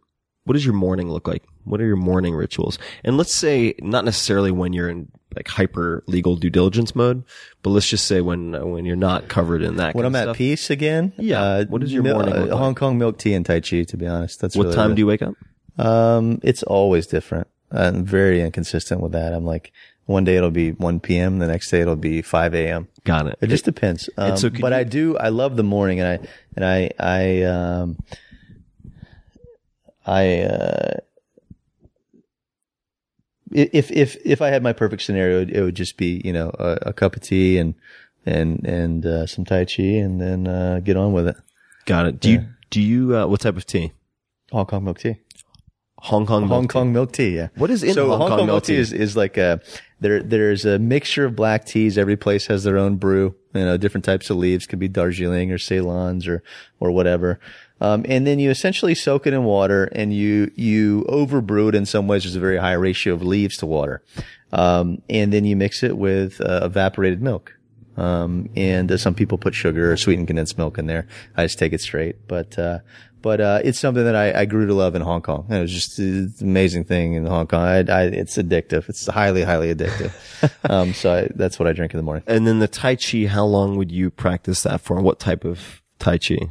what 0.51 0.55
does 0.55 0.65
your 0.65 0.75
morning 0.75 1.09
look 1.09 1.29
like? 1.29 1.45
What 1.63 1.81
are 1.81 1.87
your 1.87 1.95
morning 1.95 2.35
rituals? 2.35 2.77
And 3.05 3.17
let's 3.17 3.33
say 3.33 3.75
not 3.79 4.05
necessarily 4.05 4.51
when 4.51 4.73
you're 4.73 4.89
in 4.89 5.07
like 5.37 5.47
hyper 5.47 6.03
legal 6.09 6.35
due 6.35 6.51
diligence 6.51 6.97
mode, 6.97 7.23
but 7.63 7.71
let's 7.71 7.89
just 7.89 8.07
say 8.07 8.21
when 8.21 8.57
uh, 8.57 8.67
when 8.67 8.85
you're 8.85 8.97
not 8.97 9.29
covered 9.29 9.63
in 9.63 9.77
that. 9.77 9.95
when 9.95 10.05
I'm 10.05 10.17
at 10.17 10.35
peace 10.35 10.69
again, 10.69 11.13
Yeah. 11.17 11.41
Uh, 11.41 11.65
What 11.67 11.83
does 11.83 11.93
your 11.93 12.03
mil- 12.03 12.15
morning 12.15 12.35
uh, 12.35 12.41
like? 12.47 12.51
Hong 12.51 12.75
Kong 12.75 12.99
milk 12.99 13.17
tea 13.19 13.35
and 13.35 13.47
Tai 13.47 13.61
Chi. 13.61 13.85
To 13.85 13.97
be 13.97 14.09
honest, 14.09 14.41
that's 14.41 14.57
What 14.57 14.65
really 14.65 14.75
time 14.77 14.89
the- 14.91 14.97
do 14.97 15.01
you 15.03 15.07
wake 15.07 15.23
up? 15.23 15.35
Um, 15.79 16.41
it's 16.43 16.65
always 16.65 17.07
different. 17.07 17.47
I'm 17.71 18.05
very 18.05 18.43
inconsistent 18.43 19.01
with 19.01 19.13
that. 19.13 19.33
I'm 19.33 19.45
like, 19.47 19.71
one 20.07 20.25
day 20.25 20.35
it'll 20.37 20.51
be 20.51 20.73
1 20.73 20.99
p.m. 20.99 21.39
The 21.39 21.47
next 21.47 21.71
day 21.71 21.81
it'll 21.83 21.95
be 21.95 22.21
5 22.23 22.53
a.m. 22.55 22.89
Got 23.05 23.29
it. 23.29 23.39
It 23.41 23.47
just 23.47 23.65
depends. 23.65 24.11
Um, 24.19 24.37
so 24.37 24.51
but 24.51 24.73
you- 24.73 24.79
I 24.79 24.83
do, 24.83 25.17
I 25.17 25.29
love 25.29 25.55
the 25.57 25.63
morning 25.63 26.01
and 26.01 26.09
I, 26.09 26.29
and 26.57 26.65
I, 26.65 26.91
I, 26.99 27.43
um, 27.45 27.99
I, 30.11 30.41
uh, 30.43 30.97
if, 33.53 33.91
if, 33.91 34.17
if 34.25 34.43
I 34.43 34.49
had 34.49 34.63
my 34.63 34.73
perfect 34.73 35.03
scenario, 35.03 35.41
it 35.41 35.61
would 35.61 35.77
just 35.77 35.97
be, 35.97 36.21
you 36.25 36.33
know, 36.33 36.51
a, 36.59 36.91
a 36.91 36.93
cup 36.93 37.17
of 37.17 37.23
tea 37.23 37.59
and, 37.59 37.75
and, 38.27 38.67
and, 38.67 39.07
uh, 39.07 39.27
some 39.27 39.45
Tai 39.45 39.65
Chi 39.65 39.83
and 39.83 40.21
then, 40.21 40.47
uh, 40.47 40.81
get 40.81 40.97
on 40.97 41.13
with 41.13 41.29
it. 41.29 41.37
Got 41.87 42.07
it. 42.07 42.21
Do 42.21 42.31
you 42.31 42.47
do 42.71 42.81
you 42.81 43.17
uh, 43.17 43.27
what 43.27 43.41
type 43.41 43.57
of 43.57 43.67
tea? 43.67 43.93
Hong 44.53 44.67
Kong 44.67 44.85
milk 44.85 44.99
tea. 44.99 45.17
Hong 45.99 46.25
Kong 46.25 46.43
milk 46.43 46.53
Hong 46.53 46.63
tea? 46.63 46.73
Kong 46.73 46.93
milk 46.93 47.13
tea. 47.13 47.37
Yeah. 47.37 47.49
What 47.57 47.71
is 47.71 47.83
in 47.83 47.95
so 47.95 48.17
Hong 48.17 48.29
Kong 48.29 48.47
milk 48.47 48.65
tea? 48.65 48.77
is, 48.77 48.93
is 48.93 49.17
like 49.17 49.37
a 49.37 49.61
there. 49.99 50.23
There's 50.23 50.65
a 50.65 50.79
mixture 50.79 51.25
of 51.25 51.35
black 51.35 51.65
teas. 51.65 51.99
Every 51.99 52.17
place 52.17 52.47
has 52.47 52.63
their 52.63 52.79
own 52.79 52.97
brew. 52.97 53.35
You 53.55 53.65
know, 53.65 53.77
different 53.77 54.05
types 54.05 54.31
of 54.31 54.37
leaves 54.37 54.67
could 54.67 54.79
be 54.79 54.89
Darjeeling 54.89 55.51
or 55.51 55.59
Ceylons 55.59 56.29
or 56.29 56.43
or 56.79 56.93
whatever. 56.93 57.41
Um, 57.81 58.05
and 58.09 58.27
then 58.27 58.39
you 58.39 58.51
essentially 58.51 58.95
soak 58.95 59.27
it 59.27 59.33
in 59.33 59.45
water 59.45 59.85
and 59.93 60.13
you 60.13 60.51
you 60.55 61.05
overbrew 61.09 61.69
it 61.69 61.75
in 61.75 61.87
some 61.87 62.07
ways. 62.07 62.25
There's 62.25 62.37
a 62.37 62.41
very 62.41 62.59
high 62.59 62.75
ratio 62.75 63.15
of 63.15 63.23
leaves 63.23 63.57
to 63.59 63.67
water. 63.67 64.03
Um, 64.53 65.03
and 65.09 65.33
then 65.33 65.45
you 65.45 65.57
mix 65.57 65.83
it 65.83 65.97
with 65.97 66.41
uh, 66.41 66.61
evaporated 66.65 67.23
milk. 67.23 67.57
Um, 67.97 68.49
and 68.57 68.91
uh, 68.91 68.97
some 68.97 69.15
people 69.15 69.39
put 69.39 69.55
sugar 69.55 69.93
or 69.93 69.97
sweetened 69.97 70.27
condensed 70.27 70.57
milk 70.57 70.79
in 70.79 70.87
there. 70.87 71.07
I 71.37 71.45
just 71.45 71.59
take 71.59 71.73
it 71.73 71.81
straight. 71.81 72.27
But, 72.29 72.59
uh, 72.59 72.79
but, 73.21 73.41
uh, 73.41 73.61
it's 73.63 73.79
something 73.79 74.05
that 74.05 74.17
I, 74.17 74.41
I 74.41 74.45
grew 74.47 74.67
to 74.67 74.75
love 74.75 74.95
in 74.95 75.03
Hong 75.03 75.21
Kong. 75.21 75.45
And 75.49 75.59
it 75.59 75.61
was 75.61 75.73
just 75.73 75.99
an 75.99 76.33
amazing 76.41 76.85
thing 76.85 77.15
in 77.15 77.27
Hong 77.27 77.47
Kong. 77.47 77.61
I, 77.61 77.79
I, 77.79 78.03
it's 78.05 78.37
addictive. 78.39 78.89
It's 78.89 79.07
highly, 79.07 79.43
highly 79.43 79.75
addictive. 79.75 80.13
um, 80.71 80.95
so 80.95 81.13
I, 81.13 81.29
that's 81.35 81.59
what 81.59 81.69
I 81.69 81.73
drink 81.73 81.93
in 81.93 81.99
the 81.99 82.05
morning. 82.05 82.25
And 82.27 82.47
then 82.47 82.59
the 82.59 82.69
Tai 82.69 82.97
Chi, 82.97 83.27
how 83.27 83.45
long 83.45 83.77
would 83.77 83.93
you 83.93 84.11
practice 84.11 84.63
that 84.63 84.81
for? 84.81 85.01
What 85.01 85.19
type 85.19 85.45
of 85.45 85.83
Tai 85.99 86.19
Chi? 86.19 86.51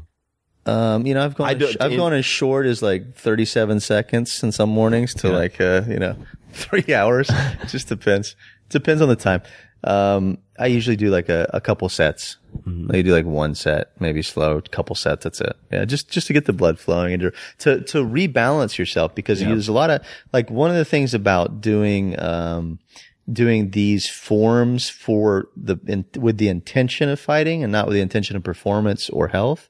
Um, 0.65 1.05
you 1.05 1.13
know, 1.13 1.23
I've 1.23 1.35
gone, 1.35 1.61
as, 1.61 1.77
I've 1.79 1.95
gone 1.95 2.13
as 2.13 2.25
short 2.25 2.65
as 2.65 2.81
like 2.81 3.15
37 3.15 3.79
seconds 3.79 4.43
in 4.43 4.51
some 4.51 4.69
mornings 4.69 5.13
to 5.15 5.29
like, 5.29 5.59
uh, 5.59 5.83
you 5.87 5.97
know, 5.97 6.15
three 6.51 6.93
hours. 6.93 7.29
just 7.67 7.87
depends. 7.87 8.35
Depends 8.69 9.01
on 9.01 9.09
the 9.09 9.15
time. 9.15 9.41
Um, 9.83 10.39
I 10.59 10.67
usually 10.67 10.97
do 10.97 11.09
like 11.09 11.29
a, 11.29 11.49
a 11.53 11.61
couple 11.61 11.87
sets. 11.87 12.37
Mm-hmm. 12.67 12.91
I 12.93 13.01
do 13.01 13.13
like 13.13 13.25
one 13.25 13.55
set, 13.55 13.91
maybe 13.99 14.21
slow, 14.21 14.61
couple 14.71 14.95
sets. 14.95 15.23
That's 15.23 15.41
it. 15.41 15.55
Yeah. 15.71 15.85
Just, 15.85 16.09
just 16.09 16.27
to 16.27 16.33
get 16.33 16.45
the 16.45 16.53
blood 16.53 16.79
flowing 16.79 17.13
and 17.13 17.21
to, 17.21 17.31
to, 17.59 17.83
to 17.85 17.97
rebalance 18.03 18.77
yourself 18.77 19.15
because 19.15 19.41
you, 19.41 19.47
there's 19.47 19.69
a 19.69 19.73
lot 19.73 19.89
of, 19.89 20.01
like 20.33 20.51
one 20.51 20.69
of 20.69 20.75
the 20.75 20.85
things 20.85 21.13
about 21.13 21.61
doing, 21.61 22.19
um, 22.19 22.79
doing 23.31 23.71
these 23.71 24.09
forms 24.09 24.89
for 24.89 25.47
the, 25.55 25.77
in, 25.87 26.05
with 26.17 26.37
the 26.37 26.49
intention 26.49 27.07
of 27.09 27.19
fighting 27.19 27.63
and 27.63 27.71
not 27.71 27.87
with 27.87 27.93
the 27.93 28.01
intention 28.01 28.35
of 28.35 28.43
performance 28.43 29.09
or 29.09 29.29
health 29.29 29.69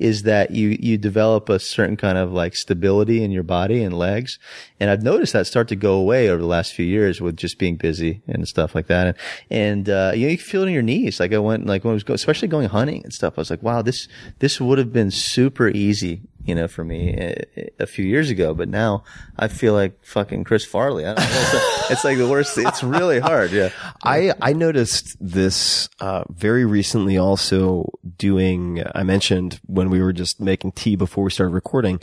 is 0.00 0.22
that 0.22 0.50
you, 0.50 0.78
you 0.80 0.96
develop 0.96 1.50
a 1.50 1.58
certain 1.60 1.96
kind 1.96 2.16
of 2.16 2.32
like 2.32 2.56
stability 2.56 3.22
in 3.22 3.30
your 3.30 3.42
body 3.42 3.84
and 3.84 3.96
legs. 3.96 4.38
And 4.80 4.88
I've 4.88 5.02
noticed 5.02 5.34
that 5.34 5.46
start 5.46 5.68
to 5.68 5.76
go 5.76 5.92
away 5.92 6.30
over 6.30 6.40
the 6.40 6.48
last 6.48 6.72
few 6.72 6.86
years 6.86 7.20
with 7.20 7.36
just 7.36 7.58
being 7.58 7.76
busy 7.76 8.22
and 8.26 8.48
stuff 8.48 8.74
like 8.74 8.86
that. 8.86 9.08
And, 9.08 9.16
and, 9.50 9.88
uh, 9.90 10.12
you 10.14 10.22
know, 10.22 10.30
you 10.30 10.38
can 10.38 10.46
feel 10.46 10.62
it 10.62 10.68
in 10.68 10.72
your 10.72 10.82
knees. 10.82 11.20
Like 11.20 11.34
I 11.34 11.38
went, 11.38 11.66
like 11.66 11.84
when 11.84 11.90
I 11.90 11.94
was 11.94 12.02
go, 12.02 12.14
especially 12.14 12.48
going 12.48 12.70
hunting 12.70 13.02
and 13.04 13.12
stuff, 13.12 13.34
I 13.36 13.42
was 13.42 13.50
like, 13.50 13.62
wow, 13.62 13.82
this, 13.82 14.08
this 14.38 14.58
would 14.58 14.78
have 14.78 14.90
been 14.90 15.10
super 15.10 15.68
easy, 15.68 16.22
you 16.46 16.54
know, 16.54 16.66
for 16.66 16.82
me 16.82 17.14
a, 17.14 17.68
a 17.80 17.86
few 17.86 18.06
years 18.06 18.30
ago. 18.30 18.54
But 18.54 18.70
now 18.70 19.04
I 19.38 19.48
feel 19.48 19.74
like 19.74 20.02
fucking 20.02 20.44
Chris 20.44 20.64
Farley. 20.64 21.04
Know. 21.04 21.14
It's 21.18 21.52
like, 21.52 21.90
it's 21.90 22.04
like 22.04 22.16
the 22.16 22.28
worst. 22.28 22.56
It's 22.56 22.82
really 22.82 23.18
hard. 23.18 23.50
Yeah. 23.50 23.68
I 24.02 24.32
I 24.40 24.54
noticed 24.54 25.16
this 25.20 25.88
uh, 26.00 26.24
very 26.30 26.64
recently. 26.64 27.18
Also 27.18 27.90
doing, 28.20 28.84
I 28.94 29.02
mentioned 29.02 29.58
when 29.66 29.88
we 29.88 30.00
were 30.00 30.12
just 30.12 30.40
making 30.40 30.72
tea 30.72 30.94
before 30.94 31.24
we 31.24 31.30
started 31.30 31.54
recording, 31.54 32.00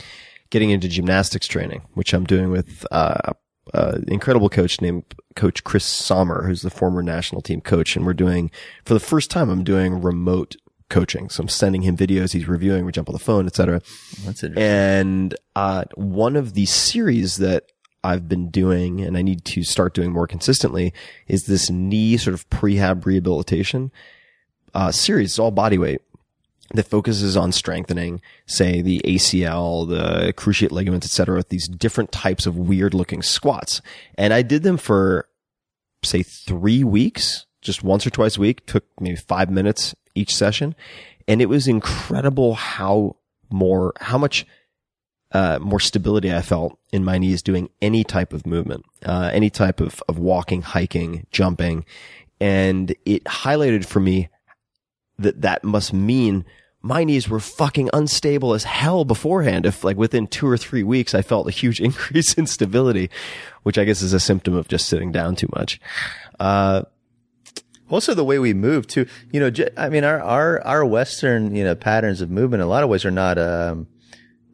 getting 0.50 0.70
into 0.70 0.88
gymnastics 0.88 1.46
training, 1.46 1.82
which 1.94 2.12
I'm 2.12 2.24
doing 2.24 2.50
with 2.50 2.84
uh, 2.90 3.32
uh, 3.72 3.98
incredible 4.08 4.48
coach 4.48 4.80
named 4.80 5.04
Coach 5.36 5.62
Chris 5.62 5.84
Sommer, 5.84 6.44
who's 6.44 6.62
the 6.62 6.70
former 6.70 7.04
national 7.04 7.40
team 7.40 7.60
coach, 7.60 7.94
and 7.94 8.04
we're 8.04 8.14
doing 8.14 8.50
for 8.84 8.94
the 8.94 9.00
first 9.00 9.30
time. 9.30 9.48
I'm 9.48 9.62
doing 9.62 10.02
remote 10.02 10.56
coaching, 10.90 11.28
so 11.28 11.42
I'm 11.42 11.48
sending 11.48 11.82
him 11.82 11.96
videos. 11.96 12.32
He's 12.32 12.48
reviewing. 12.48 12.84
We 12.84 12.90
jump 12.90 13.08
on 13.08 13.12
the 13.12 13.20
phone, 13.20 13.46
etc. 13.46 13.80
That's 14.24 14.42
interesting. 14.42 14.58
And 14.58 15.36
uh, 15.54 15.84
one 15.94 16.34
of 16.34 16.54
the 16.54 16.66
series 16.66 17.36
that 17.36 17.70
I've 18.02 18.28
been 18.28 18.50
doing, 18.50 19.02
and 19.02 19.16
I 19.16 19.22
need 19.22 19.44
to 19.44 19.62
start 19.62 19.94
doing 19.94 20.10
more 20.10 20.26
consistently, 20.26 20.92
is 21.28 21.44
this 21.44 21.70
knee 21.70 22.16
sort 22.16 22.34
of 22.34 22.50
prehab 22.50 23.06
rehabilitation 23.06 23.92
uh, 24.74 24.90
series. 24.90 25.30
It's 25.30 25.38
all 25.38 25.52
body 25.52 25.78
weight 25.78 26.00
that 26.74 26.86
focuses 26.86 27.36
on 27.36 27.52
strengthening, 27.52 28.20
say 28.46 28.82
the 28.82 29.00
ACL, 29.04 29.88
the 29.88 30.32
cruciate 30.34 30.70
ligaments, 30.70 31.06
et 31.06 31.10
cetera, 31.10 31.36
with 31.36 31.48
these 31.48 31.66
different 31.66 32.12
types 32.12 32.46
of 32.46 32.56
weird 32.58 32.94
looking 32.94 33.22
squats. 33.22 33.80
And 34.16 34.34
I 34.34 34.42
did 34.42 34.62
them 34.62 34.76
for 34.76 35.28
say 36.04 36.22
three 36.22 36.84
weeks, 36.84 37.46
just 37.62 37.82
once 37.82 38.06
or 38.06 38.10
twice 38.10 38.36
a 38.36 38.40
week, 38.40 38.66
took 38.66 38.84
maybe 39.00 39.16
five 39.16 39.50
minutes 39.50 39.94
each 40.14 40.34
session. 40.34 40.74
And 41.26 41.40
it 41.40 41.48
was 41.48 41.66
incredible 41.66 42.54
how 42.54 43.16
more, 43.50 43.92
how 44.00 44.18
much 44.18 44.46
uh, 45.32 45.58
more 45.60 45.80
stability 45.80 46.32
I 46.32 46.42
felt 46.42 46.78
in 46.92 47.04
my 47.04 47.18
knees 47.18 47.42
doing 47.42 47.68
any 47.82 48.04
type 48.04 48.32
of 48.32 48.46
movement, 48.46 48.84
uh, 49.04 49.30
any 49.32 49.50
type 49.50 49.80
of, 49.80 50.02
of 50.08 50.18
walking, 50.18 50.62
hiking, 50.62 51.26
jumping. 51.30 51.84
And 52.40 52.94
it 53.04 53.24
highlighted 53.24 53.84
for 53.84 54.00
me 54.00 54.28
that 55.18 55.42
that 55.42 55.64
must 55.64 55.92
mean 55.92 56.44
my 56.80 57.02
knees 57.04 57.28
were 57.28 57.40
fucking 57.40 57.90
unstable 57.92 58.54
as 58.54 58.64
hell 58.64 59.04
beforehand. 59.04 59.66
If 59.66 59.82
like 59.84 59.96
within 59.96 60.26
two 60.26 60.46
or 60.46 60.56
three 60.56 60.82
weeks, 60.84 61.14
I 61.14 61.22
felt 61.22 61.48
a 61.48 61.50
huge 61.52 61.80
increase 61.88 62.34
in 62.34 62.46
stability, 62.46 63.10
which 63.62 63.78
I 63.78 63.84
guess 63.84 64.00
is 64.02 64.12
a 64.12 64.20
symptom 64.20 64.54
of 64.54 64.68
just 64.68 64.88
sitting 64.88 65.10
down 65.12 65.36
too 65.36 65.48
much. 65.56 65.80
Uh, 66.38 66.82
Also, 67.90 68.12
the 68.14 68.24
way 68.24 68.38
we 68.38 68.52
move 68.54 68.86
too. 68.86 69.06
You 69.32 69.40
know, 69.40 69.50
I 69.76 69.88
mean, 69.88 70.04
our 70.04 70.20
our 70.20 70.60
our 70.66 70.84
Western 70.84 71.54
you 71.54 71.64
know 71.64 71.74
patterns 71.74 72.20
of 72.20 72.30
movement 72.30 72.60
in 72.60 72.66
a 72.66 72.70
lot 72.70 72.82
of 72.82 72.88
ways 72.90 73.04
are 73.04 73.10
not. 73.10 73.38
Um, 73.38 73.86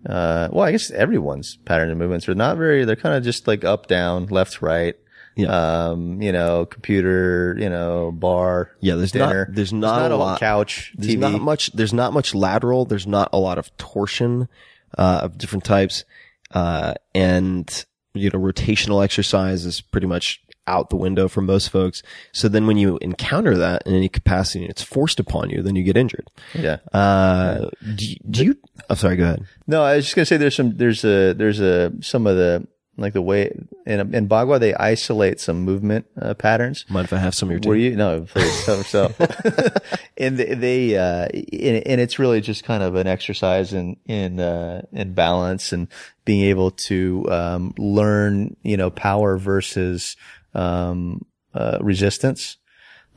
uh, 0.09 0.49
well, 0.53 0.67
I 0.67 0.71
guess 0.73 0.91
everyone's 0.91 1.57
patterns 1.65 1.91
of 1.91 1.99
movements 1.99 2.29
are 2.29 2.35
not 2.35 2.57
very. 2.59 2.85
They're 2.85 2.95
kind 2.95 3.17
of 3.17 3.25
just 3.25 3.47
like 3.49 3.65
up, 3.65 3.87
down, 3.87 4.27
left, 4.27 4.63
right. 4.63 4.95
Yeah. 5.37 5.89
Um, 5.89 6.23
you 6.23 6.31
know, 6.31 6.65
computer, 6.67 7.57
you 7.59 7.69
know, 7.69 8.13
bar. 8.13 8.71
Yeah, 8.81 8.95
there's 8.95 9.13
dinner. 9.13 9.47
not 9.47 9.55
there's 9.57 9.73
not, 9.73 10.07
a 10.13 10.17
whole 10.17 10.19
lot 10.25 10.39
couch, 10.41 10.93
There's 10.97 11.17
TV. 11.17 11.19
not 11.19 11.41
much. 11.41 11.73
There's 11.73 11.93
not 11.93 12.13
much 12.13 12.35
lateral. 12.35 12.85
There's 12.85 13.07
not 13.07 13.31
a 13.33 13.39
lot 13.39 13.59
of 13.59 13.77
torsion 13.77 14.49
uh, 14.97 15.21
of 15.25 15.37
different 15.39 15.65
types, 15.65 16.05
uh, 16.53 16.95
and 17.15 17.85
you 18.15 18.31
know, 18.31 18.39
rotational 18.39 19.03
exercise 19.03 19.65
is 19.67 19.81
pretty 19.81 20.07
much 20.07 20.41
out 20.67 20.89
the 20.89 20.97
window 20.97 21.27
for 21.29 21.43
most 21.43 21.69
folks. 21.69 22.03
So 22.33 22.49
then, 22.49 22.67
when 22.69 22.77
you 22.79 22.97
encounter 23.03 23.57
that 23.59 23.83
in 23.87 23.95
any 23.95 24.09
capacity, 24.09 24.61
and 24.63 24.71
it's 24.71 24.83
forced 24.83 25.19
upon 25.19 25.51
you, 25.51 25.63
then 25.63 25.75
you 25.75 25.83
get 25.83 25.97
injured. 25.97 26.31
Yeah. 26.55 26.77
Uh, 26.93 27.71
do, 27.97 28.07
you- 28.07 28.17
do 28.31 28.45
you? 28.45 28.59
I'm 28.89 28.97
sorry. 28.97 29.17
Go 29.17 29.25
ahead. 29.25 29.45
No, 29.67 29.83
I 29.83 29.97
was 29.97 30.05
just 30.05 30.15
gonna 30.15 30.27
say 30.27 30.37
there's 30.37 30.55
some 30.55 30.77
there's 30.77 31.05
a 31.05 31.33
there's 31.35 31.59
a 31.61 31.93
some 32.01 32.27
of 32.29 32.37
the 32.37 32.67
like 32.97 33.13
the 33.13 33.23
way 33.23 33.51
in 33.87 34.15
in 34.15 34.29
Bagua 34.29 34.61
they 34.61 34.75
isolate 34.75 35.41
some 35.41 35.63
movement 35.63 36.07
uh, 36.21 36.35
patterns. 36.35 36.85
Mind 36.89 37.07
if 37.07 37.13
I 37.13 37.19
have 37.19 37.35
some 37.35 37.49
of 37.49 37.53
your 37.53 37.61
tea? 37.61 37.69
Were 37.69 37.77
you 37.77 37.97
no? 37.97 38.23
Please 38.23 38.67
yourself. 38.67 39.19
and 40.19 40.39
they, 40.39 40.55
they 40.55 40.97
uh, 40.97 41.29
and, 41.33 41.87
and 41.87 42.01
it's 42.01 42.19
really 42.19 42.41
just 42.41 42.65
kind 42.65 42.83
of 42.83 42.95
an 42.95 43.07
exercise 43.07 43.73
in 43.73 43.97
in 44.07 44.41
uh, 44.41 44.83
in 44.93 45.15
balance 45.15 45.73
and 45.73 45.89
being 46.25 46.43
able 46.45 46.71
to 46.71 47.27
um, 47.31 47.75
learn, 47.79 48.57
you 48.63 48.77
know, 48.77 48.91
power 48.91 49.37
versus 49.37 50.17
um, 50.55 51.25
uh, 51.55 51.79
resistance. 51.81 52.57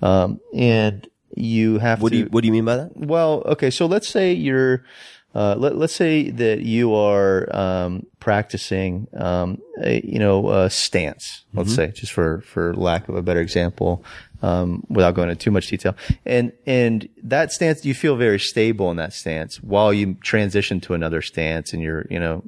Um, 0.02 0.40
and 0.54 1.08
you 1.36 1.80
have 1.80 2.02
What 2.02 2.10
to. 2.10 2.16
do 2.16 2.24
you 2.24 2.26
What 2.30 2.42
do 2.42 2.48
you 2.48 2.54
mean 2.54 2.66
by 2.66 2.78
that? 2.78 2.92
Well, 2.96 3.44
okay. 3.46 3.70
So 3.70 3.86
let's 3.86 4.08
say 4.08 4.34
you're, 4.34 4.84
uh, 5.36 5.56
let, 5.58 5.76
let's 5.76 5.94
say 5.94 6.32
that 6.32 6.62
you 6.62 6.96
are 6.96 7.48
um, 7.56 8.06
practicing, 8.20 9.08
um, 9.14 9.62
a, 9.82 10.02
you 10.04 10.20
know, 10.20 10.50
a 10.50 10.70
stance. 10.70 11.46
Let's 11.54 11.76
say, 11.76 11.92
just 11.92 12.12
for 12.12 12.42
for 12.42 12.74
lack 12.74 13.08
of 13.10 13.16
a 13.16 13.22
better 13.22 13.42
example, 13.42 14.04
um, 14.42 14.84
without 14.90 15.16
going 15.16 15.30
into 15.30 15.44
too 15.44 15.52
much 15.52 15.68
detail, 15.68 15.96
and 16.26 16.54
and 16.66 17.08
that 17.24 17.52
stance, 17.52 17.86
you 17.86 17.94
feel 17.94 18.16
very 18.16 18.40
stable 18.40 18.90
in 18.90 18.98
that 18.98 19.14
stance 19.14 19.62
while 19.62 19.94
you 19.94 20.16
transition 20.16 20.80
to 20.82 20.94
another 20.94 21.22
stance, 21.22 21.74
and 21.74 21.84
you're, 21.84 22.08
you 22.10 22.20
know, 22.20 22.44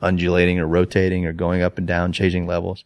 undulating 0.00 0.58
or 0.58 0.66
rotating 0.66 1.26
or 1.26 1.32
going 1.32 1.62
up 1.62 1.78
and 1.78 1.86
down, 1.86 2.12
changing 2.12 2.46
levels. 2.46 2.84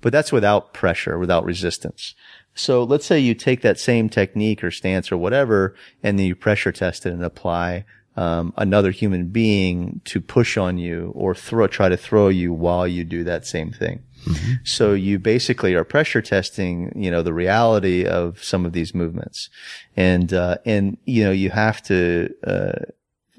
But 0.00 0.12
that's 0.12 0.32
without 0.32 0.72
pressure, 0.72 1.18
without 1.18 1.44
resistance. 1.44 2.14
So 2.54 2.82
let's 2.82 3.06
say 3.06 3.18
you 3.18 3.34
take 3.34 3.60
that 3.62 3.78
same 3.78 4.08
technique 4.08 4.64
or 4.64 4.70
stance 4.70 5.12
or 5.12 5.16
whatever, 5.16 5.74
and 6.02 6.18
then 6.18 6.26
you 6.26 6.34
pressure 6.34 6.72
test 6.72 7.06
it 7.06 7.12
and 7.12 7.24
apply 7.24 7.84
um, 8.18 8.52
another 8.56 8.90
human 8.90 9.28
being 9.28 10.00
to 10.04 10.20
push 10.20 10.56
on 10.56 10.76
you 10.76 11.12
or 11.14 11.36
throw, 11.36 11.68
try 11.68 11.88
to 11.88 11.96
throw 11.96 12.26
you 12.26 12.52
while 12.52 12.86
you 12.86 13.04
do 13.04 13.22
that 13.22 13.46
same 13.46 13.70
thing. 13.70 14.02
So 14.64 14.92
you 14.92 15.20
basically 15.20 15.74
are 15.74 15.84
pressure 15.84 16.20
testing, 16.20 16.92
you 16.96 17.12
know, 17.12 17.22
the 17.22 17.32
reality 17.32 18.04
of 18.04 18.42
some 18.42 18.66
of 18.66 18.72
these 18.72 18.92
movements, 18.92 19.48
and 19.96 20.32
uh, 20.32 20.58
and 20.66 20.98
you 21.06 21.22
know 21.24 21.30
you 21.30 21.50
have 21.50 21.80
to. 21.84 22.34
Uh, 22.44 22.72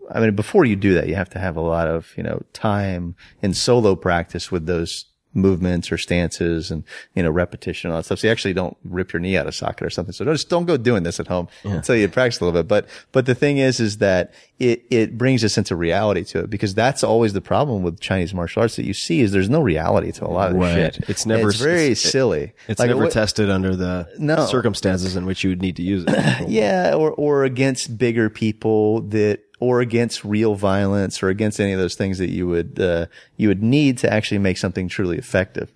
I 0.09 0.21
mean, 0.21 0.35
before 0.35 0.65
you 0.65 0.77
do 0.77 0.93
that, 0.95 1.07
you 1.09 1.15
have 1.15 1.29
to 1.31 1.39
have 1.39 1.55
a 1.55 1.61
lot 1.61 1.87
of, 1.87 2.17
you 2.17 2.23
know, 2.23 2.41
time 2.53 3.15
in 3.43 3.53
solo 3.53 3.95
practice 3.95 4.51
with 4.51 4.65
those 4.65 5.05
movements 5.33 5.91
or 5.91 5.97
stances 5.97 6.71
and, 6.71 6.83
you 7.13 7.21
know, 7.21 7.29
repetition 7.29 7.87
and 7.89 7.93
all 7.93 7.99
that 7.99 8.05
stuff. 8.05 8.19
So 8.19 8.27
you 8.27 8.31
actually 8.31 8.53
don't 8.53 8.75
rip 8.83 9.13
your 9.13 9.19
knee 9.19 9.37
out 9.37 9.45
of 9.47 9.53
socket 9.53 9.85
or 9.85 9.89
something. 9.91 10.11
So 10.13 10.25
don't, 10.25 10.33
just 10.33 10.49
don't 10.49 10.65
go 10.65 10.75
doing 10.75 11.03
this 11.03 11.19
at 11.19 11.27
home 11.27 11.47
until 11.63 11.95
you 11.95 12.07
practice 12.09 12.41
a 12.41 12.45
little 12.45 12.59
bit. 12.59 12.67
But, 12.67 12.87
but 13.11 13.25
the 13.27 13.35
thing 13.35 13.57
is, 13.59 13.79
is 13.79 13.99
that 13.99 14.33
it, 14.57 14.83
it 14.89 15.17
brings 15.17 15.43
a 15.43 15.49
sense 15.49 15.69
of 15.71 15.77
reality 15.79 16.23
to 16.25 16.39
it 16.39 16.49
because 16.49 16.73
that's 16.73 17.03
always 17.03 17.33
the 17.33 17.41
problem 17.41 17.83
with 17.83 17.99
Chinese 17.99 18.33
martial 18.33 18.61
arts 18.63 18.75
that 18.77 18.85
you 18.85 18.93
see 18.93 19.21
is 19.21 19.31
there's 19.31 19.49
no 19.49 19.61
reality 19.61 20.11
to 20.13 20.25
a 20.25 20.27
lot 20.27 20.49
of 20.51 20.57
Right. 20.57 20.95
shit. 20.95 21.09
It's 21.09 21.25
never- 21.25 21.49
it's 21.49 21.59
very 21.59 21.91
it's- 21.91 22.01
silly. 22.01 22.53
It's 22.67 22.79
Like, 22.79 22.87
never 22.89 23.03
what- 23.03 23.11
tested 23.11 23.49
under 23.49 23.75
the 23.75 24.07
No. 24.17 24.45
circumstances 24.47 25.15
in 25.15 25.25
which 25.25 25.43
you 25.43 25.51
would 25.51 25.61
need 25.61 25.75
to 25.77 25.83
use 25.83 26.05
it. 26.07 26.49
Yeah, 26.49 26.93
or 26.95 27.11
or 27.11 27.43
against 27.43 27.97
bigger 27.97 28.29
people 28.29 29.01
that, 29.01 29.41
or 29.59 29.81
against 29.81 30.23
real 30.23 30.55
violence, 30.55 31.21
or 31.21 31.29
against 31.29 31.59
any 31.59 31.73
of 31.73 31.79
those 31.79 31.95
things 31.95 32.17
that 32.17 32.29
you 32.29 32.47
would 32.47 32.79
uh, 32.79 33.05
you 33.37 33.47
would 33.47 33.61
need 33.63 33.97
to 33.99 34.11
actually 34.11 34.39
make 34.39 34.57
something 34.57 34.87
truly 34.87 35.17
effective, 35.17 35.71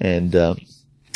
and 0.00 0.34
um, 0.34 0.58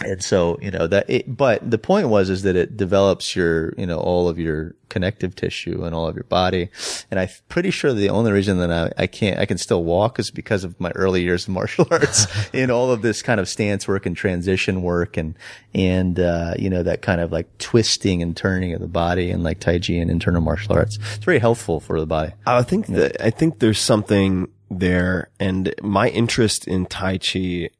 and 0.06 0.22
so 0.22 0.58
you 0.60 0.70
know 0.70 0.86
that. 0.86 1.08
It, 1.08 1.36
but 1.36 1.68
the 1.68 1.78
point 1.78 2.08
was 2.08 2.30
is 2.30 2.42
that 2.42 2.56
it 2.56 2.76
develops 2.76 3.34
your 3.34 3.72
you 3.76 3.86
know 3.86 3.98
all 3.98 4.28
of 4.28 4.38
your 4.38 4.74
connective 4.88 5.34
tissue 5.34 5.84
and 5.84 5.94
all 5.94 6.06
of 6.06 6.14
your 6.14 6.24
body, 6.24 6.68
and 7.10 7.18
I'm 7.18 7.28
pretty 7.48 7.70
sure 7.70 7.92
the 7.92 8.10
only 8.10 8.32
reason 8.32 8.58
that 8.58 8.70
I, 8.70 9.02
I 9.02 9.06
can't 9.06 9.38
I 9.38 9.46
can 9.46 9.58
still 9.58 9.84
walk 9.84 10.18
is 10.18 10.30
because 10.30 10.64
of 10.64 10.78
my 10.80 10.90
early 10.90 11.22
years 11.22 11.44
of 11.44 11.54
martial 11.54 11.86
arts 11.90 12.26
in 12.52 12.70
all 12.70 12.90
of 12.90 13.02
this 13.02 13.22
kind 13.22 13.40
of 13.40 13.48
stance 13.48 13.88
work 13.88 14.06
and 14.06 14.16
transition 14.16 14.82
work 14.82 15.16
and 15.16 15.34
and 15.74 16.18
uh, 16.20 16.54
you 16.58 16.70
know 16.70 16.82
that 16.82 17.02
kind 17.02 17.20
of 17.20 17.32
like 17.32 17.58
twisting 17.58 18.22
and 18.22 18.36
turning 18.36 18.72
of 18.74 18.80
the 18.80 18.88
body 18.88 19.30
and 19.30 19.42
like 19.42 19.60
tai 19.60 19.78
chi 19.78 19.94
and 19.94 20.10
internal 20.10 20.40
martial 20.40 20.74
arts. 20.74 20.98
It's 21.14 21.24
very 21.24 21.38
helpful 21.38 21.80
for 21.80 21.98
the 21.98 22.06
body. 22.06 22.32
I 22.46 22.62
think 22.62 22.86
that 22.88 23.20
I 23.20 23.30
think 23.30 23.58
there's 23.58 23.80
something 23.80 24.48
there, 24.78 25.30
and 25.38 25.74
my 25.82 26.08
interest 26.08 26.66
in 26.66 26.86
Tai 26.86 27.18
Chi 27.18 27.70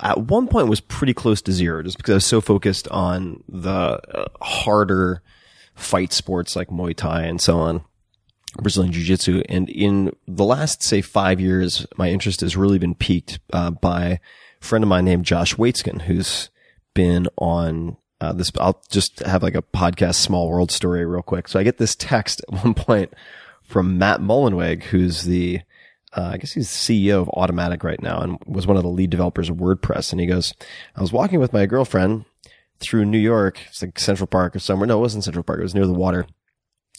at 0.00 0.18
one 0.18 0.48
point 0.48 0.68
was 0.68 0.80
pretty 0.80 1.14
close 1.14 1.42
to 1.42 1.52
zero, 1.52 1.82
just 1.82 1.96
because 1.96 2.12
I 2.12 2.14
was 2.16 2.26
so 2.26 2.40
focused 2.40 2.88
on 2.88 3.42
the 3.48 3.70
uh, 3.70 4.28
harder 4.40 5.22
fight 5.74 6.12
sports 6.12 6.54
like 6.54 6.68
Muay 6.68 6.94
Thai 6.94 7.22
and 7.22 7.40
so 7.40 7.58
on, 7.58 7.84
Brazilian 8.60 8.92
Jiu 8.92 9.02
Jitsu. 9.02 9.42
And 9.48 9.68
in 9.68 10.14
the 10.28 10.44
last, 10.44 10.82
say, 10.82 11.00
five 11.00 11.40
years, 11.40 11.86
my 11.96 12.10
interest 12.10 12.42
has 12.42 12.56
really 12.56 12.78
been 12.78 12.94
piqued 12.94 13.40
uh, 13.52 13.70
by 13.70 14.04
a 14.06 14.18
friend 14.60 14.84
of 14.84 14.88
mine 14.88 15.04
named 15.04 15.24
Josh 15.24 15.56
Waitzkin, 15.56 16.02
who's 16.02 16.50
been 16.94 17.26
on 17.36 17.96
uh, 18.20 18.32
this. 18.32 18.52
I'll 18.60 18.80
just 18.90 19.20
have 19.20 19.42
like 19.42 19.56
a 19.56 19.62
podcast, 19.62 20.16
small 20.16 20.48
world 20.48 20.70
story, 20.70 21.04
real 21.04 21.22
quick. 21.22 21.48
So 21.48 21.58
I 21.58 21.64
get 21.64 21.78
this 21.78 21.96
text 21.96 22.40
at 22.42 22.64
one 22.64 22.74
point 22.74 23.12
from 23.64 23.98
Matt 23.98 24.20
Mullenweg, 24.20 24.84
who's 24.84 25.22
the 25.22 25.62
Uh, 26.14 26.30
I 26.34 26.36
guess 26.36 26.52
he's 26.52 26.70
the 26.70 27.08
CEO 27.08 27.22
of 27.22 27.28
Automattic 27.28 27.82
right 27.82 28.02
now 28.02 28.20
and 28.20 28.38
was 28.46 28.66
one 28.66 28.76
of 28.76 28.82
the 28.82 28.88
lead 28.88 29.10
developers 29.10 29.48
of 29.48 29.56
WordPress. 29.56 30.12
And 30.12 30.20
he 30.20 30.26
goes, 30.26 30.52
I 30.94 31.00
was 31.00 31.12
walking 31.12 31.40
with 31.40 31.52
my 31.52 31.64
girlfriend 31.66 32.26
through 32.80 33.06
New 33.06 33.18
York. 33.18 33.60
It's 33.68 33.80
like 33.80 33.98
Central 33.98 34.26
Park 34.26 34.54
or 34.54 34.58
somewhere. 34.58 34.86
No, 34.86 34.98
it 34.98 35.00
wasn't 35.00 35.24
Central 35.24 35.42
Park. 35.44 35.60
It 35.60 35.64
was 35.64 35.74
near 35.74 35.86
the 35.86 35.92
water. 35.92 36.26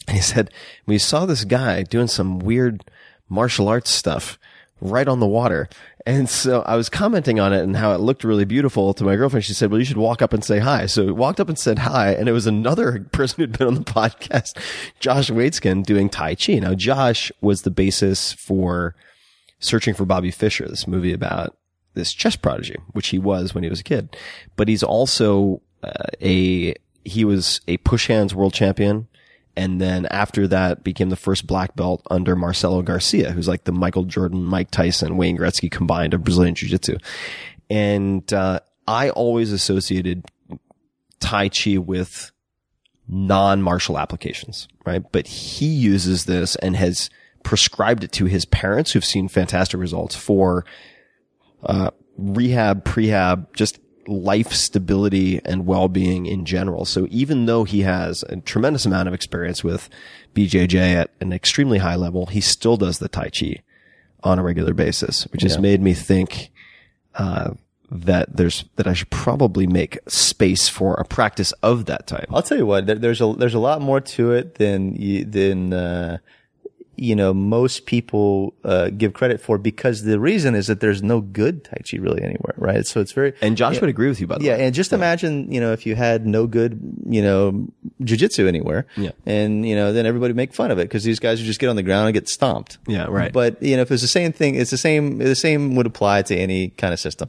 And 0.06 0.16
he 0.16 0.22
said, 0.22 0.50
we 0.84 0.98
saw 0.98 1.24
this 1.24 1.44
guy 1.44 1.82
doing 1.82 2.08
some 2.08 2.38
weird 2.38 2.84
martial 3.30 3.68
arts 3.68 3.88
stuff 3.88 4.38
right 4.78 5.08
on 5.08 5.18
the 5.18 5.26
water. 5.26 5.66
And 6.06 6.28
so 6.28 6.60
I 6.62 6.76
was 6.76 6.90
commenting 6.90 7.40
on 7.40 7.54
it 7.54 7.62
and 7.62 7.76
how 7.76 7.92
it 7.92 8.00
looked 8.00 8.24
really 8.24 8.44
beautiful 8.44 8.92
to 8.92 9.04
my 9.04 9.16
girlfriend. 9.16 9.44
She 9.44 9.54
said, 9.54 9.70
well, 9.70 9.78
you 9.78 9.86
should 9.86 9.96
walk 9.96 10.20
up 10.20 10.34
and 10.34 10.44
say 10.44 10.58
hi. 10.58 10.84
So 10.84 11.06
we 11.06 11.12
walked 11.12 11.40
up 11.40 11.48
and 11.48 11.58
said 11.58 11.78
hi. 11.78 12.12
And 12.12 12.28
it 12.28 12.32
was 12.32 12.46
another 12.46 13.00
person 13.12 13.36
who'd 13.40 13.58
been 13.58 13.68
on 13.68 13.74
the 13.74 13.80
podcast, 13.80 14.58
Josh 15.00 15.30
Waitzkin 15.30 15.82
doing 15.82 16.10
Tai 16.10 16.34
Chi. 16.34 16.58
Now, 16.58 16.74
Josh 16.74 17.32
was 17.40 17.62
the 17.62 17.70
basis 17.70 18.32
for 18.32 18.94
Searching 19.60 19.94
for 19.94 20.04
Bobby 20.04 20.30
Fischer, 20.30 20.68
this 20.68 20.86
movie 20.86 21.14
about 21.14 21.56
this 21.94 22.12
chess 22.12 22.36
prodigy, 22.36 22.76
which 22.92 23.08
he 23.08 23.18
was 23.18 23.54
when 23.54 23.64
he 23.64 23.70
was 23.70 23.80
a 23.80 23.84
kid. 23.84 24.14
But 24.56 24.68
he's 24.68 24.82
also 24.82 25.62
uh, 25.82 26.08
a, 26.20 26.74
he 27.04 27.24
was 27.24 27.62
a 27.66 27.78
push 27.78 28.08
hands 28.08 28.34
world 28.34 28.52
champion. 28.52 29.08
And 29.56 29.80
then 29.80 30.06
after 30.06 30.48
that 30.48 30.82
became 30.82 31.10
the 31.10 31.16
first 31.16 31.46
black 31.46 31.76
belt 31.76 32.02
under 32.10 32.34
Marcelo 32.34 32.82
Garcia, 32.82 33.30
who's 33.30 33.46
like 33.46 33.64
the 33.64 33.72
Michael 33.72 34.04
Jordan, 34.04 34.44
Mike 34.44 34.70
Tyson, 34.70 35.16
Wayne 35.16 35.38
Gretzky 35.38 35.70
combined 35.70 36.12
of 36.12 36.24
Brazilian 36.24 36.54
Jiu 36.54 36.68
Jitsu. 36.68 36.98
And, 37.70 38.30
uh, 38.32 38.60
I 38.86 39.10
always 39.10 39.52
associated 39.52 40.24
Tai 41.20 41.48
Chi 41.48 41.78
with 41.78 42.32
non-martial 43.08 43.98
applications, 43.98 44.68
right? 44.84 45.02
But 45.12 45.26
he 45.26 45.66
uses 45.66 46.24
this 46.24 46.56
and 46.56 46.76
has 46.76 47.08
prescribed 47.42 48.04
it 48.04 48.12
to 48.12 48.24
his 48.24 48.44
parents 48.44 48.92
who've 48.92 49.04
seen 49.04 49.28
fantastic 49.28 49.78
results 49.78 50.16
for, 50.16 50.64
uh, 51.62 51.90
rehab, 52.16 52.84
prehab, 52.84 53.46
just 53.54 53.78
life 54.06 54.52
stability 54.52 55.40
and 55.44 55.66
well-being 55.66 56.26
in 56.26 56.44
general. 56.44 56.84
So 56.84 57.06
even 57.10 57.46
though 57.46 57.64
he 57.64 57.80
has 57.80 58.22
a 58.24 58.36
tremendous 58.36 58.86
amount 58.86 59.08
of 59.08 59.14
experience 59.14 59.64
with 59.64 59.88
BJJ 60.34 60.94
at 60.94 61.10
an 61.20 61.32
extremely 61.32 61.78
high 61.78 61.96
level, 61.96 62.26
he 62.26 62.40
still 62.40 62.76
does 62.76 62.98
the 62.98 63.08
Tai 63.08 63.30
Chi 63.30 63.62
on 64.22 64.38
a 64.38 64.42
regular 64.42 64.74
basis, 64.74 65.24
which 65.24 65.42
has 65.42 65.58
made 65.58 65.80
me 65.80 65.94
think, 65.94 66.50
uh, 67.14 67.50
that 67.90 68.36
there's, 68.36 68.64
that 68.76 68.86
I 68.86 68.94
should 68.94 69.10
probably 69.10 69.66
make 69.66 69.98
space 70.08 70.68
for 70.68 70.94
a 70.94 71.04
practice 71.04 71.52
of 71.62 71.84
that 71.86 72.06
type. 72.06 72.26
I'll 72.30 72.42
tell 72.42 72.58
you 72.58 72.66
what, 72.66 72.86
there, 72.86 72.96
there's 72.96 73.20
a 73.20 73.34
there's 73.34 73.54
a 73.54 73.58
lot 73.58 73.80
more 73.80 74.00
to 74.00 74.32
it 74.32 74.56
than 74.56 74.96
you, 74.96 75.24
than 75.24 75.72
uh, 75.72 76.18
you 76.96 77.16
know 77.16 77.34
most 77.34 77.86
people 77.86 78.54
uh, 78.64 78.90
give 78.90 79.12
credit 79.12 79.40
for 79.40 79.58
because 79.58 80.02
the 80.04 80.18
reason 80.20 80.54
is 80.54 80.66
that 80.68 80.80
there's 80.80 81.02
no 81.02 81.20
good 81.20 81.64
Tai 81.64 81.78
Chi 81.90 81.96
really 81.98 82.22
anywhere, 82.22 82.54
right? 82.56 82.86
So 82.86 83.00
it's 83.00 83.12
very 83.12 83.32
And 83.42 83.56
Josh 83.56 83.80
would 83.80 83.90
agree 83.90 84.08
with 84.08 84.20
you, 84.20 84.26
by 84.26 84.38
the 84.38 84.44
yeah, 84.44 84.56
way. 84.56 84.66
and 84.66 84.74
just 84.74 84.92
imagine, 84.92 85.50
you 85.52 85.60
know, 85.60 85.72
if 85.72 85.86
you 85.86 85.94
had 85.96 86.26
no 86.26 86.46
good, 86.46 86.80
you 87.08 87.22
know, 87.22 87.66
jujitsu 88.02 88.46
anywhere, 88.46 88.86
Yeah. 88.96 89.10
and 89.26 89.66
you 89.66 89.74
know, 89.76 89.92
then 89.92 90.06
everybody 90.06 90.30
would 90.30 90.36
make 90.36 90.54
fun 90.54 90.70
of 90.70 90.78
it 90.78 90.84
because 90.84 91.04
these 91.04 91.18
guys 91.18 91.38
would 91.40 91.46
just 91.46 91.60
get 91.60 91.68
on 91.68 91.76
the 91.76 91.82
ground 91.82 92.06
and 92.08 92.14
get 92.14 92.28
stomped. 92.28 92.78
Yeah, 92.86 93.06
right. 93.08 93.32
But 93.32 93.62
you 93.62 93.76
know, 93.76 93.82
if 93.82 93.90
it's 93.90 94.02
the 94.02 94.08
same 94.08 94.32
thing, 94.32 94.54
it's 94.54 94.70
the 94.70 94.76
same. 94.78 95.18
The 95.18 95.34
same 95.34 95.74
would 95.76 95.86
apply 95.86 96.22
to 96.22 96.36
any 96.36 96.68
kind 96.70 96.92
of 96.92 97.00
system, 97.00 97.28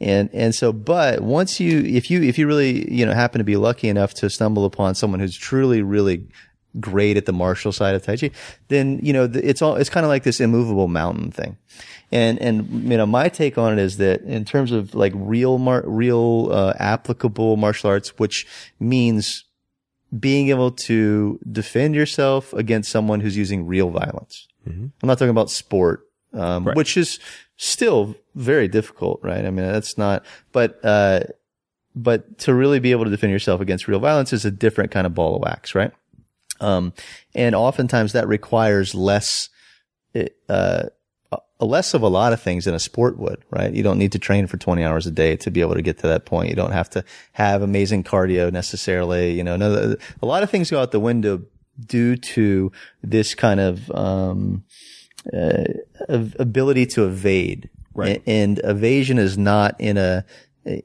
and 0.00 0.28
and 0.32 0.54
so, 0.54 0.72
but 0.72 1.20
once 1.20 1.58
you, 1.60 1.80
if 1.80 2.10
you, 2.10 2.22
if 2.22 2.38
you 2.38 2.46
really, 2.46 2.92
you 2.92 3.06
know, 3.06 3.12
happen 3.12 3.38
to 3.38 3.44
be 3.44 3.56
lucky 3.56 3.88
enough 3.88 4.14
to 4.14 4.28
stumble 4.30 4.64
upon 4.64 4.94
someone 4.94 5.20
who's 5.20 5.36
truly, 5.36 5.82
really 5.82 6.26
great 6.80 7.16
at 7.16 7.26
the 7.26 7.32
martial 7.32 7.72
side 7.72 7.94
of 7.94 8.02
Tai 8.02 8.16
Chi, 8.16 8.30
then, 8.68 8.98
you 9.02 9.12
know, 9.12 9.30
it's 9.32 9.62
all, 9.62 9.76
it's 9.76 9.90
kind 9.90 10.04
of 10.04 10.08
like 10.08 10.22
this 10.22 10.40
immovable 10.40 10.88
mountain 10.88 11.30
thing. 11.30 11.56
And, 12.12 12.40
and, 12.40 12.88
you 12.88 12.96
know, 12.96 13.06
my 13.06 13.28
take 13.28 13.58
on 13.58 13.72
it 13.72 13.78
is 13.78 13.96
that 13.96 14.22
in 14.22 14.44
terms 14.44 14.72
of 14.72 14.94
like 14.94 15.12
real, 15.14 15.58
mar- 15.58 15.84
real, 15.84 16.50
uh, 16.52 16.74
applicable 16.78 17.56
martial 17.56 17.90
arts, 17.90 18.18
which 18.18 18.46
means 18.78 19.44
being 20.16 20.48
able 20.50 20.70
to 20.70 21.38
defend 21.50 21.94
yourself 21.94 22.52
against 22.52 22.90
someone 22.90 23.20
who's 23.20 23.36
using 23.36 23.66
real 23.66 23.90
violence. 23.90 24.46
I'm 25.02 25.06
not 25.06 25.18
talking 25.18 25.30
about 25.30 25.50
sport, 25.50 26.06
um, 26.32 26.64
which 26.76 26.96
is 26.96 27.18
still 27.56 28.14
very 28.34 28.68
difficult, 28.68 29.20
right? 29.22 29.44
I 29.44 29.50
mean, 29.50 29.66
that's 29.66 29.98
not, 29.98 30.24
but, 30.52 30.78
uh, 30.84 31.20
but 31.94 32.38
to 32.40 32.54
really 32.54 32.78
be 32.78 32.92
able 32.92 33.04
to 33.04 33.10
defend 33.10 33.32
yourself 33.32 33.60
against 33.60 33.88
real 33.88 33.98
violence 33.98 34.32
is 34.32 34.44
a 34.44 34.50
different 34.50 34.90
kind 34.90 35.06
of 35.06 35.14
ball 35.14 35.36
of 35.36 35.42
wax, 35.42 35.74
right? 35.74 35.92
Um, 36.60 36.92
and 37.34 37.54
oftentimes 37.54 38.12
that 38.12 38.26
requires 38.28 38.94
less, 38.94 39.48
uh, 40.48 40.84
less 41.60 41.94
of 41.94 42.02
a 42.02 42.08
lot 42.08 42.32
of 42.32 42.40
things 42.40 42.64
than 42.66 42.74
a 42.74 42.78
sport 42.78 43.18
would, 43.18 43.42
right? 43.50 43.72
You 43.72 43.82
don't 43.82 43.98
need 43.98 44.12
to 44.12 44.18
train 44.18 44.46
for 44.46 44.56
20 44.56 44.84
hours 44.84 45.06
a 45.06 45.10
day 45.10 45.36
to 45.36 45.50
be 45.50 45.60
able 45.60 45.74
to 45.74 45.82
get 45.82 45.98
to 45.98 46.06
that 46.08 46.24
point. 46.26 46.50
You 46.50 46.56
don't 46.56 46.72
have 46.72 46.90
to 46.90 47.04
have 47.32 47.62
amazing 47.62 48.04
cardio 48.04 48.52
necessarily. 48.52 49.32
You 49.32 49.44
know, 49.44 49.56
no, 49.56 49.96
a 50.22 50.26
lot 50.26 50.42
of 50.42 50.50
things 50.50 50.70
go 50.70 50.80
out 50.80 50.92
the 50.92 51.00
window 51.00 51.42
due 51.84 52.16
to 52.16 52.72
this 53.02 53.34
kind 53.34 53.60
of, 53.60 53.90
um, 53.90 54.64
uh, 55.32 55.64
ability 56.08 56.86
to 56.86 57.04
evade. 57.06 57.68
Right. 57.94 58.22
A- 58.26 58.30
And 58.30 58.60
evasion 58.64 59.18
is 59.18 59.36
not 59.38 59.74
in 59.80 59.96
a, 59.96 60.24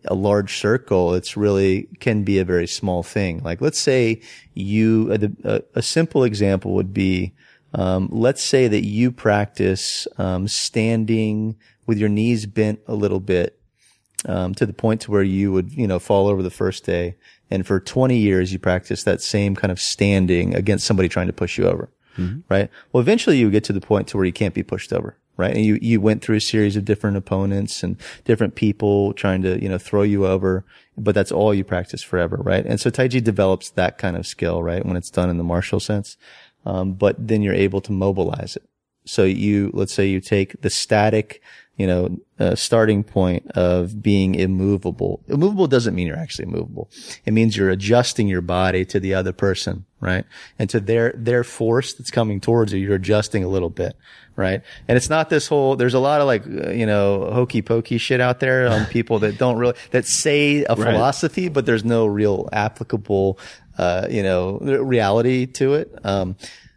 a 0.05 0.13
large 0.13 0.59
circle. 0.59 1.13
It's 1.13 1.35
really 1.35 1.87
can 1.99 2.23
be 2.23 2.39
a 2.39 2.45
very 2.45 2.67
small 2.67 3.03
thing. 3.03 3.41
Like 3.43 3.61
let's 3.61 3.79
say 3.79 4.21
you, 4.53 5.09
uh, 5.11 5.17
the, 5.17 5.35
uh, 5.43 5.59
a 5.75 5.81
simple 5.81 6.23
example 6.23 6.73
would 6.73 6.93
be, 6.93 7.33
um, 7.73 8.09
let's 8.11 8.43
say 8.43 8.67
that 8.67 8.85
you 8.85 9.11
practice, 9.11 10.07
um, 10.17 10.47
standing 10.47 11.55
with 11.87 11.97
your 11.97 12.09
knees 12.09 12.45
bent 12.45 12.79
a 12.87 12.93
little 12.93 13.19
bit, 13.19 13.59
um, 14.25 14.53
to 14.55 14.65
the 14.65 14.73
point 14.73 15.01
to 15.01 15.11
where 15.11 15.23
you 15.23 15.51
would, 15.51 15.71
you 15.71 15.87
know, 15.87 15.99
fall 15.99 16.27
over 16.27 16.43
the 16.43 16.49
first 16.49 16.85
day. 16.85 17.15
And 17.49 17.65
for 17.65 17.79
20 17.79 18.17
years, 18.17 18.53
you 18.53 18.59
practice 18.59 19.03
that 19.03 19.21
same 19.21 19.55
kind 19.55 19.71
of 19.71 19.79
standing 19.79 20.53
against 20.55 20.85
somebody 20.85 21.09
trying 21.09 21.27
to 21.27 21.33
push 21.33 21.57
you 21.57 21.65
over. 21.65 21.89
Right. 22.49 22.69
Well, 22.91 23.01
eventually 23.01 23.37
you 23.37 23.49
get 23.49 23.63
to 23.65 23.73
the 23.73 23.81
point 23.81 24.07
to 24.09 24.17
where 24.17 24.25
you 24.25 24.33
can't 24.33 24.53
be 24.53 24.63
pushed 24.63 24.93
over. 24.93 25.17
Right. 25.37 25.55
And 25.55 25.65
you, 25.65 25.79
you 25.81 25.99
went 26.01 26.21
through 26.21 26.35
a 26.35 26.41
series 26.41 26.75
of 26.75 26.85
different 26.85 27.17
opponents 27.17 27.83
and 27.83 27.97
different 28.25 28.53
people 28.53 29.13
trying 29.13 29.41
to, 29.41 29.59
you 29.59 29.69
know, 29.69 29.79
throw 29.79 30.03
you 30.03 30.27
over, 30.27 30.63
but 30.97 31.15
that's 31.15 31.31
all 31.31 31.53
you 31.53 31.63
practice 31.63 32.03
forever. 32.03 32.37
Right. 32.37 32.65
And 32.65 32.79
so 32.79 32.89
Tai 32.89 33.07
Chi 33.07 33.19
develops 33.19 33.69
that 33.71 33.97
kind 33.97 34.17
of 34.17 34.27
skill, 34.27 34.61
right? 34.61 34.85
When 34.85 34.97
it's 34.97 35.09
done 35.09 35.29
in 35.29 35.37
the 35.37 35.43
martial 35.43 35.79
sense. 35.79 36.17
Um, 36.65 36.93
but 36.93 37.15
then 37.17 37.41
you're 37.41 37.55
able 37.55 37.81
to 37.81 37.91
mobilize 37.91 38.55
it. 38.55 38.63
So 39.05 39.23
you, 39.23 39.71
let's 39.73 39.93
say 39.93 40.05
you 40.05 40.21
take 40.21 40.61
the 40.61 40.69
static, 40.69 41.41
you 41.81 41.87
know, 41.87 42.15
uh, 42.37 42.53
starting 42.53 43.03
point 43.03 43.49
of 43.55 44.03
being 44.03 44.35
immovable. 44.35 45.23
Immovable 45.27 45.65
doesn't 45.65 45.95
mean 45.95 46.05
you're 46.05 46.15
actually 46.15 46.45
immovable. 46.45 46.91
It 47.25 47.33
means 47.33 47.57
you're 47.57 47.71
adjusting 47.71 48.27
your 48.27 48.41
body 48.41 48.85
to 48.85 48.99
the 48.99 49.15
other 49.15 49.33
person, 49.33 49.85
right? 49.99 50.23
And 50.59 50.69
to 50.69 50.79
their, 50.79 51.11
their 51.17 51.43
force 51.43 51.95
that's 51.95 52.11
coming 52.11 52.39
towards 52.39 52.71
you, 52.71 52.77
you're 52.77 52.93
adjusting 52.93 53.43
a 53.43 53.47
little 53.47 53.71
bit, 53.71 53.95
right? 54.35 54.61
And 54.87 54.95
it's 54.95 55.09
not 55.09 55.31
this 55.31 55.47
whole, 55.47 55.75
there's 55.75 55.95
a 55.95 55.99
lot 55.99 56.21
of 56.21 56.27
like, 56.27 56.45
uh, 56.45 56.69
you 56.69 56.85
know, 56.85 57.31
hokey 57.33 57.63
pokey 57.63 57.97
shit 57.97 58.21
out 58.21 58.39
there 58.39 58.67
on 58.67 58.85
people 58.91 59.17
that 59.19 59.39
don't 59.39 59.57
really, 59.57 59.75
that 59.89 60.05
say 60.05 60.63
a 60.65 60.75
philosophy, 60.75 61.49
but 61.49 61.65
there's 61.65 61.83
no 61.83 62.05
real 62.05 62.47
applicable, 62.53 63.39
uh, 63.79 64.05
you 64.07 64.21
know, 64.21 64.59
reality 64.59 65.47
to 65.47 65.73
it. 65.73 65.91
Um, 66.03 66.35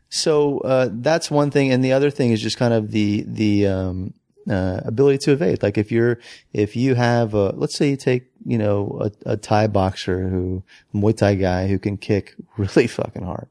so 0.08 0.60
uh, 0.60 0.88
that's 0.90 1.30
one 1.30 1.50
thing, 1.50 1.72
and 1.72 1.84
the 1.84 1.92
other 1.92 2.08
thing 2.08 2.30
is 2.30 2.40
just 2.40 2.56
kind 2.56 2.72
of 2.72 2.92
the 2.92 3.24
the 3.26 3.66
um, 3.66 4.14
uh, 4.48 4.80
ability 4.84 5.18
to 5.18 5.32
evade. 5.32 5.62
Like 5.62 5.78
if 5.78 5.90
you're 5.90 6.18
if 6.52 6.76
you 6.76 6.94
have 6.94 7.34
a 7.34 7.50
let's 7.50 7.76
say 7.76 7.90
you 7.90 7.96
take 7.96 8.30
you 8.44 8.58
know 8.58 9.10
a, 9.26 9.32
a 9.32 9.36
Thai 9.36 9.66
boxer 9.66 10.28
who 10.28 10.62
Muay 10.94 11.16
Thai 11.16 11.34
guy 11.34 11.66
who 11.66 11.78
can 11.78 11.96
kick 11.96 12.34
really 12.56 12.86
fucking 12.86 13.24
hard, 13.24 13.48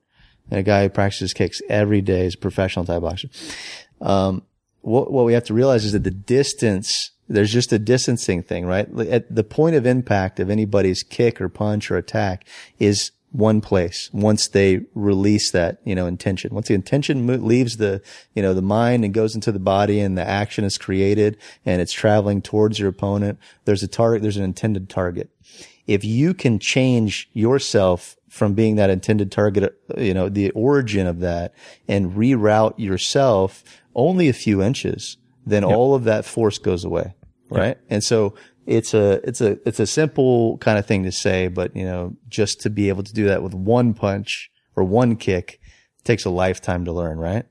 and 0.50 0.60
a 0.60 0.64
guy 0.64 0.84
who 0.84 0.90
practices 0.90 1.34
kicks 1.34 1.62
every 1.70 2.02
day 2.02 2.26
is 2.26 2.36
a 2.36 2.38
professional 2.38 2.86
Thai 2.86 3.00
boxer. 3.00 3.30
Um, 4.02 4.44
what 4.82 5.12
what 5.12 5.26
we 5.26 5.34
have 5.34 5.46
to 5.46 5.54
realize 5.54 5.86
is 5.86 5.94
that 5.94 6.04
the 6.04 6.12
distance 6.12 7.12
there's 7.30 7.54
just 7.54 7.72
a 7.72 7.80
distancing 7.80 8.44
thing, 8.44 8.66
right? 8.66 8.88
At 9.00 9.34
the 9.34 9.44
point 9.44 9.76
of 9.76 9.86
impact 9.86 10.40
of 10.40 10.50
anybody's 10.50 11.04
kick 11.04 11.40
or 11.40 11.50
punch 11.50 11.90
or 11.90 11.98
attack 11.98 12.46
is 12.80 13.12
one 13.34 13.62
place 13.62 14.12
once 14.14 14.48
they 14.48 14.82
release 14.94 15.52
that, 15.52 15.80
you 15.84 15.96
know, 15.96 16.06
intention. 16.06 16.54
Once 16.54 16.68
the 16.68 16.76
intention 16.76 17.26
mo- 17.26 17.34
leaves 17.34 17.78
the, 17.78 18.02
you 18.36 18.42
know, 18.42 18.54
the 18.54 18.62
mind 18.62 19.04
and 19.04 19.14
goes 19.14 19.34
into 19.34 19.52
the 19.52 19.60
body 19.60 20.00
and 20.00 20.18
the 20.18 20.26
action 20.26 20.64
is 20.64 20.78
created 20.78 21.36
and 21.66 21.82
it's 21.82 21.92
traveling 21.92 22.42
towards 22.42 22.80
your 22.80 22.90
opponent, 22.90 23.40
there's 23.66 23.84
a 23.84 23.88
target, 23.88 24.22
there's 24.22 24.38
an 24.38 24.44
intended 24.44 24.88
target. 24.88 25.32
If 25.88 26.06
you 26.06 26.34
can 26.34 26.60
change 26.60 27.28
yourself 27.34 28.16
from 28.30 28.54
being 28.54 28.76
that 28.76 28.92
intended 28.92 29.32
target, 29.32 29.64
uh, 29.98 30.00
you 30.00 30.14
know, 30.14 30.30
the 30.30 30.52
origin 30.52 31.08
of 31.08 31.20
that 31.22 31.54
and 31.88 32.14
reroute 32.14 32.78
yourself 32.78 33.64
only 33.96 34.30
a 34.30 34.34
few 34.34 34.62
inches, 34.62 35.18
then 35.46 35.64
all 35.64 35.96
of 35.96 36.04
that 36.04 36.24
force 36.24 36.60
goes 36.60 36.86
away. 36.86 37.16
Right. 37.50 37.78
And 37.90 38.04
so 38.04 38.36
it's 38.66 38.94
a, 38.94 39.22
it's 39.28 39.42
a, 39.42 39.58
it's 39.68 39.80
a 39.80 39.88
simple 39.88 40.58
kind 40.60 40.78
of 40.78 40.86
thing 40.86 41.04
to 41.04 41.12
say, 41.12 41.48
but 41.48 41.76
you 41.76 41.86
know, 41.86 42.16
just 42.30 42.62
to 42.62 42.70
be 42.70 42.90
able 42.90 43.04
to 43.04 43.14
do 43.14 43.26
that 43.26 43.44
with 43.44 43.54
one 43.54 43.94
punch 43.94 44.50
or 44.76 44.84
one 44.84 45.16
kick 45.16 45.60
takes 46.04 46.26
a 46.26 46.30
lifetime 46.30 46.86
to 46.86 46.92
learn. 46.92 47.18
Right. 47.18 47.46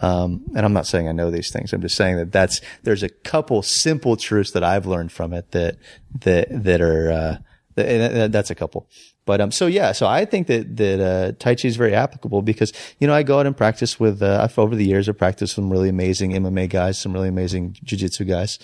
Um, 0.00 0.44
and 0.54 0.64
I'm 0.64 0.72
not 0.72 0.86
saying 0.86 1.08
I 1.08 1.12
know 1.12 1.30
these 1.30 1.50
things. 1.52 1.72
I'm 1.72 1.82
just 1.82 1.96
saying 1.96 2.16
that 2.16 2.32
that's, 2.32 2.60
there's 2.82 3.02
a 3.02 3.08
couple 3.08 3.62
simple 3.62 4.16
truths 4.16 4.52
that 4.52 4.62
I've 4.62 4.86
learned 4.86 5.12
from 5.12 5.32
it 5.32 5.50
that, 5.52 5.76
that, 6.20 6.48
that 6.50 6.80
are, 6.80 7.10
uh, 7.10 7.38
th- 7.76 8.12
and 8.12 8.32
that's 8.32 8.50
a 8.50 8.54
couple. 8.54 8.88
But, 9.26 9.40
um, 9.40 9.50
so 9.50 9.66
yeah, 9.66 9.92
so 9.92 10.06
I 10.06 10.24
think 10.24 10.46
that, 10.46 10.76
that, 10.76 11.00
uh, 11.00 11.32
Tai 11.38 11.56
Chi 11.56 11.68
is 11.68 11.76
very 11.76 11.94
applicable 11.94 12.42
because, 12.42 12.72
you 13.00 13.06
know, 13.06 13.12
I 13.12 13.22
go 13.24 13.38
out 13.40 13.46
and 13.46 13.56
practice 13.56 14.00
with, 14.00 14.22
uh, 14.22 14.40
I've 14.42 14.58
over 14.58 14.74
the 14.74 14.86
years, 14.86 15.08
I've 15.08 15.18
practiced 15.18 15.54
some 15.54 15.68
really 15.68 15.88
amazing 15.88 16.30
MMA 16.32 16.68
guys, 16.70 16.98
some 16.98 17.12
really 17.12 17.28
amazing 17.28 17.76
jiu-jitsu 17.82 18.24
guys. 18.24 18.58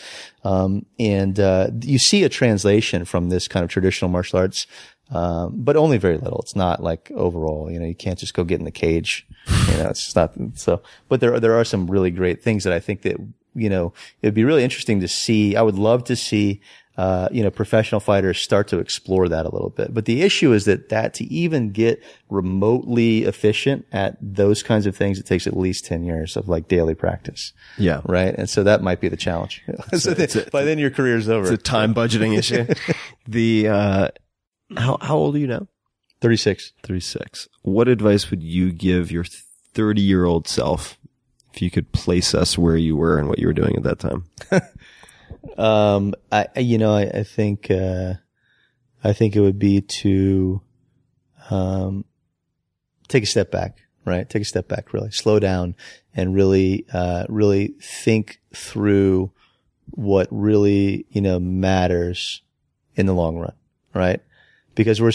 Um, 0.44 0.86
and, 0.98 1.38
uh, 1.38 1.70
you 1.82 1.98
see 1.98 2.22
a 2.24 2.28
translation 2.28 3.04
from 3.04 3.28
this 3.28 3.48
kind 3.48 3.64
of 3.64 3.70
traditional 3.70 4.08
martial 4.10 4.38
arts, 4.38 4.66
um, 5.10 5.52
but 5.56 5.76
only 5.76 5.98
very 5.98 6.16
little. 6.16 6.40
It's 6.40 6.56
not 6.56 6.82
like 6.82 7.10
overall, 7.14 7.70
you 7.70 7.78
know, 7.78 7.86
you 7.86 7.94
can't 7.94 8.18
just 8.18 8.32
go 8.32 8.44
get 8.44 8.58
in 8.58 8.64
the 8.64 8.70
cage. 8.70 9.26
You 9.68 9.76
know, 9.78 9.88
it's 9.90 10.04
just 10.04 10.16
not 10.16 10.32
so, 10.54 10.80
but 11.08 11.20
there, 11.20 11.34
are 11.34 11.40
there 11.40 11.58
are 11.58 11.64
some 11.64 11.90
really 11.90 12.10
great 12.10 12.42
things 12.42 12.64
that 12.64 12.72
I 12.72 12.80
think 12.80 13.02
that, 13.02 13.16
you 13.54 13.68
know, 13.68 13.92
it'd 14.22 14.32
be 14.32 14.44
really 14.44 14.64
interesting 14.64 15.00
to 15.00 15.08
see. 15.08 15.56
I 15.56 15.62
would 15.62 15.74
love 15.74 16.04
to 16.04 16.16
see, 16.16 16.60
uh, 16.96 17.28
you 17.32 17.42
know, 17.42 17.50
professional 17.50 18.00
fighters 18.00 18.38
start 18.40 18.68
to 18.68 18.78
explore 18.78 19.28
that 19.28 19.46
a 19.46 19.48
little 19.48 19.70
bit. 19.70 19.94
But 19.94 20.04
the 20.04 20.22
issue 20.22 20.52
is 20.52 20.66
that 20.66 20.90
that 20.90 21.14
to 21.14 21.24
even 21.24 21.70
get 21.70 22.02
remotely 22.28 23.24
efficient 23.24 23.86
at 23.92 24.16
those 24.20 24.62
kinds 24.62 24.84
of 24.86 24.94
things, 24.94 25.18
it 25.18 25.24
takes 25.26 25.46
at 25.46 25.56
least 25.56 25.86
10 25.86 26.04
years 26.04 26.36
of 26.36 26.48
like 26.48 26.68
daily 26.68 26.94
practice. 26.94 27.52
Yeah. 27.78 28.02
Right. 28.04 28.34
And 28.36 28.48
so 28.48 28.62
that 28.64 28.82
might 28.82 29.00
be 29.00 29.08
the 29.08 29.16
challenge. 29.16 29.62
so 29.96 30.12
then- 30.12 30.44
by 30.52 30.64
then 30.64 30.78
your 30.78 30.90
career's 30.90 31.28
over. 31.28 31.52
It's 31.52 31.60
a 31.60 31.64
time 31.64 31.94
budgeting 31.94 32.36
issue. 32.36 32.66
the, 33.26 33.68
uh, 33.68 34.08
how, 34.76 34.98
how 35.00 35.16
old 35.16 35.34
are 35.36 35.38
you 35.38 35.46
now? 35.46 35.68
36. 36.20 36.72
36. 36.82 37.48
What 37.62 37.88
advice 37.88 38.30
would 38.30 38.42
you 38.42 38.70
give 38.70 39.10
your 39.10 39.24
30 39.74 40.02
year 40.02 40.24
old 40.24 40.46
self 40.46 40.98
if 41.54 41.60
you 41.62 41.70
could 41.70 41.92
place 41.92 42.34
us 42.34 42.56
where 42.56 42.76
you 42.76 42.96
were 42.96 43.18
and 43.18 43.28
what 43.28 43.38
you 43.38 43.46
were 43.46 43.52
doing 43.52 43.76
at 43.76 43.82
that 43.82 43.98
time? 43.98 44.24
Um, 45.56 46.14
I, 46.30 46.46
you 46.56 46.78
know, 46.78 46.94
I, 46.94 47.02
I 47.02 47.22
think, 47.24 47.70
uh, 47.70 48.14
I 49.04 49.12
think 49.12 49.36
it 49.36 49.40
would 49.40 49.58
be 49.58 49.80
to, 49.80 50.60
um, 51.50 52.04
take 53.08 53.24
a 53.24 53.26
step 53.26 53.50
back, 53.50 53.78
right? 54.04 54.28
Take 54.28 54.42
a 54.42 54.46
step 54.46 54.68
back, 54.68 54.92
really 54.92 55.10
slow 55.10 55.38
down 55.38 55.74
and 56.14 56.34
really, 56.34 56.86
uh, 56.92 57.26
really 57.28 57.74
think 57.80 58.40
through 58.54 59.32
what 59.90 60.28
really, 60.30 61.06
you 61.10 61.20
know, 61.20 61.38
matters 61.38 62.42
in 62.94 63.06
the 63.06 63.14
long 63.14 63.36
run, 63.36 63.54
right? 63.94 64.20
Because 64.74 65.00
we're, 65.02 65.12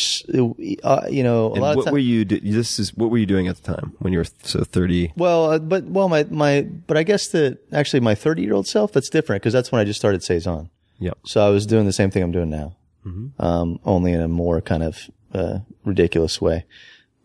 uh, 0.83 1.07
you 1.09 1.23
know, 1.23 1.47
a 1.49 1.53
And 1.53 1.61
lot 1.61 1.71
of 1.71 1.75
what 1.77 1.85
time- 1.85 1.93
were 1.93 1.99
you, 1.99 2.25
do- 2.25 2.39
this 2.39 2.77
is, 2.79 2.93
what 2.95 3.09
were 3.09 3.17
you 3.17 3.25
doing 3.25 3.47
at 3.47 3.55
the 3.57 3.73
time 3.73 3.93
when 3.99 4.13
you 4.13 4.19
were 4.19 4.25
so 4.43 4.63
30? 4.63 5.13
Well, 5.17 5.51
uh, 5.51 5.59
but 5.59 5.85
well, 5.85 6.09
my 6.09 6.25
my, 6.29 6.61
but 6.85 6.95
I 6.95 7.03
guess 7.03 7.27
that 7.29 7.57
actually 7.73 8.01
my 8.01 8.13
thirty 8.13 8.43
year 8.43 8.53
old 8.53 8.67
self 8.67 8.91
that's 8.91 9.09
different 9.09 9.41
because 9.41 9.53
that's 9.53 9.71
when 9.71 9.81
I 9.81 9.83
just 9.83 9.99
started 9.99 10.21
saison. 10.23 10.69
Yep. 10.99 11.17
So 11.25 11.45
I 11.45 11.49
was 11.49 11.65
doing 11.65 11.85
the 11.87 11.93
same 11.93 12.11
thing 12.11 12.21
I'm 12.23 12.31
doing 12.31 12.49
now, 12.51 12.75
Mm-hmm. 13.05 13.41
um, 13.43 13.79
only 13.83 14.11
in 14.13 14.21
a 14.21 14.27
more 14.27 14.61
kind 14.61 14.83
of 14.83 15.09
uh, 15.33 15.59
ridiculous 15.85 16.39
way. 16.39 16.65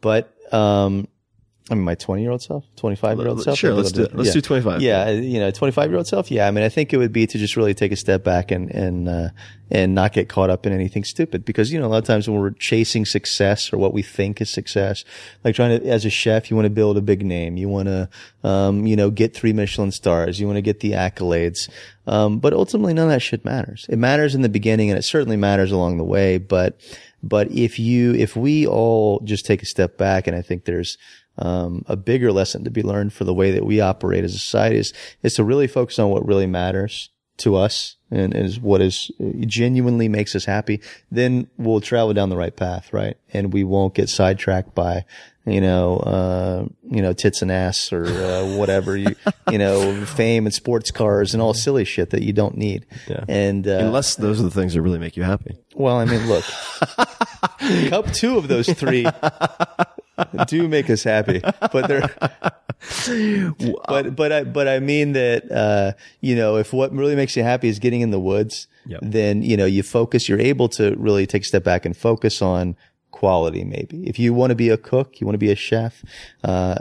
But 0.01 0.33
um, 0.55 1.09
I 1.71 1.75
mean, 1.75 1.85
my 1.85 1.95
twenty 1.95 2.23
year 2.23 2.33
old 2.33 2.43
self, 2.43 2.65
twenty 2.75 2.97
five 2.97 3.19
year 3.19 3.29
old 3.29 3.43
self. 3.43 3.57
Sure, 3.57 3.73
let's 3.73 3.93
do- 3.93 4.09
let's 4.13 4.29
yeah. 4.29 4.33
do 4.33 4.41
25. 4.41 4.83
Yeah, 4.83 5.11
you 5.11 5.39
know, 5.39 5.51
twenty 5.53 5.71
five 5.71 5.91
year 5.91 5.97
old 5.97 6.09
self. 6.09 6.29
Yeah, 6.29 6.49
I 6.49 6.51
mean, 6.51 6.65
I 6.65 6.69
think 6.69 6.93
it 6.93 6.97
would 6.97 7.13
be 7.13 7.27
to 7.27 7.39
just 7.39 7.57
really 7.57 7.73
take 7.73 7.93
a 7.93 7.97
step 7.97 8.25
back 8.25 8.51
and 8.51 8.69
and 8.71 9.09
uh, 9.09 9.29
and 9.71 9.95
not 9.95 10.13
get 10.13 10.29
caught 10.29 10.51
up 10.51 10.67
in 10.67 10.73
anything 10.73 11.05
stupid 11.05 11.45
because 11.45 11.73
you 11.73 11.79
know 11.79 11.87
a 11.87 11.89
lot 11.89 11.99
of 11.99 12.05
times 12.05 12.29
when 12.29 12.41
we're 12.41 12.51
chasing 12.51 13.07
success 13.07 13.73
or 13.73 13.79
what 13.79 13.95
we 13.95 14.03
think 14.03 14.41
is 14.41 14.51
success, 14.51 15.05
like 15.45 15.55
trying 15.55 15.81
to 15.81 15.89
as 15.89 16.05
a 16.05 16.11
chef, 16.11 16.51
you 16.51 16.57
want 16.57 16.67
to 16.67 16.71
build 16.71 16.99
a 16.99 17.03
big 17.03 17.25
name, 17.25 17.57
you 17.57 17.69
want 17.69 17.87
to 17.87 18.09
um, 18.43 18.85
you 18.85 18.97
know 18.97 19.11
get 19.11 19.33
three 19.33 19.53
Michelin 19.53 19.93
stars, 19.93 20.41
you 20.41 20.47
want 20.47 20.57
to 20.57 20.63
get 20.63 20.81
the 20.81 20.93
accolades, 20.93 21.71
um, 22.09 22.41
but 22.41 22.53
ultimately 22.53 22.93
none 22.93 23.05
of 23.05 23.11
that 23.11 23.21
shit 23.21 23.45
matters. 23.45 23.87
It 23.89 23.99
matters 23.99 24.35
in 24.35 24.43
the 24.43 24.49
beginning 24.49 24.91
and 24.91 24.99
it 24.99 25.03
certainly 25.03 25.37
matters 25.37 25.71
along 25.71 25.99
the 25.99 26.05
way, 26.05 26.39
but 26.39 26.81
but 27.23 27.51
if 27.53 27.79
you 27.79 28.15
if 28.15 28.35
we 28.35 28.67
all 28.67 29.21
just 29.21 29.47
take 29.47 29.63
a 29.63 29.67
step 29.67 29.97
back, 29.97 30.27
and 30.27 30.37
I 30.37 30.43
think 30.43 30.65
there's 30.65 30.99
um, 31.39 31.85
a 31.87 31.97
bigger 31.97 32.33
lesson 32.33 32.65
to 32.65 32.71
be 32.71 32.83
learned 32.83 33.13
for 33.13 33.25
the 33.25 33.35
way 33.35 33.51
that 33.53 33.65
we 33.65 33.81
operate 33.81 34.25
as 34.25 34.35
a 34.35 34.39
society 34.39 34.79
is, 34.79 34.93
is 35.23 35.35
to 35.35 35.45
really 35.45 35.67
focus 35.67 35.99
on 35.99 36.11
what 36.11 36.27
really 36.27 36.47
matters 36.47 37.11
to 37.39 37.57
us 37.57 37.97
and 38.11 38.35
is 38.37 38.61
what 38.61 38.83
is 38.83 39.11
genuinely 39.47 40.09
makes 40.09 40.37
us 40.37 40.45
happy. 40.45 40.81
Then 41.11 41.49
we'll 41.57 41.81
travel 41.81 42.13
down 42.13 42.29
the 42.29 42.37
right 42.37 42.55
path, 42.55 42.93
right? 42.93 43.17
And 43.33 43.53
we 43.53 43.65
won't 43.65 43.95
get 43.95 44.09
sidetracked 44.09 44.75
by, 44.75 45.05
you 45.45 45.61
know, 45.61 45.97
uh, 45.99 46.65
you 46.91 47.03
know, 47.03 47.13
tits 47.13 47.43
and 47.43 47.51
ass 47.51 47.93
or 47.93 48.07
uh, 48.07 48.57
whatever 48.57 48.97
you, 48.97 49.15
you 49.51 49.59
know, 49.59 50.05
fame 50.05 50.47
and 50.47 50.55
sports 50.55 50.91
cars 50.91 51.35
and 51.35 51.43
all 51.43 51.53
silly 51.55 51.85
shit 51.85 52.11
that 52.11 52.23
you 52.23 52.33
don't 52.33 52.57
need. 52.57 52.87
Yeah. 53.09 53.25
And 53.29 53.67
uh, 53.67 53.73
Unless 53.81 54.17
those 54.17 54.39
are 54.41 54.45
the 54.45 54.51
things 54.51 54.75
that 54.75 54.83
really 54.83 54.99
make 55.01 55.17
you 55.17 55.23
happy. 55.25 55.57
well, 55.75 55.97
I 55.97 56.05
mean, 56.05 56.27
look, 56.29 56.45
cup 57.91 58.13
two 58.13 58.39
of 58.39 58.49
those 58.49 58.69
three 58.73 59.07
do 60.47 60.69
make 60.69 60.89
us 60.91 61.03
happy, 61.03 61.41
but 61.73 61.89
they're, 61.89 62.09
but, 63.89 64.15
but 64.17 64.33
I, 64.33 64.45
but 64.45 64.69
I 64.69 64.81
mean 64.81 65.13
that, 65.13 65.51
uh, 65.51 65.93
you 66.21 66.35
know, 66.37 66.57
if 66.57 66.73
what 66.73 66.93
really 66.93 67.17
makes 67.17 67.37
you 67.37 67.43
happy 67.43 67.69
is 67.69 67.79
getting 67.79 68.01
in 68.01 68.11
the 68.11 68.21
woods, 68.21 68.69
Yep. 68.87 69.01
then, 69.05 69.43
you 69.43 69.57
know, 69.57 69.65
you 69.65 69.85
focus, 69.85 70.29
you're 70.29 70.41
able 70.41 70.69
to 70.71 70.97
really 70.97 71.25
take 71.25 71.43
a 71.43 71.45
step 71.45 71.63
back 71.63 71.85
and 71.87 71.97
focus 71.97 72.43
on 72.43 72.75
quality, 73.23 73.63
maybe. 73.63 74.05
If 74.05 74.19
you 74.19 74.35
want 74.35 74.51
to 74.51 74.57
be 74.57 74.69
a 74.69 74.77
cook, 74.77 75.21
you 75.21 75.27
want 75.29 75.35
to 75.35 75.47
be 75.47 75.53
a 75.53 75.55
chef, 75.55 76.05
uh, 76.43 76.79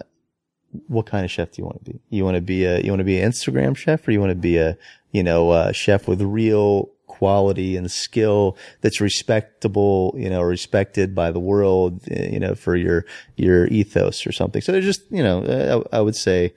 what 0.88 1.06
kind 1.06 1.24
of 1.24 1.30
chef 1.30 1.52
do 1.52 1.62
you 1.62 1.66
want 1.66 1.86
to 1.86 1.92
be? 1.92 2.00
You 2.10 2.24
want 2.26 2.34
to 2.36 2.42
be 2.42 2.66
a, 2.66 2.80
you 2.82 2.90
want 2.92 3.00
to 3.02 3.04
be 3.14 3.20
an 3.20 3.32
Instagram 3.32 3.78
chef 3.78 4.08
or 4.08 4.12
you 4.12 4.20
want 4.20 4.32
to 4.32 4.36
be 4.52 4.58
a, 4.58 4.76
you 5.12 5.22
know, 5.22 5.52
a 5.54 5.72
chef 5.72 6.08
with 6.08 6.20
real 6.20 6.90
quality 7.06 7.78
and 7.78 7.92
skill 7.92 8.58
that's 8.82 9.00
respectable, 9.00 10.16
you 10.18 10.32
know, 10.32 10.42
respected 10.42 11.14
by 11.14 11.30
the 11.30 11.40
world, 11.40 12.02
you 12.10 12.40
know, 12.40 12.56
for 12.56 12.76
your, 12.76 13.06
your 13.36 13.68
ethos 13.68 14.26
or 14.26 14.32
something. 14.32 14.64
So 14.64 14.72
they're 14.72 14.82
just, 14.82 15.04
you 15.12 15.22
know, 15.22 15.84
I, 15.94 15.98
I 15.98 16.02
would 16.02 16.16
say, 16.16 16.56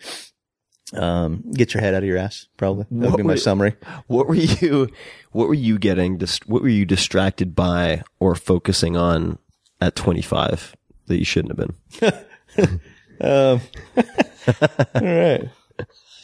um, 0.94 1.44
get 1.52 1.74
your 1.74 1.82
head 1.82 1.92
out 1.92 2.04
of 2.04 2.08
your 2.08 2.18
ass, 2.18 2.46
probably. 2.56 2.86
That 2.90 3.10
would 3.10 3.16
be 3.18 3.22
my 3.24 3.34
What- 3.34 3.40
summary. 3.40 3.74
What 4.06 4.28
were 4.28 4.34
you? 4.34 4.88
What 5.32 5.48
were 5.48 5.54
you 5.54 5.78
getting? 5.78 6.20
What 6.46 6.62
were 6.62 6.68
you 6.68 6.86
distracted 6.86 7.54
by 7.54 8.02
or 8.20 8.34
focusing 8.34 8.96
on 8.96 9.38
at 9.80 9.96
25 9.96 10.74
that 11.06 11.18
you 11.18 11.24
shouldn't 11.24 11.58
have 11.58 11.68
been? 12.56 12.80
Um, 13.20 13.60
all 14.94 15.02
right. 15.02 15.48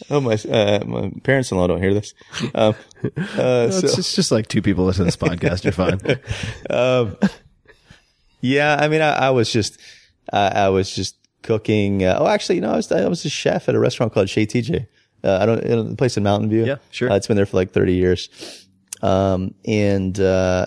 Oh, 0.09 0.21
my, 0.21 0.35
uh, 0.35 0.83
my 0.87 1.13
parents-in-law 1.23 1.69
don't 1.69 1.81
hear 1.81 1.95
this. 1.95 2.15
Um, 2.55 2.75
uh, 3.17 3.71
so, 3.71 3.87
it's, 3.87 3.99
it's 3.99 4.15
just 4.15 4.33
like 4.33 4.49
two 4.49 4.63
people 4.63 4.85
listen 4.85 5.03
to 5.03 5.05
this 5.05 5.17
podcast. 5.17 5.65
You're 5.65 5.73
fine. 5.73 6.01
um, 6.71 7.17
yeah, 8.41 8.77
I 8.79 8.89
mean, 8.89 9.03
I, 9.03 9.13
I 9.13 9.31
was 9.31 9.53
just, 9.53 9.79
I 10.33 10.49
I 10.49 10.69
was 10.71 10.95
just 10.95 11.17
cooking. 11.43 12.05
Uh, 12.05 12.19
oh, 12.19 12.27
actually, 12.27 12.57
you 12.57 12.61
know, 12.63 12.73
I 12.73 12.77
was, 12.77 12.91
I 12.91 13.07
was 13.09 13.25
a 13.25 13.29
chef 13.29 13.69
at 13.69 13.75
a 13.75 13.79
restaurant 13.79 14.13
called 14.13 14.29
Chez 14.29 14.47
TJ. 14.47 14.87
Uh, 15.23 15.39
I 15.41 15.47
don't, 15.47 15.63
you 15.63 15.71
know, 15.71 15.83
the 15.83 15.97
place 15.97 16.17
in 16.17 16.23
Mountain 16.23 16.49
View. 16.49 16.65
Yeah, 16.65 16.77
sure. 16.91 17.11
Uh, 17.11 17.17
it's 17.17 17.27
been 17.27 17.37
there 17.37 17.47
for 17.47 17.59
like 17.59 17.73
30 17.73 17.95
years. 17.95 18.67
Um, 19.03 19.55
and, 19.67 20.19
uh, 20.19 20.67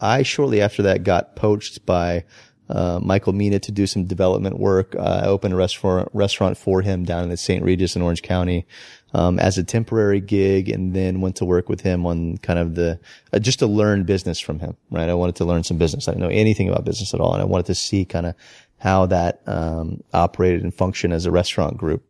I 0.00 0.22
shortly 0.22 0.60
after 0.60 0.82
that 0.82 1.04
got 1.04 1.36
poached 1.36 1.84
by, 1.84 2.24
uh, 2.70 3.00
Michael 3.02 3.32
Mina 3.32 3.58
to 3.58 3.72
do 3.72 3.86
some 3.86 4.04
development 4.04 4.58
work. 4.58 4.94
Uh, 4.94 5.22
I 5.24 5.26
opened 5.26 5.52
a 5.52 5.56
restaurant, 5.56 6.08
restaurant 6.12 6.56
for 6.56 6.82
him 6.82 7.04
down 7.04 7.24
in 7.24 7.28
the 7.28 7.36
St. 7.36 7.64
Regis 7.64 7.96
in 7.96 8.02
Orange 8.02 8.22
County, 8.22 8.64
um, 9.12 9.40
as 9.40 9.58
a 9.58 9.64
temporary 9.64 10.20
gig 10.20 10.68
and 10.68 10.94
then 10.94 11.20
went 11.20 11.34
to 11.36 11.44
work 11.44 11.68
with 11.68 11.80
him 11.80 12.06
on 12.06 12.38
kind 12.38 12.60
of 12.60 12.76
the, 12.76 13.00
uh, 13.32 13.40
just 13.40 13.58
to 13.58 13.66
learn 13.66 14.04
business 14.04 14.38
from 14.38 14.60
him, 14.60 14.76
right? 14.90 15.08
I 15.08 15.14
wanted 15.14 15.34
to 15.36 15.44
learn 15.44 15.64
some 15.64 15.78
business. 15.78 16.06
I 16.06 16.12
didn't 16.12 16.22
know 16.22 16.28
anything 16.28 16.68
about 16.68 16.84
business 16.84 17.12
at 17.12 17.20
all. 17.20 17.32
And 17.32 17.42
I 17.42 17.46
wanted 17.46 17.66
to 17.66 17.74
see 17.74 18.04
kind 18.04 18.26
of 18.26 18.34
how 18.78 19.06
that, 19.06 19.42
um, 19.46 20.04
operated 20.14 20.62
and 20.62 20.72
functioned 20.72 21.12
as 21.12 21.26
a 21.26 21.32
restaurant 21.32 21.76
group. 21.76 22.04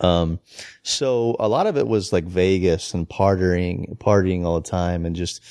Um, 0.00 0.40
so 0.82 1.36
a 1.38 1.46
lot 1.46 1.68
of 1.68 1.76
it 1.76 1.86
was 1.86 2.12
like 2.12 2.24
Vegas 2.24 2.92
and 2.92 3.08
partying, 3.08 3.96
partying 3.98 4.44
all 4.44 4.60
the 4.60 4.68
time 4.68 5.06
and 5.06 5.14
just, 5.14 5.42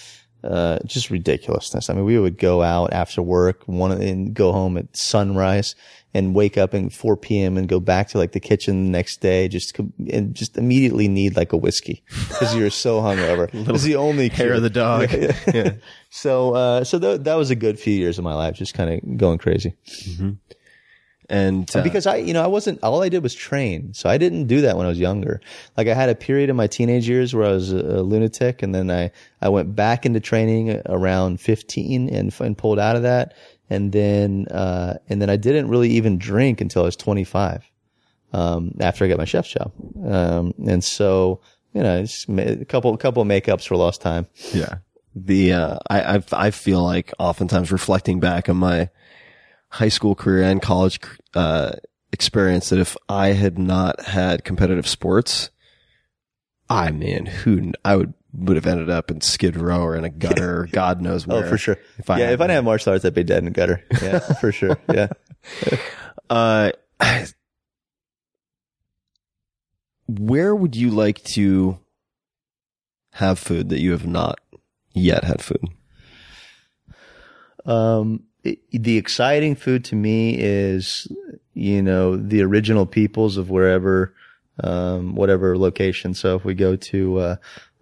uh, 0.44 0.80
just 0.86 1.10
ridiculousness. 1.10 1.90
I 1.90 1.94
mean, 1.94 2.06
we 2.06 2.18
would 2.20 2.38
go 2.38 2.62
out 2.64 2.94
after 2.94 3.22
work, 3.22 3.64
one 3.66 3.92
and 3.92 4.34
go 4.34 4.52
home 4.52 4.78
at 4.78 4.96
sunrise 4.96 5.76
and 6.14 6.34
wake 6.34 6.58
up 6.58 6.74
at 6.74 6.92
4 6.92 7.18
p.m. 7.18 7.56
and 7.58 7.68
go 7.68 7.80
back 7.80 8.08
to 8.10 8.18
like 8.18 8.32
the 8.32 8.40
kitchen 8.40 8.86
the 8.86 8.90
next 8.90 9.22
day, 9.22 9.48
just 9.48 9.78
and 9.78 10.34
just 10.34 10.58
immediately 10.58 11.08
need 11.08 11.36
like 11.36 11.54
a 11.54 11.58
whiskey 11.58 12.04
because 12.30 12.56
you're 12.56 12.70
so 12.70 13.02
hungover. 13.02 13.50
It's 13.70 13.84
the 13.84 13.96
only 13.98 14.30
cure. 14.30 14.54
of 14.54 14.62
the 14.64 14.70
dog. 14.70 15.10
Yeah, 15.20 15.34
yeah. 15.54 15.72
So, 16.10 16.56
uh, 16.56 16.84
so 16.84 16.98
th- 17.00 17.22
that 17.22 17.36
was 17.36 17.52
a 17.52 17.56
good 17.56 17.80
few 17.80 17.94
years 17.94 18.18
of 18.18 18.24
my 18.24 18.34
life, 18.34 18.56
just 18.56 18.74
kind 18.74 18.92
of 18.94 19.18
going 19.18 19.38
crazy. 19.38 19.76
And 21.30 21.74
uh, 21.76 21.84
because 21.84 22.08
I, 22.08 22.16
you 22.18 22.34
know, 22.34 22.44
I 22.44 22.48
wasn't, 22.48 22.82
all 22.82 23.04
I 23.04 23.10
did 23.10 23.22
was 23.22 23.36
train. 23.36 23.94
So 23.94 24.10
I 24.10 24.18
didn't 24.18 24.48
do 24.48 24.62
that 24.62 24.76
when 24.76 24.88
I 24.88 24.90
was 24.90 25.00
younger. 25.00 25.40
Like 25.78 25.88
I 25.88 25.94
had 25.94 26.10
a 26.10 26.16
period 26.16 26.50
in 26.50 26.56
my 26.56 26.66
teenage 26.66 27.08
years 27.08 27.36
where 27.36 27.48
I 27.48 27.52
was 27.52 27.72
a, 27.72 28.02
lunatic 28.02 28.64
and 28.64 28.74
then 28.74 28.90
I, 28.90 29.12
I 29.40 29.50
went 29.50 29.76
back 29.76 30.08
into 30.08 30.20
training 30.20 30.82
around 30.88 31.40
15 31.40 32.10
and, 32.10 32.34
and 32.40 32.58
pulled 32.58 32.80
out 32.80 32.96
of 32.96 33.04
that. 33.04 33.36
And 33.70 33.92
then, 33.92 34.48
uh, 34.48 34.96
and 35.08 35.22
then 35.22 35.30
I 35.30 35.36
didn't 35.36 35.70
really 35.70 35.92
even 35.92 36.18
drink 36.18 36.62
until 36.62 36.82
I 36.82 36.86
was 36.86 36.96
25, 36.96 37.64
um, 38.34 38.72
after 38.80 39.06
I 39.06 39.08
got 39.08 39.20
my 39.20 39.26
chef's 39.26 39.52
job. 39.52 39.72
Um, 40.04 40.56
and 40.66 40.84
so, 40.84 41.42
you 41.74 41.84
know, 41.84 42.04
a 42.40 42.66
couple, 42.66 42.92
a 42.92 42.98
couple 42.98 43.22
of 43.22 43.28
makeups 43.28 43.68
for 43.68 43.76
lost 43.76 44.02
time. 44.02 44.26
Yeah. 44.52 44.78
The, 45.14 45.54
uh, 45.54 45.78
I, 45.88 46.16
I, 46.16 46.24
I 46.32 46.50
feel 46.50 46.84
like 46.84 47.14
oftentimes 47.20 47.72
reflecting 47.72 48.20
back 48.20 48.50
on 48.50 48.58
my 48.58 48.90
high 49.70 49.90
school 49.90 50.16
career 50.16 50.44
and 50.44 50.62
college, 50.62 51.00
uh, 51.36 51.74
experience 52.12 52.70
that 52.70 52.80
if 52.80 52.98
I 53.08 53.28
had 53.28 53.58
not 53.58 54.02
had 54.02 54.44
competitive 54.44 54.88
sports, 54.88 55.50
I 56.70 56.92
mean, 56.92 57.26
who, 57.26 57.72
I 57.84 57.96
would, 57.96 58.14
would 58.34 58.56
have 58.56 58.68
ended 58.68 58.90
up 58.90 59.10
in 59.10 59.22
Skid 59.22 59.56
Row 59.56 59.82
or 59.82 59.96
in 59.96 60.04
a 60.04 60.10
gutter 60.10 60.62
or 60.62 60.66
God 60.72 61.02
knows 61.02 61.26
where. 61.26 61.46
Oh, 61.46 61.50
for 61.50 61.58
sure. 61.58 61.78
If 61.98 62.10
I 62.10 62.20
yeah. 62.20 62.26
had 62.26 62.34
If 62.36 62.42
I 62.42 62.44
didn't 62.44 62.56
have 62.56 62.64
martial 62.64 62.94
arts, 62.94 63.06
I'd 63.06 63.14
be 63.14 63.24
dead 63.24 63.40
in 63.40 63.46
the 63.46 63.52
gutter. 63.52 63.84
Yeah, 64.02 64.20
for 64.20 64.52
sure. 64.52 64.78
Yeah. 64.92 65.08
Uh, 66.30 66.72
where 70.08 70.56
would 70.56 70.76
you 70.76 70.92
like 70.92 71.24
to 71.24 71.80
have 73.14 73.40
food 73.40 73.70
that 73.70 73.80
you 73.80 73.92
have 73.92 74.06
not 74.06 74.40
yet 74.94 75.24
had 75.24 75.42
food? 75.42 75.70
Um, 77.66 78.26
the 78.44 78.98
exciting 78.98 79.56
food 79.56 79.84
to 79.86 79.96
me 79.96 80.36
is, 80.38 81.08
you 81.54 81.82
know, 81.82 82.16
the 82.16 82.42
original 82.42 82.86
peoples 82.86 83.38
of 83.38 83.50
wherever, 83.50 84.14
um, 84.64 85.16
whatever 85.16 85.58
location. 85.58 86.14
So 86.14 86.36
if 86.36 86.46
we 86.46 86.54
go 86.54 86.76
to, 86.76 87.20
uh, 87.20 87.36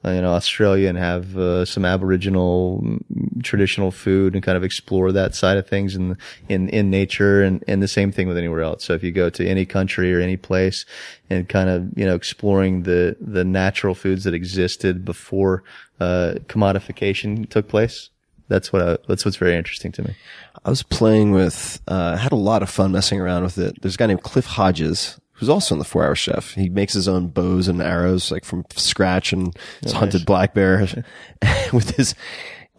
you 0.05 0.21
know, 0.21 0.34
Australia 0.34 0.89
and 0.89 0.97
have 0.97 1.38
uh, 1.38 1.65
some 1.65 1.85
Aboriginal 1.85 2.81
mm, 2.84 3.43
traditional 3.43 3.91
food 3.91 4.34
and 4.34 4.43
kind 4.43 4.55
of 4.55 4.63
explore 4.63 5.11
that 5.11 5.35
side 5.35 5.57
of 5.57 5.67
things 5.67 5.95
in 5.95 6.17
in 6.47 6.69
in 6.69 6.89
nature, 6.89 7.43
and 7.43 7.63
and 7.67 7.81
the 7.81 7.88
same 7.88 8.11
thing 8.11 8.27
with 8.27 8.38
anywhere 8.38 8.61
else. 8.61 8.84
So 8.85 8.93
if 8.93 9.03
you 9.03 9.11
go 9.11 9.29
to 9.29 9.47
any 9.47 9.65
country 9.65 10.13
or 10.13 10.19
any 10.19 10.38
place, 10.38 10.85
and 11.29 11.49
kind 11.49 11.69
of 11.69 11.97
you 11.97 12.05
know 12.05 12.15
exploring 12.15 12.84
the 12.84 13.17
the 13.19 13.43
natural 13.43 13.95
foods 13.95 14.23
that 14.23 14.34
existed 14.34 15.03
before 15.03 15.63
uh, 15.99 16.35
commodification 16.47 17.49
took 17.49 17.67
place, 17.67 18.09
that's 18.48 18.72
what 18.72 18.82
I, 18.82 18.98
that's 19.07 19.26
what's 19.26 19.38
very 19.38 19.56
interesting 19.56 19.91
to 19.94 20.03
me. 20.03 20.15
I 20.64 20.69
was 20.69 20.84
playing 20.84 21.32
with, 21.32 21.82
uh, 21.88 22.18
had 22.18 22.32
a 22.32 22.38
lot 22.38 22.64
of 22.64 22.69
fun 22.69 22.91
messing 22.91 23.19
around 23.19 23.44
with 23.44 23.57
it. 23.57 23.82
There's 23.82 23.95
a 23.95 23.98
guy 23.98 24.07
named 24.07 24.24
Cliff 24.24 24.45
Hodges 24.45 25.19
who's 25.34 25.49
also 25.49 25.76
in 25.76 25.80
the 25.80 25.86
Four 25.86 26.03
Hour 26.03 26.15
Chef. 26.15 26.53
He 26.53 26.69
makes 26.69 26.94
his 26.94 27.07
own 27.07 27.28
bows 27.28 27.68
and 27.68 27.82
arrows 27.82 28.32
like 28.32 28.44
from 28.44 28.65
scratch 28.76 29.34
and 29.34 29.56
has 29.84 29.91
hunted 29.91 30.26
black 30.26 30.53
bear 30.53 30.80
with 31.74 31.91
his, 31.95 32.15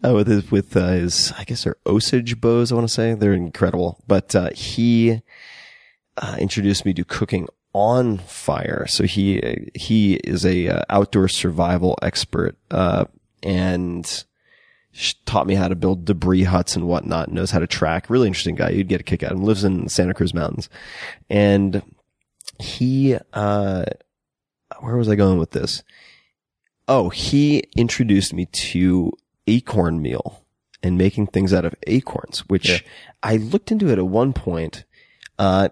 uh, 0.04 0.12
with 0.12 0.26
his, 0.26 0.50
with 0.50 0.76
uh, 0.76 0.88
his, 0.88 1.32
I 1.38 1.44
guess 1.44 1.64
they're 1.64 1.76
Osage 1.86 2.40
bows. 2.40 2.72
I 2.72 2.74
want 2.74 2.88
to 2.88 2.92
say 2.92 3.14
they're 3.14 3.32
incredible. 3.32 4.00
But 4.08 4.34
uh, 4.34 4.50
he 4.54 5.22
uh, 6.16 6.36
introduced 6.38 6.84
me 6.84 6.92
to 6.94 7.04
cooking 7.04 7.48
on 7.72 8.18
fire. 8.18 8.86
So 8.88 9.04
he 9.04 9.70
he 9.74 10.14
is 10.14 10.44
a 10.44 10.68
uh, 10.68 10.82
outdoor 10.90 11.28
survival 11.28 11.96
expert, 12.02 12.56
uh, 12.70 13.04
and 13.42 14.24
taught 15.26 15.46
me 15.46 15.54
how 15.54 15.68
to 15.68 15.74
build 15.76 16.04
debris 16.04 16.44
huts 16.44 16.74
and 16.76 16.86
whatnot. 16.86 17.30
Knows 17.30 17.50
how 17.50 17.58
to 17.60 17.66
track. 17.66 18.08
Really 18.10 18.26
interesting 18.26 18.54
guy. 18.56 18.70
You'd 18.70 18.88
get 18.88 19.00
a 19.00 19.04
kick 19.04 19.22
out 19.22 19.32
of 19.32 19.38
him. 19.38 19.44
Lives 19.44 19.64
in 19.64 19.84
the 19.84 19.90
Santa 19.90 20.14
Cruz 20.14 20.34
Mountains, 20.34 20.68
and 21.30 21.82
he 22.60 23.16
uh, 23.32 23.84
where 24.80 24.96
was 24.96 25.08
I 25.08 25.14
going 25.14 25.38
with 25.38 25.52
this? 25.52 25.82
Oh, 26.86 27.10
he 27.10 27.64
introduced 27.76 28.32
me 28.32 28.46
to 28.46 29.12
acorn 29.46 30.00
meal 30.02 30.44
and 30.82 30.96
making 30.96 31.26
things 31.28 31.52
out 31.52 31.64
of 31.64 31.74
acorns, 31.86 32.40
which 32.48 32.68
Yeah. 32.68 32.78
I 33.22 33.36
looked 33.36 33.70
into 33.70 33.88
it 33.88 33.98
at 33.98 34.06
one 34.06 34.32
point. 34.32 34.84
Uh, 35.38 35.68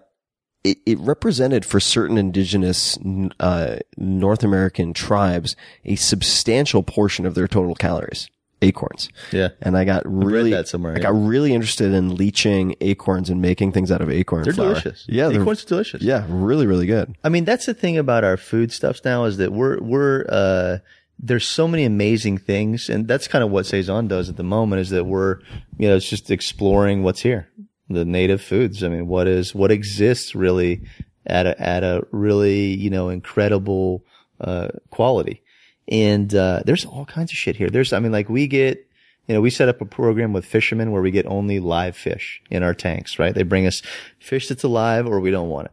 it, 0.63 0.77
it 0.85 0.99
represented 0.99 1.65
for 1.65 1.79
certain 1.79 2.17
indigenous 2.17 2.97
uh, 3.39 3.77
North 3.97 4.43
American 4.43 4.93
tribes 4.93 5.55
a 5.85 5.95
substantial 5.95 6.83
portion 6.83 7.25
of 7.25 7.35
their 7.35 7.47
total 7.47 7.73
calories. 7.75 8.29
Acorns. 8.61 9.09
Yeah. 9.31 9.49
And 9.61 9.77
I 9.77 9.85
got 9.85 10.01
really, 10.05 10.51
that 10.51 10.67
somewhere, 10.67 10.93
I 10.93 10.95
yeah. 10.97 11.03
got 11.03 11.13
really 11.13 11.53
interested 11.53 11.93
in 11.93 12.15
leaching 12.15 12.75
acorns 12.81 13.29
and 13.29 13.41
making 13.41 13.71
things 13.71 13.91
out 13.91 14.01
of 14.01 14.09
acorn 14.09 14.43
They're 14.43 14.53
flour. 14.53 14.69
delicious. 14.69 15.05
Yeah, 15.07 15.29
they're, 15.29 15.41
acorns 15.41 15.63
are 15.63 15.67
delicious. 15.67 16.01
yeah, 16.01 16.25
really, 16.27 16.65
really 16.65 16.87
good. 16.87 17.15
I 17.23 17.29
mean, 17.29 17.45
that's 17.45 17.67
the 17.67 17.75
thing 17.75 17.97
about 17.97 18.23
our 18.23 18.35
food 18.35 18.71
stuffs 18.71 19.01
now 19.05 19.25
is 19.25 19.37
that 19.37 19.51
we're, 19.51 19.79
we're, 19.79 20.25
uh, 20.27 20.77
there's 21.19 21.47
so 21.47 21.67
many 21.67 21.83
amazing 21.83 22.39
things. 22.39 22.89
And 22.89 23.07
that's 23.07 23.27
kind 23.27 23.43
of 23.43 23.51
what 23.51 23.65
Saison 23.65 24.07
does 24.07 24.29
at 24.29 24.37
the 24.37 24.43
moment 24.43 24.81
is 24.81 24.89
that 24.89 25.05
we're, 25.05 25.39
you 25.77 25.87
know, 25.87 25.95
it's 25.95 26.09
just 26.09 26.31
exploring 26.31 27.03
what's 27.03 27.21
here, 27.21 27.49
the 27.89 28.05
native 28.05 28.41
foods. 28.41 28.83
I 28.83 28.87
mean, 28.87 29.07
what 29.07 29.27
is, 29.27 29.53
what 29.53 29.71
exists 29.71 30.33
really 30.33 30.81
at 31.25 31.45
a, 31.45 31.61
at 31.61 31.83
a 31.83 32.07
really, 32.11 32.73
you 32.73 32.89
know, 32.89 33.09
incredible, 33.09 34.03
uh, 34.41 34.69
quality. 34.89 35.43
And, 35.89 36.33
uh, 36.35 36.61
there's 36.65 36.85
all 36.85 37.05
kinds 37.05 37.31
of 37.31 37.37
shit 37.37 37.55
here. 37.55 37.69
There's, 37.69 37.93
I 37.93 37.99
mean, 37.99 38.11
like 38.11 38.29
we 38.29 38.47
get, 38.47 38.87
you 39.27 39.35
know, 39.35 39.41
we 39.41 39.49
set 39.49 39.69
up 39.69 39.81
a 39.81 39.85
program 39.85 40.33
with 40.33 40.45
fishermen 40.45 40.91
where 40.91 41.01
we 41.01 41.11
get 41.11 41.25
only 41.25 41.59
live 41.59 41.95
fish 41.95 42.41
in 42.49 42.63
our 42.63 42.73
tanks, 42.73 43.19
right? 43.19 43.33
They 43.33 43.43
bring 43.43 43.67
us 43.67 43.81
fish 44.19 44.47
that's 44.47 44.63
alive 44.63 45.05
or 45.05 45.19
we 45.19 45.31
don't 45.31 45.49
want 45.49 45.67
it. 45.67 45.71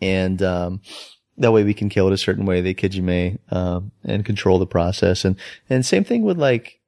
And, 0.00 0.42
um, 0.42 0.80
that 1.38 1.52
way 1.52 1.64
we 1.64 1.74
can 1.74 1.88
kill 1.88 2.08
it 2.08 2.12
a 2.12 2.18
certain 2.18 2.44
way, 2.44 2.62
ikejime, 2.62 3.38
um, 3.50 3.90
and 4.04 4.24
control 4.24 4.58
the 4.58 4.66
process. 4.66 5.24
And, 5.24 5.36
and 5.70 5.84
same 5.84 6.04
thing 6.04 6.22
with 6.22 6.38
like 6.38 6.80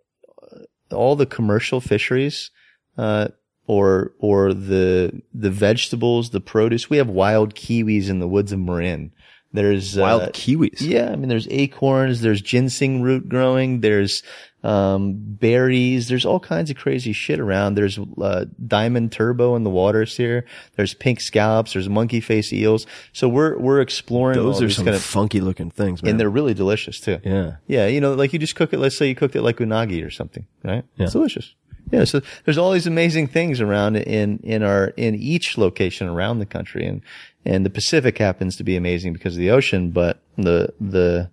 all 0.92 1.16
the 1.16 1.26
commercial 1.26 1.80
fisheries, 1.80 2.50
uh, 2.98 3.28
or, 3.66 4.12
or 4.18 4.52
the, 4.52 5.22
the 5.32 5.50
vegetables, 5.50 6.30
the 6.30 6.40
produce. 6.40 6.90
We 6.90 6.98
have 6.98 7.08
wild 7.08 7.54
kiwis 7.54 8.08
in 8.08 8.18
the 8.18 8.28
woods 8.28 8.52
of 8.52 8.58
Marin. 8.58 9.12
There's 9.54 9.96
Wild 9.96 10.22
uh, 10.22 10.26
kiwis. 10.32 10.80
yeah, 10.80 11.10
I 11.12 11.16
mean, 11.16 11.28
there's 11.28 11.46
acorns, 11.48 12.20
there's 12.20 12.42
ginseng 12.42 13.02
root 13.02 13.28
growing, 13.28 13.80
there's 13.80 14.22
um, 14.64 15.14
berries, 15.16 16.08
there's 16.08 16.24
all 16.26 16.40
kinds 16.40 16.70
of 16.70 16.76
crazy 16.76 17.12
shit 17.12 17.38
around. 17.38 17.74
There's 17.74 17.98
uh, 18.20 18.46
diamond 18.66 19.12
turbot 19.12 19.56
in 19.56 19.62
the 19.62 19.70
waters 19.70 20.16
here. 20.16 20.44
There's 20.76 20.92
pink 20.94 21.20
scallops. 21.20 21.74
There's 21.74 21.88
monkey 21.88 22.20
face 22.20 22.52
eels. 22.52 22.86
So 23.12 23.28
we're 23.28 23.56
we're 23.58 23.80
exploring 23.80 24.38
Those 24.38 24.60
are 24.60 24.70
some 24.70 24.86
kind 24.86 24.96
of, 24.96 25.02
funky 25.02 25.40
looking 25.40 25.70
things, 25.70 26.02
man. 26.02 26.10
and 26.12 26.20
they're 26.20 26.30
really 26.30 26.54
delicious 26.54 26.98
too. 26.98 27.18
yeah. 27.24 27.56
Yeah, 27.66 27.86
you 27.86 28.00
know, 28.00 28.14
like 28.14 28.32
you 28.32 28.38
just 28.38 28.56
cook 28.56 28.72
it. 28.72 28.78
Let's 28.78 28.96
say 28.96 29.06
you 29.06 29.14
cooked 29.14 29.36
it 29.36 29.42
like 29.42 29.58
unagi 29.58 30.04
or 30.04 30.10
something, 30.10 30.46
right? 30.64 30.84
Yeah. 30.96 31.04
It's 31.04 31.12
delicious. 31.12 31.54
Yeah. 31.92 32.04
So 32.04 32.22
there's 32.44 32.56
all 32.56 32.72
these 32.72 32.86
amazing 32.86 33.28
things 33.28 33.60
around 33.60 33.96
in 33.96 34.38
in 34.38 34.62
our 34.62 34.88
in 34.96 35.14
each 35.14 35.58
location 35.58 36.08
around 36.08 36.38
the 36.38 36.46
country, 36.46 36.86
and 36.86 37.02
and 37.44 37.64
the 37.64 37.70
Pacific 37.70 38.18
happens 38.18 38.56
to 38.56 38.64
be 38.64 38.76
amazing 38.76 39.12
because 39.12 39.34
of 39.34 39.38
the 39.38 39.50
ocean, 39.50 39.90
but 39.90 40.20
the 40.36 40.72
the 40.80 41.30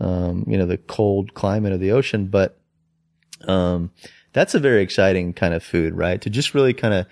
um, 0.00 0.44
you 0.46 0.56
know 0.56 0.66
the 0.66 0.78
cold 0.78 1.34
climate 1.34 1.72
of 1.72 1.80
the 1.80 1.92
ocean, 1.92 2.26
but 2.26 2.58
um, 3.46 3.90
that's 4.32 4.54
a 4.54 4.60
very 4.60 4.82
exciting 4.82 5.32
kind 5.32 5.54
of 5.54 5.62
food, 5.62 5.94
right? 5.94 6.20
To 6.22 6.30
just 6.30 6.54
really 6.54 6.72
kind 6.72 6.94
of 6.94 7.06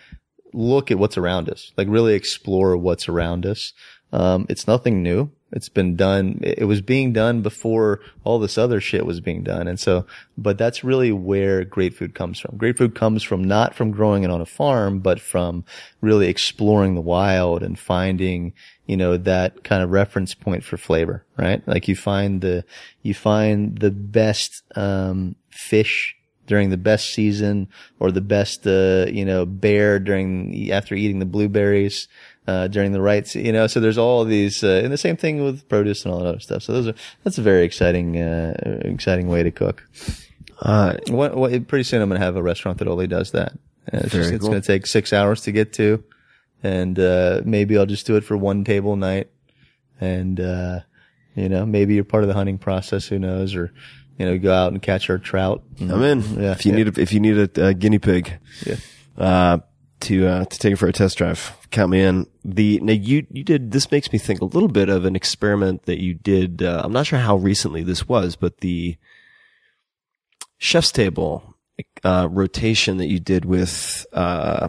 look 0.52 0.90
at 0.90 0.98
what's 0.98 1.18
around 1.18 1.48
us, 1.48 1.72
like 1.76 1.88
really 1.88 2.14
explore 2.14 2.76
what's 2.76 3.08
around 3.08 3.44
us. 3.44 3.72
Um, 4.12 4.46
it's 4.48 4.66
nothing 4.66 5.02
new. 5.02 5.30
It's 5.50 5.70
been 5.70 5.96
done. 5.96 6.40
It 6.42 6.66
was 6.66 6.82
being 6.82 7.12
done 7.12 7.40
before 7.40 8.00
all 8.22 8.38
this 8.38 8.58
other 8.58 8.80
shit 8.80 9.06
was 9.06 9.20
being 9.20 9.42
done. 9.42 9.66
And 9.66 9.80
so, 9.80 10.04
but 10.36 10.58
that's 10.58 10.84
really 10.84 11.10
where 11.10 11.64
great 11.64 11.94
food 11.94 12.14
comes 12.14 12.38
from. 12.38 12.58
Great 12.58 12.76
food 12.76 12.94
comes 12.94 13.22
from 13.22 13.44
not 13.44 13.74
from 13.74 13.90
growing 13.90 14.24
it 14.24 14.30
on 14.30 14.42
a 14.42 14.46
farm, 14.46 15.00
but 15.00 15.20
from 15.20 15.64
really 16.02 16.28
exploring 16.28 16.94
the 16.94 17.00
wild 17.00 17.62
and 17.62 17.78
finding, 17.78 18.52
you 18.86 18.96
know, 18.96 19.16
that 19.16 19.64
kind 19.64 19.82
of 19.82 19.90
reference 19.90 20.34
point 20.34 20.64
for 20.64 20.76
flavor, 20.76 21.24
right? 21.38 21.66
Like 21.66 21.88
you 21.88 21.96
find 21.96 22.42
the, 22.42 22.64
you 23.02 23.14
find 23.14 23.78
the 23.78 23.90
best, 23.90 24.62
um, 24.76 25.34
fish 25.50 26.14
during 26.46 26.70
the 26.70 26.76
best 26.76 27.12
season 27.12 27.68
or 28.00 28.10
the 28.10 28.20
best, 28.20 28.66
uh, 28.66 29.06
you 29.10 29.24
know, 29.24 29.46
bear 29.46 29.98
during, 29.98 30.70
after 30.72 30.94
eating 30.94 31.20
the 31.20 31.26
blueberries, 31.26 32.08
uh, 32.48 32.66
during 32.66 32.92
the 32.92 33.00
right, 33.00 33.26
se- 33.28 33.44
you 33.44 33.52
know, 33.52 33.66
so 33.66 33.78
there's 33.78 33.98
all 33.98 34.24
these, 34.24 34.64
uh, 34.64 34.80
and 34.82 34.90
the 34.90 34.96
same 34.96 35.16
thing 35.16 35.44
with 35.44 35.68
produce 35.68 36.04
and 36.04 36.14
all 36.14 36.20
that 36.20 36.28
other 36.28 36.40
stuff. 36.40 36.62
So 36.62 36.72
those 36.72 36.88
are, 36.88 36.94
that's 37.22 37.36
a 37.36 37.42
very 37.42 37.64
exciting, 37.64 38.16
uh, 38.16 38.54
exciting 38.84 39.28
way 39.28 39.42
to 39.42 39.50
cook. 39.50 39.86
Uh, 40.60 40.94
What, 41.08 41.36
what, 41.36 41.68
pretty 41.68 41.84
soon 41.84 42.00
I'm 42.00 42.08
going 42.08 42.18
to 42.18 42.24
have 42.24 42.36
a 42.36 42.42
restaurant 42.42 42.78
that 42.78 42.88
only 42.88 43.06
does 43.06 43.32
that. 43.32 43.52
And 43.86 44.02
it's, 44.02 44.14
just, 44.14 44.32
it's 44.32 44.40
cool. 44.40 44.50
going 44.50 44.62
to 44.62 44.66
take 44.66 44.86
six 44.86 45.12
hours 45.12 45.42
to 45.42 45.52
get 45.52 45.74
to. 45.74 46.02
And, 46.62 46.98
uh, 46.98 47.42
maybe 47.44 47.76
I'll 47.76 47.86
just 47.86 48.06
do 48.06 48.16
it 48.16 48.24
for 48.24 48.36
one 48.36 48.64
table 48.64 48.96
night. 48.96 49.28
And, 50.00 50.40
uh, 50.40 50.80
you 51.34 51.48
know, 51.48 51.66
maybe 51.66 51.94
you're 51.94 52.04
part 52.04 52.24
of 52.24 52.28
the 52.28 52.34
hunting 52.34 52.58
process. 52.58 53.06
Who 53.06 53.18
knows? 53.18 53.54
Or, 53.54 53.72
you 54.18 54.26
know, 54.26 54.38
go 54.38 54.52
out 54.52 54.72
and 54.72 54.82
catch 54.82 55.10
our 55.10 55.18
trout. 55.18 55.62
I'm 55.80 56.02
in. 56.02 56.20
Yeah, 56.40 56.52
if 56.52 56.64
you 56.66 56.72
yeah. 56.72 56.78
need 56.78 56.98
a, 56.98 57.00
if 57.00 57.12
you 57.12 57.20
need 57.20 57.38
a, 57.38 57.66
a 57.68 57.74
guinea 57.74 57.98
pig, 57.98 58.32
Yeah. 58.66 59.58
To 60.00 60.26
uh, 60.26 60.44
to 60.44 60.58
take 60.58 60.72
it 60.74 60.76
for 60.76 60.86
a 60.86 60.92
test 60.92 61.18
drive, 61.18 61.56
count 61.70 61.90
me 61.90 62.02
in. 62.02 62.26
The 62.44 62.78
now 62.80 62.92
you 62.92 63.26
you 63.30 63.42
did 63.42 63.72
this 63.72 63.90
makes 63.90 64.12
me 64.12 64.18
think 64.18 64.40
a 64.40 64.44
little 64.44 64.68
bit 64.68 64.88
of 64.88 65.04
an 65.04 65.16
experiment 65.16 65.86
that 65.86 66.00
you 66.00 66.14
did. 66.14 66.62
Uh, 66.62 66.82
I'm 66.84 66.92
not 66.92 67.06
sure 67.06 67.18
how 67.18 67.36
recently 67.36 67.82
this 67.82 68.08
was, 68.08 68.36
but 68.36 68.58
the 68.58 68.96
chef's 70.58 70.92
table 70.92 71.56
uh, 72.04 72.28
rotation 72.30 72.98
that 72.98 73.06
you 73.06 73.18
did 73.18 73.44
with 73.44 74.06
uh, 74.12 74.68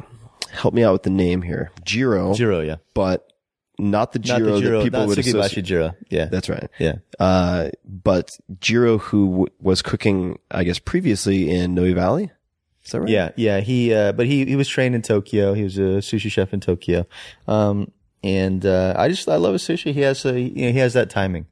help 0.51 0.73
me 0.73 0.84
out 0.84 0.93
with 0.93 1.03
the 1.03 1.10
name 1.10 1.41
here, 1.43 1.72
Jiro, 1.84 2.34
Jiro, 2.34 2.61
yeah. 2.61 2.77
but 2.93 3.31
not 3.77 4.11
the 4.11 4.19
Not 4.19 4.38
Jiro 4.39 4.56
the 4.56 4.61
Jiro, 4.61 4.77
that 4.80 4.84
people 4.84 4.99
not 4.99 5.07
would 5.10 5.18
Sukiyabashi 5.19 5.39
associate. 5.39 5.65
Jiro. 5.65 5.95
Yeah. 6.10 6.26
That's 6.26 6.49
right. 6.49 6.69
yeah. 6.80 6.95
Uh, 7.19 7.69
but 7.85 8.38
Jiro, 8.60 8.97
who 8.97 9.30
w- 9.30 9.47
was 9.61 9.81
cooking, 9.81 10.38
I 10.51 10.64
guess, 10.65 10.80
previously 10.80 11.49
in 11.49 11.76
Noe 11.76 11.93
Valley. 11.93 12.31
Is 12.90 12.94
that 12.94 13.02
right? 13.02 13.10
Yeah, 13.10 13.30
yeah. 13.36 13.60
He, 13.60 13.94
uh, 13.94 14.14
but 14.14 14.26
he, 14.26 14.45
he 14.45 14.56
was 14.56 14.68
trained 14.68 14.95
in 14.95 15.03
Tokyo. 15.03 15.53
He 15.53 15.64
was 15.64 15.78
a 15.78 16.02
sushi 16.02 16.32
chef 16.32 16.56
in 16.56 16.60
Tokyo. 16.60 17.06
Um, 17.48 17.91
and, 18.24 18.66
uh, 18.66 18.95
I 18.98 19.10
just, 19.10 19.30
I 19.30 19.36
love 19.36 19.53
his 19.53 19.61
sushi. 19.61 19.94
He 19.94 20.02
has 20.02 20.26
a, 20.26 20.41
you 20.41 20.66
know, 20.66 20.72
he 20.72 20.80
has 20.80 20.94
that 20.94 21.11
timing. 21.11 21.45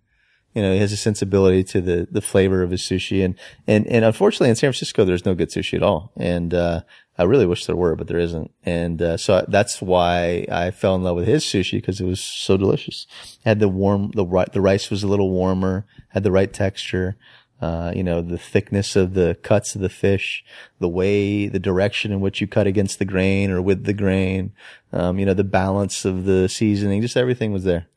You 0.55 0.63
know, 0.63 0.73
he 0.73 0.79
has 0.79 0.91
a 0.91 0.97
sensibility 0.97 1.63
to 1.65 1.79
the, 1.79 2.07
the 2.09 2.21
flavor 2.21 2.63
of 2.63 2.71
his 2.71 2.81
sushi. 2.81 3.23
And, 3.23 3.35
and, 3.67 3.85
and 3.85 4.03
unfortunately 4.03 4.49
in 4.49 4.55
San 4.55 4.69
Francisco, 4.69 5.05
there's 5.05 5.27
no 5.27 5.35
good 5.35 5.49
sushi 5.49 5.75
at 5.75 5.83
all. 5.83 6.11
And, 6.17 6.55
uh, 6.55 6.81
I 7.19 7.23
really 7.23 7.45
wish 7.45 7.67
there 7.67 7.75
were, 7.75 7.95
but 7.95 8.07
there 8.07 8.17
isn't. 8.17 8.49
And, 8.63 8.99
uh, 8.99 9.17
so 9.17 9.45
that's 9.47 9.79
why 9.79 10.47
I 10.51 10.71
fell 10.71 10.95
in 10.95 11.03
love 11.03 11.17
with 11.17 11.27
his 11.27 11.43
sushi 11.43 11.73
because 11.73 12.01
it 12.01 12.05
was 12.05 12.19
so 12.19 12.57
delicious. 12.57 13.05
Had 13.45 13.59
the 13.59 13.69
warm, 13.69 14.09
the, 14.15 14.25
the 14.51 14.61
rice 14.61 14.89
was 14.89 15.03
a 15.03 15.07
little 15.07 15.29
warmer, 15.29 15.85
had 16.09 16.23
the 16.23 16.31
right 16.31 16.51
texture 16.51 17.15
uh, 17.59 17.91
you 17.95 18.03
know, 18.03 18.21
the 18.21 18.37
thickness 18.37 18.95
of 18.95 19.15
the 19.15 19.35
cuts 19.41 19.73
of 19.73 19.81
the 19.81 19.89
fish, 19.89 20.43
the 20.79 20.87
way, 20.87 21.47
the 21.47 21.59
direction 21.59 22.11
in 22.11 22.19
which 22.19 22.39
you 22.39 22.47
cut 22.47 22.67
against 22.67 22.99
the 22.99 23.05
grain 23.05 23.49
or 23.49 23.61
with 23.61 23.85
the 23.85 23.93
grain, 23.93 24.53
um, 24.93 25.17
you 25.17 25.25
know, 25.25 25.33
the 25.33 25.43
balance 25.43 26.05
of 26.05 26.25
the 26.25 26.47
seasoning, 26.47 27.01
just 27.01 27.17
everything 27.17 27.51
was 27.51 27.63
there. 27.63 27.87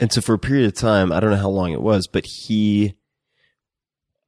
And 0.00 0.12
so 0.12 0.20
for 0.20 0.34
a 0.34 0.38
period 0.38 0.66
of 0.66 0.74
time, 0.74 1.12
I 1.12 1.20
don't 1.20 1.30
know 1.30 1.36
how 1.36 1.48
long 1.48 1.72
it 1.72 1.80
was, 1.80 2.08
but 2.08 2.26
he 2.26 2.96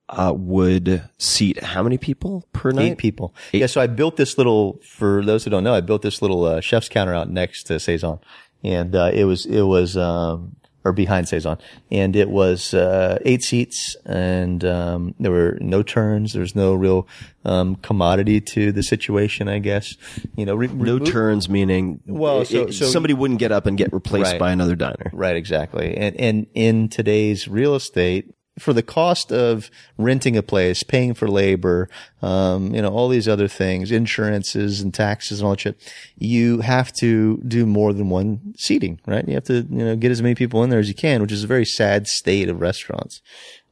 uh, 0.09 0.33
would 0.37 1.09
seat 1.19 1.61
how 1.65 1.83
many 1.83 1.99
people 1.99 2.47
per 2.53 2.71
night? 2.71 2.93
Eight 2.93 2.99
people. 2.99 3.35
Yeah. 3.53 3.67
So 3.67 3.81
I 3.81 3.89
built 3.89 4.17
this 4.17 4.39
little, 4.39 4.81
for 4.85 5.25
those 5.25 5.43
who 5.43 5.51
don't 5.51 5.65
know, 5.65 5.75
I 5.75 5.81
built 5.81 6.03
this 6.03 6.23
little, 6.23 6.45
uh, 6.45 6.61
chef's 6.61 6.89
counter 6.89 7.13
out 7.13 7.29
next 7.29 7.65
to 7.65 7.81
Saison. 7.81 8.21
And, 8.63 8.95
uh, 8.95 9.11
it 9.13 9.25
was, 9.25 9.47
it 9.47 9.63
was, 9.63 9.97
um, 9.97 10.55
or 10.87 10.93
behind 10.93 11.29
Saison. 11.29 11.59
And 11.91 12.15
it 12.17 12.31
was, 12.31 12.73
uh, 12.75 13.19
eight 13.25 13.43
seats 13.43 13.97
and, 14.07 14.65
um, 14.65 15.15
there 15.19 15.33
were 15.33 15.59
no 15.61 15.83
turns. 15.83 16.33
There 16.33 16.41
was 16.43 16.55
no 16.55 16.75
real, 16.75 17.07
um, 17.45 17.75
commodity 17.77 18.41
to 18.41 18.73
the 18.73 18.83
situation, 18.83 19.49
I 19.49 19.59
guess. 19.59 19.97
You 20.37 20.47
know, 20.47 20.55
re- 20.55 20.69
No 20.69 20.95
remo- 20.99 21.05
turns, 21.05 21.49
meaning 21.49 22.01
Well, 22.07 22.43
it- 22.43 22.49
so- 22.49 22.63
it- 22.69 22.75
so- 22.75 22.87
somebody 22.87 23.15
wouldn't 23.15 23.41
get 23.41 23.53
up 23.53 23.67
and 23.67 23.77
get 23.77 23.93
replaced 23.93 24.33
Right. 24.33 24.41
by 24.41 24.53
another 24.53 24.77
diner. 24.77 25.11
Right, 25.13 25.37
exactly. 25.37 25.97
And 25.97 26.15
and 26.21 26.47
in 26.55 26.89
today's 26.89 27.49
real 27.49 27.75
estate, 27.75 28.31
for 28.59 28.73
the 28.73 28.83
cost 28.83 29.33
of 29.33 29.71
renting 29.99 30.37
a 30.37 30.43
place, 30.43 30.83
paying 30.83 31.13
for 31.15 31.29
labor, 31.29 31.89
um, 32.23 32.75
you 32.75 32.81
know, 32.81 32.89
all 32.89 33.09
these 33.09 33.29
other 33.29 33.49
things, 33.49 33.91
insurances 33.91 34.81
and 34.81 34.95
taxes 34.95 35.41
and 35.41 35.47
all 35.47 35.53
that 35.53 35.61
shit, 35.61 35.95
you 36.17 36.61
have 36.61 36.93
to 36.95 37.37
do 37.47 37.67
more 37.67 37.93
than 37.93 38.09
one 38.09 38.55
seating, 38.57 38.99
right? 39.07 39.27
You 39.29 39.35
have 39.35 39.45
to, 39.45 39.67
you 39.71 39.85
know, 39.85 39.97
get 39.97 40.11
as 40.11 40.23
many 40.23 40.35
people 40.35 40.63
in 40.65 40.71
there 40.71 40.79
as 40.79 40.89
you 40.89 40.95
can, 40.95 41.21
which 41.21 41.33
is 41.33 41.45
a 41.45 41.49
very 41.49 41.67
sad 41.67 42.07
state 42.07 42.49
of 42.49 42.61
restaurants. 42.61 43.21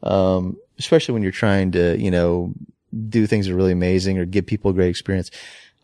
Um, 0.02 0.58
especially 0.78 1.14
when 1.14 1.22
you're 1.22 1.32
trying 1.32 1.72
to, 1.72 1.96
you 1.98 2.10
know, 2.10 2.52
do 3.08 3.26
things 3.26 3.46
that 3.46 3.52
are 3.52 3.56
really 3.56 3.72
amazing 3.72 4.18
or 4.18 4.24
give 4.24 4.46
people 4.46 4.70
a 4.70 4.74
great 4.74 4.90
experience. 4.90 5.30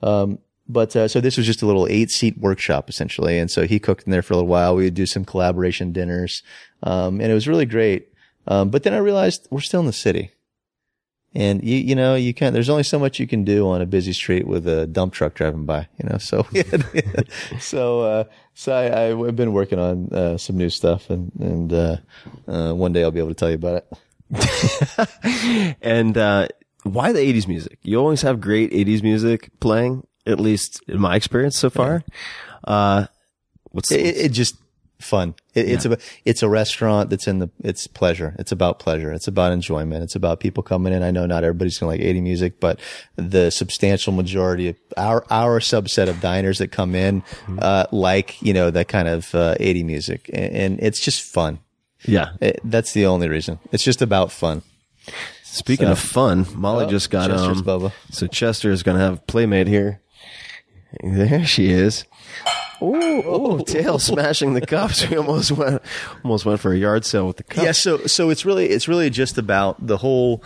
Um, 0.02 0.38
but 0.68 0.94
uh, 0.94 1.08
so 1.08 1.20
this 1.20 1.36
was 1.36 1.46
just 1.46 1.62
a 1.62 1.66
little 1.66 1.86
eight 1.88 2.10
seat 2.10 2.38
workshop 2.38 2.88
essentially, 2.88 3.38
and 3.38 3.50
so 3.50 3.66
he 3.66 3.78
cooked 3.80 4.04
in 4.04 4.12
there 4.12 4.22
for 4.22 4.34
a 4.34 4.36
little 4.36 4.48
while. 4.48 4.76
We 4.76 4.84
would 4.84 4.94
do 4.94 5.06
some 5.06 5.24
collaboration 5.24 5.92
dinners, 5.92 6.42
um, 6.84 7.20
and 7.20 7.30
it 7.30 7.34
was 7.34 7.48
really 7.48 7.66
great. 7.66 8.09
Um, 8.50 8.68
but 8.68 8.82
then 8.82 8.92
I 8.92 8.98
realized 8.98 9.46
we're 9.50 9.60
still 9.60 9.78
in 9.78 9.86
the 9.86 9.92
city, 9.92 10.32
and 11.34 11.62
you 11.62 11.76
you 11.76 11.94
know 11.94 12.16
you 12.16 12.34
can't. 12.34 12.52
There's 12.52 12.68
only 12.68 12.82
so 12.82 12.98
much 12.98 13.20
you 13.20 13.28
can 13.28 13.44
do 13.44 13.68
on 13.68 13.80
a 13.80 13.86
busy 13.86 14.12
street 14.12 14.44
with 14.44 14.66
a 14.66 14.88
dump 14.88 15.12
truck 15.14 15.34
driving 15.34 15.66
by. 15.66 15.86
You 16.02 16.08
know, 16.08 16.18
so 16.18 16.44
so 17.60 18.00
uh, 18.00 18.24
so 18.54 18.72
I, 18.72 19.26
I've 19.26 19.36
been 19.36 19.52
working 19.52 19.78
on 19.78 20.12
uh, 20.12 20.36
some 20.36 20.58
new 20.58 20.68
stuff, 20.68 21.10
and 21.10 21.30
and 21.38 21.72
uh, 21.72 21.96
uh, 22.48 22.72
one 22.72 22.92
day 22.92 23.04
I'll 23.04 23.12
be 23.12 23.20
able 23.20 23.28
to 23.28 23.34
tell 23.34 23.50
you 23.50 23.54
about 23.54 23.84
it. 23.84 23.92
And 25.82 26.16
uh, 26.18 26.48
why 26.82 27.12
the 27.12 27.20
80s 27.20 27.46
music? 27.46 27.78
You 27.82 27.98
always 27.98 28.22
have 28.22 28.40
great 28.40 28.72
80s 28.72 29.02
music 29.02 29.50
playing, 29.60 30.06
at 30.26 30.40
least 30.40 30.82
in 30.88 31.00
my 31.00 31.16
experience 31.16 31.58
so 31.58 31.70
far. 31.70 32.04
Uh, 32.64 33.06
what's 33.70 33.90
it, 33.92 34.00
it 34.00 34.32
just 34.32 34.56
fun. 35.00 35.34
It, 35.54 35.68
It's 35.70 35.84
a 35.86 35.98
it's 36.24 36.42
a 36.42 36.48
restaurant 36.48 37.10
that's 37.10 37.26
in 37.26 37.38
the 37.40 37.50
it's 37.64 37.86
pleasure. 37.86 38.34
It's 38.38 38.52
about 38.52 38.78
pleasure. 38.78 39.12
It's 39.12 39.26
about 39.26 39.52
enjoyment. 39.52 40.02
It's 40.04 40.14
about 40.14 40.38
people 40.40 40.62
coming 40.62 40.92
in. 40.92 41.02
I 41.02 41.10
know 41.10 41.26
not 41.26 41.42
everybody's 41.42 41.78
gonna 41.78 41.90
like 41.92 42.00
80 42.00 42.20
music, 42.20 42.60
but 42.60 42.78
the 43.16 43.50
substantial 43.50 44.12
majority 44.12 44.68
of 44.68 44.76
our 44.96 45.24
our 45.30 45.60
subset 45.60 46.08
of 46.08 46.20
diners 46.20 46.58
that 46.58 46.68
come 46.68 46.94
in 46.94 47.22
uh, 47.58 47.86
like 47.90 48.40
you 48.42 48.52
know 48.52 48.70
that 48.70 48.88
kind 48.88 49.08
of 49.08 49.34
uh, 49.34 49.54
80 49.58 49.82
music, 49.84 50.30
and, 50.32 50.54
and 50.54 50.80
it's 50.80 51.00
just 51.00 51.22
fun. 51.22 51.58
yeah. 52.06 52.30
It, 52.40 52.60
that's 52.64 52.92
the 52.92 53.06
only 53.06 53.28
reason. 53.28 53.58
It's 53.72 53.84
just 53.84 54.02
about 54.02 54.30
fun. 54.32 54.62
Speaking 55.42 55.86
So- 55.86 55.92
of 55.92 55.98
fun, 55.98 56.46
Molly 56.54 56.84
Oh, 56.84 56.88
just 56.90 57.10
got 57.10 57.28
Chester's 57.30 57.58
um. 57.58 57.64
Bubba. 57.64 57.92
So 58.10 58.26
Chester 58.28 58.70
is 58.70 58.82
going 58.84 58.96
to 58.98 59.02
have 59.04 59.26
playmate 59.26 59.66
here. 59.66 60.00
There 61.02 61.44
she 61.44 61.70
is. 61.70 62.04
Oh, 62.82 63.22
oh, 63.26 63.58
tail 63.58 63.98
smashing 63.98 64.54
the 64.54 64.62
cups. 64.62 65.06
We 65.10 65.18
almost 65.18 65.52
went, 65.52 65.82
almost 66.24 66.46
went 66.46 66.60
for 66.60 66.72
a 66.72 66.78
yard 66.78 67.04
sale 67.04 67.26
with 67.26 67.36
the 67.36 67.42
cups. 67.42 67.62
Yeah, 67.62 67.72
so 67.72 68.06
so 68.06 68.30
it's 68.30 68.46
really 68.46 68.70
it's 68.70 68.88
really 68.88 69.10
just 69.10 69.36
about 69.36 69.86
the 69.86 69.98
whole 69.98 70.42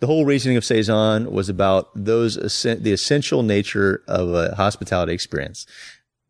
the 0.00 0.08
whole 0.08 0.24
reasoning 0.24 0.56
of 0.56 0.64
saison 0.64 1.30
was 1.30 1.48
about 1.48 1.90
those 1.94 2.34
the 2.64 2.92
essential 2.92 3.44
nature 3.44 4.02
of 4.08 4.34
a 4.34 4.56
hospitality 4.56 5.12
experience. 5.12 5.64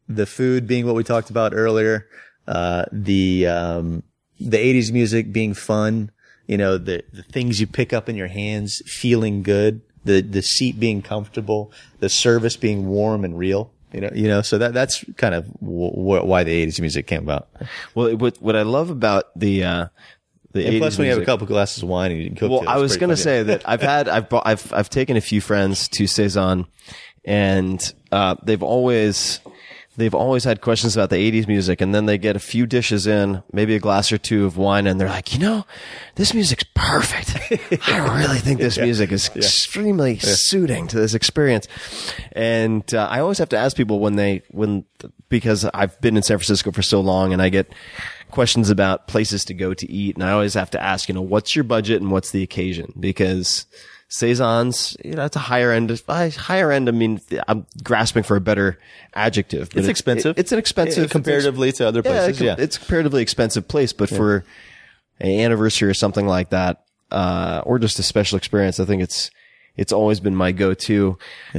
The 0.09 0.26
food 0.26 0.66
being 0.66 0.84
what 0.84 0.94
we 0.94 1.02
talked 1.02 1.30
about 1.30 1.55
earlier, 1.55 2.06
uh, 2.47 2.84
the 2.93 3.47
um, 3.47 4.02
the 4.38 4.59
'80s 4.59 4.93
music 4.93 5.32
being 5.32 5.55
fun, 5.55 6.10
you 6.47 6.59
know, 6.59 6.76
the 6.76 7.02
the 7.14 7.22
things 7.22 7.60
you 7.60 7.66
pick 7.66 7.94
up 7.94 8.10
in 8.10 8.16
your 8.16 8.28
hands 8.28 8.82
feeling 8.84 9.43
good, 9.43 9.80
the 10.06 10.22
the 10.22 10.42
seat 10.42 10.80
being 10.80 11.02
comfortable, 11.02 11.70
the 12.00 12.08
service 12.08 12.56
being 12.56 12.86
warm 12.86 13.24
and 13.24 13.38
real. 13.38 13.70
You 13.92 14.00
know, 14.00 14.10
you 14.14 14.28
know, 14.28 14.42
so 14.42 14.58
that 14.58 14.74
that's 14.74 15.04
kind 15.16 15.34
of 15.34 15.46
w- 15.60 15.90
w- 15.90 16.24
why 16.24 16.44
the 16.44 16.66
'80s 16.66 16.80
music 16.80 17.06
came 17.06 17.22
about. 17.22 17.48
Well, 17.94 18.16
what 18.16 18.36
what 18.42 18.56
I 18.56 18.62
love 18.62 18.90
about 18.90 19.38
the 19.38 19.64
uh, 19.64 19.86
the 20.52 20.66
And 20.66 20.78
plus, 20.78 20.94
80s 20.94 20.98
when 20.98 21.06
you 21.06 21.12
have 21.12 21.22
a 21.22 21.24
couple 21.24 21.46
glasses 21.46 21.82
of 21.82 21.88
wine 21.88 22.10
and 22.10 22.20
you 22.20 22.26
can 22.26 22.36
cook. 22.36 22.50
Well, 22.50 22.62
it, 22.62 22.68
I 22.68 22.78
was 22.78 22.96
going 22.96 23.10
to 23.10 23.16
say 23.16 23.42
that 23.44 23.68
I've 23.68 23.82
had 23.82 24.08
I've 24.08 24.28
brought, 24.28 24.46
I've 24.46 24.72
I've 24.72 24.90
taken 24.90 25.16
a 25.16 25.20
few 25.20 25.40
friends 25.40 25.88
to 25.88 26.06
saison, 26.06 26.66
and 27.24 27.80
uh, 28.10 28.36
they've 28.42 28.62
always 28.62 29.40
they've 29.97 30.14
always 30.14 30.44
had 30.44 30.60
questions 30.60 30.97
about 30.97 31.10
the 31.10 31.16
'80s 31.16 31.47
music, 31.47 31.81
and 31.81 31.94
then 31.94 32.06
they 32.06 32.18
get 32.18 32.36
a 32.36 32.40
few 32.40 32.66
dishes 32.66 33.06
in, 33.06 33.43
maybe 33.52 33.74
a 33.74 33.78
glass 33.78 34.12
or 34.12 34.18
two 34.18 34.44
of 34.44 34.56
wine, 34.56 34.86
and 34.86 35.01
they're 35.01 35.09
like, 35.09 35.32
you 35.32 35.40
know, 35.40 35.64
this 36.16 36.35
music's 36.35 36.64
perfect. 36.74 37.36
I 37.89 38.18
really 38.20 38.39
think 38.39 38.60
this 38.60 38.78
music 38.78 39.12
is 39.12 39.31
extremely 39.35 40.18
suiting 40.18 40.86
to 40.89 40.97
this 40.97 41.14
experience, 41.14 41.68
and 42.32 42.93
uh, 42.94 43.06
I 43.10 43.20
always 43.20 43.39
have 43.39 43.48
to 43.51 43.59
ask 43.59 43.77
people 43.77 44.01
when 44.01 44.16
they 44.16 44.43
when 44.51 44.85
because 45.28 45.64
I've 45.74 46.01
been 46.01 46.16
in 46.16 46.23
San 46.23 46.39
Francisco 46.39 46.73
for 46.73 46.82
so 46.82 47.01
long, 47.01 47.32
and 47.32 47.43
I 47.43 47.48
get 47.48 47.73
questions 48.31 48.70
about 48.70 49.09
places 49.09 49.44
to 49.47 49.55
go 49.55 49.74
to 49.74 49.90
eat. 49.90 50.16
And 50.16 50.24
I 50.24 50.32
always 50.32 50.55
have 50.55 50.70
to 50.73 50.82
ask, 50.82 51.09
you 51.09 51.14
know, 51.14 51.23
what's 51.23 51.55
your 51.55 51.64
budget 51.64 52.02
and 52.02 52.10
what's 52.10 52.31
the 52.31 52.43
occasion? 52.43 52.93
Because 52.98 53.66
Saisons, 54.08 54.96
you 55.04 55.14
know, 55.14 55.24
it's 55.24 55.36
a 55.36 55.40
higher 55.40 55.72
end, 55.72 56.00
higher 56.08 56.70
end. 56.70 56.88
I 56.88 56.92
mean, 56.92 57.20
I'm 57.48 57.66
grasping 57.82 58.22
for 58.22 58.36
a 58.36 58.40
better 58.40 58.78
adjective. 59.14 59.70
but 59.70 59.78
It's 59.80 59.88
expensive. 59.88 60.36
it- 60.38 60.40
it's 60.40 60.52
an 60.52 60.58
expensive 60.58 61.04
Yeah, 61.04 61.08
comparatively 61.08 61.72
to 61.72 61.86
other 61.88 62.02
places, 62.02 62.40
it- 62.40 62.44
yeah. 62.44 62.54
it's 62.58 62.78
comparatively 62.78 63.22
expensive 63.22 63.66
place, 63.66 63.92
but 63.92 64.08
for 64.08 64.44
an 65.18 65.30
anniversary 65.40 65.88
or 65.90 65.94
something 65.94 66.26
like 66.26 66.50
that, 66.50 66.82
uh, 67.10 67.62
or 67.64 67.78
just 67.78 67.98
a 67.98 68.02
special 68.02 68.36
experience, 68.36 68.78
I 68.78 68.84
think 68.84 69.02
it's, 69.02 69.30
it's 69.76 69.92
always 69.92 70.20
been 70.20 70.36
my 70.36 70.52
go-to. 70.52 71.18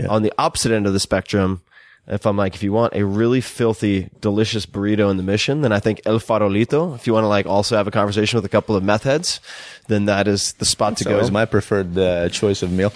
On 0.09 0.23
the 0.23 0.31
opposite 0.37 0.71
end 0.71 0.87
of 0.87 0.93
the 0.93 0.99
spectrum, 0.99 1.61
if 2.07 2.25
I'm 2.25 2.37
like, 2.37 2.55
if 2.55 2.63
you 2.63 2.71
want 2.71 2.93
a 2.93 3.05
really 3.05 3.41
filthy, 3.41 4.09
delicious 4.21 4.65
burrito 4.65 5.11
in 5.11 5.17
the 5.17 5.23
mission, 5.23 5.61
then 5.61 5.73
I 5.73 5.79
think 5.79 6.01
El 6.05 6.19
Farolito. 6.19 6.95
If 6.95 7.05
you 7.05 7.13
want 7.13 7.25
to 7.25 7.27
like 7.27 7.45
also 7.45 7.75
have 7.75 7.87
a 7.87 7.91
conversation 7.91 8.37
with 8.37 8.45
a 8.45 8.49
couple 8.49 8.75
of 8.75 8.83
meth 8.83 9.03
heads, 9.03 9.41
then 9.87 10.05
that 10.05 10.27
is 10.27 10.53
the 10.53 10.65
spot 10.65 10.97
to 10.97 11.03
go. 11.03 11.13
always 11.15 11.31
my 11.31 11.45
preferred 11.45 11.97
uh, 11.97 12.29
choice 12.29 12.63
of 12.63 12.71
meal. 12.71 12.93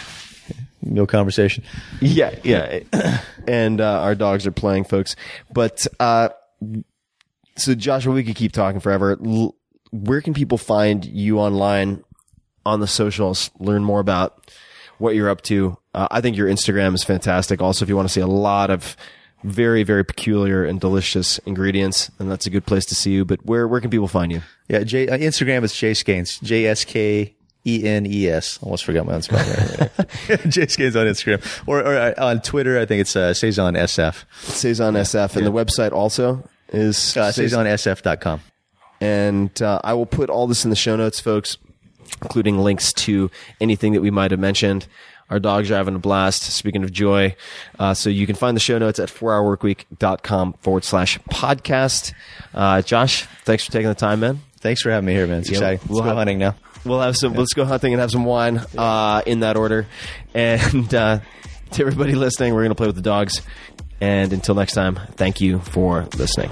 Meal 0.81 1.05
conversation. 1.05 1.63
Yeah, 1.99 2.35
yeah. 2.43 2.79
and 3.47 3.81
uh, 3.81 4.01
our 4.01 4.15
dogs 4.15 4.47
are 4.47 4.51
playing, 4.51 4.85
folks. 4.85 5.15
But 5.51 5.85
uh, 5.99 6.29
so, 7.57 7.75
Joshua, 7.75 8.13
we 8.13 8.23
could 8.23 8.35
keep 8.35 8.53
talking 8.53 8.79
forever. 8.79 9.19
L- 9.23 9.55
where 9.91 10.21
can 10.21 10.33
people 10.33 10.57
find 10.57 11.03
you 11.03 11.37
online 11.37 12.03
on 12.65 12.79
the 12.79 12.87
socials? 12.87 13.51
Learn 13.59 13.83
more 13.83 13.99
about 13.99 14.51
what 15.01 15.15
you're 15.15 15.29
up 15.29 15.41
to. 15.43 15.77
Uh, 15.93 16.07
I 16.11 16.21
think 16.21 16.37
your 16.37 16.47
Instagram 16.47 16.93
is 16.95 17.03
fantastic. 17.03 17.61
Also, 17.61 17.83
if 17.83 17.89
you 17.89 17.95
want 17.95 18.07
to 18.07 18.13
see 18.13 18.21
a 18.21 18.27
lot 18.27 18.69
of 18.69 18.95
very, 19.43 19.83
very 19.83 20.05
peculiar 20.05 20.63
and 20.63 20.79
delicious 20.79 21.39
ingredients, 21.39 22.11
then 22.17 22.29
that's 22.29 22.45
a 22.45 22.49
good 22.49 22.65
place 22.65 22.85
to 22.85 22.95
see 22.95 23.11
you. 23.11 23.25
But 23.25 23.45
where 23.45 23.67
where 23.67 23.81
can 23.81 23.89
people 23.89 24.07
find 24.07 24.31
you? 24.31 24.41
Yeah, 24.69 24.83
J, 24.83 25.07
uh, 25.07 25.17
Instagram 25.17 25.63
is 25.63 25.73
Jay 25.73 25.91
Skenes. 25.91 26.41
J 26.43 26.67
S 26.67 26.85
K 26.85 27.33
E 27.65 27.83
N 27.83 28.05
E 28.05 28.27
S. 28.29 28.59
Almost 28.61 28.85
forgot 28.85 29.05
my 29.05 29.13
own 29.15 29.21
spelling. 29.23 29.45
Jay 30.49 30.67
Skenes 30.67 30.95
on 30.95 31.07
Instagram. 31.07 31.41
Or, 31.67 31.79
or 31.79 31.97
uh, 31.97 32.13
on 32.17 32.41
Twitter, 32.41 32.79
I 32.79 32.85
think 32.85 33.01
it's 33.01 33.15
uh, 33.15 33.33
Saison 33.33 33.73
SF. 33.73 34.23
Saison 34.43 34.93
SF, 34.93 35.35
and 35.35 35.45
the 35.45 35.51
website 35.51 35.91
also 35.91 36.47
is 36.71 37.17
Uh, 37.17 37.31
SaisonSF.com. 37.31 38.41
And 39.01 39.61
uh, 39.61 39.81
I 39.83 39.93
will 39.95 40.05
put 40.05 40.29
all 40.29 40.45
this 40.47 40.63
in 40.63 40.69
the 40.69 40.75
show 40.75 40.95
notes, 40.95 41.19
folks, 41.19 41.57
including 42.21 42.57
links 42.59 42.93
to 42.93 43.29
anything 43.59 43.93
that 43.93 44.01
we 44.01 44.11
might 44.11 44.31
have 44.31 44.39
mentioned. 44.39 44.87
Our 45.29 45.39
dogs 45.39 45.71
are 45.71 45.75
having 45.75 45.95
a 45.95 45.99
blast. 45.99 46.43
Speaking 46.43 46.83
of 46.83 46.91
joy. 46.91 47.35
Uh, 47.79 47.93
so 47.93 48.09
you 48.09 48.27
can 48.27 48.35
find 48.35 48.55
the 48.55 48.59
show 48.61 48.77
notes 48.77 48.99
at 48.99 49.07
4hourworkweek.com 49.09 50.53
forward 50.61 50.83
slash 50.83 51.17
podcast. 51.29 52.13
Uh, 52.53 52.81
Josh, 52.81 53.23
thanks 53.45 53.65
for 53.65 53.71
taking 53.71 53.87
the 53.87 53.95
time, 53.95 54.19
man. 54.19 54.41
Thanks 54.59 54.81
for 54.81 54.91
having 54.91 55.05
me 55.07 55.13
here, 55.13 55.27
man. 55.27 55.39
It's 55.39 55.49
Yeah, 55.49 55.57
exciting. 55.69 55.87
we'll 55.87 55.99
Let's 55.99 56.11
go 56.11 56.15
hunting 56.15 56.37
now. 56.39 56.55
We'll 56.83 56.99
have 56.99 57.15
some, 57.15 57.33
let's 57.33 57.53
go 57.53 57.63
hunting 57.63 57.93
and 57.93 58.01
have 58.01 58.11
some 58.11 58.25
wine, 58.25 58.59
uh, 58.77 59.21
in 59.25 59.39
that 59.41 59.55
order. 59.55 59.87
And, 60.33 60.93
uh, 60.93 61.19
to 61.71 61.81
everybody 61.81 62.13
listening, 62.15 62.53
we're 62.53 62.61
going 62.61 62.69
to 62.71 62.75
play 62.75 62.87
with 62.87 62.95
the 62.97 63.01
dogs. 63.01 63.41
And 64.01 64.33
until 64.33 64.55
next 64.55 64.73
time, 64.73 64.99
thank 65.15 65.39
you 65.41 65.59
for 65.59 66.07
listening. 66.17 66.51